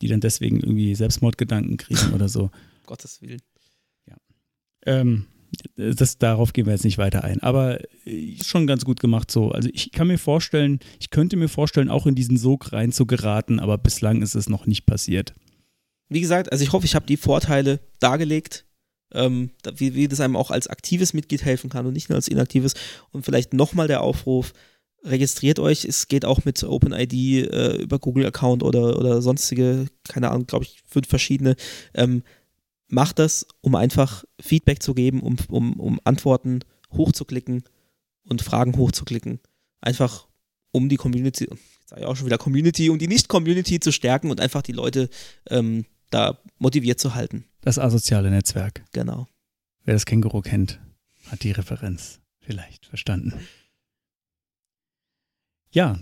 die 0.00 0.08
dann 0.08 0.20
deswegen 0.20 0.60
irgendwie 0.60 0.94
Selbstmordgedanken 0.94 1.76
kriegen 1.76 2.12
oder 2.12 2.28
so. 2.28 2.50
Gottes 2.86 3.22
Willen. 3.22 3.40
Ähm, 4.84 5.26
das, 5.76 6.18
darauf 6.18 6.52
gehen 6.52 6.66
wir 6.66 6.72
jetzt 6.72 6.84
nicht 6.84 6.98
weiter 6.98 7.24
ein. 7.24 7.40
Aber 7.40 7.78
äh, 8.06 8.36
schon 8.42 8.66
ganz 8.66 8.84
gut 8.84 9.00
gemacht 9.00 9.30
so. 9.30 9.50
Also 9.50 9.68
ich 9.72 9.92
kann 9.92 10.08
mir 10.08 10.18
vorstellen, 10.18 10.80
ich 10.98 11.10
könnte 11.10 11.36
mir 11.36 11.48
vorstellen, 11.48 11.90
auch 11.90 12.06
in 12.06 12.14
diesen 12.14 12.36
Sog 12.36 12.72
rein 12.72 12.92
zu 12.92 13.06
geraten, 13.06 13.60
aber 13.60 13.78
bislang 13.78 14.22
ist 14.22 14.34
es 14.34 14.48
noch 14.48 14.66
nicht 14.66 14.86
passiert. 14.86 15.34
Wie 16.08 16.20
gesagt, 16.20 16.52
also 16.52 16.64
ich 16.64 16.72
hoffe, 16.72 16.86
ich 16.86 16.94
habe 16.94 17.06
die 17.06 17.16
Vorteile 17.16 17.80
dargelegt, 18.00 18.64
ähm, 19.14 19.50
wie, 19.74 19.94
wie 19.94 20.08
das 20.08 20.20
einem 20.20 20.36
auch 20.36 20.50
als 20.50 20.66
aktives 20.66 21.14
Mitglied 21.14 21.44
helfen 21.44 21.70
kann 21.70 21.86
und 21.86 21.92
nicht 21.92 22.08
nur 22.08 22.16
als 22.16 22.28
inaktives. 22.28 22.74
Und 23.10 23.24
vielleicht 23.24 23.54
nochmal 23.54 23.88
der 23.88 24.02
Aufruf, 24.02 24.52
registriert 25.04 25.58
euch. 25.58 25.84
Es 25.84 26.08
geht 26.08 26.24
auch 26.24 26.44
mit 26.44 26.62
OpenID 26.62 27.12
äh, 27.12 27.76
über 27.76 27.98
Google-Account 27.98 28.62
oder, 28.62 28.98
oder 28.98 29.22
sonstige, 29.22 29.86
keine 30.08 30.30
Ahnung, 30.30 30.46
glaube 30.46 30.64
ich, 30.64 30.82
fünf 30.86 31.08
verschiedene. 31.08 31.56
Ähm, 31.94 32.22
macht 32.88 33.18
das, 33.18 33.46
um 33.60 33.74
einfach 33.74 34.24
Feedback 34.40 34.82
zu 34.82 34.94
geben, 34.94 35.20
um, 35.20 35.36
um, 35.48 35.80
um 35.80 36.00
Antworten 36.04 36.60
hochzuklicken 36.92 37.64
und 38.28 38.42
Fragen 38.42 38.76
hochzuklicken. 38.76 39.40
Einfach 39.80 40.28
um 40.72 40.88
die 40.88 40.96
Community, 40.96 41.44
ich 41.44 41.88
sage 41.88 42.02
ja 42.02 42.08
auch 42.08 42.16
schon 42.16 42.26
wieder 42.26 42.38
Community, 42.38 42.90
um 42.90 42.98
die 42.98 43.08
Nicht-Community 43.08 43.80
zu 43.80 43.92
stärken 43.92 44.30
und 44.30 44.40
einfach 44.40 44.62
die 44.62 44.72
Leute 44.72 45.08
ähm, 45.48 45.84
da 46.10 46.38
motiviert 46.58 47.00
zu 47.00 47.14
halten. 47.14 47.44
Das 47.62 47.78
asoziale 47.78 48.30
Netzwerk. 48.30 48.84
Genau. 48.92 49.28
Wer 49.84 49.94
das 49.94 50.04
Känguru 50.04 50.42
kennt, 50.42 50.80
hat 51.30 51.42
die 51.44 51.52
Referenz 51.52 52.20
vielleicht 52.40 52.86
verstanden. 52.86 53.34
Ja, 55.70 55.98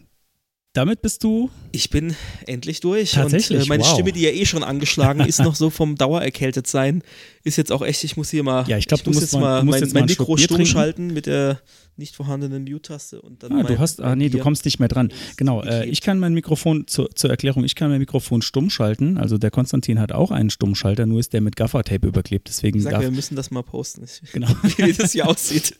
damit 0.73 1.03
bist 1.03 1.25
du. 1.25 1.51
Ich 1.73 1.91
bin 1.91 2.15
endlich 2.47 2.81
durch. 2.81 3.13
Tatsächlich. 3.13 3.59
Und 3.59 3.65
äh, 3.67 3.69
meine 3.69 3.83
wow. 3.83 3.93
Stimme, 3.93 4.13
die 4.13 4.21
ja 4.21 4.31
eh 4.31 4.47
schon 4.47 4.63
angeschlagen 4.63 5.21
ist, 5.21 5.39
noch 5.43 5.55
so 5.57 5.71
vom 5.71 5.97
Dauererkältet 5.97 6.67
sein, 6.67 7.03
ist 7.43 7.57
jetzt 7.57 7.73
auch 7.73 7.83
echt, 7.83 8.05
ich 8.05 8.17
muss 8.17 8.31
hier 8.31 8.43
mal. 8.43 8.67
Ja, 8.69 8.79
ich 8.79 8.87
glaube, 8.87 9.03
du 9.03 9.11
muss 9.11 9.21
musst 9.21 9.33
jetzt 9.33 9.41
mal, 9.41 9.65
mein, 9.65 9.81
jetzt 9.81 9.95
mein 9.95 10.07
Mikro 10.07 10.37
stumm 10.37 10.65
schalten 10.65 11.09
mit 11.09 11.27
der 11.27 11.61
nicht 11.97 12.17
vorhandenen 12.17 12.65
Mute-Taste 12.65 13.21
und 13.21 13.43
dann. 13.43 13.53
Ah, 13.53 13.63
du 13.63 13.79
hast, 13.79 14.01
ah 14.01 14.17
nee, 14.17 14.29
du 14.29 14.39
kommst 14.39 14.65
nicht 14.65 14.79
mehr 14.79 14.89
dran. 14.89 15.13
Genau, 15.37 15.63
äh, 15.63 15.87
ich 15.87 16.01
kann 16.01 16.19
mein 16.19 16.35
Mikrofon, 16.35 16.87
zur, 16.87 17.15
zur 17.15 17.31
Erklärung, 17.31 17.65
ich 17.65 17.75
kann 17.75 17.91
mein 17.91 17.99
Mikrofon 17.99 18.41
stumm 18.41 18.71
schalten. 18.71 19.19
Also 19.19 19.39
der 19.39 19.51
Konstantin 19.51 19.99
hat 20.01 20.13
auch 20.13 20.31
einen 20.31 20.51
Stummschalter, 20.51 21.07
nur 21.07 21.21
ist 21.21 21.33
der 21.33 21.41
mit 21.41 21.57
Gaffertape 21.57 22.07
überklebt. 22.07 22.49
Deswegen 22.49 22.79
Ich 22.79 22.85
sag, 22.85 22.93
darf, 22.93 23.03
wir 23.03 23.11
müssen 23.11 23.37
das 23.37 23.51
mal 23.51 23.63
posten, 23.63 24.05
Ich- 24.05 24.33
genau. 24.33 24.49
wie 24.77 24.93
das 24.93 25.13
hier 25.13 25.29
aussieht. 25.29 25.77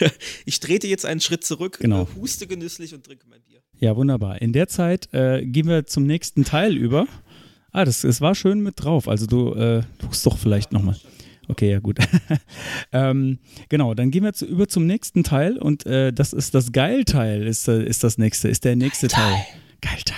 Ich 0.44 0.60
trete 0.60 0.86
jetzt 0.86 1.04
einen 1.04 1.20
Schritt 1.20 1.44
zurück, 1.44 1.78
Genau. 1.80 2.02
äh, 2.02 2.06
huste 2.20 2.46
genüsslich 2.46 2.94
und 2.94 3.04
trinke 3.04 3.26
mein 3.28 3.40
Bier. 3.42 3.60
Ja, 3.78 3.96
wunderbar. 3.96 4.40
In 4.40 4.52
der 4.52 4.68
Zeit 4.68 5.12
äh, 5.12 5.44
gehen 5.44 5.68
wir 5.68 5.86
zum 5.86 6.06
nächsten 6.06 6.44
Teil 6.44 6.76
über. 6.76 7.06
Ah, 7.72 7.84
das, 7.84 8.04
es 8.04 8.20
war 8.20 8.34
schön 8.34 8.60
mit 8.60 8.82
drauf. 8.82 9.06
Also 9.06 9.26
du 9.26 9.52
äh, 9.52 9.82
tust 9.98 10.24
doch 10.24 10.38
vielleicht 10.38 10.72
nochmal. 10.72 10.96
Okay, 11.48 11.70
ja 11.70 11.78
gut. 11.78 11.98
ähm, 12.92 13.38
genau, 13.68 13.94
dann 13.94 14.10
gehen 14.10 14.24
wir 14.24 14.32
zu, 14.32 14.46
über 14.46 14.66
zum 14.66 14.86
nächsten 14.86 15.22
Teil 15.24 15.58
und 15.58 15.86
äh, 15.86 16.12
das 16.12 16.32
ist 16.32 16.54
das 16.54 16.72
Geilteil, 16.72 17.46
ist, 17.46 17.68
äh, 17.68 17.84
ist 17.84 18.02
das 18.02 18.18
nächste, 18.18 18.48
ist 18.48 18.64
der 18.64 18.76
nächste 18.76 19.08
Teil. 19.08 19.34
Geilteil. 19.80 20.16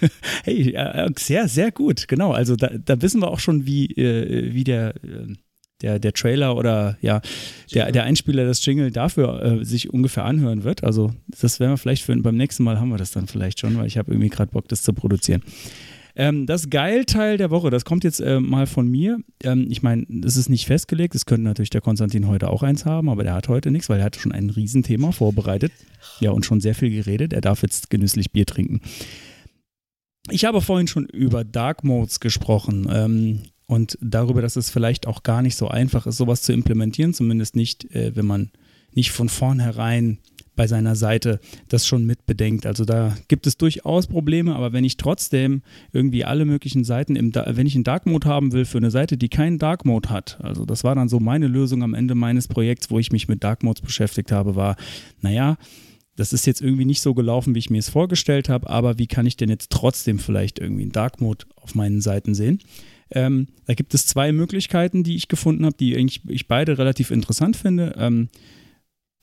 hey, 0.44 0.74
äh, 0.74 1.10
sehr, 1.16 1.46
sehr 1.48 1.70
gut, 1.70 2.08
genau. 2.08 2.32
Also 2.32 2.56
da, 2.56 2.68
da 2.68 3.00
wissen 3.02 3.20
wir 3.20 3.28
auch 3.28 3.38
schon, 3.38 3.66
wie, 3.66 3.86
äh, 3.86 4.52
wie 4.52 4.64
der, 4.64 4.96
äh, 4.96 5.34
der, 5.84 5.98
der 5.98 6.14
Trailer 6.14 6.56
oder 6.56 6.96
ja, 7.02 7.20
der, 7.74 7.92
der 7.92 8.04
Einspieler, 8.04 8.46
das 8.46 8.64
Jingle 8.64 8.90
dafür 8.90 9.42
äh, 9.42 9.64
sich 9.64 9.92
ungefähr 9.92 10.24
anhören 10.24 10.64
wird. 10.64 10.82
Also 10.82 11.12
das 11.28 11.60
werden 11.60 11.72
wir 11.72 11.76
vielleicht 11.76 12.04
für, 12.04 12.16
beim 12.16 12.36
nächsten 12.36 12.64
Mal 12.64 12.80
haben 12.80 12.88
wir 12.88 12.96
das 12.96 13.10
dann 13.10 13.26
vielleicht 13.26 13.60
schon, 13.60 13.76
weil 13.76 13.86
ich 13.86 13.98
habe 13.98 14.10
irgendwie 14.10 14.30
gerade 14.30 14.50
Bock, 14.50 14.66
das 14.68 14.82
zu 14.82 14.94
produzieren. 14.94 15.42
Ähm, 16.16 16.46
das 16.46 16.70
Geilteil 16.70 17.36
der 17.36 17.50
Woche, 17.50 17.70
das 17.70 17.84
kommt 17.84 18.04
jetzt 18.04 18.20
äh, 18.20 18.40
mal 18.40 18.66
von 18.66 18.88
mir. 18.88 19.18
Ähm, 19.42 19.66
ich 19.68 19.82
meine, 19.82 20.06
das 20.08 20.36
ist 20.36 20.48
nicht 20.48 20.66
festgelegt, 20.66 21.14
das 21.14 21.26
könnte 21.26 21.42
natürlich 21.42 21.70
der 21.70 21.80
Konstantin 21.80 22.28
heute 22.28 22.48
auch 22.48 22.62
eins 22.62 22.86
haben, 22.86 23.10
aber 23.10 23.24
der 23.24 23.34
hat 23.34 23.48
heute 23.48 23.70
nichts, 23.70 23.88
weil 23.88 23.98
er 23.98 24.06
hat 24.06 24.16
schon 24.16 24.32
ein 24.32 24.48
Riesenthema 24.48 25.12
vorbereitet. 25.12 25.72
Ja, 26.20 26.30
und 26.30 26.46
schon 26.46 26.60
sehr 26.60 26.74
viel 26.74 26.90
geredet. 26.90 27.32
Er 27.32 27.40
darf 27.40 27.62
jetzt 27.62 27.90
genüsslich 27.90 28.30
Bier 28.30 28.46
trinken. 28.46 28.80
Ich 30.30 30.44
habe 30.44 30.62
vorhin 30.62 30.86
schon 30.86 31.04
über 31.06 31.44
Dark 31.44 31.84
Modes 31.84 32.20
gesprochen 32.20 32.88
ähm, 32.90 33.40
und 33.66 33.98
darüber, 34.00 34.42
dass 34.42 34.56
es 34.56 34.70
vielleicht 34.70 35.06
auch 35.06 35.22
gar 35.22 35.42
nicht 35.42 35.56
so 35.56 35.68
einfach 35.68 36.06
ist, 36.06 36.16
sowas 36.16 36.42
zu 36.42 36.52
implementieren, 36.52 37.14
zumindest 37.14 37.56
nicht, 37.56 37.90
äh, 37.94 38.14
wenn 38.14 38.26
man 38.26 38.50
nicht 38.92 39.10
von 39.10 39.28
vornherein 39.28 40.18
bei 40.56 40.66
seiner 40.66 40.94
Seite 40.94 41.40
das 41.68 41.86
schon 41.86 42.06
mitbedenkt. 42.06 42.64
Also 42.66 42.84
da 42.84 43.16
gibt 43.28 43.46
es 43.46 43.56
durchaus 43.56 44.06
Probleme, 44.06 44.54
aber 44.54 44.72
wenn 44.72 44.84
ich 44.84 44.96
trotzdem 44.96 45.62
irgendwie 45.92 46.24
alle 46.24 46.44
möglichen 46.44 46.84
Seiten, 46.84 47.16
im 47.16 47.34
wenn 47.34 47.66
ich 47.66 47.74
einen 47.74 47.84
Dark 47.84 48.06
Mode 48.06 48.28
haben 48.28 48.52
will 48.52 48.64
für 48.64 48.78
eine 48.78 48.90
Seite, 48.90 49.16
die 49.16 49.28
keinen 49.28 49.58
Dark 49.58 49.84
Mode 49.84 50.10
hat, 50.10 50.38
also 50.42 50.64
das 50.64 50.84
war 50.84 50.94
dann 50.94 51.08
so 51.08 51.18
meine 51.18 51.48
Lösung 51.48 51.82
am 51.82 51.94
Ende 51.94 52.14
meines 52.14 52.46
Projekts, 52.46 52.90
wo 52.90 52.98
ich 52.98 53.10
mich 53.10 53.26
mit 53.26 53.42
Dark 53.42 53.64
Modes 53.64 53.82
beschäftigt 53.82 54.30
habe, 54.30 54.54
war, 54.54 54.76
naja, 55.20 55.56
das 56.16 56.32
ist 56.32 56.46
jetzt 56.46 56.60
irgendwie 56.60 56.84
nicht 56.84 57.00
so 57.00 57.14
gelaufen, 57.14 57.56
wie 57.56 57.58
ich 57.58 57.70
mir 57.70 57.78
es 57.78 57.88
vorgestellt 57.88 58.48
habe, 58.48 58.70
aber 58.70 58.98
wie 58.98 59.08
kann 59.08 59.26
ich 59.26 59.36
denn 59.36 59.48
jetzt 59.48 59.70
trotzdem 59.70 60.20
vielleicht 60.20 60.60
irgendwie 60.60 60.82
einen 60.82 60.92
Dark 60.92 61.20
Mode 61.20 61.46
auf 61.56 61.74
meinen 61.74 62.00
Seiten 62.00 62.36
sehen? 62.36 62.60
Ähm, 63.14 63.46
da 63.66 63.74
gibt 63.74 63.94
es 63.94 64.06
zwei 64.06 64.32
Möglichkeiten, 64.32 65.04
die 65.04 65.14
ich 65.14 65.28
gefunden 65.28 65.64
habe, 65.64 65.76
die 65.76 65.96
eigentlich 65.96 66.22
ich 66.28 66.48
beide 66.48 66.76
relativ 66.78 67.10
interessant 67.10 67.56
finde. 67.56 67.94
Ähm, 67.96 68.28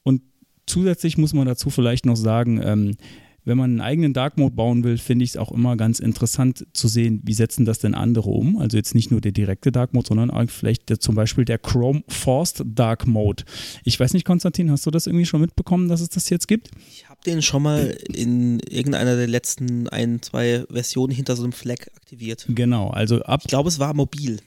und 0.04 0.22
zusätzlich 0.66 1.18
muss 1.18 1.34
man 1.34 1.46
dazu 1.46 1.70
vielleicht 1.70 2.06
noch 2.06 2.16
sagen, 2.16 2.62
ähm, 2.64 2.96
wenn 3.44 3.58
man 3.58 3.72
einen 3.72 3.82
eigenen 3.82 4.14
Dark 4.14 4.38
Mode 4.38 4.56
bauen 4.56 4.84
will, 4.84 4.98
finde 4.98 5.24
ich 5.24 5.32
es 5.32 5.38
auch 5.38 5.52
immer 5.52 5.76
ganz 5.76 6.00
interessant 6.00 6.66
zu 6.74 6.88
sehen, 6.88 7.22
wie 7.24 7.34
setzen 7.34 7.66
das 7.66 7.80
denn 7.80 7.96
andere 7.96 8.30
um. 8.30 8.58
Also 8.58 8.78
jetzt 8.78 8.94
nicht 8.96 9.12
nur 9.12 9.22
der 9.22 9.32
direkte 9.32 9.72
Dark 9.72 9.94
Mode, 9.94 10.08
sondern 10.08 10.30
auch 10.30 10.50
vielleicht 10.50 10.90
der, 10.90 11.00
zum 11.00 11.16
Beispiel 11.16 11.46
der 11.46 11.58
Chrome 11.58 12.04
Forced 12.08 12.64
Dark 12.66 13.08
Mode. 13.08 13.44
Ich 13.84 14.00
weiß 14.00 14.14
nicht, 14.14 14.26
Konstantin, 14.26 14.70
hast 14.72 14.86
du 14.86 14.92
das 14.92 15.08
irgendwie 15.08 15.26
schon 15.26 15.42
mitbekommen, 15.42 15.88
dass 15.90 16.02
es 16.02 16.10
das 16.10 16.30
jetzt 16.30 16.48
gibt? 16.48 16.70
Ich 16.90 17.10
habe 17.10 17.20
den 17.26 17.42
schon 17.42 17.64
mal 17.64 17.98
in 18.14 18.60
irgendeiner 18.60 19.16
der 19.16 19.28
letzten 19.28 19.88
ein, 19.90 20.22
zwei 20.22 20.66
Versionen 20.70 21.14
hinter 21.14 21.36
so 21.36 21.44
einem 21.44 21.54
Flag 21.54 21.88
aktiviert. 21.96 22.46
Genau, 22.50 22.90
also 22.90 23.22
ab 23.24 23.42
Ich 23.44 23.50
glaube, 23.50 23.70
es 23.70 23.80
war 23.80 23.94
mobil. 23.94 24.40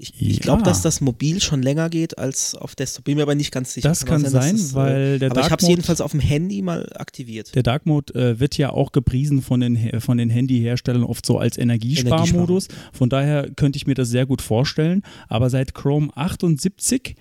Ich, 0.00 0.14
ich 0.22 0.36
Ja. 0.36 0.42
glaube, 0.42 0.62
dass 0.62 0.80
das 0.80 1.00
mobil 1.00 1.40
schon 1.42 1.60
länger 1.60 1.90
geht 1.90 2.18
als 2.18 2.54
auf 2.54 2.76
Desktop. 2.76 3.04
Bin 3.04 3.16
mir 3.16 3.22
aber 3.22 3.34
nicht 3.34 3.50
ganz 3.50 3.74
sicher. 3.74 3.88
Das 3.88 4.06
kann 4.06 4.24
sein, 4.24 4.54
dass 4.54 4.62
es, 4.62 4.72
äh, 4.72 4.74
weil 4.76 5.18
der 5.18 5.32
Aber 5.32 5.40
ich 5.40 5.50
habe 5.50 5.60
es 5.60 5.68
jedenfalls 5.68 6.00
auf 6.00 6.12
dem 6.12 6.20
Handy 6.20 6.62
mal 6.62 6.88
aktiviert. 6.94 7.52
Der 7.56 7.64
Dark 7.64 7.84
Mode 7.84 8.14
äh, 8.14 8.38
wird 8.38 8.56
ja 8.56 8.70
auch 8.70 8.92
gepriesen 8.92 9.42
von 9.42 9.58
den, 9.60 10.00
von 10.00 10.16
den 10.18 10.30
Handyherstellern 10.30 11.02
oft 11.02 11.26
so 11.26 11.38
als 11.38 11.58
Energiesparmodus. 11.58 12.68
Von 12.92 13.08
daher 13.08 13.50
könnte 13.50 13.76
ich 13.76 13.88
mir 13.88 13.94
das 13.94 14.08
sehr 14.08 14.24
gut 14.24 14.40
vorstellen. 14.40 15.02
Aber 15.28 15.50
seit 15.50 15.74
Chrome 15.74 16.10
78 16.14 17.16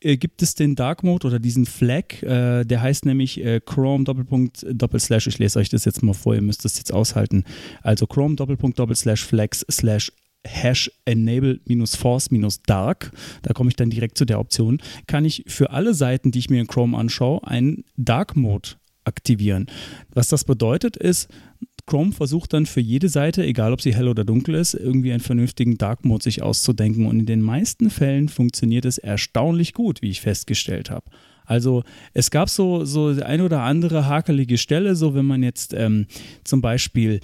äh, 0.00 0.16
gibt 0.16 0.40
es 0.42 0.54
den 0.54 0.76
Dark 0.76 1.02
Mode 1.02 1.26
oder 1.26 1.38
diesen 1.40 1.66
Flag, 1.66 2.22
äh, 2.22 2.64
der 2.64 2.80
heißt 2.80 3.06
nämlich 3.06 3.44
äh, 3.44 3.60
Chrome 3.60 4.04
Doppelpunkt 4.04 4.64
Doppelslash, 4.70 5.26
ich 5.26 5.38
lese 5.38 5.58
euch 5.58 5.68
das 5.68 5.84
jetzt 5.84 6.02
mal 6.02 6.14
vor, 6.14 6.34
ihr 6.34 6.42
müsst 6.42 6.64
das 6.64 6.78
jetzt 6.78 6.92
aushalten. 6.92 7.44
Also 7.82 8.06
Chrome 8.06 8.36
Doppelpunkt 8.36 8.78
Doppelslash 8.78 9.24
Flags 9.24 9.66
slash 9.70 10.12
Hash 10.46 10.90
enable 11.04 11.60
minus 11.66 11.96
force 11.96 12.30
minus 12.30 12.62
dark, 12.62 13.12
da 13.42 13.52
komme 13.52 13.68
ich 13.68 13.76
dann 13.76 13.90
direkt 13.90 14.16
zu 14.16 14.24
der 14.24 14.40
Option, 14.40 14.78
kann 15.06 15.24
ich 15.24 15.44
für 15.46 15.70
alle 15.70 15.94
Seiten, 15.94 16.30
die 16.30 16.38
ich 16.38 16.50
mir 16.50 16.60
in 16.60 16.66
Chrome 16.66 16.96
anschaue, 16.96 17.46
einen 17.46 17.84
Dark 17.96 18.36
Mode 18.36 18.70
aktivieren. 19.04 19.66
Was 20.14 20.28
das 20.28 20.44
bedeutet 20.44 20.96
ist, 20.96 21.28
Chrome 21.86 22.12
versucht 22.12 22.52
dann 22.52 22.66
für 22.66 22.80
jede 22.80 23.08
Seite, 23.08 23.44
egal 23.44 23.72
ob 23.72 23.80
sie 23.80 23.94
hell 23.94 24.08
oder 24.08 24.24
dunkel 24.24 24.54
ist, 24.54 24.74
irgendwie 24.74 25.12
einen 25.12 25.20
vernünftigen 25.20 25.76
Dark 25.76 26.04
Mode 26.04 26.22
sich 26.22 26.42
auszudenken. 26.42 27.06
Und 27.06 27.20
in 27.20 27.26
den 27.26 27.42
meisten 27.42 27.90
Fällen 27.90 28.28
funktioniert 28.28 28.84
es 28.84 28.98
erstaunlich 28.98 29.74
gut, 29.74 30.00
wie 30.00 30.10
ich 30.10 30.20
festgestellt 30.20 30.90
habe. 30.90 31.10
Also 31.44 31.82
es 32.14 32.30
gab 32.30 32.48
so, 32.48 32.84
so 32.84 33.08
ein 33.08 33.40
oder 33.40 33.62
andere 33.62 34.06
hakelige 34.06 34.56
Stelle, 34.56 34.94
so 34.94 35.14
wenn 35.14 35.26
man 35.26 35.42
jetzt 35.42 35.74
ähm, 35.74 36.06
zum 36.44 36.60
Beispiel 36.60 37.20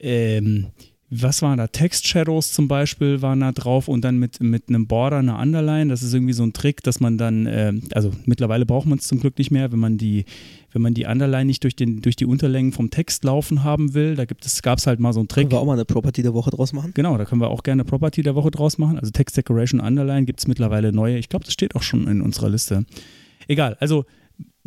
ähm, 0.00 0.66
was 1.10 1.40
waren 1.40 1.56
da? 1.56 1.66
Text 1.68 2.06
Shadows 2.06 2.52
zum 2.52 2.68
Beispiel 2.68 3.22
waren 3.22 3.40
da 3.40 3.52
drauf 3.52 3.88
und 3.88 4.04
dann 4.04 4.18
mit, 4.18 4.40
mit 4.40 4.68
einem 4.68 4.86
Border 4.86 5.18
eine 5.18 5.36
Underline. 5.38 5.88
Das 5.88 6.02
ist 6.02 6.12
irgendwie 6.12 6.34
so 6.34 6.42
ein 6.42 6.52
Trick, 6.52 6.82
dass 6.82 7.00
man 7.00 7.16
dann, 7.16 7.46
äh, 7.46 7.72
also 7.94 8.10
mittlerweile 8.26 8.66
braucht 8.66 8.86
man 8.86 8.98
es 8.98 9.06
zum 9.08 9.18
Glück 9.18 9.38
nicht 9.38 9.50
mehr, 9.50 9.72
wenn 9.72 9.78
man 9.78 9.96
die, 9.96 10.26
wenn 10.72 10.82
man 10.82 10.92
die 10.92 11.06
Underline 11.06 11.46
nicht 11.46 11.64
durch, 11.64 11.74
den, 11.74 12.02
durch 12.02 12.16
die 12.16 12.26
Unterlängen 12.26 12.72
vom 12.72 12.90
Text 12.90 13.24
laufen 13.24 13.64
haben 13.64 13.94
will. 13.94 14.16
Da 14.16 14.26
gibt 14.26 14.44
es, 14.44 14.60
gab 14.60 14.78
es 14.78 14.86
halt 14.86 15.00
mal 15.00 15.14
so 15.14 15.20
einen 15.20 15.28
Trick. 15.28 15.44
Können 15.44 15.52
wir 15.52 15.60
auch 15.60 15.66
mal 15.66 15.72
eine 15.74 15.86
Property 15.86 16.22
der 16.22 16.34
Woche 16.34 16.50
draus 16.50 16.74
machen? 16.74 16.92
Genau, 16.92 17.16
da 17.16 17.24
können 17.24 17.40
wir 17.40 17.48
auch 17.48 17.62
gerne 17.62 17.84
Property 17.84 18.22
der 18.22 18.34
Woche 18.34 18.50
draus 18.50 18.76
machen. 18.76 18.98
Also 18.98 19.10
Text 19.10 19.36
Decoration 19.36 19.80
Underline 19.80 20.26
gibt 20.26 20.40
es 20.40 20.46
mittlerweile 20.46 20.92
neue. 20.92 21.16
Ich 21.16 21.30
glaube, 21.30 21.46
das 21.46 21.54
steht 21.54 21.74
auch 21.74 21.82
schon 21.82 22.06
in 22.06 22.20
unserer 22.20 22.50
Liste. 22.50 22.84
Egal, 23.46 23.78
also 23.80 24.04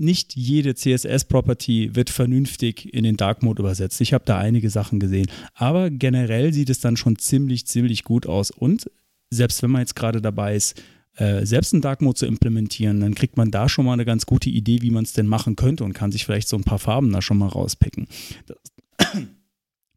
nicht 0.02 0.36
jede 0.36 0.76
CSS-Property 0.76 1.96
wird 1.96 2.10
vernünftig 2.10 2.94
in 2.94 3.04
den 3.04 3.18
Dark 3.18 3.44
Mode 3.44 3.62
übersetzt. 3.62 4.02
Ich 4.02 4.14
habe 4.14 4.26
da 4.26 4.38
einige 4.38 4.70
Sachen 4.70 5.00
gesehen. 5.00 5.28
Aber 5.54 5.90
generell 5.90 6.54
sieht 6.54 6.70
es 6.70 6.80
dann 6.80 6.98
schon 6.98 7.18
ziemlich, 7.18 7.68
ziemlich 7.68 8.04
gut 8.04 8.26
aus. 8.26 8.52
Und 8.52 8.90
selbst 9.30 9.64
wenn 9.64 9.72
man 9.72 9.82
jetzt 9.82 9.96
gerade 9.96 10.22
dabei 10.22 10.56
ist, 10.56 10.82
äh, 11.16 11.46
selbst 11.46 11.74
einen 11.74 11.82
Dark 11.82 12.02
Mode 12.02 12.16
zu 12.16 12.26
implementieren, 12.26 13.00
dann 13.00 13.16
kriegt 13.16 13.38
man 13.38 13.52
da 13.52 13.70
schon 13.70 13.86
mal 13.86 13.94
eine 13.94 14.06
ganz 14.06 14.26
gute 14.26 14.50
Idee, 14.50 14.82
wie 14.82 14.92
man 14.92 15.04
es 15.04 15.14
denn 15.14 15.28
machen 15.28 15.56
könnte 15.56 15.84
und 15.84 15.94
kann 15.94 16.12
sich 16.12 16.26
vielleicht 16.26 16.48
so 16.48 16.58
ein 16.58 16.64
paar 16.64 16.80
Farben 16.80 17.12
da 17.12 17.22
schon 17.22 17.38
mal 17.38 17.48
rauspicken. 17.48 18.08
Das 18.46 18.58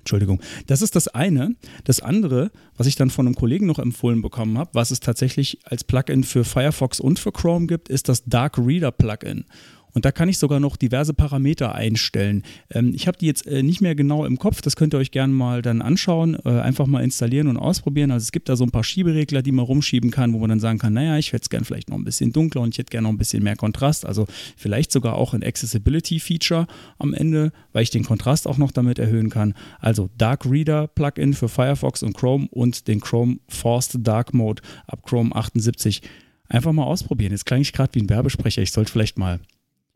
Entschuldigung. 0.05 0.43
Das 0.67 0.83
ist 0.83 0.97
das 0.97 1.09
eine. 1.09 1.57
Das 1.85 2.01
andere, 2.01 2.51
was 2.77 2.87
ich 2.87 2.95
dann 2.95 3.09
von 3.09 3.27
einem 3.27 3.35
Kollegen 3.35 3.65
noch 3.65 3.79
empfohlen 3.79 4.21
bekommen 4.21 4.59
habe, 4.59 4.69
was 4.75 4.91
es 4.91 5.01
tatsächlich 5.01 5.61
als 5.65 5.83
Plugin 5.83 6.25
für 6.25 6.45
Firefox 6.45 7.01
und 7.01 7.19
für 7.19 7.33
Chrome 7.33 7.67
gibt, 7.67 7.89
ist 7.89 8.11
das 8.11 8.23
Dark 8.25 8.59
Reader 8.59 8.93
Plugin. 8.93 9.47
Und 9.95 10.05
da 10.05 10.13
kann 10.13 10.29
ich 10.29 10.39
sogar 10.39 10.61
noch 10.61 10.77
diverse 10.77 11.15
Parameter 11.15 11.75
einstellen. 11.75 12.43
Ähm, 12.71 12.93
ich 12.95 13.07
habe 13.07 13.17
die 13.17 13.27
jetzt 13.27 13.47
äh, 13.47 13.63
nicht 13.63 13.81
mehr 13.81 13.95
genau 13.95 14.25
im 14.27 14.39
Kopf, 14.39 14.61
das 14.61 14.77
könnt 14.77 14.93
ihr 14.93 14.99
euch 14.99 15.13
gerne 15.13 15.33
mal 15.33 15.63
dann 15.63 15.81
anschauen, 15.81 16.37
äh, 16.45 16.51
einfach 16.61 16.87
mal 16.87 17.03
installieren 17.03 17.49
und 17.49 17.57
ausprobieren. 17.57 18.11
Also 18.11 18.25
es 18.25 18.33
gibt 18.33 18.49
da 18.49 18.57
so 18.57 18.65
ein 18.65 18.71
paar 18.71 18.85
Schieberegler, 18.85 19.43
die 19.43 19.53
man 19.53 19.65
rumschieben 19.65 20.11
kann, 20.11 20.33
wo 20.33 20.39
man 20.39 20.51
dann 20.51 20.61
sagen 20.61 20.79
kann, 20.79 20.93
naja, 20.93 21.17
ich 21.17 21.33
hätte 21.33 21.45
es 21.45 21.51
gerne 21.51 21.65
vielleicht 21.65 21.89
noch 21.89 21.97
ein 21.97 22.05
bisschen 22.05 22.33
dunkler 22.33 22.63
und 22.63 22.75
ich 22.75 22.79
hätte 22.79 22.91
gerne 22.91 23.05
noch 23.05 23.13
ein 23.13 23.19
bisschen 23.19 23.43
mehr 23.43 23.57
Kontrast. 23.57 24.05
Also 24.05 24.27
vielleicht 24.57 24.91
sogar 24.91 25.15
auch 25.15 25.33
ein 25.33 25.45
Accessibility-Feature 25.45 26.67
am 26.99 27.15
Ende, 27.15 27.53
weil 27.73 27.85
ich 27.85 27.91
den 27.91 28.05
Kontrast 28.05 28.49
auch 28.49 28.59
noch 28.59 28.73
damit 28.73 28.99
erhöhen 28.99 29.31
kann. 29.31 29.55
Also 29.79 30.11
Dark 30.19 30.45
Reader 30.45 30.89
Plugin 30.89 31.35
für 31.35 31.49
Firefox 31.49 32.03
und 32.03 32.15
Chrome 32.15 32.49
und 32.51 32.89
den 32.89 33.01
Chrome 33.01 33.39
Forced 33.49 33.99
Dark 34.07 34.35
Mode 34.35 34.63
ab 34.87 35.05
Chrome 35.05 35.35
78. 35.35 36.03
Einfach 36.49 36.73
mal 36.73 36.85
ausprobieren. 36.85 37.33
Jetzt 37.33 37.47
klang 37.47 37.61
ich 37.61 37.73
gerade 37.73 37.95
wie 37.95 38.01
ein 38.01 38.11
Werbesprecher. 38.11 38.61
Ich 38.61 38.73
sollte 38.73 38.93
vielleicht 38.93 39.19
mal 39.19 39.41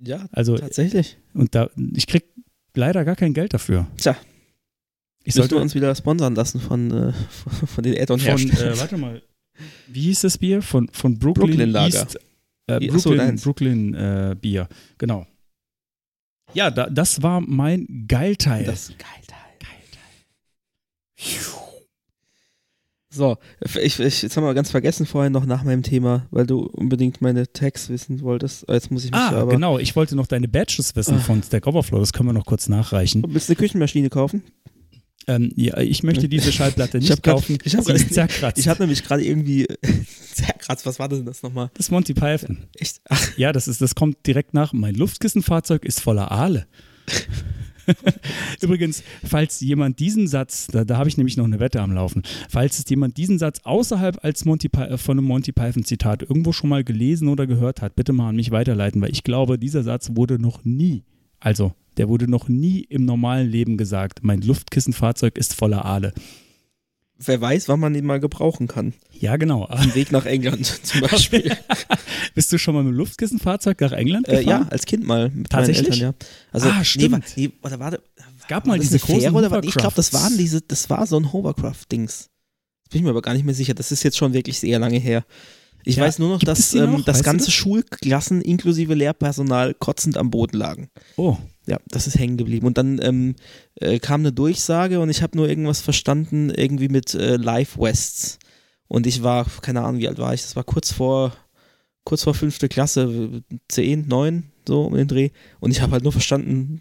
Ja, 0.00 0.26
also, 0.32 0.56
tatsächlich. 0.56 1.18
und 1.34 1.54
da, 1.54 1.70
ich 1.94 2.06
krieg 2.06 2.24
leider 2.74 3.04
gar 3.04 3.16
kein 3.16 3.34
Geld 3.34 3.52
dafür. 3.52 3.86
Tja, 3.96 4.16
Ich 5.24 5.34
sollte 5.34 5.56
uns 5.56 5.74
wieder 5.74 5.94
sponsern 5.94 6.34
lassen 6.34 6.60
von, 6.60 6.90
äh, 6.90 7.12
von, 7.12 7.52
von 7.68 7.84
den 7.84 7.94
von, 7.94 8.02
Add-on-Herstellern. 8.02 8.74
äh, 8.74 8.78
warte 8.78 8.96
mal, 8.96 9.22
wie 9.88 10.02
hieß 10.02 10.20
das 10.20 10.38
Bier? 10.38 10.62
Von, 10.62 10.88
von 10.92 11.18
Brooklyn, 11.18 11.48
Brooklyn 11.48 11.70
Lager. 11.70 12.02
East, 12.02 12.18
äh, 12.68 12.86
Brooklyn, 12.86 13.18
deins. 13.18 13.42
Brooklyn 13.42 13.94
äh, 13.94 14.36
Bier, 14.40 14.68
genau. 14.98 15.26
Ja, 16.54 16.70
da, 16.70 16.88
das 16.88 17.22
war 17.22 17.40
mein 17.40 18.06
Geilteil. 18.08 18.64
Das 18.64 18.90
ist 18.90 18.98
geil, 18.98 19.08
So, 23.10 23.38
ich, 23.80 23.98
ich, 23.98 24.22
jetzt 24.22 24.36
haben 24.36 24.44
wir 24.44 24.52
ganz 24.52 24.70
vergessen 24.70 25.06
vorhin 25.06 25.32
noch 25.32 25.46
nach 25.46 25.64
meinem 25.64 25.82
Thema, 25.82 26.26
weil 26.30 26.46
du 26.46 26.66
unbedingt 26.66 27.22
meine 27.22 27.50
Tags 27.50 27.88
wissen 27.88 28.20
wolltest. 28.20 28.66
Jetzt 28.68 28.90
muss 28.90 29.04
ich 29.04 29.10
mich 29.10 29.18
ah, 29.20 29.30
aber. 29.30 29.52
genau. 29.52 29.78
Ich 29.78 29.96
wollte 29.96 30.14
noch 30.14 30.26
deine 30.26 30.46
Badges 30.46 30.94
wissen 30.94 31.14
Ah. 31.16 31.20
von 31.20 31.42
Stack 31.42 31.66
Overflow. 31.66 32.00
Das 32.00 32.12
können 32.12 32.28
wir 32.28 32.34
noch 32.34 32.44
kurz 32.44 32.68
nachreichen. 32.68 33.24
Willst 33.26 33.48
du 33.48 33.52
eine 33.52 33.56
Küchenmaschine 33.58 34.10
kaufen? 34.10 34.42
Ähm, 35.26 35.52
ja, 35.56 35.78
ich 35.78 36.02
möchte 36.02 36.28
diese 36.28 36.52
Schallplatte 36.52 36.98
Ich 36.98 37.08
nicht 37.08 37.22
grad- 37.22 37.36
kaufen. 37.36 37.58
ich 37.64 37.74
hab 37.76 37.84
Sie 37.84 37.92
ist 37.92 38.04
grad- 38.08 38.12
zerkratzt. 38.14 38.58
Ich 38.58 38.68
habe 38.68 38.82
nämlich 38.82 39.02
gerade 39.02 39.24
irgendwie. 39.24 39.66
Zerkratzt, 40.34 40.84
was 40.84 40.98
war 40.98 41.08
denn 41.08 41.24
das 41.24 41.42
nochmal? 41.42 41.70
das 41.74 41.86
ist 41.86 41.90
Monty 41.90 42.12
Python. 42.14 42.58
Echt? 42.76 43.00
Ach, 43.08 43.36
Ja, 43.38 43.52
das, 43.52 43.68
ist, 43.68 43.80
das 43.80 43.94
kommt 43.94 44.26
direkt 44.26 44.52
nach. 44.52 44.72
Mein 44.74 44.94
Luftkissenfahrzeug 44.94 45.84
ist 45.86 46.00
voller 46.00 46.30
Aale. 46.30 46.66
Übrigens, 48.60 49.02
falls 49.24 49.60
jemand 49.60 49.98
diesen 49.98 50.26
Satz, 50.26 50.66
da, 50.66 50.84
da 50.84 50.96
habe 50.96 51.08
ich 51.08 51.16
nämlich 51.16 51.36
noch 51.36 51.44
eine 51.44 51.60
Wette 51.60 51.80
am 51.80 51.92
Laufen, 51.92 52.22
falls 52.48 52.78
es 52.78 52.88
jemand 52.88 53.16
diesen 53.16 53.38
Satz 53.38 53.60
außerhalb 53.64 54.24
als 54.24 54.44
Monty, 54.44 54.68
äh, 54.76 54.96
von 54.96 55.18
einem 55.18 55.26
Monty 55.26 55.52
Python 55.52 55.84
Zitat 55.84 56.22
irgendwo 56.22 56.52
schon 56.52 56.70
mal 56.70 56.84
gelesen 56.84 57.28
oder 57.28 57.46
gehört 57.46 57.82
hat, 57.82 57.96
bitte 57.96 58.12
mal 58.12 58.30
an 58.30 58.36
mich 58.36 58.50
weiterleiten, 58.50 59.00
weil 59.00 59.10
ich 59.10 59.24
glaube, 59.24 59.58
dieser 59.58 59.82
Satz 59.82 60.10
wurde 60.14 60.38
noch 60.38 60.64
nie, 60.64 61.04
also 61.40 61.72
der 61.96 62.08
wurde 62.08 62.30
noch 62.30 62.48
nie 62.48 62.80
im 62.88 63.04
normalen 63.04 63.48
Leben 63.48 63.76
gesagt. 63.76 64.20
Mein 64.22 64.40
Luftkissenfahrzeug 64.40 65.36
ist 65.36 65.54
voller 65.54 65.84
Aale. 65.84 66.12
Wer 67.18 67.40
weiß, 67.40 67.68
wann 67.68 67.80
man 67.80 67.94
ihn 67.94 68.04
mal 68.06 68.20
gebrauchen 68.20 68.68
kann. 68.68 68.94
Ja, 69.12 69.36
genau. 69.36 69.66
Am 69.66 69.94
Weg 69.94 70.12
nach 70.12 70.24
England 70.26 70.64
zum 70.84 71.00
Beispiel. 71.02 71.56
Bist 72.34 72.52
du 72.52 72.58
schon 72.58 72.74
mal 72.74 72.84
mit 72.84 72.92
dem 72.92 72.96
Luftkissenfahrzeug 72.96 73.80
nach 73.80 73.92
England 73.92 74.28
äh, 74.28 74.38
gefahren? 74.42 74.62
ja, 74.64 74.68
als 74.70 74.86
Kind 74.86 75.04
mal 75.06 75.30
mit 75.30 75.50
Tatsächlich? 75.50 75.88
meinen 76.00 76.14
Eltern, 76.14 76.14
ja. 76.20 76.26
Also, 76.52 76.68
Ah, 76.68 76.78
Nee, 76.78 76.84
stimmt. 76.84 77.12
war, 77.12 77.20
nee, 77.36 77.50
oder 77.62 77.80
warte, 77.80 78.02
gab 78.48 78.66
war 78.66 78.74
mal 78.74 78.78
diese 78.78 78.98
großen 78.98 79.34
oder 79.34 79.50
was? 79.50 79.64
Ich 79.64 79.74
glaube, 79.74 79.94
das 79.96 80.12
waren 80.12 80.36
diese, 80.38 80.60
das 80.60 80.88
war 80.90 81.06
so 81.06 81.16
ein 81.18 81.32
Hovercraft-Dings. 81.32 82.28
Bin 82.90 83.00
ich 83.00 83.04
mir 83.04 83.10
aber 83.10 83.22
gar 83.22 83.34
nicht 83.34 83.44
mehr 83.44 83.54
sicher. 83.54 83.74
Das 83.74 83.92
ist 83.92 84.02
jetzt 84.02 84.16
schon 84.16 84.32
wirklich 84.32 84.58
sehr 84.60 84.78
lange 84.78 84.98
her. 84.98 85.24
Ich 85.84 85.96
Ja, 85.96 86.04
weiß 86.04 86.18
nur 86.18 86.28
noch, 86.30 86.40
dass 86.40 86.74
ähm, 86.74 86.92
noch? 86.92 87.04
das 87.04 87.16
Weißt 87.18 87.24
ganze 87.24 87.46
das? 87.46 87.54
Schulklassen 87.54 88.40
inklusive 88.40 88.94
Lehrpersonal 88.94 89.74
kotzend 89.74 90.16
am 90.16 90.30
Boden 90.30 90.56
lagen. 90.56 90.88
Oh, 91.16 91.36
Ja, 91.68 91.78
das 91.88 92.06
ist 92.06 92.18
hängen 92.18 92.38
geblieben. 92.38 92.66
Und 92.66 92.78
dann 92.78 92.98
ähm, 93.02 93.36
äh, 93.74 93.98
kam 93.98 94.22
eine 94.22 94.32
Durchsage 94.32 95.00
und 95.00 95.10
ich 95.10 95.22
habe 95.22 95.36
nur 95.36 95.46
irgendwas 95.46 95.82
verstanden, 95.82 96.48
irgendwie 96.48 96.88
mit 96.88 97.14
äh, 97.14 97.36
Live 97.36 97.78
Wests. 97.78 98.38
Und 98.88 99.06
ich 99.06 99.22
war, 99.22 99.44
keine 99.60 99.82
Ahnung, 99.82 100.00
wie 100.00 100.08
alt 100.08 100.16
war 100.16 100.32
ich? 100.32 100.40
Das 100.40 100.56
war 100.56 100.64
kurz 100.64 100.92
vor, 100.92 101.36
kurz 102.04 102.24
vor 102.24 102.32
fünfte 102.32 102.70
Klasse, 102.70 103.42
zehn, 103.68 104.08
neun, 104.08 104.44
so 104.68 104.82
um 104.84 104.94
den 104.94 105.08
Dreh. 105.08 105.30
Und 105.58 105.72
ich 105.72 105.80
habe 105.80 105.90
halt 105.92 106.04
nur 106.04 106.12
verstanden, 106.12 106.80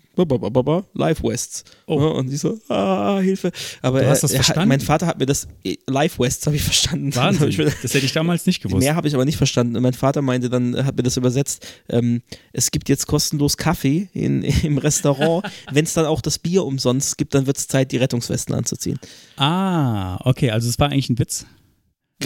Live 0.94 1.24
Wests. 1.24 1.64
Oh. 1.88 1.96
Und 1.96 2.32
ich 2.32 2.40
so, 2.40 2.60
ah, 2.70 3.18
Hilfe. 3.20 3.52
Aber 3.82 4.02
Du 4.02 4.08
hast 4.08 4.22
das 4.22 4.32
er 4.32 4.40
hat- 4.40 4.46
verstanden? 4.46 4.70
mein 4.70 4.80
Vater 4.82 5.08
hat 5.08 5.18
mir 5.20 5.26
das, 5.26 5.48
äh, 5.64 5.78
Live 5.88 6.20
Wests 6.20 6.46
habe 6.46 6.56
ich 6.56 6.62
verstanden. 6.64 7.16
Wahnsinn. 7.16 7.50
ich 7.50 7.58
mir- 7.58 7.66
Das 7.82 7.94
hätte 7.94 8.06
ich 8.06 8.14
damals 8.14 8.46
nicht 8.46 8.62
gewusst. 8.62 8.80
Mehr 8.84 8.96
habe 8.96 9.08
ich 9.08 9.16
aber 9.16 9.26
nicht 9.26 9.38
verstanden. 9.38 9.76
Und 9.76 9.82
Mein 9.82 9.94
Vater 9.94 10.22
meinte 10.22 10.50
dann, 10.52 10.86
hat 10.86 10.96
mir 10.96 11.04
das 11.04 11.18
übersetzt, 11.18 11.66
ähm, 11.90 12.22
es 12.54 12.70
gibt 12.70 12.90
jetzt 12.90 13.08
kostenlos 13.08 13.58
Kaffee 13.58 14.10
in, 14.14 14.44
im 14.64 14.78
Restaurant. 14.78 15.46
Wenn 15.72 15.86
es 15.86 15.94
dann 15.96 16.06
auch 16.06 16.22
das 16.22 16.38
Bier 16.38 16.64
umsonst 16.66 17.18
gibt, 17.18 17.34
dann 17.34 17.48
wird 17.48 17.58
es 17.58 17.68
Zeit, 17.68 17.92
die 17.92 17.98
Rettungswesten 17.98 18.54
anzuziehen. 18.54 19.00
Ah, 19.38 20.18
okay, 20.28 20.52
also 20.52 20.70
es 20.70 20.78
war 20.78 20.90
eigentlich 20.92 21.10
ein 21.10 21.18
Witz. 21.18 21.46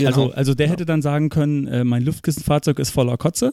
Also, 0.06 0.32
also 0.32 0.54
der 0.54 0.68
Genau. 0.68 0.74
hätte 0.74 0.86
dann 0.86 1.02
sagen 1.02 1.28
können, 1.30 1.68
äh, 1.68 1.84
mein 1.84 2.04
Luftkissenfahrzeug 2.04 2.80
ist 2.80 2.92
voller 2.92 3.18
Kotze. 3.18 3.52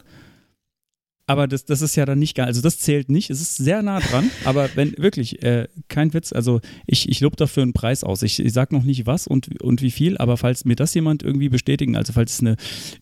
Aber 1.29 1.47
das, 1.47 1.67
das 1.67 1.83
ist 1.83 1.95
ja 1.95 2.07
dann 2.07 2.19
nicht 2.19 2.35
geil. 2.35 2.47
Also 2.47 2.63
das 2.63 2.79
zählt 2.79 3.11
nicht. 3.11 3.29
Es 3.29 3.43
ist 3.43 3.59
sehr 3.59 3.83
nah 3.83 4.01
dran. 4.01 4.31
aber 4.47 4.71
wenn 4.77 4.97
wirklich, 4.97 5.43
äh, 5.43 5.69
kein 5.89 6.15
Witz, 6.15 6.33
also 6.33 6.61
ich, 6.87 7.07
ich 7.07 7.21
lobe 7.21 7.37
dafür 7.37 7.65
einen 7.65 7.75
Preis 7.75 8.03
aus. 8.03 8.23
Ich, 8.23 8.41
ich 8.41 8.53
sage 8.55 8.75
noch 8.75 8.83
nicht 8.83 9.05
was 9.05 9.27
und, 9.27 9.63
und 9.63 9.83
wie 9.83 9.91
viel, 9.91 10.17
aber 10.17 10.39
falls 10.39 10.65
mir 10.65 10.75
das 10.75 10.95
jemand 10.95 11.23
irgendwie 11.23 11.51
bestätigen, 11.51 11.97
also 11.97 12.15
falls 12.15 12.33
es 12.33 12.41
eine 12.41 12.57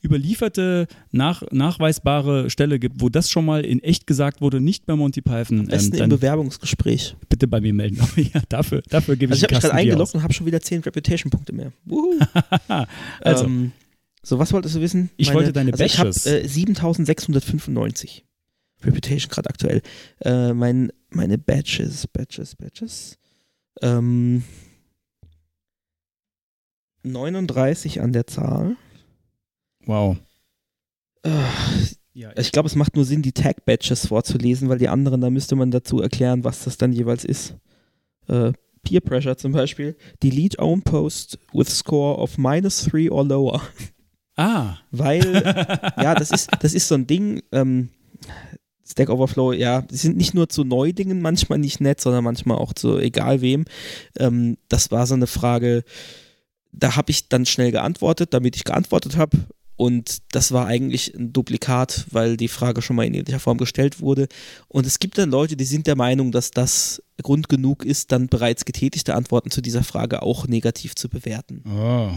überlieferte, 0.05 0.89
nach, 1.12 1.44
nachweisbare 1.53 2.51
Stelle 2.51 2.81
gibt, 2.81 3.01
wo 3.01 3.09
das 3.11 3.31
schon 3.31 3.44
mal 3.44 3.65
in 3.65 3.81
echt 3.81 4.09
gesagt 4.09 4.40
wurde, 4.40 4.61
nicht 4.61 4.86
bei 4.86 4.97
Monty 4.97 5.23
Python, 5.23 5.61
Am 5.61 5.66
besten 5.66 5.90
ähm, 5.90 5.94
im 5.94 5.98
dann 6.01 6.11
Bewerbungsgespräch. 6.11 7.15
bitte 7.28 7.47
bei 7.47 7.61
mir 7.61 7.74
melden. 7.74 7.97
ja, 8.16 8.43
dafür, 8.48 8.82
dafür 8.89 9.15
gebe 9.15 9.35
Also 9.35 9.47
ich 9.47 9.53
ich 9.53 9.55
habe 9.55 9.65
mich 9.65 9.70
gerade 9.70 9.81
eingeloggt 9.81 10.15
und 10.16 10.24
habe 10.24 10.32
schon 10.32 10.47
wieder 10.47 10.61
10 10.61 10.81
Reputation-Punkte 10.81 11.53
mehr. 11.53 11.73
Also. 13.20 13.44
Ähm, 13.44 13.73
so, 14.27 14.39
was 14.39 14.53
wolltest 14.53 14.74
du 14.74 14.81
wissen? 14.81 15.11
Ich 15.16 15.32
wollte 15.32 15.53
deine 15.53 15.73
also 15.73 15.85
ich 15.85 15.98
habe 15.98 16.09
äh, 16.09 16.48
7695 16.48 18.24
Reputation 18.82 19.31
gerade 19.31 19.48
aktuell. 19.48 19.82
Äh, 20.20 20.53
mein, 20.53 20.93
meine 21.11 21.39
Badges, 21.39 22.07
Badges, 22.09 22.57
Badges. 22.57 23.19
Ähm, 23.82 24.43
39 27.05 28.01
an 28.01 28.12
der 28.12 28.27
Zahl. 28.27 28.77
Wow. 29.85 30.16
Äh, 31.23 31.31
Ja, 32.15 32.32
ich 32.36 32.51
glaube, 32.51 32.66
es 32.66 32.74
macht 32.74 32.97
nur 32.97 33.05
Sinn, 33.05 33.20
die 33.23 33.32
Tag-Badges 33.32 34.07
vorzulesen, 34.07 34.69
weil 34.70 34.78
die 34.78 34.89
anderen, 34.89 35.20
da 35.20 35.28
müsste 35.31 35.55
man 35.55 35.70
dazu 35.70 36.01
erklären, 36.01 36.44
was 36.44 36.65
das 36.65 36.78
dann 36.78 36.93
jeweils 36.93 37.24
ist. 37.24 37.55
Äh, 38.27 38.53
Peer 38.82 39.03
Pressure 39.03 39.36
zum 39.36 39.53
Beispiel. 39.53 39.97
Delete 40.23 40.59
own 40.59 40.82
post 40.82 41.39
with 41.53 41.69
score 41.69 42.16
of 42.19 42.39
minus 42.39 42.85
3 42.86 43.11
or 43.11 43.24
lower. 43.24 43.61
ah. 44.36 44.76
Weil, 44.90 45.34
ja, 45.96 46.14
das 46.14 46.30
ist, 46.30 46.50
das 46.60 46.74
ist 46.74 46.88
so 46.88 46.94
ein 46.94 47.06
Ding, 47.06 47.42
ähm, 47.52 47.90
Stack 48.88 49.10
Overflow, 49.10 49.52
ja, 49.52 49.82
die 49.82 49.96
sind 49.96 50.16
nicht 50.16 50.34
nur 50.34 50.48
zu 50.48 50.64
Neudingen 50.64 51.20
manchmal 51.20 51.58
nicht 51.58 51.80
nett, 51.80 52.00
sondern 52.00 52.22
manchmal 52.22 52.58
auch 52.58 52.72
zu 52.72 52.98
egal 52.98 53.40
wem. 53.40 53.64
Ähm, 54.18 54.58
das 54.68 54.90
war 54.90 55.06
so 55.06 55.14
eine 55.14 55.26
Frage, 55.26 55.82
da 56.72 56.94
habe 56.94 57.10
ich 57.10 57.28
dann 57.28 57.46
schnell 57.46 57.72
geantwortet, 57.72 58.32
damit 58.32 58.54
ich 58.56 58.64
geantwortet 58.64 59.16
habe. 59.16 59.38
Und 59.76 60.22
das 60.32 60.52
war 60.52 60.66
eigentlich 60.66 61.14
ein 61.14 61.32
Duplikat, 61.32 62.06
weil 62.10 62.38
die 62.38 62.48
Frage 62.48 62.80
schon 62.80 62.96
mal 62.96 63.04
in 63.04 63.12
ähnlicher 63.12 63.40
Form 63.40 63.58
gestellt 63.58 64.00
wurde. 64.00 64.26
Und 64.68 64.86
es 64.86 64.98
gibt 64.98 65.18
dann 65.18 65.30
Leute, 65.30 65.56
die 65.56 65.64
sind 65.64 65.86
der 65.86 65.96
Meinung, 65.96 66.32
dass 66.32 66.50
das 66.50 67.02
Grund 67.22 67.50
genug 67.50 67.84
ist, 67.84 68.10
dann 68.10 68.28
bereits 68.28 68.64
getätigte 68.64 69.14
Antworten 69.14 69.50
zu 69.50 69.60
dieser 69.60 69.84
Frage 69.84 70.22
auch 70.22 70.46
negativ 70.46 70.94
zu 70.94 71.10
bewerten. 71.10 71.62
Oh. 71.68 72.10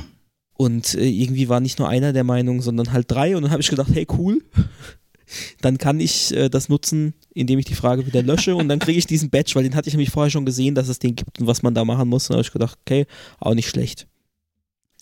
Und 0.60 0.94
äh, 0.96 1.08
irgendwie 1.08 1.48
war 1.48 1.62
nicht 1.62 1.80
nur 1.80 1.88
einer 1.88 2.12
der 2.12 2.26
Meinung, 2.26 2.62
sondern 2.62 2.92
halt 2.92 3.10
drei. 3.10 3.38
Und 3.38 3.44
dann 3.44 3.52
habe 3.52 3.62
ich 3.62 3.70
gedacht, 3.70 3.88
hey, 3.94 4.06
cool. 4.18 4.44
Dann 5.62 5.78
kann 5.78 6.00
ich 6.00 6.36
äh, 6.36 6.50
das 6.50 6.70
nutzen, 6.70 7.14
indem 7.36 7.60
ich 7.60 7.66
die 7.66 7.76
Frage 7.76 8.08
wieder 8.08 8.24
lösche 8.24 8.56
und 8.56 8.68
dann 8.68 8.80
kriege 8.80 8.98
ich 8.98 9.06
diesen 9.06 9.30
Badge, 9.30 9.52
weil 9.54 9.62
den 9.62 9.76
hatte 9.76 9.88
ich 9.88 9.94
nämlich 9.94 10.10
vorher 10.10 10.32
schon 10.32 10.48
gesehen, 10.48 10.74
dass 10.74 10.88
es 10.88 10.98
den 10.98 11.16
gibt 11.16 11.40
und 11.40 11.46
was 11.46 11.62
man 11.62 11.76
da 11.76 11.86
machen 11.86 12.10
muss. 12.10 12.24
Und 12.24 12.30
dann 12.32 12.38
habe 12.38 12.48
ich 12.48 12.52
gedacht, 12.52 12.80
okay, 12.82 13.06
auch 13.40 13.54
nicht 13.54 13.70
schlecht. 13.70 14.08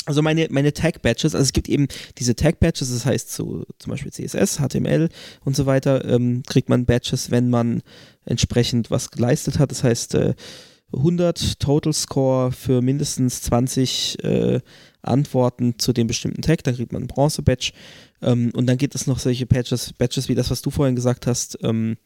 Also 0.05 0.21
meine, 0.21 0.47
meine 0.49 0.73
Tag-Badges, 0.73 1.33
also 1.33 1.43
es 1.43 1.53
gibt 1.53 1.69
eben 1.69 1.87
diese 2.17 2.35
Tag-Badges, 2.35 2.91
das 2.91 3.05
heißt 3.05 3.31
so 3.31 3.63
zum 3.79 3.91
Beispiel 3.91 4.11
CSS, 4.11 4.57
HTML 4.57 5.07
und 5.45 5.55
so 5.55 5.65
weiter, 5.65 6.03
ähm, 6.03 6.43
kriegt 6.45 6.67
man 6.67 6.85
Badges, 6.85 7.31
wenn 7.31 7.49
man 7.49 7.81
entsprechend 8.25 8.91
was 8.91 9.11
geleistet 9.11 9.59
hat. 9.59 9.71
Das 9.71 9.85
heißt 9.85 10.15
äh, 10.15 10.33
100 10.93 11.59
Total 11.59 11.93
Score 11.93 12.51
für 12.51 12.81
mindestens 12.81 13.41
20 13.43 14.23
äh, 14.23 14.59
Antworten 15.01 15.77
zu 15.77 15.93
dem 15.93 16.07
bestimmten 16.07 16.41
Tag, 16.41 16.63
dann 16.63 16.75
kriegt 16.75 16.91
man 16.91 17.03
ein 17.03 17.07
Bronze-Badge. 17.07 17.71
Ähm, 18.21 18.51
und 18.55 18.67
dann 18.67 18.77
gibt 18.77 18.95
es 18.95 19.07
noch 19.07 19.19
solche 19.19 19.45
Badges, 19.45 19.93
Badges 19.93 20.29
wie 20.29 20.35
das, 20.35 20.51
was 20.51 20.61
du 20.61 20.69
vorhin 20.69 20.95
gesagt 20.95 21.27
hast. 21.27 21.57
Ähm, 21.63 21.97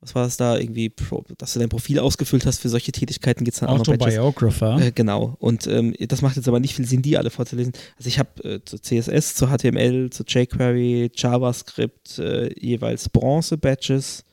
was 0.00 0.14
war 0.14 0.24
das 0.24 0.36
da? 0.36 0.58
Irgendwie, 0.58 0.92
dass 1.38 1.54
du 1.54 1.58
dein 1.58 1.68
Profil 1.68 1.98
ausgefüllt 1.98 2.44
hast 2.44 2.60
für 2.60 2.68
solche 2.68 2.92
Tätigkeiten, 2.92 3.44
gibt 3.44 3.54
es 3.54 3.60
dann 3.60 3.70
auch 3.70 3.78
noch. 3.78 3.88
Autobiographer. 3.88 4.78
Äh, 4.80 4.92
genau. 4.92 5.36
Und 5.38 5.66
ähm, 5.66 5.94
das 5.98 6.22
macht 6.22 6.36
jetzt 6.36 6.48
aber 6.48 6.60
nicht 6.60 6.74
viel 6.74 6.86
Sinn, 6.86 7.02
die 7.02 7.16
alle 7.16 7.30
vorzulesen. 7.30 7.72
Also 7.96 8.08
ich 8.08 8.18
habe 8.18 8.44
äh, 8.44 8.64
zu 8.64 8.78
CSS, 8.78 9.34
zu 9.34 9.46
HTML, 9.48 10.10
zu 10.10 10.22
jQuery, 10.24 11.10
JavaScript 11.14 12.18
äh, 12.18 12.52
jeweils 12.60 13.08
Bronze-Badges. 13.08 14.24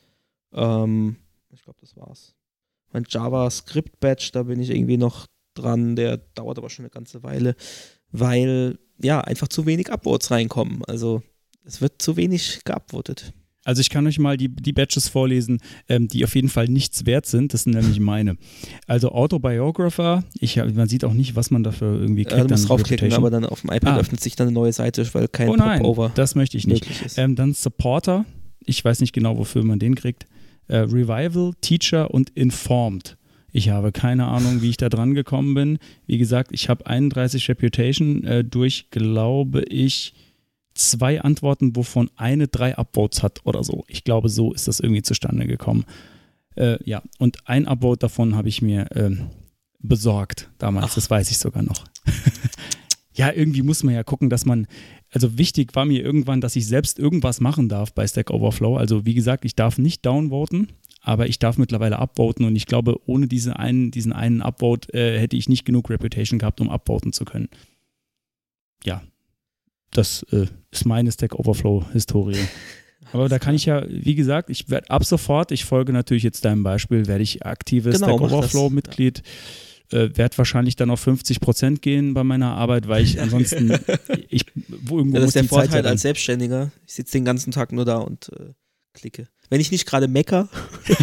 Ähm, 0.52 1.16
ich 1.50 1.62
glaube, 1.62 1.78
das 1.80 1.96
war's. 1.96 2.34
Mein 2.92 3.06
JavaScript-Batch, 3.08 4.32
da 4.32 4.44
bin 4.44 4.60
ich 4.60 4.70
irgendwie 4.70 4.98
noch 4.98 5.26
dran. 5.54 5.96
Der 5.96 6.18
dauert 6.34 6.58
aber 6.58 6.70
schon 6.70 6.84
eine 6.84 6.90
ganze 6.90 7.22
Weile, 7.22 7.56
weil 8.10 8.78
ja 9.02 9.20
einfach 9.20 9.48
zu 9.48 9.66
wenig 9.66 9.90
Upvotes 9.90 10.30
reinkommen. 10.30 10.82
Also 10.86 11.22
es 11.64 11.80
wird 11.80 12.00
zu 12.00 12.16
wenig 12.16 12.60
geupvotet. 12.64 13.32
Also 13.64 13.80
ich 13.80 13.88
kann 13.88 14.06
euch 14.06 14.18
mal 14.18 14.36
die, 14.36 14.48
die 14.48 14.72
Badges 14.72 15.08
vorlesen, 15.08 15.58
ähm, 15.88 16.06
die 16.08 16.22
auf 16.24 16.34
jeden 16.34 16.50
Fall 16.50 16.68
nichts 16.68 17.06
wert 17.06 17.24
sind. 17.24 17.54
Das 17.54 17.62
sind 17.64 17.74
nämlich 17.74 17.98
meine. 17.98 18.36
Also 18.86 19.10
Autobiographer, 19.10 20.22
ich, 20.38 20.56
man 20.56 20.86
sieht 20.86 21.04
auch 21.04 21.14
nicht, 21.14 21.34
was 21.34 21.50
man 21.50 21.64
dafür 21.64 21.98
irgendwie 21.98 22.24
kriegt. 22.24 22.36
Ja, 22.36 22.44
du 22.44 22.52
musst 22.52 22.68
draufklicken, 22.68 23.12
aber 23.14 23.30
dann 23.30 23.46
auf 23.46 23.62
dem 23.62 23.70
iPad 23.70 23.94
ah. 23.94 23.98
öffnet 23.98 24.20
sich 24.20 24.36
dann 24.36 24.48
eine 24.48 24.54
neue 24.54 24.72
Seite, 24.72 25.08
weil 25.14 25.28
kein 25.28 25.48
oh 25.48 25.56
nein, 25.56 25.80
Popover 25.80 26.12
das 26.14 26.34
möchte 26.34 26.58
ich 26.58 26.66
nicht. 26.66 26.86
Ähm, 27.16 27.36
dann 27.36 27.54
Supporter, 27.54 28.26
ich 28.64 28.84
weiß 28.84 29.00
nicht 29.00 29.14
genau, 29.14 29.38
wofür 29.38 29.64
man 29.64 29.78
den 29.78 29.94
kriegt. 29.94 30.26
Äh, 30.68 30.78
Revival, 30.78 31.52
Teacher 31.60 32.12
und 32.12 32.30
Informed. 32.30 33.16
Ich 33.54 33.68
habe 33.68 33.92
keine 33.92 34.26
Ahnung, 34.26 34.62
wie 34.62 34.70
ich 34.70 34.78
da 34.78 34.88
dran 34.88 35.14
gekommen 35.14 35.54
bin. 35.54 35.78
Wie 36.08 36.18
gesagt, 36.18 36.50
ich 36.52 36.68
habe 36.68 36.86
31 36.86 37.48
Reputation 37.48 38.24
äh, 38.24 38.42
durch, 38.42 38.90
glaube 38.90 39.62
ich, 39.62 40.12
zwei 40.74 41.20
Antworten, 41.20 41.76
wovon 41.76 42.10
eine 42.16 42.48
drei 42.48 42.76
Upvotes 42.76 43.22
hat 43.22 43.42
oder 43.44 43.62
so. 43.62 43.84
Ich 43.86 44.02
glaube, 44.02 44.28
so 44.28 44.52
ist 44.52 44.66
das 44.66 44.80
irgendwie 44.80 45.02
zustande 45.02 45.46
gekommen. 45.46 45.84
Äh, 46.56 46.78
ja, 46.84 47.00
und 47.20 47.48
ein 47.48 47.68
Upvote 47.68 48.00
davon 48.00 48.34
habe 48.34 48.48
ich 48.48 48.60
mir 48.60 48.90
äh, 48.90 49.12
besorgt 49.78 50.50
damals, 50.58 50.86
Ach. 50.90 50.94
das 50.96 51.08
weiß 51.08 51.30
ich 51.30 51.38
sogar 51.38 51.62
noch. 51.62 51.84
ja, 53.14 53.30
irgendwie 53.30 53.62
muss 53.62 53.84
man 53.84 53.94
ja 53.94 54.02
gucken, 54.02 54.30
dass 54.30 54.44
man, 54.44 54.66
also 55.12 55.38
wichtig 55.38 55.76
war 55.76 55.84
mir 55.84 56.02
irgendwann, 56.02 56.40
dass 56.40 56.56
ich 56.56 56.66
selbst 56.66 56.98
irgendwas 56.98 57.38
machen 57.40 57.68
darf 57.68 57.94
bei 57.94 58.04
Stack 58.04 58.30
Overflow. 58.30 58.76
Also 58.76 59.06
wie 59.06 59.14
gesagt, 59.14 59.44
ich 59.44 59.54
darf 59.54 59.78
nicht 59.78 60.04
downvoten, 60.04 60.72
aber 61.04 61.28
ich 61.28 61.38
darf 61.38 61.58
mittlerweile 61.58 61.98
upvoten 61.98 62.46
und 62.46 62.56
ich 62.56 62.66
glaube, 62.66 62.98
ohne 63.06 63.28
diese 63.28 63.58
einen, 63.58 63.90
diesen 63.90 64.12
einen 64.12 64.40
Upvote 64.40 64.92
äh, 64.94 65.20
hätte 65.20 65.36
ich 65.36 65.48
nicht 65.50 65.66
genug 65.66 65.90
Reputation 65.90 66.38
gehabt, 66.38 66.60
um 66.62 66.70
upvoten 66.70 67.12
zu 67.12 67.26
können. 67.26 67.48
Ja, 68.84 69.02
das 69.90 70.24
äh, 70.32 70.46
ist 70.70 70.86
meine 70.86 71.12
Stack 71.12 71.34
Overflow-Historie. 71.38 72.38
Aber 73.12 73.28
da 73.28 73.38
kann 73.38 73.54
ich 73.54 73.66
ja, 73.66 73.84
wie 73.86 74.14
gesagt, 74.14 74.48
ich 74.48 74.70
werde 74.70 74.90
ab 74.90 75.04
sofort, 75.04 75.52
ich 75.52 75.66
folge 75.66 75.92
natürlich 75.92 76.22
jetzt 76.22 76.44
deinem 76.46 76.62
Beispiel, 76.62 77.06
werde 77.06 77.22
ich 77.22 77.44
aktives 77.44 78.00
genau, 78.00 78.16
Stack 78.16 78.32
Overflow-Mitglied. 78.32 79.22
Äh, 79.92 80.16
werde 80.16 80.38
wahrscheinlich 80.38 80.76
dann 80.76 80.90
auf 80.90 81.00
50 81.00 81.40
Prozent 81.40 81.82
gehen 81.82 82.14
bei 82.14 82.24
meiner 82.24 82.54
Arbeit, 82.54 82.88
weil 82.88 83.04
ich 83.04 83.20
ansonsten 83.20 83.78
ich 84.30 84.46
wo 84.66 84.96
irgendwo 84.96 85.18
ja, 85.18 85.20
das 85.20 85.28
ist 85.28 85.36
der 85.36 85.44
Vorteil 85.44 85.86
als 85.86 86.00
Selbstständiger. 86.00 86.72
Ich 86.86 86.94
sitze 86.94 87.18
den 87.18 87.26
ganzen 87.26 87.50
Tag 87.52 87.70
nur 87.70 87.84
da 87.84 87.98
und 87.98 88.30
äh, 88.32 88.54
klicke. 88.94 89.28
Wenn 89.50 89.60
ich 89.60 89.70
nicht 89.70 89.86
gerade 89.86 90.08
mecker 90.08 90.48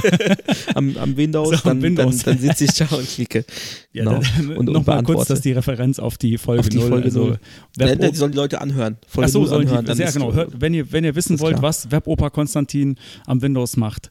am, 0.73 0.97
am, 0.97 1.15
Windows, 1.15 1.49
so, 1.49 1.69
dann, 1.69 1.81
Windows. 1.81 2.23
dann, 2.23 2.37
dann 2.37 2.41
sitze 2.41 2.63
ich 2.65 2.73
da 2.73 2.95
und 2.95 3.07
klicke. 3.07 3.45
Ja, 3.93 4.05
genau. 4.05 4.21
Dann, 4.37 4.57
und, 4.57 4.65
noch 4.67 4.85
mal 4.85 5.03
kurz, 5.03 5.27
dass 5.27 5.41
die 5.41 5.51
Referenz 5.51 5.99
auf 5.99 6.17
die 6.17 6.37
Folge 6.37 6.61
auf 6.61 6.69
die 6.69 6.77
0, 6.77 6.89
Folge 6.89 7.05
also 7.05 7.37
Web 7.77 7.99
die 7.99 8.15
sollen 8.15 8.31
die 8.31 8.37
Leute 8.37 8.61
anhören. 8.61 8.97
Folge 9.05 9.27
Ach 9.27 9.31
so, 9.33 9.45
sollen 9.45 9.67
anhören, 9.67 9.85
die, 9.85 9.95
sehr 9.95 10.11
genau. 10.11 10.33
Hört, 10.33 10.61
wenn, 10.61 10.73
ihr, 10.73 10.91
wenn 10.91 11.03
ihr 11.03 11.15
wissen 11.15 11.39
wollt, 11.41 11.57
klar. 11.57 11.63
was 11.63 11.91
Weboper 11.91 12.29
Konstantin 12.29 12.95
am 13.25 13.41
Windows 13.41 13.75
macht, 13.75 14.09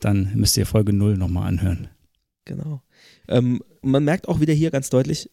dann 0.00 0.32
müsst 0.34 0.56
ihr 0.56 0.64
Folge 0.64 0.94
0 0.94 1.18
nochmal 1.18 1.46
anhören. 1.46 1.88
Genau. 2.46 2.82
Ähm, 3.28 3.60
man 3.82 4.04
merkt 4.04 4.28
auch 4.28 4.40
wieder 4.40 4.54
hier 4.54 4.70
ganz 4.70 4.88
deutlich, 4.88 5.30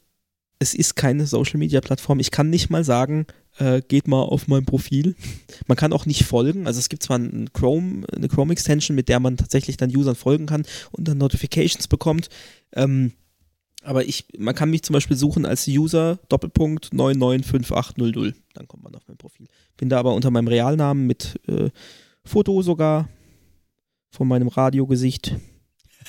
es 0.59 0.73
ist 0.73 0.95
keine 0.95 1.25
Social 1.25 1.57
Media 1.57 1.81
Plattform. 1.81 2.19
Ich 2.19 2.31
kann 2.31 2.49
nicht 2.49 2.69
mal 2.69 2.83
sagen, 2.83 3.27
äh, 3.57 3.81
geht 3.81 4.07
mal 4.07 4.21
auf 4.21 4.47
mein 4.47 4.65
Profil. 4.65 5.15
Man 5.67 5.77
kann 5.77 5.93
auch 5.93 6.05
nicht 6.05 6.23
folgen. 6.23 6.67
Also 6.67 6.79
es 6.79 6.89
gibt 6.89 7.03
zwar 7.03 7.17
ein 7.17 7.51
Chrome, 7.53 8.05
eine 8.13 8.27
Chrome 8.27 8.53
Extension, 8.53 8.95
mit 8.95 9.09
der 9.09 9.19
man 9.19 9.37
tatsächlich 9.37 9.77
dann 9.77 9.95
Usern 9.95 10.15
folgen 10.15 10.45
kann 10.45 10.65
und 10.91 11.07
dann 11.07 11.17
Notifications 11.17 11.87
bekommt. 11.87 12.29
Ähm, 12.73 13.13
aber 13.83 14.05
ich, 14.05 14.25
man 14.37 14.55
kann 14.55 14.71
mich 14.71 14.81
zum 14.83 14.93
Beispiel 14.93 15.15
suchen 15.15 15.45
als 15.45 15.67
User 15.67 16.17
Doppelpunkt 16.29 16.91
995800. 16.91 18.35
Dann 18.53 18.67
kommt 18.67 18.83
man 18.83 18.95
auf 18.95 19.03
mein 19.07 19.17
Profil. 19.17 19.47
Bin 19.77 19.89
da 19.89 19.99
aber 19.99 20.15
unter 20.15 20.31
meinem 20.31 20.47
Realnamen 20.47 21.05
mit 21.05 21.39
äh, 21.47 21.69
Foto 22.23 22.61
sogar 22.61 23.07
von 24.09 24.27
meinem 24.27 24.47
Radiogesicht. 24.47 25.35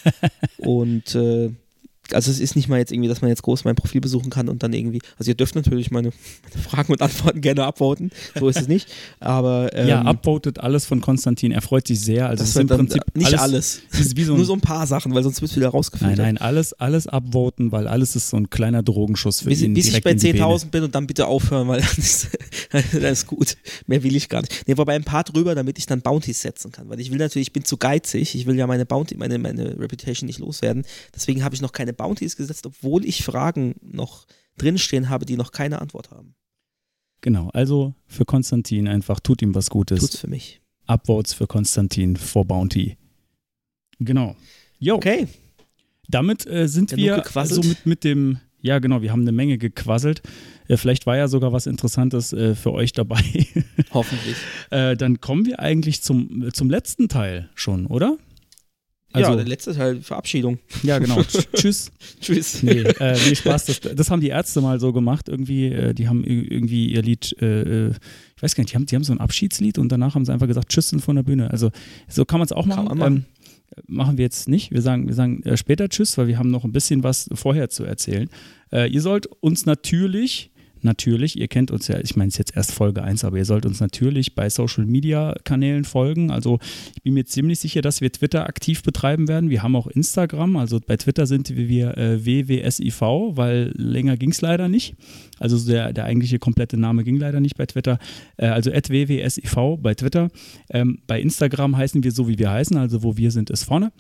und 0.59 1.15
äh, 1.15 1.53
also 2.13 2.31
es 2.31 2.41
ist 2.41 2.57
nicht 2.57 2.69
mal 2.69 2.79
jetzt 2.79 2.93
irgendwie, 2.93 3.09
dass 3.09 3.21
man 3.21 3.29
jetzt 3.29 3.43
groß 3.43 3.65
mein 3.65 3.75
Profil 3.75 4.01
besuchen 4.01 4.31
kann 4.31 4.49
und 4.49 4.63
dann 4.63 4.73
irgendwie, 4.73 5.01
also 5.19 5.31
ihr 5.31 5.35
dürft 5.35 5.55
natürlich 5.55 5.91
meine, 5.91 6.13
meine 6.51 6.63
Fragen 6.63 6.93
und 6.93 7.03
Antworten 7.03 7.41
gerne 7.41 7.65
upvoten, 7.65 8.11
so 8.39 8.49
ist 8.49 8.61
es 8.61 8.69
nicht, 8.69 8.89
aber 9.21 9.71
ähm, 9.75 9.89
Ja, 9.89 10.03
upvotet 10.03 10.61
alles 10.61 10.87
von 10.87 11.01
Konstantin, 11.01 11.53
er 11.53 11.63
freut 11.63 11.87
sich 11.87 12.01
sehr, 12.01 12.29
also 12.29 12.43
das 12.43 12.51
ist 12.51 12.57
im 12.57 12.69
Prinzip 12.69 13.03
nicht 13.15 13.39
alles, 13.39 13.83
alles. 13.93 14.17
So 14.27 14.35
nur 14.35 14.45
so 14.45 14.55
ein 14.55 14.61
paar 14.61 14.87
Sachen, 14.87 15.15
weil 15.15 15.23
sonst 15.23 15.41
wird 15.41 15.51
es 15.51 15.57
wieder 15.57 15.69
rausgefiltert. 15.69 16.19
Nein, 16.19 16.35
nein, 16.35 16.39
alles, 16.39 16.73
alles 16.73 17.07
upvoten, 17.07 17.71
weil 17.71 17.87
alles 17.87 18.17
ist 18.17 18.31
so 18.31 18.37
ein 18.37 18.51
kleiner 18.51 18.83
Drogenschuss 18.83 19.41
für 19.41 19.51
bis, 19.51 19.63
ihn. 19.63 19.75
Bis 19.75 19.89
ich 19.89 20.03
bei 20.03 20.13
10.000 20.13 20.71
bin 20.71 20.85
und 20.85 20.95
dann 20.95 21.07
bitte 21.07 21.27
aufhören, 21.27 21.69
weil 21.69 21.81
das 21.97 21.99
ist, 21.99 22.29
das 22.73 22.95
ist 22.95 23.27
gut, 23.27 23.57
mehr 23.87 24.03
will 24.03 24.17
ich 24.17 24.29
gar 24.29 24.41
nicht. 24.41 24.67
Ne, 24.67 24.77
wobei 24.79 24.95
ein 24.95 25.05
paar 25.05 25.25
drüber, 25.25 25.55
damit 25.55 25.79
ich 25.79 25.87
dann 25.87 26.01
Bounties 26.01 26.43
setzen 26.43 26.73
kann, 26.73 26.89
weil 26.89 27.01
ich 27.01 27.11
will 27.11 27.19
natürlich, 27.19 27.49
ich 27.49 27.53
bin 27.53 27.65
zu 27.65 27.77
geizig, 27.77 28.35
ich 28.35 28.47
will 28.47 28.57
ja 28.57 28.67
meine 28.67 28.87
Bounty, 28.87 29.17
meine, 29.17 29.39
meine 29.39 29.79
Reputation 29.79 30.27
nicht 30.27 30.39
loswerden, 30.39 30.85
deswegen 31.15 31.45
habe 31.45 31.55
ich 31.55 31.61
noch 31.61 31.73
keine 31.73 31.93
Bounties 31.97 32.37
gesetzt, 32.37 32.67
obwohl 32.67 33.05
ich 33.05 33.25
Fragen 33.25 33.75
noch 33.83 34.27
drinstehen 34.59 35.09
habe, 35.09 35.27
die 35.27 35.37
noch 35.37 35.53
keine 35.53 35.81
Antwort 35.81 36.11
haben. 36.11 36.35
Genau, 37.21 37.51
also 37.53 37.95
für 38.07 38.25
Konstantin 38.25 38.89
einfach, 38.89 39.21
tut 39.21 39.43
ihm 39.43 39.55
was 39.55 39.71
Gutes. 39.71 40.01
Tut's 40.01 40.19
für 40.19 40.29
mich. 40.29 40.61
Upvotes 40.87 41.35
für 41.35 41.47
Konstantin 41.47 42.17
vor 42.17 42.45
Bounty. 42.45 42.97
Genau. 43.99 44.37
Jo. 44.79 44.97
Okay. 44.97 45.27
Damit 46.09 46.47
äh, 46.47 46.69
sind 46.69 46.93
ja, 46.93 46.97
wir 47.17 47.47
so 47.47 47.63
mit, 47.63 47.87
mit 47.87 48.05
dem, 48.05 48.39
ja 48.61 48.79
genau, 48.79 49.03
wir 49.03 49.11
haben 49.11 49.23
eine 49.23 49.33
Menge 49.33 49.59
gequasselt. 49.59 50.23
Äh, 50.69 50.77
vielleicht 50.77 51.07
war 51.07 51.17
ja 51.17 51.27
sogar 51.27 51.53
was 51.53 51.67
Interessantes 51.67 52.33
äh, 52.33 52.55
für 52.55 52.73
euch 52.73 52.93
dabei. 52.93 53.23
Hoffentlich. 53.93 54.37
Äh, 54.71 54.97
dann 54.97 55.21
kommen 55.21 55.47
wir 55.47 55.59
eigentlich 55.59 56.03
zum, 56.03 56.49
zum 56.53 56.71
letzten 56.71 57.09
Teil 57.09 57.51
schon, 57.55 57.87
oder? 57.87 58.19
Also, 59.13 59.31
ja, 59.31 59.37
der 59.37 59.47
letzte 59.47 59.75
Teil, 59.75 60.01
Verabschiedung. 60.03 60.59
Ja, 60.83 60.99
genau. 60.99 61.23
Tschüss. 61.55 61.91
Tschüss. 62.21 62.63
Nee, 62.63 62.81
äh, 62.81 63.17
nee 63.27 63.35
Spaß. 63.35 63.65
Das, 63.67 63.81
das, 63.81 64.11
haben 64.11 64.21
die 64.21 64.29
Ärzte 64.29 64.61
mal 64.61 64.79
so 64.79 64.93
gemacht. 64.93 65.29
Irgendwie, 65.29 65.67
äh, 65.67 65.95
die 65.95 66.09
haben 66.09 66.23
irgendwie 66.25 66.93
ihr 66.93 67.03
Lied, 67.03 67.35
äh, 67.41 67.87
äh, 67.87 67.93
ich 68.37 68.43
weiß 68.43 68.55
gar 68.55 68.63
nicht, 68.63 68.73
die 68.73 68.77
haben, 68.77 68.87
die 68.87 68.95
haben 68.95 69.05
so 69.05 69.13
ein 69.13 69.21
Abschiedslied 69.21 69.79
und 69.79 69.91
danach 69.91 70.15
haben 70.15 70.25
sie 70.25 70.33
einfach 70.33 70.47
gesagt, 70.47 70.69
Tschüss 70.69 70.91
sind 70.91 71.01
von 71.01 71.17
der 71.17 71.23
Bühne. 71.23 71.51
Also 71.51 71.71
so 72.09 72.25
kann 72.25 72.41
man 72.41 72.47
es 72.47 72.53
auch 72.53 72.67
machen. 72.67 72.85
Machen. 72.85 73.01
Ähm, 73.03 73.25
machen 73.87 74.19
wir 74.19 74.25
jetzt 74.25 74.49
nicht. 74.49 74.71
Wir 74.71 74.83
sagen, 74.83 75.07
wir 75.07 75.15
sagen 75.15 75.43
äh, 75.45 75.57
später 75.57 75.89
Tschüss, 75.89 76.19
weil 76.19 76.27
wir 76.27 76.39
haben 76.39 76.51
noch 76.51 76.65
ein 76.65 76.73
bisschen 76.73 77.03
was 77.03 77.29
vorher 77.33 77.71
zu 77.71 77.85
erzählen. 77.85 78.29
Äh, 78.73 78.91
ihr 78.91 79.01
sollt 79.01 79.27
uns 79.27 79.67
natürlich 79.67 80.51
natürlich, 80.83 81.39
ihr 81.39 81.49
kennt 81.49 81.71
uns 81.71 81.89
ja, 81.89 81.99
ich 81.99 82.17
meine, 82.17 82.29
es 82.29 82.39
jetzt 82.39 82.57
erst 82.57 82.73
Folge 82.73 83.03
1, 83.03 83.25
aber 83.25 83.39
ihr 83.39 83.45
sollt 83.45 83.67
uns 83.67 83.81
natürlich 83.81 84.35
bei 84.35 84.51
Social 84.51 84.85
Media 84.87 85.35
Kanälen 85.45 85.85
folgen. 85.85 86.31
Also 86.31 86.59
ich 86.95 87.03
bin 87.03 87.15
mir 87.15 87.25
ziemlich 87.25 87.59
sicher, 87.59 87.83
dass 87.83 88.01
wir 88.01 88.11
Twitter 88.13 88.47
aktiv 88.47 88.83
betreiben 88.83 89.29
werden. 89.29 89.51
Wir 89.51 89.63
haben 89.63 89.77
auch 89.77 89.87
Instagram, 89.87 90.57
also 90.57 90.81
bei 90.85 90.97
Twitter 90.97 91.27
sind 91.27 91.55
wir 91.57 91.97
äh, 91.97 92.25
WWSIV, 92.25 93.01
weil 93.01 93.73
länger 93.77 94.17
ging 94.17 94.31
es 94.31 94.41
leider 94.41 94.69
nicht. 94.69 94.95
Also 95.39 95.59
der, 95.67 95.93
der 95.93 96.05
eigentliche 96.05 96.39
komplette 96.39 96.77
Name 96.77 97.05
ging 97.05 97.17
leider 97.17 97.41
nicht 97.41 97.57
bei 97.57 97.67
Twitter. 97.67 97.99
Äh, 98.37 98.47
also 98.47 98.73
at 98.73 98.91
WWSIV 98.91 99.79
bei 99.81 99.95
Twitter. 99.95 100.29
Ähm, 100.71 100.99
bei 101.07 101.21
Instagram 101.21 101.77
heißen 101.77 102.03
wir 102.03 102.13
so, 102.13 102.29
wie 102.29 102.39
wir 102.39 102.51
heißen, 102.51 102.77
also 102.77 103.03
wo 103.03 103.17
wir 103.17 103.31
sind, 103.31 103.51
ist 103.51 103.65
vorne. 103.65 103.93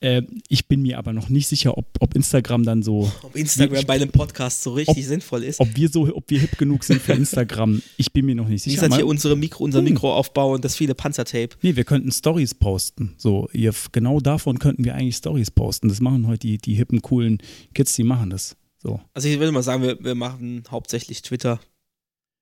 Äh, 0.00 0.22
ich 0.48 0.66
bin 0.66 0.80
mir 0.80 0.98
aber 0.98 1.12
noch 1.12 1.28
nicht 1.28 1.46
sicher, 1.46 1.76
ob, 1.76 1.86
ob 2.00 2.14
Instagram 2.16 2.64
dann 2.64 2.82
so. 2.82 3.12
Ob 3.22 3.36
Instagram 3.36 3.84
bei 3.84 3.94
einem 3.94 4.10
Podcast 4.10 4.62
so 4.62 4.72
richtig 4.72 5.04
ob, 5.04 5.08
sinnvoll 5.08 5.44
ist. 5.44 5.60
Ob 5.60 5.76
wir 5.76 5.88
so, 5.88 6.14
ob 6.14 6.30
wir 6.30 6.40
hip 6.40 6.56
genug 6.56 6.84
sind 6.84 7.02
für 7.02 7.12
Instagram. 7.12 7.82
ich 7.98 8.12
bin 8.12 8.24
mir 8.24 8.34
noch 8.34 8.48
nicht 8.48 8.62
sicher. 8.62 8.72
Wie 8.72 8.76
gesagt, 8.76 8.94
hier 8.94 9.06
unsere 9.06 9.36
Mikro, 9.36 9.64
unser. 9.64 9.82
Mikroaufbau 9.82 10.54
und 10.54 10.64
das 10.64 10.76
viele 10.76 10.94
Panzertape. 10.94 11.56
Nee, 11.62 11.76
wir 11.76 11.84
könnten 11.84 12.10
Stories 12.12 12.54
posten. 12.54 13.14
So, 13.18 13.48
ihr, 13.52 13.74
genau 13.92 14.20
davon 14.20 14.58
könnten 14.58 14.84
wir 14.84 14.94
eigentlich 14.94 15.16
Stories 15.16 15.50
posten. 15.50 15.88
Das 15.88 16.00
machen 16.00 16.26
heute 16.26 16.40
die, 16.40 16.58
die 16.58 16.74
hippen, 16.74 17.02
coolen 17.02 17.38
Kids, 17.74 17.94
die 17.94 18.04
machen 18.04 18.30
das. 18.30 18.56
So. 18.78 19.00
Also 19.12 19.28
ich 19.28 19.38
würde 19.38 19.52
mal 19.52 19.62
sagen, 19.62 19.82
wir, 19.82 20.02
wir 20.02 20.14
machen 20.14 20.64
hauptsächlich 20.70 21.20
Twitter. 21.20 21.60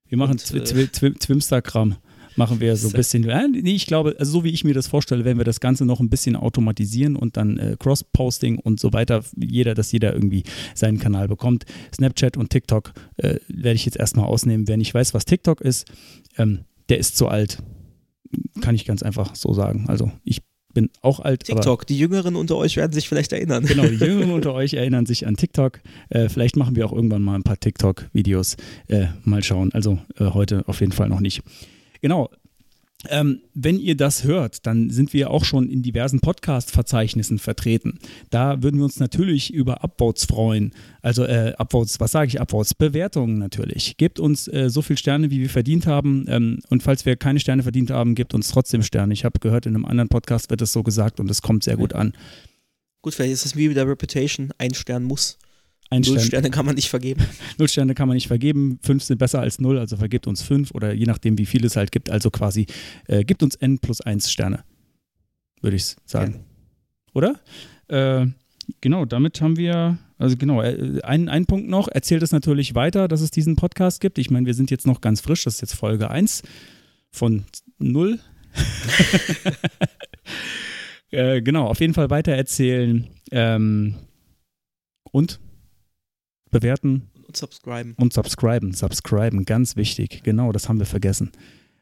Wir 0.07 0.17
machen 0.17 0.39
Twimstagram. 0.39 1.97
Machen 2.39 2.61
wir 2.61 2.77
so 2.77 2.89
ein 2.89 2.93
bisschen. 2.93 3.29
Äh, 3.29 3.49
nee, 3.49 3.75
ich 3.75 3.87
glaube, 3.87 4.15
also 4.19 4.31
so 4.31 4.45
wie 4.45 4.51
ich 4.51 4.63
mir 4.63 4.73
das 4.73 4.87
vorstelle, 4.87 5.25
werden 5.25 5.39
wir 5.39 5.45
das 5.45 5.59
Ganze 5.59 5.85
noch 5.85 5.99
ein 5.99 6.09
bisschen 6.09 6.37
automatisieren 6.37 7.17
und 7.17 7.37
dann 7.37 7.59
äh, 7.59 7.77
Cross-Posting 7.77 8.61
und 8.61 8.79
so 8.79 8.93
weiter. 8.93 9.25
Jeder, 9.37 9.75
dass 9.75 9.91
jeder 9.91 10.15
irgendwie 10.15 10.45
seinen 10.73 11.01
Kanal 11.01 11.27
bekommt. 11.27 11.65
Snapchat 11.93 12.37
und 12.37 12.51
TikTok 12.51 12.93
äh, 13.17 13.41
werde 13.49 13.75
ich 13.75 13.87
jetzt 13.87 13.97
erstmal 13.97 14.27
ausnehmen. 14.27 14.69
Wer 14.69 14.77
nicht 14.77 14.95
weiß, 14.95 15.15
was 15.15 15.25
TikTok 15.25 15.61
ist, 15.61 15.87
ähm, 16.37 16.61
der 16.89 16.99
ist 16.99 17.17
zu 17.17 17.27
alt. 17.27 17.59
Kann 18.61 18.77
ich 18.77 18.85
ganz 18.85 19.03
einfach 19.03 19.35
so 19.35 19.53
sagen. 19.53 19.87
Also 19.89 20.13
ich 20.23 20.43
bin 20.75 20.91
auch 21.03 21.19
alt. 21.19 21.43
TikTok, 21.43 21.89
die 21.89 21.99
Jüngeren 21.99 22.37
unter 22.37 22.57
euch 22.57 22.77
werden 22.77 22.93
sich 22.93 23.09
vielleicht 23.09 23.33
erinnern. 23.33 23.65
Genau, 23.67 23.83
die 23.83 23.97
Jüngeren 24.05 24.31
unter 24.31 24.55
euch 24.55 24.75
erinnern 24.75 25.07
sich 25.07 25.27
an 25.27 25.37
TikTok. 25.37 25.81
Äh, 26.11 26.29
vielleicht 26.29 26.57
machen 26.57 26.77
wir 26.77 26.87
auch 26.87 26.93
irgendwann 26.93 27.23
mal 27.23 27.35
ein 27.35 27.43
paar 27.43 27.59
TikTok-Videos. 27.59 28.57
Äh, 28.87 29.07
mal 29.25 29.43
schauen. 29.43 29.73
Also 29.73 29.99
äh, 30.21 30.27
heute 30.27 30.63
auf 30.69 30.79
jeden 30.79 30.93
Fall 30.93 31.09
noch 31.09 31.19
nicht. 31.19 31.43
Genau. 32.01 32.31
Ähm, 33.09 33.43
wenn 33.55 33.79
ihr 33.79 33.97
das 33.97 34.25
hört, 34.25 34.67
dann 34.67 34.91
sind 34.91 35.13
wir 35.13 35.31
auch 35.31 35.45
schon 35.45 35.71
in 35.71 35.83
diversen 35.83 36.19
Podcast-Verzeichnissen 36.19 37.39
vertreten. 37.39 38.01
Da 38.31 38.61
würden 38.61 38.79
wir 38.79 38.85
uns 38.85 38.99
natürlich 38.99 39.55
über 39.55 39.85
Upvotes 39.85 40.25
freuen. 40.25 40.73
Also 41.01 41.25
äh, 41.25 41.55
Upvotes, 41.59 42.01
was 42.01 42.11
sage 42.11 42.27
ich 42.27 42.41
Upvotes? 42.41 42.75
Bewertungen 42.75 43.39
natürlich. 43.39 43.99
Gebt 43.99 44.19
uns 44.19 44.49
äh, 44.49 44.69
so 44.69 44.83
viele 44.83 44.97
Sterne, 44.97 45.31
wie 45.31 45.39
wir 45.39 45.49
verdient 45.49 45.87
haben. 45.87 46.25
Ähm, 46.29 46.59
und 46.71 46.83
falls 46.83 47.07
wir 47.07 47.15
keine 47.15 47.39
Sterne 47.39 47.63
verdient 47.63 47.93
haben, 47.93 48.17
gebt 48.17 48.35
uns 48.35 48.49
trotzdem 48.49 48.83
Sterne. 48.83 49.15
Ich 49.15 49.25
habe 49.25 49.39
gehört, 49.39 49.67
in 49.67 49.77
einem 49.77 49.85
anderen 49.85 50.09
Podcast 50.09 50.51
wird 50.51 50.61
es 50.61 50.73
so 50.73 50.83
gesagt 50.83 51.21
und 51.21 51.31
es 51.31 51.41
kommt 51.41 51.63
sehr 51.63 51.77
gut 51.77 51.93
an. 51.93 52.15
Gut, 53.03 53.15
vielleicht 53.15 53.33
ist 53.33 53.47
es 53.47 53.55
wie 53.55 53.69
mit 53.69 53.77
der 53.77 53.87
Reputation, 53.87 54.51
ein 54.59 54.75
Stern 54.75 55.05
muss. 55.05 55.39
Ein 55.91 56.03
Null 56.03 56.19
Stern, 56.19 56.27
Sterne 56.27 56.51
kann 56.51 56.67
man 56.67 56.75
nicht 56.75 56.91
vergeben. 56.91 57.25
null 57.59 57.69
Sterne 57.69 57.95
kann 57.95 58.09
man 58.09 58.15
nicht 58.15 58.29
vergeben. 58.29 58.79
Fünf 58.83 59.03
sind 59.03 59.19
besser 59.19 59.41
als 59.41 59.59
null, 59.59 59.79
also 59.79 59.97
vergebt 59.97 60.27
uns 60.27 60.43
fünf 60.43 60.71
oder 60.73 60.93
je 60.93 61.07
nachdem, 61.07 61.39
wie 61.39 61.47
viel 61.47 61.65
es 61.65 61.77
halt 61.77 61.93
gibt. 61.93 62.11
Also 62.11 62.31
quasi, 62.31 62.67
äh, 63.07 63.25
gibt 63.25 63.43
uns 63.43 63.55
n 63.55 63.79
plus 63.79 64.01
eins 64.03 64.31
Sterne. 64.31 64.65
Würde 65.63 65.77
ich 65.77 65.97
sagen. 66.05 66.45
Oder? 67.15 67.41
Äh, 67.89 68.27
genau, 68.83 69.07
damit 69.07 69.41
haben 69.41 69.57
wir, 69.57 69.99
also 70.19 70.37
genau, 70.37 70.63
äh, 70.63 71.01
ein, 71.03 71.31
ein 71.31 71.47
Punkt 71.47 71.69
noch, 71.69 71.89
erzählt 71.89 72.23
es 72.23 72.33
natürlich 72.33 72.75
weiter, 72.75 73.09
dass 73.09 73.23
es 73.23 73.31
diesen 73.31 73.57
Podcast 73.57 74.01
gibt. 74.03 74.19
Ich 74.19 74.31
meine, 74.31 74.47
wir 74.47 74.55
sind 74.55 74.71
jetzt 74.71 74.87
noch 74.87 75.01
ganz 75.01 75.23
frisch, 75.23 75.45
das 75.45 75.55
ist 75.55 75.61
jetzt 75.63 75.75
Folge 75.75 76.11
1 76.11 76.43
von 77.11 77.45
0. 77.79 78.21
äh, 81.11 81.41
genau, 81.41 81.67
auf 81.67 81.81
jeden 81.81 81.95
Fall 81.95 82.11
weitererzählen 82.11 83.09
ähm, 83.31 83.95
und 85.13 85.41
bewerten 86.51 87.09
Und 87.27 87.37
subscriben. 87.37 87.95
und 87.97 88.13
subscriben. 88.13 88.73
Subscriben, 88.73 89.45
ganz 89.45 89.77
wichtig. 89.77 90.23
Genau, 90.23 90.53
das 90.53 90.69
haben 90.69 90.79
wir 90.79 90.87
vergessen. 90.87 91.31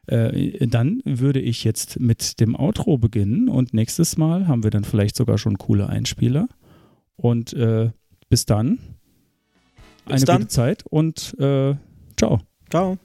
Äh, 0.07 0.65
dann 0.67 1.01
würde 1.03 1.39
ich 1.41 1.63
jetzt 1.63 1.99
mit 1.99 2.39
dem 2.39 2.55
Outro 2.55 2.97
beginnen 2.97 3.49
und 3.49 3.73
nächstes 3.73 4.17
Mal 4.17 4.47
haben 4.47 4.63
wir 4.63 4.71
dann 4.71 4.85
vielleicht 4.85 5.15
sogar 5.15 5.37
schon 5.37 5.57
coole 5.57 5.87
Einspieler. 5.89 6.47
Und 7.17 7.53
äh, 7.53 7.91
bis 8.29 8.45
dann. 8.45 8.79
Bis 10.05 10.15
eine 10.15 10.25
dann. 10.25 10.37
gute 10.37 10.47
Zeit 10.49 10.83
und 10.89 11.35
äh, 11.39 11.75
ciao. 12.15 12.41
Ciao. 12.69 12.97